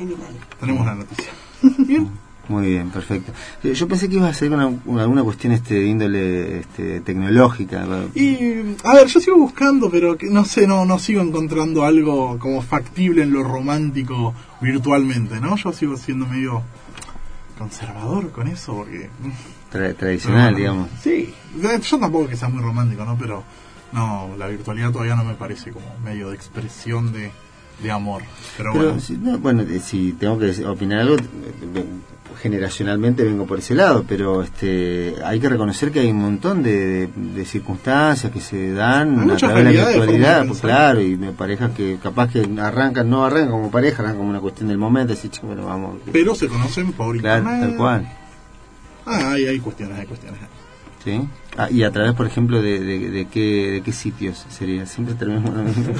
En 0.00 0.10
Italia. 0.10 0.40
tenemos 0.58 0.86
la 0.86 0.94
noticia. 0.94 1.32
Bien. 1.78 2.08
Muy 2.48 2.66
bien, 2.66 2.90
perfecto. 2.90 3.32
Eh, 3.62 3.72
Yo 3.72 3.86
pensé 3.86 4.08
que 4.08 4.16
ibas 4.16 4.26
a 4.26 4.30
hacer 4.30 4.52
una, 4.52 4.66
una- 4.84 5.02
alguna 5.02 5.22
cuestión 5.22 5.52
este, 5.52 5.74
de 5.74 5.86
índole 5.86 6.58
este, 6.60 7.00
tecnológica. 7.00 7.86
Y, 8.14 8.76
a 8.84 8.94
ver, 8.94 9.06
yo 9.06 9.20
sigo 9.20 9.36
buscando, 9.38 9.88
pero 9.90 10.18
que 10.18 10.26
no 10.28 10.44
sé, 10.44 10.66
no, 10.66 10.84
no 10.84 10.98
sigo 10.98 11.20
encontrando 11.22 11.84
algo 11.84 12.38
como 12.40 12.60
factible 12.60 13.22
en 13.22 13.32
lo 13.32 13.44
romántico 13.44 14.34
virtualmente, 14.60 15.40
¿no? 15.40 15.56
Yo 15.56 15.72
sigo 15.72 15.96
siendo 15.96 16.26
medio 16.26 16.62
conservador 17.58 18.30
con 18.32 18.48
eso, 18.48 18.74
porque... 18.74 19.08
mm, 19.20 19.72
Tra- 19.76 19.96
tradicional, 19.96 20.54
digamos. 20.54 20.88
Sí, 21.00 21.32
yo 21.60 21.98
tampoco 21.98 22.28
que 22.28 22.36
sea 22.36 22.48
muy 22.48 22.62
romántico, 22.62 23.04
¿no? 23.04 23.16
Pero 23.16 23.42
no, 23.92 24.30
la 24.36 24.48
virtualidad 24.48 24.90
todavía 24.90 25.16
no 25.16 25.24
me 25.24 25.34
parece 25.34 25.70
como 25.70 25.86
medio 26.04 26.28
de 26.30 26.34
expresión 26.36 27.12
de, 27.12 27.30
de 27.80 27.90
amor. 27.90 28.22
Pero, 28.56 28.72
Pero 28.72 28.84
bueno, 28.84 29.00
si, 29.00 29.16
no, 29.16 29.38
bueno, 29.38 29.62
eh, 29.62 29.80
si 29.80 30.12
tengo 30.12 30.38
que 30.38 30.64
opinar 30.66 31.00
algo, 31.00 31.16
eh, 31.16 31.84
generacionalmente 32.40 33.22
vengo 33.24 33.46
por 33.46 33.60
ese 33.60 33.74
lado, 33.74 34.04
pero 34.06 34.42
este 34.42 35.14
hay 35.24 35.38
que 35.38 35.48
reconocer 35.48 35.92
que 35.92 36.00
hay 36.00 36.10
un 36.10 36.18
montón 36.18 36.62
de, 36.62 37.08
de 37.14 37.44
circunstancias 37.44 38.32
que 38.32 38.40
se 38.40 38.72
dan 38.72 39.30
a 39.30 39.36
través 39.36 39.64
de 39.64 40.18
la 40.18 40.40
de 40.40 40.48
pues 40.48 40.60
claro, 40.60 41.00
y 41.00 41.16
me 41.16 41.32
parejas 41.32 41.70
que 41.70 41.98
capaz 42.02 42.30
que 42.32 42.48
arrancan, 42.60 43.08
no 43.08 43.24
arrancan 43.24 43.50
como 43.50 43.70
pareja, 43.70 44.02
arrancan 44.02 44.18
como 44.18 44.30
una 44.30 44.40
cuestión 44.40 44.68
del 44.68 44.78
momento, 44.78 45.12
así, 45.12 45.30
bueno, 45.42 45.66
vamos. 45.66 45.98
pero 46.10 46.34
se 46.34 46.48
conocen 46.48 46.92
por 46.92 47.16
Claro, 47.18 47.44
tal 47.44 47.76
cual. 47.76 48.12
Ah, 49.06 49.32
hay, 49.32 49.46
hay 49.46 49.58
cuestiones, 49.58 49.98
hay 49.98 50.06
cuestiones. 50.06 50.40
¿Sí? 51.04 51.20
Ah, 51.58 51.68
y 51.70 51.82
a 51.82 51.90
través, 51.90 52.12
por 52.14 52.26
ejemplo, 52.26 52.62
de, 52.62 52.78
de, 52.80 53.10
de 53.10 53.24
qué, 53.26 53.70
de 53.72 53.80
qué 53.82 53.92
sitios 53.92 54.46
sería. 54.50 54.86
Siempre 54.86 55.14
terminamos 55.16 55.52
lo 55.54 55.62
mismo. 55.64 55.92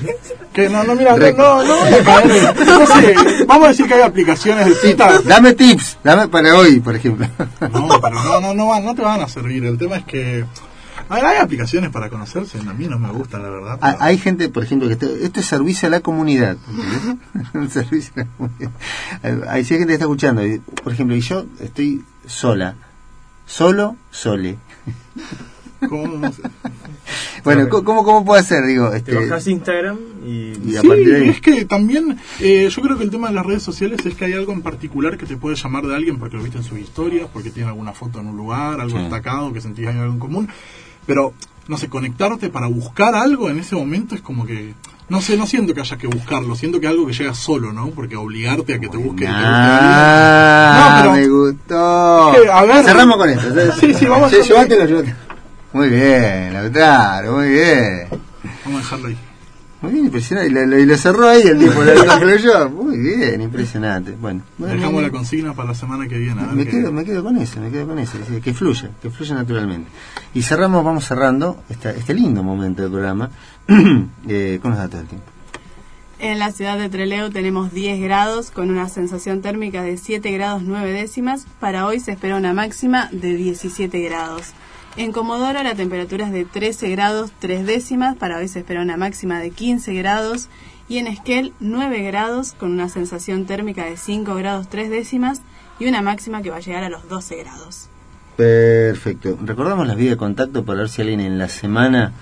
Que 0.52 0.68
no, 0.68 0.84
no, 0.84 0.94
mira, 0.94 1.16
Rec- 1.16 1.36
no, 1.36 1.62
no. 1.64 1.84
No 2.80 2.86
sé, 2.86 3.14
vamos 3.46 3.64
a 3.66 3.68
decir 3.70 3.86
que 3.86 3.94
hay 3.94 4.02
aplicaciones 4.02 4.66
de 4.66 4.74
citas. 4.76 5.24
Dame 5.24 5.54
tips, 5.54 5.98
dame 6.04 6.28
para 6.28 6.54
hoy, 6.56 6.78
por 6.80 6.94
ejemplo. 6.94 7.26
No, 7.72 7.88
pero 8.00 8.22
no, 8.22 8.40
no, 8.40 8.54
no, 8.54 8.66
van- 8.68 8.84
no 8.84 8.94
te 8.94 9.02
van 9.02 9.20
a 9.22 9.28
servir. 9.28 9.64
El 9.64 9.76
tema 9.76 9.96
es 9.96 10.04
que. 10.04 10.44
A 11.08 11.16
ver, 11.16 11.26
hay 11.26 11.38
aplicaciones 11.38 11.90
para 11.90 12.08
conocerse. 12.08 12.58
A 12.58 12.72
mí 12.72 12.86
no 12.86 12.98
me 12.98 13.10
gustan, 13.10 13.42
la 13.42 13.50
verdad. 13.50 13.78
Ah, 13.82 13.92
pero- 13.92 14.02
Hay 14.04 14.18
gente, 14.18 14.48
por 14.48 14.62
ejemplo, 14.62 14.88
que 14.88 14.96
te- 14.96 15.24
esto 15.24 15.40
es 15.40 15.46
servicio 15.46 15.88
a 15.88 15.90
la 15.90 16.00
comunidad. 16.00 16.56
servicio 17.68 18.12
a 18.16 18.20
la 18.20 18.26
comunidad. 18.36 18.70
Hay 19.22 19.32
hay 19.48 19.64
gente 19.64 19.86
que 19.88 19.92
está 19.94 20.04
escuchando. 20.04 20.42
Por 20.82 20.92
ejemplo, 20.92 21.16
y 21.16 21.20
yo 21.20 21.44
estoy 21.60 22.04
sola. 22.26 22.74
Solo, 23.46 23.96
sole. 24.10 24.56
¿Cómo 25.88 26.30
Bueno, 27.42 27.68
¿cómo, 27.68 27.82
cómo, 27.84 28.04
cómo 28.04 28.24
puedo 28.24 28.40
hacer? 28.40 28.64
Digo, 28.66 28.90
Te 28.90 28.98
este, 28.98 29.14
bajas 29.16 29.46
Instagram 29.48 29.98
y... 30.24 30.52
y 30.70 30.76
a 30.76 30.80
Sí, 30.82 30.86
partir 30.86 31.08
de 31.10 31.16
ahí. 31.22 31.28
es 31.30 31.40
que 31.40 31.64
también 31.64 32.18
eh, 32.40 32.68
yo 32.70 32.82
creo 32.82 32.96
que 32.96 33.02
el 33.04 33.10
tema 33.10 33.28
de 33.28 33.34
las 33.34 33.44
redes 33.44 33.64
sociales 33.64 33.98
es 34.06 34.14
que 34.14 34.26
hay 34.26 34.32
algo 34.34 34.52
en 34.52 34.62
particular 34.62 35.18
que 35.18 35.26
te 35.26 35.36
puede 35.36 35.56
llamar 35.56 35.84
de 35.86 35.96
alguien 35.96 36.18
porque 36.18 36.36
lo 36.36 36.42
viste 36.44 36.58
en 36.58 36.64
sus 36.64 36.78
historias, 36.78 37.28
porque 37.32 37.50
tiene 37.50 37.68
alguna 37.70 37.92
foto 37.92 38.20
en 38.20 38.28
un 38.28 38.36
lugar, 38.36 38.80
algo 38.80 38.96
Sí. 38.96 39.02
destacado, 39.02 39.52
que 39.52 39.60
sentís 39.60 39.88
hay 39.88 39.98
algo 39.98 40.12
en 40.12 40.18
común, 40.20 40.48
pero 41.04 41.34
no 41.66 41.76
sé, 41.76 41.88
conectarte 41.88 42.48
para 42.48 42.68
buscar 42.68 43.14
algo 43.16 43.50
en 43.50 43.58
ese 43.58 43.74
momento 43.74 44.14
es 44.14 44.20
como 44.20 44.46
que 44.46 44.74
No 45.12 45.20
sé, 45.20 45.36
no 45.36 45.46
siento 45.46 45.74
que 45.74 45.82
haya 45.82 45.98
que 45.98 46.06
buscarlo, 46.06 46.54
siento 46.56 46.80
que 46.80 46.86
es 46.86 46.90
algo 46.90 47.06
que 47.06 47.12
llega 47.12 47.34
solo, 47.34 47.70
¿no? 47.70 47.90
Porque 47.90 48.16
obligarte 48.16 48.72
a 48.72 48.78
que 48.80 48.88
te 48.88 48.96
busque. 48.96 49.26
Ah, 49.28 51.02
No, 51.04 51.12
me 51.12 51.28
gustó. 51.28 52.32
Es 52.34 52.40
que, 52.40 52.50
a 52.50 52.62
ver. 52.64 52.84
Cerramos 52.84 53.16
con 53.18 53.28
esto. 53.28 53.72
Sí, 53.78 53.92
sí, 53.92 54.06
vamos 54.06 54.30
Sí, 54.30 54.36
a- 54.40 54.42
llévatelo, 54.44 54.86
llévatelo. 54.86 55.16
Muy 55.74 55.88
bien, 55.90 56.54
Lautaro, 56.54 57.32
muy 57.36 57.48
bien. 57.50 58.08
Vamos 58.64 58.78
a 58.80 58.82
dejarlo 58.84 59.08
ahí. 59.08 59.18
Muy 59.82 59.92
bien, 59.92 60.04
impresionante. 60.06 60.50
Y 60.50 60.54
lo, 60.54 60.64
lo- 60.66 60.76
lo 60.78 60.96
cerró 60.96 61.28
ahí 61.28 61.42
el 61.42 61.58
tipo, 61.58 61.82
lo, 61.82 61.94
lo. 62.38 62.70
Muy 62.82 62.98
bien, 62.98 63.40
impresionante. 63.42 64.12
Bueno, 64.12 64.42
bueno, 64.56 64.74
Dejamos 64.74 64.92
bueno. 64.94 65.08
la 65.08 65.12
consigna 65.12 65.54
para 65.54 65.68
la 65.70 65.74
semana 65.74 66.06
que 66.06 66.16
viene. 66.18 66.40
a 66.40 66.46
ver 66.46 66.54
Me 66.54 66.66
quedo, 66.66 66.92
me 66.92 67.04
quedo 67.04 67.24
con 67.24 67.36
eso, 67.36 67.60
me 67.60 67.68
quedo 67.70 67.88
con 67.88 67.98
eso. 67.98 68.16
Que 68.42 68.54
fluya, 68.54 68.90
que 69.02 69.10
fluya 69.10 69.34
naturalmente. 69.34 69.90
Y 70.34 70.42
cerramos, 70.42 70.84
vamos 70.84 71.04
cerrando 71.04 71.64
esta, 71.68 71.90
este 71.90 72.14
lindo 72.14 72.42
momento 72.44 72.80
del 72.82 72.92
programa 72.92 73.28
eh, 74.28 74.58
con 74.60 74.72
los 74.72 74.78
datos 74.78 75.00
del 75.00 75.08
tiempo. 75.08 75.32
En 76.18 76.38
la 76.38 76.52
ciudad 76.52 76.78
de 76.78 76.88
Trelew 76.88 77.30
tenemos 77.30 77.72
10 77.72 78.00
grados 78.00 78.52
con 78.52 78.70
una 78.70 78.88
sensación 78.88 79.42
térmica 79.42 79.82
de 79.82 79.96
7 79.96 80.30
grados 80.30 80.62
9 80.62 80.92
décimas. 80.92 81.46
Para 81.58 81.84
hoy 81.84 81.98
se 81.98 82.12
espera 82.12 82.36
una 82.36 82.52
máxima 82.52 83.08
de 83.10 83.34
17 83.34 84.00
grados. 84.02 84.52
En 84.96 85.10
Comodoro 85.10 85.62
la 85.62 85.74
temperatura 85.74 86.26
es 86.26 86.32
de 86.32 86.44
13 86.44 86.90
grados 86.90 87.32
3 87.40 87.66
décimas. 87.66 88.16
Para 88.16 88.38
hoy 88.38 88.46
se 88.46 88.60
espera 88.60 88.82
una 88.82 88.96
máxima 88.96 89.40
de 89.40 89.50
15 89.50 89.94
grados. 89.94 90.48
Y 90.88 90.98
en 90.98 91.08
Esquel 91.08 91.54
9 91.58 92.02
grados 92.02 92.52
con 92.52 92.70
una 92.70 92.88
sensación 92.88 93.46
térmica 93.46 93.84
de 93.84 93.96
5 93.96 94.34
grados 94.36 94.68
3 94.68 94.90
décimas 94.90 95.40
y 95.80 95.86
una 95.86 96.02
máxima 96.02 96.40
que 96.42 96.50
va 96.50 96.58
a 96.58 96.60
llegar 96.60 96.84
a 96.84 96.88
los 96.88 97.08
12 97.08 97.36
grados. 97.38 97.88
Perfecto. 98.36 99.38
Recordamos 99.42 99.86
las 99.86 99.96
vías 99.96 100.10
de 100.10 100.16
contacto 100.16 100.64
para 100.64 100.80
ver 100.80 100.88
si 100.88 101.02
alguien 101.02 101.20
en 101.20 101.38
la 101.38 101.48
semana, 101.48 102.12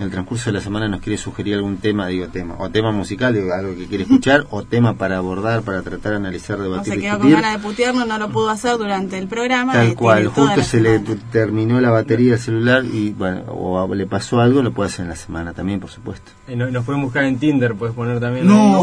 en 0.00 0.06
el 0.06 0.10
transcurso 0.10 0.46
de 0.46 0.54
la 0.54 0.60
semana, 0.62 0.88
nos 0.88 1.00
quiere 1.02 1.18
sugerir 1.18 1.54
algún 1.56 1.76
tema, 1.76 2.06
digo 2.06 2.26
tema, 2.28 2.54
o 2.58 2.70
tema 2.70 2.90
musical, 2.90 3.34
digo, 3.34 3.52
algo 3.52 3.76
que 3.76 3.86
quiere 3.86 4.04
escuchar, 4.04 4.46
o 4.50 4.62
tema 4.62 4.94
para 4.94 5.18
abordar, 5.18 5.60
para 5.60 5.82
tratar, 5.82 6.14
analizar, 6.14 6.58
O 6.58 6.62
debatir, 6.62 6.94
se 6.94 6.98
quedó 7.00 7.18
con 7.18 7.26
discutir. 7.28 7.34
ganas 7.42 7.52
de 7.62 7.68
putearnos, 7.68 8.06
no 8.08 8.18
lo 8.18 8.30
pudo 8.30 8.48
hacer 8.48 8.78
durante 8.78 9.18
el 9.18 9.28
programa. 9.28 9.74
Tal 9.74 9.90
y 9.90 9.94
cual, 9.94 10.26
justo 10.28 10.56
la 10.56 10.62
se 10.64 10.80
le 10.80 10.98
semana. 11.00 11.20
terminó 11.30 11.80
la 11.82 11.90
batería 11.90 12.30
del 12.32 12.40
celular 12.40 12.82
y 12.84 13.10
bueno, 13.10 13.42
o 13.48 13.94
le 13.94 14.06
pasó 14.06 14.40
algo, 14.40 14.62
lo 14.62 14.72
puede 14.72 14.88
hacer 14.88 15.02
en 15.04 15.10
la 15.10 15.16
semana 15.16 15.52
también, 15.52 15.80
por 15.80 15.90
supuesto. 15.90 16.32
Eh, 16.48 16.56
no- 16.56 16.70
nos 16.70 16.82
pueden 16.84 17.02
buscar 17.02 17.24
en 17.24 17.38
Tinder, 17.38 17.74
puedes 17.74 17.94
poner 17.94 18.18
también. 18.20 18.46
No, 18.46 18.80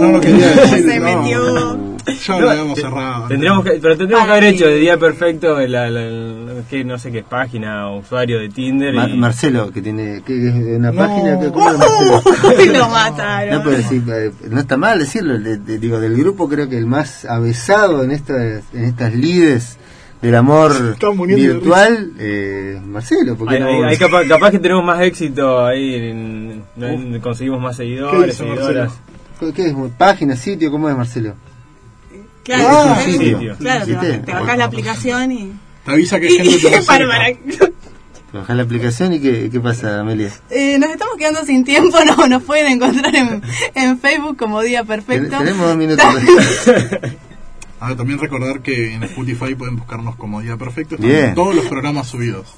no 0.00 0.12
lo 0.12 0.20
quería 0.20 0.48
decir. 0.48 0.84
Se 0.90 1.00
no. 1.00 1.22
metió. 1.22 1.96
Ya 2.26 2.38
lo 2.38 2.50
habíamos 2.50 2.78
cerrado. 2.78 3.26
Tendríamos 3.28 3.64
que, 3.64 3.70
pero 3.82 3.96
tendríamos 3.96 4.26
que 4.26 4.32
haber 4.32 4.44
hecho 4.44 4.66
de 4.66 4.76
día 4.76 4.96
perfecto 4.98 5.58
la, 5.60 5.90
la- 5.90 6.02
el- 6.02 6.45
que 6.64 6.84
no 6.84 6.98
sé 6.98 7.10
qué 7.12 7.22
página 7.22 7.88
o 7.90 7.98
usuario 7.98 8.38
de 8.38 8.48
Tinder 8.48 8.94
Ma- 8.94 9.08
y 9.08 9.16
Marcelo, 9.16 9.70
que 9.72 9.82
tiene 9.82 10.22
que, 10.24 10.32
una 10.76 10.90
No. 10.92 10.98
página 10.98 11.38
que 11.40 11.50
¿cómo 11.52 11.70
es 11.70 11.78
Marcelo? 11.78 12.22
Uy, 12.58 12.66
lo 12.78 12.88
mataron. 12.90 13.54
No, 13.54 13.62
pero 13.64 13.82
sí, 13.88 14.02
eh, 14.08 14.30
no 14.50 14.60
está 14.60 14.76
mal 14.76 14.98
decirlo. 14.98 15.38
de- 15.38 15.58
de- 15.58 15.78
digo, 15.78 16.00
del 16.00 16.16
grupo 16.16 16.48
creo 16.48 16.68
que 16.68 16.78
el 16.78 16.86
más 16.86 17.24
avesado 17.24 18.02
en 18.04 18.10
estas, 18.10 18.62
en 18.72 18.84
estas 18.84 19.14
lides 19.14 19.78
del 20.22 20.34
amor 20.34 20.96
virtual, 21.26 22.12
eh, 22.18 22.80
Marcelo. 22.84 23.36
Porque 23.36 23.60
no, 23.60 23.84
ahí 23.84 23.96
capaz, 23.98 24.24
capaz 24.26 24.50
que 24.50 24.58
tenemos 24.58 24.84
más 24.84 25.00
éxito 25.02 25.64
ahí, 25.64 25.94
en- 25.94 26.62
en- 26.80 27.20
conseguimos 27.20 27.60
más 27.60 27.76
¿Qué 27.76 27.82
seguidores, 27.84 28.38
dice 28.38 28.44
seguidoras. 28.44 28.92
¿Qué 29.54 29.66
es? 29.66 29.74
¿Página, 29.98 30.34
sitio? 30.36 30.70
¿Cómo 30.70 30.88
es 30.88 30.96
Marcelo? 30.96 31.34
Claro, 32.42 32.64
Ah, 32.70 33.00
sí, 33.04 33.18
tío. 33.18 33.56
claro, 33.58 33.84
te, 33.86 34.18
te 34.18 34.32
bajás 34.32 34.56
la 34.56 34.64
aplicación 34.66 35.32
y... 35.32 35.52
Te 35.86 35.92
avisa 35.92 36.18
que 36.20 36.26
hay 36.26 36.36
gente 36.36 36.58
que 36.58 36.68
te. 36.68 37.70
Bajás 38.32 38.56
la 38.56 38.64
aplicación 38.64 39.14
y 39.14 39.20
¿qué, 39.20 39.48
qué 39.50 39.60
pasa, 39.60 40.00
Amelia? 40.00 40.30
Eh, 40.50 40.78
nos 40.78 40.90
estamos 40.90 41.16
quedando 41.16 41.44
sin 41.44 41.64
tiempo, 41.64 41.96
no, 42.04 42.26
nos 42.26 42.42
pueden 42.42 42.66
encontrar 42.72 43.14
en, 43.14 43.40
en 43.74 43.98
Facebook 43.98 44.36
como 44.36 44.60
Día 44.62 44.84
Perfecto. 44.84 45.38
Tenemos 45.38 45.66
dos 45.68 45.76
minutos. 45.78 46.04
A 47.78 47.88
ver, 47.88 47.96
también 47.96 48.18
recordar 48.18 48.60
que 48.62 48.94
en 48.94 49.04
Spotify 49.04 49.54
pueden 49.54 49.76
buscarnos 49.76 50.16
como 50.16 50.40
Día 50.42 50.56
Perfecto. 50.56 50.96
Están 50.96 51.08
Bien. 51.08 51.34
todos 51.34 51.54
los 51.54 51.66
programas 51.66 52.08
subidos. 52.08 52.56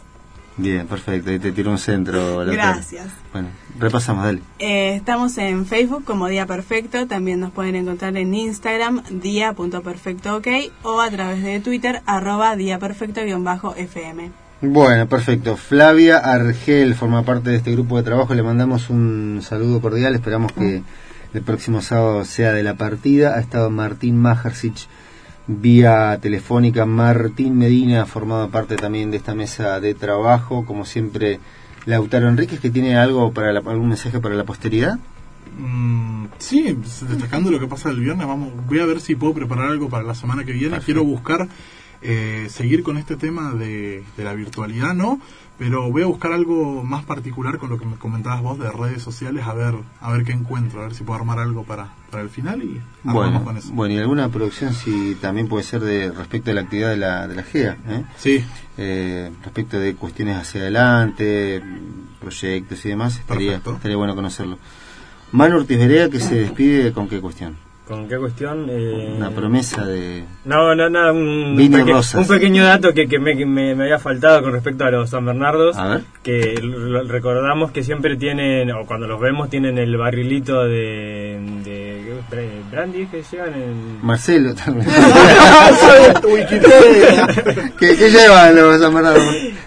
Bien, 0.59 0.87
perfecto. 0.87 1.31
Ahí 1.31 1.39
te 1.39 1.53
tiro 1.53 1.71
un 1.71 1.79
centro. 1.79 2.39
Gracias. 2.45 3.07
Bueno, 3.33 3.49
repasamos, 3.79 4.25
dale. 4.25 4.41
Eh, 4.59 4.97
estamos 4.97 5.39
en 5.39 5.67
Facebook 5.67 6.05
como 6.05 6.27
Día 6.27 6.47
Perfecto, 6.47 7.07
también 7.07 7.41
nos 7.41 7.53
pueden 7.53 7.77
encontrar 7.77 8.17
en 8.17 8.35
Instagram 8.35 9.03
día.perfectook 9.09 10.47
o 10.83 11.01
a 11.01 11.11
través 11.11 11.43
de 11.43 11.61
Twitter 11.61 12.03
arroba 12.07 12.57
día 12.57 12.79
perfecto-fm. 12.79 14.33
Bueno, 14.61 15.09
perfecto. 15.09 15.57
Flavia 15.57 16.19
Argel 16.19 16.97
forma 16.97 17.23
parte 17.23 17.51
de 17.51 17.57
este 17.57 17.71
grupo 17.71 17.97
de 17.97 18.03
trabajo. 18.03 18.35
Le 18.35 18.43
mandamos 18.43 18.91
un 18.91 19.39
saludo 19.41 19.81
cordial. 19.81 20.17
Esperamos 20.17 20.51
que 20.51 20.83
el 21.33 21.43
próximo 21.43 21.81
sábado 21.81 22.25
sea 22.25 22.53
de 22.53 22.65
la 22.65 22.75
partida. 22.75 23.37
Ha 23.37 23.41
estado 23.41 23.71
Martín 23.71 24.17
Majarsic 24.17 24.89
vía 25.49 26.19
telefónica. 26.21 26.87
Martín 26.87 27.59
Medina 27.59 28.07
formado 28.07 28.49
parte 28.51 28.77
también 28.77 29.11
de 29.11 29.17
esta 29.17 29.35
mesa 29.35 29.81
de 29.81 29.95
trabajo. 29.95 30.65
Como 30.65 30.85
siempre, 30.85 31.41
Lautaro 31.87 32.29
Enríquez, 32.29 32.61
que 32.61 32.71
tiene 32.71 32.97
algo 32.97 33.33
para 33.33 33.53
la- 33.53 33.61
algún 33.61 33.89
mensaje 33.89 34.21
para 34.21 34.35
la 34.37 34.45
posteridad. 34.45 34.99
Mm, 35.59 36.27
sí, 36.39 36.77
destacando 37.09 37.51
lo 37.51 37.59
que 37.59 37.67
pasa 37.67 37.91
el 37.91 37.99
viernes, 38.01 38.27
vamos, 38.27 38.53
voy 38.69 38.79
a 38.81 38.85
ver 38.87 39.01
si 39.01 39.15
puedo 39.17 39.35
preparar 39.35 39.71
algo 39.71 39.89
para 39.89 40.05
la 40.05 40.15
semana 40.15 40.45
que 40.45 40.53
viene. 40.53 40.79
Quiero 40.81 41.03
buscar 41.03 41.49
eh, 42.01 42.47
seguir 42.49 42.85
con 42.85 42.97
este 42.97 43.17
tema 43.17 43.55
de, 43.55 44.05
de 44.17 44.25
la 44.25 44.33
virtualidad, 44.35 44.95
¿no? 44.95 45.21
Pero 45.59 45.91
voy 45.91 46.03
a 46.03 46.07
buscar 46.07 46.33
algo 46.33 46.85
más 46.85 47.05
particular 47.05 47.59
con 47.59 47.69
lo 47.69 47.79
que 47.79 47.85
me 47.85 47.97
comentabas 47.97 48.41
vos 48.43 48.59
de 48.61 48.71
redes 48.71 49.03
sociales, 49.03 49.45
a 49.45 49.55
ver, 49.55 49.75
a 50.01 50.13
ver 50.13 50.23
qué 50.25 50.31
encuentro, 50.31 50.81
a 50.81 50.85
ver 50.85 50.95
si 50.95 51.03
puedo 51.03 51.19
armar 51.19 51.41
algo 51.41 51.65
para, 51.65 51.89
para 52.13 52.23
el 52.23 52.31
final 52.31 52.63
y 52.63 52.81
Bueno, 53.03 53.43
con 53.43 53.57
eso. 53.57 53.73
bueno, 53.73 53.95
y 53.95 53.99
alguna 53.99 54.29
producción 54.29 54.73
si 54.73 55.17
también 55.21 55.49
puede 55.49 55.65
ser 55.65 55.81
de 55.81 56.13
respecto 56.13 56.53
a 56.53 56.55
la 56.55 56.61
actividad 56.61 56.91
de 56.91 56.97
la, 56.97 57.27
de 57.27 57.35
la 57.35 57.43
GEA. 57.43 57.77
¿eh? 57.89 58.05
Sí, 58.17 58.45
eh, 58.77 59.33
respecto 59.43 59.81
de 59.81 59.97
cuestiones 59.97 60.37
hacia 60.37 60.61
adelante, 60.61 61.61
proyectos 62.21 62.85
y 62.87 62.91
demás, 62.91 63.17
estaría, 63.19 63.49
Perfecto. 63.51 63.75
estaría 63.75 63.97
bueno 63.97 64.15
conocerlo. 64.15 64.59
Manu 65.33 65.57
Ortiz 65.57 65.77
Berea, 65.77 66.09
que 66.09 66.21
se 66.21 66.37
despide 66.37 66.93
con 66.93 67.09
qué 67.09 67.21
cuestión? 67.21 67.57
¿Con 67.89 68.07
qué 68.07 68.19
cuestión? 68.19 68.67
Eh, 68.69 69.15
Una 69.17 69.31
promesa 69.31 69.83
de... 69.87 70.23
No, 70.45 70.75
no, 70.75 70.91
no, 70.91 71.11
un, 71.15 71.57
peque- 71.57 71.91
rosas. 71.91 72.21
un 72.21 72.29
pequeño 72.37 72.63
dato 72.63 72.93
que, 72.93 73.09
que 73.09 73.19
me, 73.19 73.35
me- 73.35 73.75
me 73.75 73.85
había 73.85 73.99
faltado 73.99 74.43
con 74.43 74.53
respecto 74.53 74.85
a 74.85 74.91
los 74.91 75.09
San 75.09 75.25
Bernardos, 75.25 75.75
A 75.79 75.89
ver. 75.89 76.01
que 76.23 76.61
recordamos 77.07 77.71
que 77.71 77.83
siempre 77.83 78.17
tienen, 78.17 78.71
o 78.73 78.85
cuando 78.85 79.07
los 79.07 79.19
vemos, 79.19 79.49
tienen 79.49 79.79
el 79.79 79.97
barrilito 79.97 80.65
de, 80.65 81.41
de 81.65 82.13
br- 82.31 82.71
brandy 82.71 83.07
que 83.07 83.23
llevan 83.23 83.55
en... 83.55 84.05
Marcelo 84.07 84.55
también. 84.55 84.87
¿Qué, 87.79 87.97
¿Qué 87.97 88.11
llevan 88.11 88.55
los 88.55 88.81
San 88.81 88.93
Bernardo? 88.95 89.21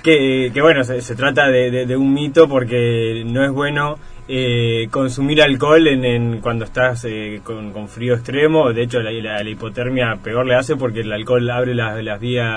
que, 0.03 0.51
que 0.53 0.61
bueno, 0.61 0.83
se, 0.83 1.01
se 1.01 1.15
trata 1.15 1.47
de, 1.47 1.71
de- 1.71 1.85
de 1.85 1.97
un 1.97 2.13
mito 2.13 2.47
porque 2.47 3.23
no 3.25 3.43
es 3.43 3.51
bueno 3.51 3.97
eh, 4.33 4.87
consumir 4.89 5.41
alcohol 5.41 5.85
en, 5.87 6.05
en 6.05 6.39
cuando 6.39 6.63
estás 6.63 7.03
eh, 7.03 7.41
con, 7.43 7.71
con 7.73 7.89
frío 7.89 8.13
extremo. 8.13 8.71
De 8.71 8.83
hecho, 8.83 8.99
la, 9.01 9.11
la- 9.11 9.43
la 9.43 9.49
hipotermia 9.49 10.15
peor 10.23 10.45
le 10.47 10.55
hace 10.55 10.77
porque 10.77 11.01
el 11.01 11.11
alcohol 11.11 11.49
abre 11.49 11.75
las, 11.75 12.01
las 12.01 12.17
vías, 12.19 12.47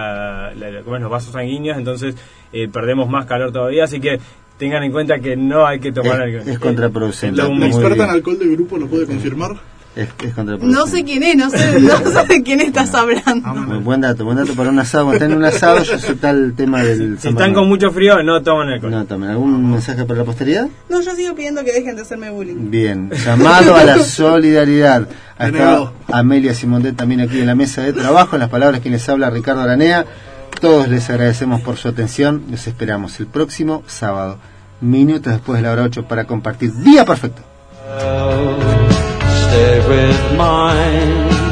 la- 0.56 0.70
los 0.70 1.10
vasos 1.10 1.32
sanguíneos, 1.32 1.76
entonces 1.76 2.14
eh, 2.52 2.68
perdemos 2.68 3.08
más 3.08 3.26
calor 3.26 3.50
todavía. 3.50 3.84
Así 3.84 3.98
que 4.00 4.20
tengan 4.56 4.84
en 4.84 4.92
cuenta 4.92 5.18
que 5.18 5.34
no 5.36 5.66
hay 5.66 5.80
que 5.80 5.90
tomar 5.90 6.28
Es- 6.28 6.36
alcohol. 6.36 6.52
es 6.54 6.58
contraproducente. 6.60 7.40
Eh, 7.42 7.44
la, 7.58 7.66
experta 7.66 8.04
en 8.04 8.10
alcohol 8.10 8.38
del 8.38 8.52
grupo 8.52 8.78
lo 8.78 8.86
puede 8.86 9.06
confirmar. 9.06 9.50
Es, 9.96 10.08
es 10.08 10.34
contraproducente. 10.34 10.66
No 10.66 10.86
sé 10.86 11.04
quién 11.04 11.22
es, 11.22 11.36
no 11.36 11.50
sé, 11.50 11.80
no 11.80 11.98
sé 11.98 12.26
de 12.28 12.42
quién 12.42 12.60
estás 12.60 12.92
hablando. 12.94 13.48
Bueno. 13.48 13.66
Muy 13.66 13.78
Buen 13.78 14.00
dato, 14.00 14.24
buen 14.24 14.36
dato 14.36 14.54
para 14.54 14.70
un 14.70 14.78
asado. 14.78 15.04
Cuando 15.04 15.24
están 15.24 15.30
en 15.32 15.38
un 15.38 15.44
asado, 15.44 15.82
yo 15.82 15.98
sé 15.98 16.14
tal 16.14 16.54
tema 16.56 16.82
del 16.82 17.18
Si 17.20 17.28
están 17.28 17.54
con 17.54 17.68
mucho 17.68 17.90
frío, 17.92 18.22
no 18.22 18.42
toman 18.42 18.68
alcohol. 18.68 18.90
No, 18.90 19.04
tomen. 19.04 19.30
¿Algún 19.30 19.70
mensaje 19.70 20.04
para 20.04 20.20
la 20.20 20.24
posteridad? 20.24 20.68
No, 20.88 21.00
yo 21.00 21.14
sigo 21.14 21.34
pidiendo 21.34 21.62
que 21.62 21.72
dejen 21.72 21.94
de 21.96 22.02
hacerme 22.02 22.30
bullying. 22.30 22.70
Bien, 22.70 23.10
llamado 23.10 23.76
a 23.76 23.84
la 23.84 23.98
solidaridad. 24.02 25.08
Estado 25.38 25.92
Amelia 26.08 26.54
Simondet 26.54 26.96
también 26.96 27.20
aquí 27.20 27.40
en 27.40 27.46
la 27.46 27.54
mesa 27.54 27.82
de 27.82 27.92
trabajo. 27.92 28.36
En 28.36 28.40
las 28.40 28.50
palabras 28.50 28.80
quien 28.80 28.94
les 28.94 29.08
habla, 29.08 29.30
Ricardo 29.30 29.62
Aranea. 29.62 30.06
Todos 30.60 30.88
les 30.88 31.08
agradecemos 31.10 31.60
por 31.60 31.76
su 31.76 31.88
atención. 31.88 32.44
Los 32.50 32.66
esperamos 32.66 33.20
el 33.20 33.26
próximo 33.26 33.82
sábado, 33.86 34.38
minutos 34.80 35.32
después 35.32 35.58
de 35.58 35.62
la 35.62 35.72
hora 35.72 35.82
8, 35.82 36.06
para 36.08 36.24
compartir 36.24 36.72
Día 36.72 37.04
Perfecto. 37.04 37.42
Oh, 38.00 38.56
there 39.54 39.88
with 39.88 40.36
mine. 40.36 41.43